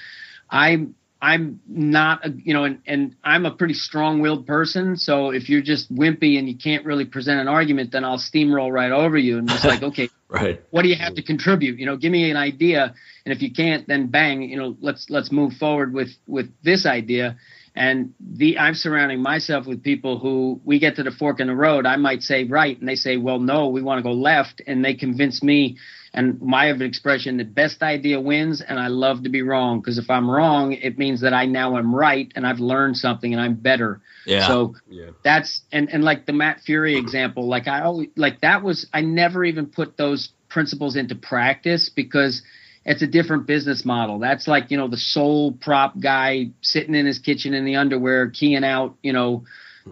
I'm 0.50 0.95
I'm 1.20 1.60
not 1.66 2.26
a, 2.26 2.30
you 2.30 2.52
know, 2.52 2.64
and, 2.64 2.80
and 2.86 3.16
I'm 3.24 3.46
a 3.46 3.50
pretty 3.50 3.74
strong-willed 3.74 4.46
person. 4.46 4.96
So 4.96 5.30
if 5.30 5.48
you're 5.48 5.62
just 5.62 5.94
wimpy 5.94 6.38
and 6.38 6.48
you 6.48 6.56
can't 6.56 6.84
really 6.84 7.06
present 7.06 7.40
an 7.40 7.48
argument, 7.48 7.92
then 7.92 8.04
I'll 8.04 8.18
steamroll 8.18 8.70
right 8.70 8.92
over 8.92 9.16
you 9.16 9.38
and 9.38 9.48
just 9.48 9.64
like, 9.64 9.82
okay, 9.90 10.10
right, 10.28 10.62
what 10.70 10.82
do 10.82 10.88
you 10.88 10.96
have 10.96 11.14
to 11.14 11.22
contribute? 11.22 11.78
You 11.78 11.86
know, 11.86 11.96
give 11.96 12.12
me 12.12 12.30
an 12.30 12.36
idea 12.36 12.94
and 13.26 13.32
if 13.32 13.42
you 13.42 13.52
can't 13.52 13.86
then 13.86 14.06
bang 14.06 14.42
you 14.42 14.56
know 14.56 14.76
let's 14.80 15.10
let's 15.10 15.30
move 15.30 15.52
forward 15.54 15.92
with 15.92 16.10
with 16.26 16.50
this 16.62 16.86
idea 16.86 17.36
and 17.74 18.14
the 18.20 18.58
i'm 18.58 18.74
surrounding 18.74 19.20
myself 19.20 19.66
with 19.66 19.82
people 19.82 20.18
who 20.18 20.58
we 20.64 20.78
get 20.78 20.96
to 20.96 21.02
the 21.02 21.10
fork 21.10 21.40
in 21.40 21.48
the 21.48 21.54
road 21.54 21.84
i 21.84 21.96
might 21.96 22.22
say 22.22 22.44
right 22.44 22.78
and 22.78 22.88
they 22.88 22.94
say 22.94 23.18
well 23.18 23.38
no 23.38 23.68
we 23.68 23.82
want 23.82 23.98
to 23.98 24.02
go 24.02 24.12
left 24.12 24.62
and 24.66 24.84
they 24.84 24.94
convince 24.94 25.42
me 25.42 25.76
and 26.16 26.40
my 26.40 26.68
expression 26.70 27.36
the 27.36 27.44
best 27.44 27.82
idea 27.82 28.20
wins 28.20 28.60
and 28.60 28.80
i 28.80 28.88
love 28.88 29.22
to 29.22 29.28
be 29.28 29.42
wrong 29.42 29.80
because 29.80 29.98
if 29.98 30.10
i'm 30.10 30.28
wrong 30.28 30.72
it 30.72 30.98
means 30.98 31.20
that 31.20 31.32
i 31.32 31.46
now 31.46 31.76
am 31.76 31.94
right 31.94 32.32
and 32.34 32.46
i've 32.46 32.58
learned 32.58 32.96
something 32.96 33.32
and 33.32 33.40
i'm 33.40 33.54
better 33.54 34.00
yeah. 34.26 34.46
so 34.48 34.74
yeah. 34.88 35.10
that's 35.22 35.62
and 35.70 35.88
and 35.92 36.02
like 36.02 36.26
the 36.26 36.32
matt 36.32 36.60
furey 36.66 36.98
example 36.98 37.46
like 37.46 37.68
i 37.68 37.82
always 37.82 38.08
like 38.16 38.40
that 38.40 38.62
was 38.62 38.86
i 38.92 39.00
never 39.00 39.44
even 39.44 39.66
put 39.66 39.96
those 39.96 40.30
principles 40.48 40.96
into 40.96 41.14
practice 41.14 41.88
because 41.88 42.42
it's 42.86 43.02
a 43.02 43.06
different 43.06 43.46
business 43.46 43.84
model. 43.84 44.20
That's 44.20 44.46
like, 44.46 44.70
you 44.70 44.76
know, 44.76 44.86
the 44.86 44.96
sole 44.96 45.52
prop 45.52 45.98
guy 45.98 46.50
sitting 46.60 46.94
in 46.94 47.04
his 47.04 47.18
kitchen 47.18 47.52
in 47.52 47.64
the 47.64 47.74
underwear, 47.74 48.30
keying 48.30 48.62
out, 48.62 48.94
you 49.02 49.12
know, 49.12 49.44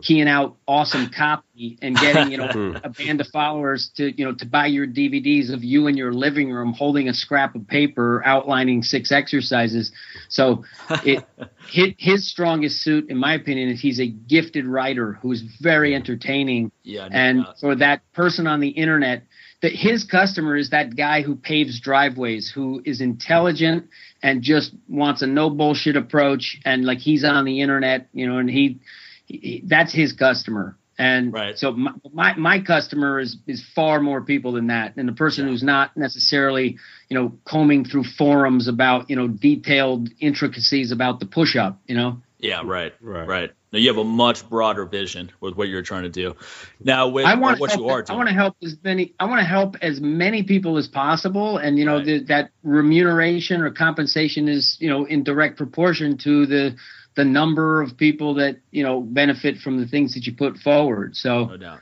keying 0.02 0.28
out 0.28 0.56
awesome 0.66 1.08
copy 1.16 1.78
and 1.82 1.98
getting, 1.98 2.30
you 2.30 2.36
know, 2.38 2.48
Hmm. 2.48 2.76
a 2.84 2.88
band 2.90 3.20
of 3.20 3.26
followers 3.28 3.90
to, 3.96 4.10
you 4.18 4.24
know, 4.24 4.34
to 4.34 4.46
buy 4.46 4.66
your 4.66 4.86
DVDs 4.86 5.52
of 5.52 5.64
you 5.64 5.86
in 5.86 5.96
your 5.96 6.12
living 6.12 6.50
room 6.52 6.72
holding 6.72 7.08
a 7.08 7.14
scrap 7.14 7.54
of 7.54 7.66
paper 7.66 8.22
outlining 8.24 8.82
six 8.82 9.10
exercises. 9.12 9.90
So 10.28 10.64
it 11.02 11.26
his, 11.66 11.88
his 11.98 12.28
strongest 12.30 12.82
suit, 12.82 13.08
in 13.10 13.16
my 13.16 13.34
opinion, 13.34 13.70
is 13.70 13.80
he's 13.80 14.00
a 14.00 14.06
gifted 14.06 14.66
writer 14.66 15.14
who's 15.22 15.42
very 15.60 15.94
entertaining 15.94 16.70
Yeah. 16.82 17.08
no 17.08 17.16
and 17.16 17.44
doubt. 17.44 17.60
for 17.60 17.74
that 17.76 18.00
person 18.12 18.46
on 18.46 18.60
the 18.60 18.68
internet 18.68 19.22
that 19.62 19.72
his 19.72 20.04
customer 20.04 20.56
is 20.56 20.70
that 20.70 20.94
guy 20.94 21.22
who 21.22 21.34
paves 21.36 21.80
driveways 21.80 22.50
who 22.50 22.82
is 22.84 23.00
intelligent 23.00 23.86
and 24.22 24.42
just 24.42 24.74
wants 24.88 25.22
a 25.22 25.26
no 25.26 25.48
bullshit 25.48 25.96
approach 25.96 26.58
and 26.66 26.84
like 26.84 26.98
he's 26.98 27.24
on 27.24 27.44
the 27.46 27.60
internet 27.62 28.08
you 28.12 28.26
know 28.26 28.36
and 28.38 28.50
he, 28.50 28.78
he 29.26 29.62
that's 29.66 29.92
his 29.92 30.12
customer 30.12 30.76
and 30.98 31.32
Right. 31.32 31.58
so 31.58 31.72
my, 31.72 31.92
my 32.12 32.34
my 32.36 32.60
customer 32.60 33.18
is 33.18 33.36
is 33.46 33.64
far 33.74 34.00
more 34.00 34.20
people 34.22 34.52
than 34.52 34.68
that 34.68 34.96
and 34.96 35.08
the 35.08 35.12
person 35.12 35.44
Yeah. 35.46 35.50
who's 35.50 35.62
not 35.62 35.96
necessarily 35.96 36.78
you 37.08 37.18
know 37.18 37.32
combing 37.44 37.84
through 37.84 38.04
forums 38.04 38.68
about 38.68 39.10
you 39.10 39.16
know 39.16 39.26
detailed 39.28 40.08
intricacies 40.20 40.92
about 40.92 41.20
the 41.20 41.26
push 41.26 41.56
up 41.56 41.80
you 41.86 41.94
know 41.96 42.20
Yeah, 42.38 42.60
right, 42.64 42.92
Right. 43.00 43.26
right. 43.26 43.50
Now 43.72 43.78
you 43.80 43.88
have 43.88 43.98
a 43.98 44.04
much 44.04 44.48
broader 44.48 44.84
vision 44.84 45.32
with 45.40 45.56
what 45.56 45.66
you're 45.68 45.82
trying 45.82 46.04
to 46.04 46.08
do. 46.10 46.36
Now, 46.84 47.08
with 47.08 47.26
I 47.26 47.34
want 47.34 47.58
what 47.58 47.70
help, 47.70 47.80
you 47.80 47.88
are 47.88 48.04
I 48.08 48.14
want 48.14 48.28
to 48.28 48.34
help 48.34 48.54
as 48.62 48.76
many. 48.84 49.14
I 49.18 49.24
want 49.24 49.40
to 49.40 49.44
help 49.46 49.76
as 49.82 50.00
many 50.00 50.44
people 50.44 50.76
as 50.76 50.86
possible, 50.86 51.56
and 51.58 51.76
you 51.76 51.84
know 51.84 51.96
Right. 51.96 52.04
the, 52.06 52.18
that 52.24 52.50
remuneration 52.62 53.62
or 53.62 53.70
compensation 53.72 54.46
is 54.48 54.76
you 54.80 54.88
know 54.88 55.04
in 55.06 55.24
direct 55.24 55.56
proportion 55.56 56.16
to 56.18 56.46
the 56.46 56.76
the 57.16 57.24
number 57.24 57.80
of 57.82 57.96
people 57.96 58.34
that 58.34 58.58
you 58.70 58.82
know 58.82 59.00
benefit 59.00 59.58
from 59.58 59.78
the 59.80 59.86
things 59.86 60.14
that 60.14 60.26
you 60.26 60.34
put 60.34 60.58
forward. 60.58 61.16
So 61.16 61.44
no 61.46 61.56
doubt. 61.56 61.80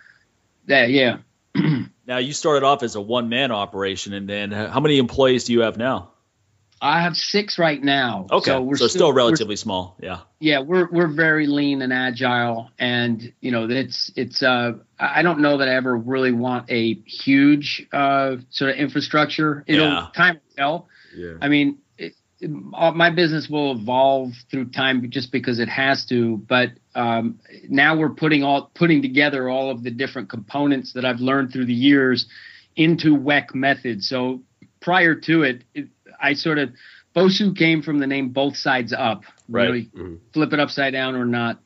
that 0.66 0.90
yeah, 0.90 1.18
Now 2.06 2.18
you 2.18 2.32
started 2.32 2.64
off 2.66 2.82
as 2.82 2.94
a 2.96 3.00
one 3.00 3.28
man 3.28 3.52
operation, 3.52 4.12
and 4.12 4.28
then 4.28 4.50
how 4.52 4.80
many 4.80 4.98
employees 4.98 5.44
do 5.44 5.52
you 5.52 5.60
have 5.60 5.76
now? 5.76 6.08
I 6.84 7.02
have 7.02 7.16
six 7.16 7.60
right 7.60 7.80
now. 7.80 8.26
Okay, 8.28 8.50
so, 8.50 8.60
we're 8.60 8.74
still, 8.76 9.06
we're- 9.06 9.16
relatively 9.16 9.54
small. 9.54 9.96
Yeah, 10.02 10.18
yeah 10.40 10.58
we're 10.58 10.88
we're 10.90 11.06
very 11.06 11.46
lean 11.46 11.80
and 11.80 11.92
agile 11.92 12.70
and 12.76 13.32
you 13.40 13.52
know 13.52 13.68
it's 13.70 14.10
it's 14.16 14.42
uh 14.42 14.72
i 14.98 15.22
don't 15.22 15.38
know 15.38 15.58
that 15.58 15.68
i 15.68 15.74
ever 15.76 15.96
really 15.96 16.32
want 16.32 16.68
a 16.72 16.94
huge 17.06 17.86
uh 17.92 18.36
sort 18.50 18.72
of 18.72 18.76
infrastructure 18.78 19.62
it'll 19.68 19.86
Yeah. 19.86 20.06
time 20.16 20.34
will 20.34 20.56
tell 20.56 20.88
Yeah. 21.16 21.34
i 21.40 21.46
mean 21.46 21.68
it, 21.68 21.76
it- 21.78 21.78
all- 21.78 21.91
my 22.48 23.10
business 23.10 23.48
will 23.48 23.72
evolve 23.72 24.32
through 24.50 24.66
time 24.70 25.08
just 25.10 25.30
because 25.30 25.58
it 25.58 25.68
has 25.68 26.04
to 26.06 26.38
but 26.48 26.70
um 26.94 27.38
now 27.68 27.96
we're 27.96 28.10
putting 28.10 28.42
all 28.42 28.70
putting 28.74 29.00
together 29.02 29.48
all 29.48 29.70
of 29.70 29.82
the 29.84 29.90
different 29.90 30.28
components 30.28 30.92
that 30.92 31.04
i've 31.04 31.20
learned 31.20 31.52
through 31.52 31.66
the 31.66 31.72
years 31.74 32.26
into 32.76 33.16
Weck 33.16 33.54
method 33.54 34.02
so 34.02 34.42
prior 34.80 35.14
to 35.14 35.42
it, 35.44 35.62
it 35.74 35.88
i 36.20 36.32
sort 36.34 36.58
of 36.58 36.70
bosu 37.14 37.56
came 37.56 37.82
from 37.82 37.98
the 38.00 38.06
name 38.06 38.30
both 38.30 38.56
sides 38.56 38.92
up 38.92 39.22
Right. 39.48 39.64
Really 39.66 39.90
Mhm. 39.94 40.18
flip 40.32 40.52
it 40.54 40.60
upside 40.60 40.94
down 40.94 41.14
or 41.14 41.26
not. 41.26 41.60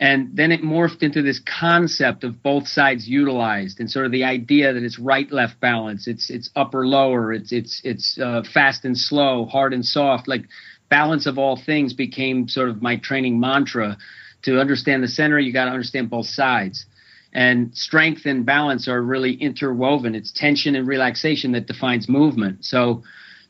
And 0.00 0.36
then 0.36 0.52
it 0.52 0.62
morphed 0.62 1.02
into 1.02 1.22
this 1.22 1.40
concept 1.40 2.22
of 2.22 2.40
both 2.42 2.68
sides 2.68 3.08
utilized, 3.08 3.80
and 3.80 3.90
sort 3.90 4.06
of 4.06 4.12
the 4.12 4.22
idea 4.24 4.72
that 4.72 4.82
it's 4.82 4.98
right 4.98 5.30
left 5.32 5.58
balance, 5.60 6.06
it's 6.06 6.30
it's 6.30 6.50
upper 6.54 6.86
lower, 6.86 7.32
it's 7.32 7.50
it's 7.50 7.80
it's 7.82 8.18
uh, 8.18 8.42
fast 8.54 8.84
and 8.84 8.96
slow, 8.96 9.46
hard 9.46 9.72
and 9.72 9.84
soft. 9.84 10.28
Like 10.28 10.44
balance 10.88 11.26
of 11.26 11.36
all 11.36 11.56
things 11.56 11.94
became 11.94 12.48
sort 12.48 12.68
of 12.68 12.80
my 12.80 12.96
training 12.96 13.40
mantra. 13.40 13.98
To 14.42 14.60
understand 14.60 15.02
the 15.02 15.08
center, 15.08 15.38
you 15.40 15.52
got 15.52 15.64
to 15.64 15.72
understand 15.72 16.10
both 16.10 16.26
sides. 16.26 16.86
And 17.32 17.76
strength 17.76 18.24
and 18.24 18.46
balance 18.46 18.86
are 18.86 19.02
really 19.02 19.32
interwoven. 19.34 20.14
It's 20.14 20.30
tension 20.32 20.76
and 20.76 20.86
relaxation 20.86 21.52
that 21.52 21.66
defines 21.66 22.08
movement. 22.08 22.64
So 22.64 23.02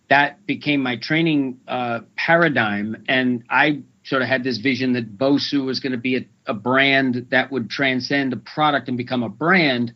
that 0.09 0.44
became 0.46 0.82
my 0.82 0.96
training 0.96 1.61
uh, 1.68 2.01
paradigm. 2.16 3.05
And 3.07 3.44
I 3.51 3.82
sort 4.09 4.22
of 4.22 4.28
had 4.28 4.42
this 4.42 4.59
vision 4.59 4.94
that 4.94 5.18
Bosu 5.18 5.64
was 5.64 5.80
going 5.80 5.92
to 5.92 5.98
be 5.98 6.16
a, 6.16 6.26
a 6.46 6.54
brand 6.54 7.26
that 7.30 7.52
would 7.52 7.68
transcend 7.68 8.32
a 8.32 8.36
product 8.36 8.88
and 8.88 8.96
become 8.96 9.22
a 9.22 9.28
brand. 9.28 9.92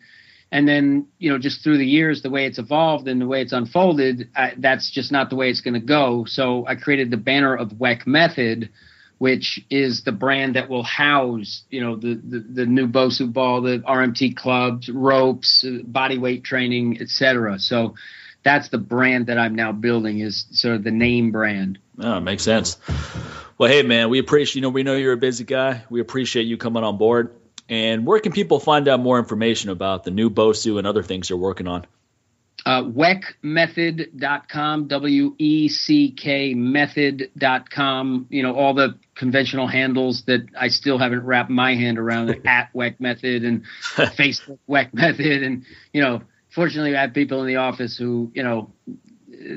And 0.50 0.68
then, 0.68 1.06
you 1.18 1.30
know, 1.30 1.38
just 1.38 1.64
through 1.64 1.78
the 1.78 1.86
years, 1.86 2.20
the 2.20 2.28
way 2.28 2.44
it's 2.44 2.58
evolved 2.58 3.08
and 3.08 3.20
the 3.20 3.26
way 3.26 3.40
it's 3.40 3.52
unfolded, 3.52 4.28
I, 4.36 4.52
that's 4.58 4.90
just 4.90 5.10
not 5.10 5.30
the 5.30 5.36
way 5.36 5.48
it's 5.48 5.62
going 5.62 5.74
to 5.74 5.80
go. 5.80 6.26
So 6.26 6.66
I 6.66 6.74
created 6.74 7.10
the 7.10 7.16
banner 7.16 7.56
of 7.56 7.70
Weck 7.70 8.06
Method, 8.06 8.68
which 9.16 9.64
is 9.70 10.02
the 10.04 10.12
brand 10.12 10.56
that 10.56 10.68
will 10.68 10.82
house, 10.82 11.62
you 11.70 11.80
know, 11.80 11.96
the 11.96 12.20
the, 12.22 12.40
the 12.40 12.66
new 12.66 12.86
Bosu 12.86 13.32
ball, 13.32 13.62
the 13.62 13.78
RMT 13.78 14.36
clubs, 14.36 14.90
ropes, 14.90 15.64
body 15.84 16.18
weight 16.18 16.44
training, 16.44 17.00
etc. 17.00 17.58
So 17.58 17.94
that's 18.42 18.68
the 18.68 18.78
brand 18.78 19.26
that 19.26 19.38
I'm 19.38 19.54
now 19.54 19.72
building 19.72 20.20
is 20.20 20.46
sort 20.52 20.76
of 20.76 20.84
the 20.84 20.90
name 20.90 21.30
brand. 21.30 21.78
oh, 21.98 22.20
makes 22.20 22.42
sense. 22.42 22.78
Well, 23.58 23.70
hey 23.70 23.82
man, 23.82 24.10
we 24.10 24.18
appreciate 24.18 24.56
you 24.56 24.62
know 24.62 24.70
we 24.70 24.82
know 24.82 24.96
you're 24.96 25.12
a 25.12 25.18
busy 25.18 25.44
guy. 25.44 25.84
We 25.90 26.00
appreciate 26.00 26.44
you 26.44 26.56
coming 26.56 26.84
on 26.84 26.98
board. 26.98 27.34
And 27.68 28.04
where 28.04 28.20
can 28.20 28.32
people 28.32 28.60
find 28.60 28.88
out 28.88 29.00
more 29.00 29.18
information 29.18 29.70
about 29.70 30.04
the 30.04 30.10
new 30.10 30.30
Bosu 30.30 30.78
and 30.78 30.86
other 30.86 31.02
things 31.02 31.30
you're 31.30 31.38
working 31.38 31.68
on? 31.68 31.86
Uh, 32.64 32.82
Weckmethod.com, 32.82 34.88
W 34.88 35.34
E 35.38 35.68
C 35.68 36.10
K 36.10 36.54
method.com, 36.54 38.26
you 38.30 38.42
know, 38.42 38.54
all 38.54 38.74
the 38.74 38.98
conventional 39.14 39.66
handles 39.66 40.22
that 40.24 40.46
I 40.58 40.68
still 40.68 40.98
haven't 40.98 41.24
wrapped 41.24 41.50
my 41.50 41.74
hand 41.74 41.98
around 41.98 42.30
at 42.46 42.72
Weck 42.72 43.00
Method 43.00 43.44
and 43.44 43.64
Facebook 43.94 44.58
Weck 44.68 44.94
Method. 44.94 45.42
And, 45.42 45.64
you 45.92 46.02
know, 46.02 46.22
fortunately, 46.52 46.96
I 46.96 47.02
have 47.02 47.14
people 47.14 47.40
in 47.40 47.46
the 47.46 47.56
office 47.56 47.96
who, 47.96 48.30
you 48.34 48.42
know, 48.42 48.72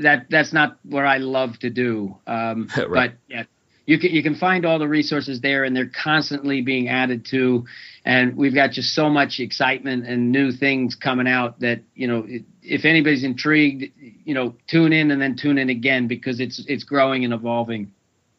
that 0.02 0.28
that's 0.30 0.54
not 0.54 0.78
what 0.84 1.06
I 1.06 1.18
love 1.18 1.60
to 1.60 1.70
do. 1.70 2.18
Um, 2.26 2.70
Right. 2.78 2.90
But 2.90 3.14
yeah, 3.28 3.44
you 3.86 4.00
can 4.00 4.12
you 4.12 4.24
can 4.24 4.36
find 4.36 4.66
all 4.66 4.80
the 4.80 4.88
resources 4.88 5.42
there, 5.42 5.64
and 5.64 5.76
they're 5.76 5.88
constantly 5.88 6.62
being 6.62 6.90
added 6.90 7.26
to. 7.26 7.66
And 8.04 8.36
we've 8.36 8.54
got 8.54 8.72
just 8.72 8.94
so 8.94 9.10
much 9.10 9.40
excitement 9.40 10.06
and 10.06 10.32
new 10.32 10.52
things 10.52 10.96
coming 10.96 11.28
out 11.28 11.60
that 11.60 11.82
you 11.94 12.08
know, 12.08 12.28
if 12.64 12.86
anybody's 12.86 13.24
intrigued, 13.24 13.92
you 14.24 14.34
know, 14.34 14.56
tune 14.68 14.94
in 14.94 15.12
and 15.12 15.22
then 15.22 15.36
tune 15.36 15.58
in 15.58 15.70
again 15.70 16.08
because 16.08 16.40
it's 16.40 16.60
it's 16.68 16.84
growing 16.84 17.24
and 17.26 17.34
evolving. 17.34 17.92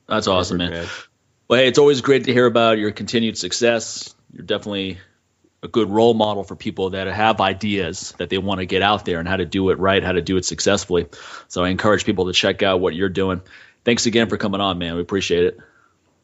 That's 0.09 0.29
awesome, 0.29 0.59
man. 0.59 0.87
Well, 1.49 1.61
hey, 1.61 1.69
it's 1.69 1.79
always 1.79 2.01
great 2.01 2.25
to 2.25 2.33
hear 2.33 2.47
about 2.47 2.79
your 2.79 2.91
continued 2.91 3.39
success. 3.39 4.15
You're 4.33 4.45
definitely 4.45 4.99
a 5.67 5.69
good 5.69 5.91
role 5.91 6.15
model 6.15 6.45
for 6.45 6.57
people 6.57 6.91
that 6.91 7.07
have 7.09 7.41
ideas 7.41 8.15
that 8.19 8.31
they 8.31 8.39
want 8.39 8.61
to 8.61 8.67
get 8.67 8.81
out 8.83 9.05
there 9.05 9.19
and 9.19 9.29
how 9.29 9.37
to 9.37 9.45
do 9.45 9.69
it 9.71 9.79
right, 9.79 10.03
how 10.03 10.13
to 10.13 10.23
do 10.23 10.37
it 10.37 10.45
successfully. 10.45 11.07
So 11.49 11.65
I 11.65 11.69
encourage 11.69 12.05
people 12.07 12.27
to 12.27 12.33
check 12.33 12.63
out 12.63 12.81
what 12.81 12.95
you're 12.95 13.09
doing. 13.11 13.43
Thanks 13.85 14.07
again 14.07 14.29
for 14.29 14.37
coming 14.37 14.61
on, 14.61 14.79
man. 14.79 14.95
We 14.95 15.03
appreciate 15.03 15.45
it. 15.45 15.59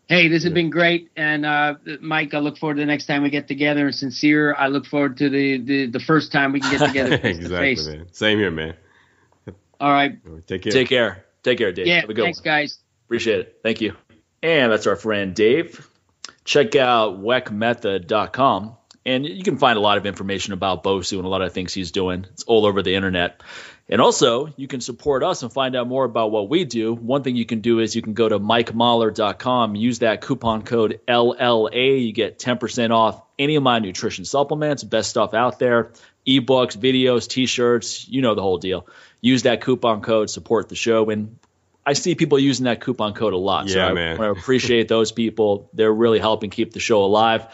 Hey, 0.09 0.29
this 0.29 0.43
has 0.45 0.53
been 0.53 0.71
great, 0.71 1.11
and 1.17 1.47
uh, 1.47 1.77
Mike, 2.01 2.35
I 2.35 2.39
look 2.41 2.59
forward 2.59 2.75
to 2.75 2.81
the 2.81 2.87
next 2.87 3.07
time 3.07 3.23
we 3.23 3.31
get 3.31 3.49
together. 3.49 3.87
And 3.87 3.95
sincere, 3.95 4.53
I 4.55 4.67
look 4.67 4.85
forward 4.85 5.17
to 5.19 5.31
the 5.31 5.59
the, 5.59 5.87
the 5.87 6.01
first 6.01 6.33
time 6.33 6.53
we 6.53 6.61
can 6.61 6.71
get 6.77 6.87
together 6.87 7.19
face 7.19 7.39
to 7.39 7.45
exactly, 7.45 7.77
face. 7.77 7.87
man. 7.87 8.07
Same 8.13 8.39
here, 8.39 8.51
man. 8.51 8.75
All 9.81 9.91
right, 9.91 10.19
Take 10.47 10.63
care. 10.63 10.73
Take 10.73 10.89
care. 10.89 11.25
Take 11.43 11.59
care, 11.59 11.73
Dave. 11.73 11.87
yeah, 11.87 12.01
Have 12.01 12.11
a 12.11 12.15
good 12.15 12.25
thanks, 12.25 12.39
one. 12.41 12.45
guys. 12.45 12.79
Appreciate 13.07 13.41
it. 13.41 13.61
Thank 13.63 13.81
you. 13.81 13.97
And 14.43 14.71
that's 14.71 14.87
our 14.87 14.97
friend 14.97 15.35
Dave. 15.35 15.89
Check 16.45 16.75
out 16.77 17.21
weckmethod.com 17.23 18.77
and 19.05 19.27
you 19.27 19.43
can 19.43 19.59
find 19.59 19.77
a 19.77 19.81
lot 19.81 19.99
of 19.99 20.07
information 20.07 20.53
about 20.53 20.85
Bosu 20.85 21.17
and 21.17 21.25
a 21.25 21.29
lot 21.29 21.43
of 21.43 21.53
things 21.53 21.75
he's 21.75 21.91
doing. 21.91 22.27
It's 22.33 22.45
all 22.45 22.67
over 22.67 22.83
the 22.83 22.95
internet. 22.95 23.43
And 23.89 24.01
also, 24.01 24.49
you 24.57 24.69
can 24.69 24.81
support 24.81 25.25
us 25.25 25.43
and 25.43 25.53
find 25.53 25.75
out 25.75 25.89
more 25.89 26.05
about 26.05 26.31
what 26.31 26.49
we 26.49 26.65
do. 26.65 26.95
One 26.95 27.23
thing 27.23 27.35
you 27.37 27.45
can 27.45 27.61
do 27.61 27.81
is 27.81 27.97
you 27.97 28.03
can 28.03 28.15
go 28.15 28.29
to 28.29 28.39
mikemahler.com, 28.39 29.75
use 29.75 29.99
that 29.99 30.21
coupon 30.21 30.63
code 30.63 31.01
LLA. 31.09 32.07
You 32.07 32.13
get 32.13 32.39
10% 32.39 32.91
off 32.91 33.23
any 33.39 33.57
of 33.57 33.63
my 33.63 33.81
nutrition 33.81 34.25
supplements, 34.25 34.85
best 34.85 35.11
stuff 35.11 35.35
out 35.35 35.59
there, 35.59 35.93
ebooks, 36.27 36.77
videos, 36.77 37.29
t 37.29 37.47
shirts, 37.47 38.09
you 38.09 38.23
know 38.23 38.35
the 38.35 38.43
whole 38.43 38.59
deal. 38.59 38.87
Use 39.21 39.43
that 39.43 39.61
coupon 39.61 40.01
code, 40.01 40.31
support 40.31 40.69
the 40.69 40.77
show. 40.77 41.11
And 41.11 41.39
I 41.85 41.95
see 41.95 42.15
people 42.15 42.39
using 42.39 42.65
that 42.65 42.81
coupon 42.81 43.15
code 43.15 43.33
a 43.33 43.39
lot. 43.39 43.69
so 43.69 43.79
Yeah, 43.79 43.89
I, 43.89 43.93
man. 43.93 44.21
I 44.21 44.29
appreciate 44.29 44.87
those 44.87 45.11
people. 45.11 45.69
They're 45.73 45.93
really 45.93 46.21
helping 46.21 46.51
keep 46.51 46.73
the 46.73 46.81
show 46.81 47.05
alive. 47.05 47.47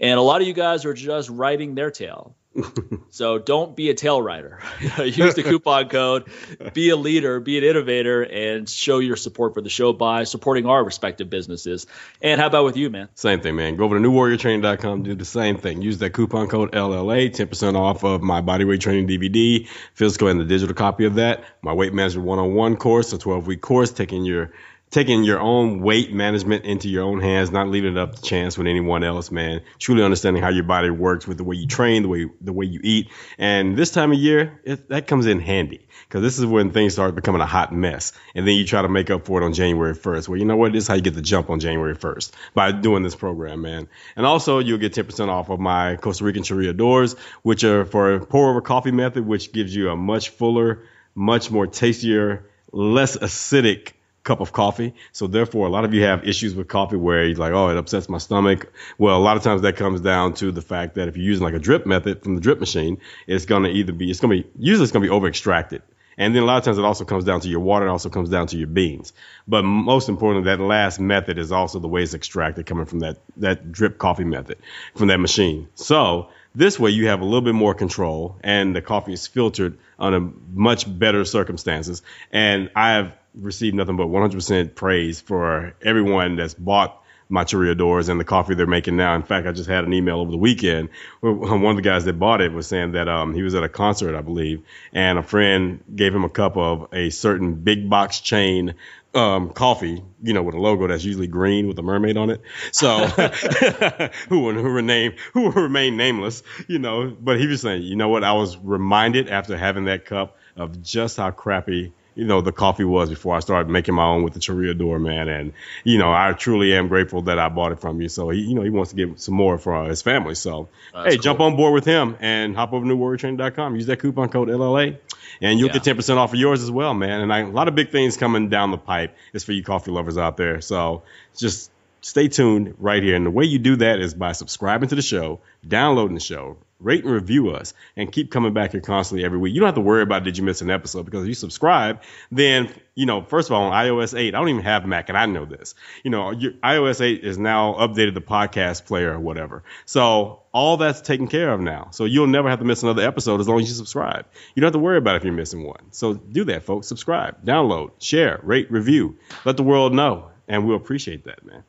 And 0.00 0.18
a 0.18 0.22
lot 0.22 0.40
of 0.40 0.46
you 0.46 0.54
guys 0.54 0.84
are 0.84 0.94
just 0.94 1.28
writing 1.28 1.74
their 1.74 1.90
tale. 1.90 2.36
so 3.10 3.38
don't 3.38 3.76
be 3.76 3.90
a 3.90 3.94
tail 3.94 4.20
rider. 4.20 4.60
Use 4.98 5.34
the 5.34 5.42
coupon 5.42 5.88
code, 5.88 6.28
be 6.72 6.90
a 6.90 6.96
leader, 6.96 7.40
be 7.40 7.58
an 7.58 7.64
innovator, 7.64 8.22
and 8.22 8.68
show 8.68 8.98
your 8.98 9.16
support 9.16 9.54
for 9.54 9.60
the 9.60 9.68
show 9.68 9.92
by 9.92 10.24
supporting 10.24 10.66
our 10.66 10.82
respective 10.82 11.30
businesses. 11.30 11.86
And 12.22 12.40
how 12.40 12.46
about 12.46 12.64
with 12.64 12.76
you, 12.76 12.90
man? 12.90 13.08
Same 13.14 13.40
thing, 13.40 13.56
man. 13.56 13.76
Go 13.76 13.84
over 13.84 13.98
to 13.98 14.04
newwarriortraining.com, 14.04 15.02
do 15.02 15.14
the 15.14 15.24
same 15.24 15.58
thing. 15.58 15.82
Use 15.82 15.98
that 15.98 16.10
coupon 16.10 16.48
code 16.48 16.72
LLA, 16.72 17.30
10% 17.30 17.76
off 17.76 18.04
of 18.04 18.22
my 18.22 18.40
bodyweight 18.40 18.80
training 18.80 19.08
DVD, 19.08 19.68
physical 19.94 20.28
and 20.28 20.40
the 20.40 20.44
digital 20.44 20.74
copy 20.74 21.04
of 21.04 21.16
that. 21.16 21.44
My 21.62 21.72
weight 21.72 21.92
management 21.92 22.26
one-on-one 22.26 22.76
course, 22.76 23.12
a 23.12 23.18
12-week 23.18 23.60
course, 23.60 23.92
taking 23.92 24.24
your 24.24 24.52
taking 24.90 25.24
your 25.24 25.40
own 25.40 25.80
weight 25.80 26.12
management 26.12 26.64
into 26.64 26.88
your 26.88 27.04
own 27.04 27.20
hands, 27.20 27.50
not 27.50 27.68
leaving 27.68 27.92
it 27.92 27.98
up 27.98 28.14
to 28.14 28.22
chance 28.22 28.56
with 28.56 28.66
anyone 28.66 29.04
else, 29.04 29.30
man. 29.30 29.60
Truly 29.78 30.02
understanding 30.02 30.42
how 30.42 30.48
your 30.48 30.64
body 30.64 30.90
works 30.90 31.26
with 31.26 31.36
the 31.36 31.44
way 31.44 31.56
you 31.56 31.66
train, 31.66 32.02
the 32.02 32.08
way 32.08 32.26
the 32.40 32.52
way 32.52 32.66
you 32.66 32.80
eat, 32.82 33.08
and 33.38 33.76
this 33.76 33.90
time 33.90 34.12
of 34.12 34.18
year, 34.18 34.60
it, 34.64 34.88
that 34.88 35.06
comes 35.06 35.26
in 35.26 35.40
handy 35.40 35.86
because 36.08 36.22
this 36.22 36.38
is 36.38 36.46
when 36.46 36.70
things 36.70 36.94
start 36.94 37.14
becoming 37.14 37.42
a 37.42 37.46
hot 37.46 37.72
mess, 37.72 38.12
and 38.34 38.46
then 38.46 38.54
you 38.54 38.64
try 38.64 38.80
to 38.80 38.88
make 38.88 39.10
up 39.10 39.26
for 39.26 39.42
it 39.42 39.44
on 39.44 39.52
January 39.52 39.94
1st. 39.94 40.28
Well, 40.28 40.38
you 40.38 40.46
know 40.46 40.56
what? 40.56 40.72
This 40.72 40.84
is 40.84 40.88
how 40.88 40.94
you 40.94 41.02
get 41.02 41.14
the 41.14 41.22
jump 41.22 41.50
on 41.50 41.60
January 41.60 41.94
1st 41.94 42.30
by 42.54 42.72
doing 42.72 43.02
this 43.02 43.14
program, 43.14 43.60
man. 43.60 43.88
And 44.16 44.24
also, 44.24 44.58
you'll 44.58 44.78
get 44.78 44.94
10% 44.94 45.28
off 45.28 45.50
of 45.50 45.60
my 45.60 45.96
Costa 45.96 46.24
Rican 46.24 46.42
Chorreadors, 46.42 47.18
which 47.42 47.64
are 47.64 47.84
for 47.84 48.20
pour 48.20 48.50
over 48.50 48.62
coffee 48.62 48.90
method, 48.90 49.26
which 49.26 49.52
gives 49.52 49.74
you 49.74 49.90
a 49.90 49.96
much 49.96 50.30
fuller, 50.30 50.84
much 51.14 51.50
more 51.50 51.66
tastier, 51.66 52.48
less 52.72 53.16
acidic 53.16 53.92
cup 54.24 54.40
of 54.40 54.52
coffee. 54.52 54.94
So 55.12 55.26
therefore, 55.26 55.66
a 55.66 55.70
lot 55.70 55.84
of 55.84 55.94
you 55.94 56.02
have 56.02 56.26
issues 56.26 56.54
with 56.54 56.68
coffee 56.68 56.96
where 56.96 57.24
you're 57.24 57.36
like, 57.36 57.52
oh, 57.52 57.70
it 57.70 57.76
upsets 57.76 58.08
my 58.08 58.18
stomach. 58.18 58.72
Well, 58.98 59.16
a 59.16 59.22
lot 59.22 59.36
of 59.36 59.42
times 59.42 59.62
that 59.62 59.76
comes 59.76 60.00
down 60.00 60.34
to 60.34 60.52
the 60.52 60.62
fact 60.62 60.96
that 60.96 61.08
if 61.08 61.16
you're 61.16 61.26
using 61.26 61.44
like 61.44 61.54
a 61.54 61.58
drip 61.58 61.86
method 61.86 62.22
from 62.22 62.34
the 62.34 62.40
drip 62.40 62.60
machine, 62.60 63.00
it's 63.26 63.46
going 63.46 63.62
to 63.62 63.70
either 63.70 63.92
be, 63.92 64.10
it's 64.10 64.20
going 64.20 64.36
to 64.36 64.42
be, 64.42 64.50
usually 64.58 64.84
it's 64.84 64.92
going 64.92 65.02
to 65.02 65.08
be 65.08 65.14
over 65.14 65.26
extracted. 65.26 65.82
And 66.18 66.34
then 66.34 66.42
a 66.42 66.46
lot 66.46 66.58
of 66.58 66.64
times 66.64 66.78
it 66.78 66.84
also 66.84 67.04
comes 67.04 67.24
down 67.24 67.40
to 67.42 67.48
your 67.48 67.60
water. 67.60 67.86
It 67.86 67.90
also 67.90 68.10
comes 68.10 68.28
down 68.28 68.48
to 68.48 68.58
your 68.58 68.66
beans. 68.66 69.12
But 69.46 69.62
most 69.62 70.08
importantly, 70.08 70.50
that 70.50 70.60
last 70.60 70.98
method 70.98 71.38
is 71.38 71.52
also 71.52 71.78
the 71.78 71.86
way 71.86 72.02
it's 72.02 72.12
extracted 72.12 72.66
coming 72.66 72.86
from 72.86 72.98
that, 73.00 73.18
that 73.36 73.70
drip 73.70 73.98
coffee 73.98 74.24
method 74.24 74.58
from 74.96 75.08
that 75.08 75.20
machine. 75.20 75.68
So 75.76 76.28
this 76.58 76.76
way 76.76 76.90
you 76.90 77.06
have 77.06 77.20
a 77.20 77.24
little 77.24 77.40
bit 77.40 77.54
more 77.54 77.72
control 77.72 78.36
and 78.42 78.74
the 78.74 78.82
coffee 78.82 79.12
is 79.12 79.28
filtered 79.28 79.78
under 79.96 80.32
much 80.52 80.86
better 80.98 81.24
circumstances. 81.24 82.02
And 82.32 82.68
I 82.74 82.94
have 82.94 83.12
received 83.32 83.76
nothing 83.76 83.96
but 83.96 84.08
100% 84.08 84.74
praise 84.74 85.20
for 85.20 85.76
everyone 85.80 86.34
that's 86.34 86.54
bought 86.54 87.00
my 87.28 87.44
Chorreadors 87.44 88.08
and 88.08 88.18
the 88.18 88.24
coffee 88.24 88.54
they're 88.54 88.66
making 88.66 88.96
now. 88.96 89.14
In 89.14 89.22
fact, 89.22 89.46
I 89.46 89.52
just 89.52 89.68
had 89.68 89.84
an 89.84 89.92
email 89.92 90.18
over 90.18 90.32
the 90.32 90.38
weekend 90.38 90.88
one 91.20 91.70
of 91.70 91.76
the 91.76 91.82
guys 91.82 92.04
that 92.06 92.18
bought 92.18 92.40
it 92.40 92.52
was 92.52 92.66
saying 92.66 92.92
that 92.92 93.08
um, 93.08 93.34
he 93.34 93.42
was 93.42 93.54
at 93.54 93.62
a 93.62 93.68
concert, 93.68 94.16
I 94.16 94.22
believe, 94.22 94.62
and 94.92 95.18
a 95.18 95.22
friend 95.22 95.82
gave 95.94 96.14
him 96.14 96.24
a 96.24 96.28
cup 96.28 96.56
of 96.56 96.88
a 96.92 97.10
certain 97.10 97.54
big 97.54 97.88
box 97.88 98.20
chain 98.20 98.74
um, 99.14 99.50
coffee, 99.50 100.02
you 100.22 100.32
know, 100.32 100.42
with 100.42 100.54
a 100.54 100.60
logo 100.60 100.86
that's 100.86 101.04
usually 101.04 101.26
green 101.26 101.66
with 101.66 101.78
a 101.78 101.82
mermaid 101.82 102.16
on 102.16 102.30
it. 102.30 102.40
So 102.72 103.06
who 104.28 104.40
will 104.40 104.54
who 104.54 104.68
remain 104.68 105.14
who 105.32 105.42
will 105.42 105.52
remain 105.52 105.96
nameless, 105.96 106.42
you 106.66 106.78
know. 106.78 107.16
But 107.18 107.40
he 107.40 107.46
was 107.46 107.62
saying, 107.62 107.82
you 107.82 107.96
know 107.96 108.08
what? 108.08 108.24
I 108.24 108.32
was 108.32 108.56
reminded 108.58 109.28
after 109.28 109.56
having 109.56 109.86
that 109.86 110.04
cup 110.04 110.36
of 110.56 110.82
just 110.82 111.16
how 111.16 111.30
crappy 111.30 111.92
you 112.18 112.24
know, 112.24 112.40
the 112.40 112.50
coffee 112.50 112.82
was 112.82 113.10
before 113.10 113.36
I 113.36 113.38
started 113.38 113.70
making 113.70 113.94
my 113.94 114.02
own 114.02 114.24
with 114.24 114.32
the 114.32 114.40
Chorreador, 114.40 115.00
man. 115.00 115.28
And, 115.28 115.52
you 115.84 115.98
know, 115.98 116.12
I 116.12 116.32
truly 116.32 116.74
am 116.74 116.88
grateful 116.88 117.22
that 117.22 117.38
I 117.38 117.48
bought 117.48 117.70
it 117.70 117.80
from 117.80 118.00
you. 118.00 118.08
So, 118.08 118.30
he, 118.30 118.40
you 118.40 118.56
know, 118.56 118.62
he 118.62 118.70
wants 118.70 118.90
to 118.90 118.96
get 118.96 119.20
some 119.20 119.34
more 119.34 119.56
for 119.56 119.72
uh, 119.72 119.88
his 119.88 120.02
family. 120.02 120.34
So, 120.34 120.68
hey, 120.92 121.10
cool. 121.10 121.18
jump 121.18 121.38
on 121.38 121.54
board 121.54 121.74
with 121.74 121.84
him 121.84 122.16
and 122.18 122.56
hop 122.56 122.72
over 122.72 122.84
to 122.84 122.92
newwarriortraining.com. 122.92 123.76
Use 123.76 123.86
that 123.86 124.00
coupon 124.00 124.30
code 124.30 124.48
LLA 124.48 124.98
and 125.40 125.60
you'll 125.60 125.68
yeah. 125.68 125.78
get 125.78 125.96
10% 125.96 126.16
off 126.16 126.32
of 126.32 126.40
yours 126.40 126.60
as 126.60 126.72
well, 126.72 126.92
man. 126.92 127.20
And 127.20 127.32
I, 127.32 127.42
a 127.42 127.46
lot 127.46 127.68
of 127.68 127.76
big 127.76 127.90
things 127.90 128.16
coming 128.16 128.48
down 128.48 128.72
the 128.72 128.78
pipe 128.78 129.16
is 129.32 129.44
for 129.44 129.52
you 129.52 129.62
coffee 129.62 129.92
lovers 129.92 130.18
out 130.18 130.36
there. 130.36 130.60
So 130.60 131.04
just 131.36 131.70
stay 132.00 132.26
tuned 132.26 132.74
right 132.80 133.00
here. 133.00 133.14
And 133.14 133.26
the 133.26 133.30
way 133.30 133.44
you 133.44 133.60
do 133.60 133.76
that 133.76 134.00
is 134.00 134.12
by 134.12 134.32
subscribing 134.32 134.88
to 134.88 134.96
the 134.96 135.02
show, 135.02 135.38
downloading 135.64 136.14
the 136.14 136.20
show, 136.20 136.56
rate 136.80 137.04
and 137.04 137.12
review 137.12 137.50
us 137.50 137.74
and 137.96 138.10
keep 138.12 138.30
coming 138.30 138.52
back 138.52 138.72
here 138.72 138.80
constantly 138.80 139.24
every 139.24 139.38
week. 139.38 139.54
You 139.54 139.60
don't 139.60 139.66
have 139.66 139.74
to 139.74 139.80
worry 139.80 140.02
about 140.02 140.24
did 140.24 140.38
you 140.38 140.44
miss 140.44 140.62
an 140.62 140.70
episode 140.70 141.04
because 141.04 141.22
if 141.22 141.28
you 141.28 141.34
subscribe, 141.34 142.02
then, 142.30 142.72
you 142.94 143.06
know, 143.06 143.22
first 143.22 143.48
of 143.48 143.54
all, 143.54 143.64
on 143.64 143.72
iOS 143.72 144.16
8, 144.16 144.34
I 144.34 144.38
don't 144.38 144.48
even 144.48 144.62
have 144.62 144.86
Mac 144.86 145.08
and 145.08 145.18
I 145.18 145.26
know 145.26 145.44
this. 145.44 145.74
You 146.04 146.10
know, 146.10 146.30
your, 146.30 146.52
iOS 146.52 147.00
8 147.00 147.24
is 147.24 147.36
now 147.36 147.74
updated 147.74 148.14
the 148.14 148.20
podcast 148.20 148.84
player 148.84 149.12
or 149.12 149.20
whatever. 149.20 149.64
So 149.86 150.42
all 150.52 150.76
that's 150.76 151.00
taken 151.00 151.26
care 151.26 151.52
of 151.52 151.60
now. 151.60 151.88
So 151.90 152.04
you'll 152.04 152.28
never 152.28 152.48
have 152.48 152.60
to 152.60 152.64
miss 152.64 152.82
another 152.82 153.02
episode 153.02 153.40
as 153.40 153.48
long 153.48 153.60
as 153.60 153.68
you 153.68 153.74
subscribe. 153.74 154.26
You 154.54 154.60
don't 154.60 154.68
have 154.68 154.74
to 154.74 154.78
worry 154.78 154.98
about 154.98 155.16
if 155.16 155.24
you're 155.24 155.32
missing 155.32 155.64
one. 155.64 155.90
So 155.90 156.14
do 156.14 156.44
that, 156.44 156.62
folks. 156.62 156.86
Subscribe, 156.86 157.44
download, 157.44 157.90
share, 157.98 158.40
rate, 158.42 158.70
review. 158.70 159.16
Let 159.44 159.56
the 159.56 159.64
world 159.64 159.92
know. 159.92 160.30
And 160.46 160.66
we'll 160.66 160.76
appreciate 160.76 161.24
that, 161.24 161.44
man. 161.44 161.64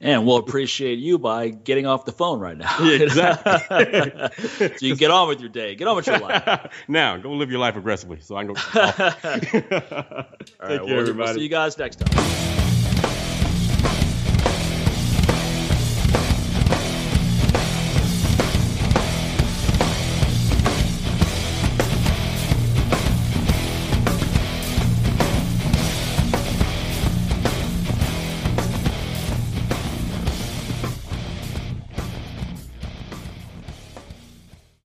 And 0.00 0.26
we'll 0.26 0.36
appreciate 0.36 1.00
you 1.00 1.18
by 1.18 1.48
getting 1.48 1.86
off 1.86 2.04
the 2.04 2.12
phone 2.12 2.38
right 2.38 2.56
now. 2.56 2.76
Yeah, 2.80 3.02
exactly. 3.02 4.68
so 4.78 4.86
you 4.86 4.92
can 4.92 4.96
get 4.96 5.10
on 5.10 5.26
with 5.26 5.40
your 5.40 5.48
day. 5.48 5.74
Get 5.74 5.88
on 5.88 5.96
with 5.96 6.06
your 6.06 6.18
life. 6.18 6.72
now, 6.88 7.16
go 7.16 7.32
live 7.32 7.50
your 7.50 7.58
life 7.58 7.76
aggressively 7.76 8.20
so 8.20 8.36
I 8.36 8.44
can 8.44 8.52
go. 8.52 8.60
All 8.74 8.82
right, 8.84 10.30
care, 10.60 10.84
we'll, 10.84 11.00
everybody. 11.00 11.14
We'll 11.14 11.34
see 11.34 11.42
you 11.42 11.48
guys 11.48 11.76
next 11.78 11.96
time. 11.96 12.57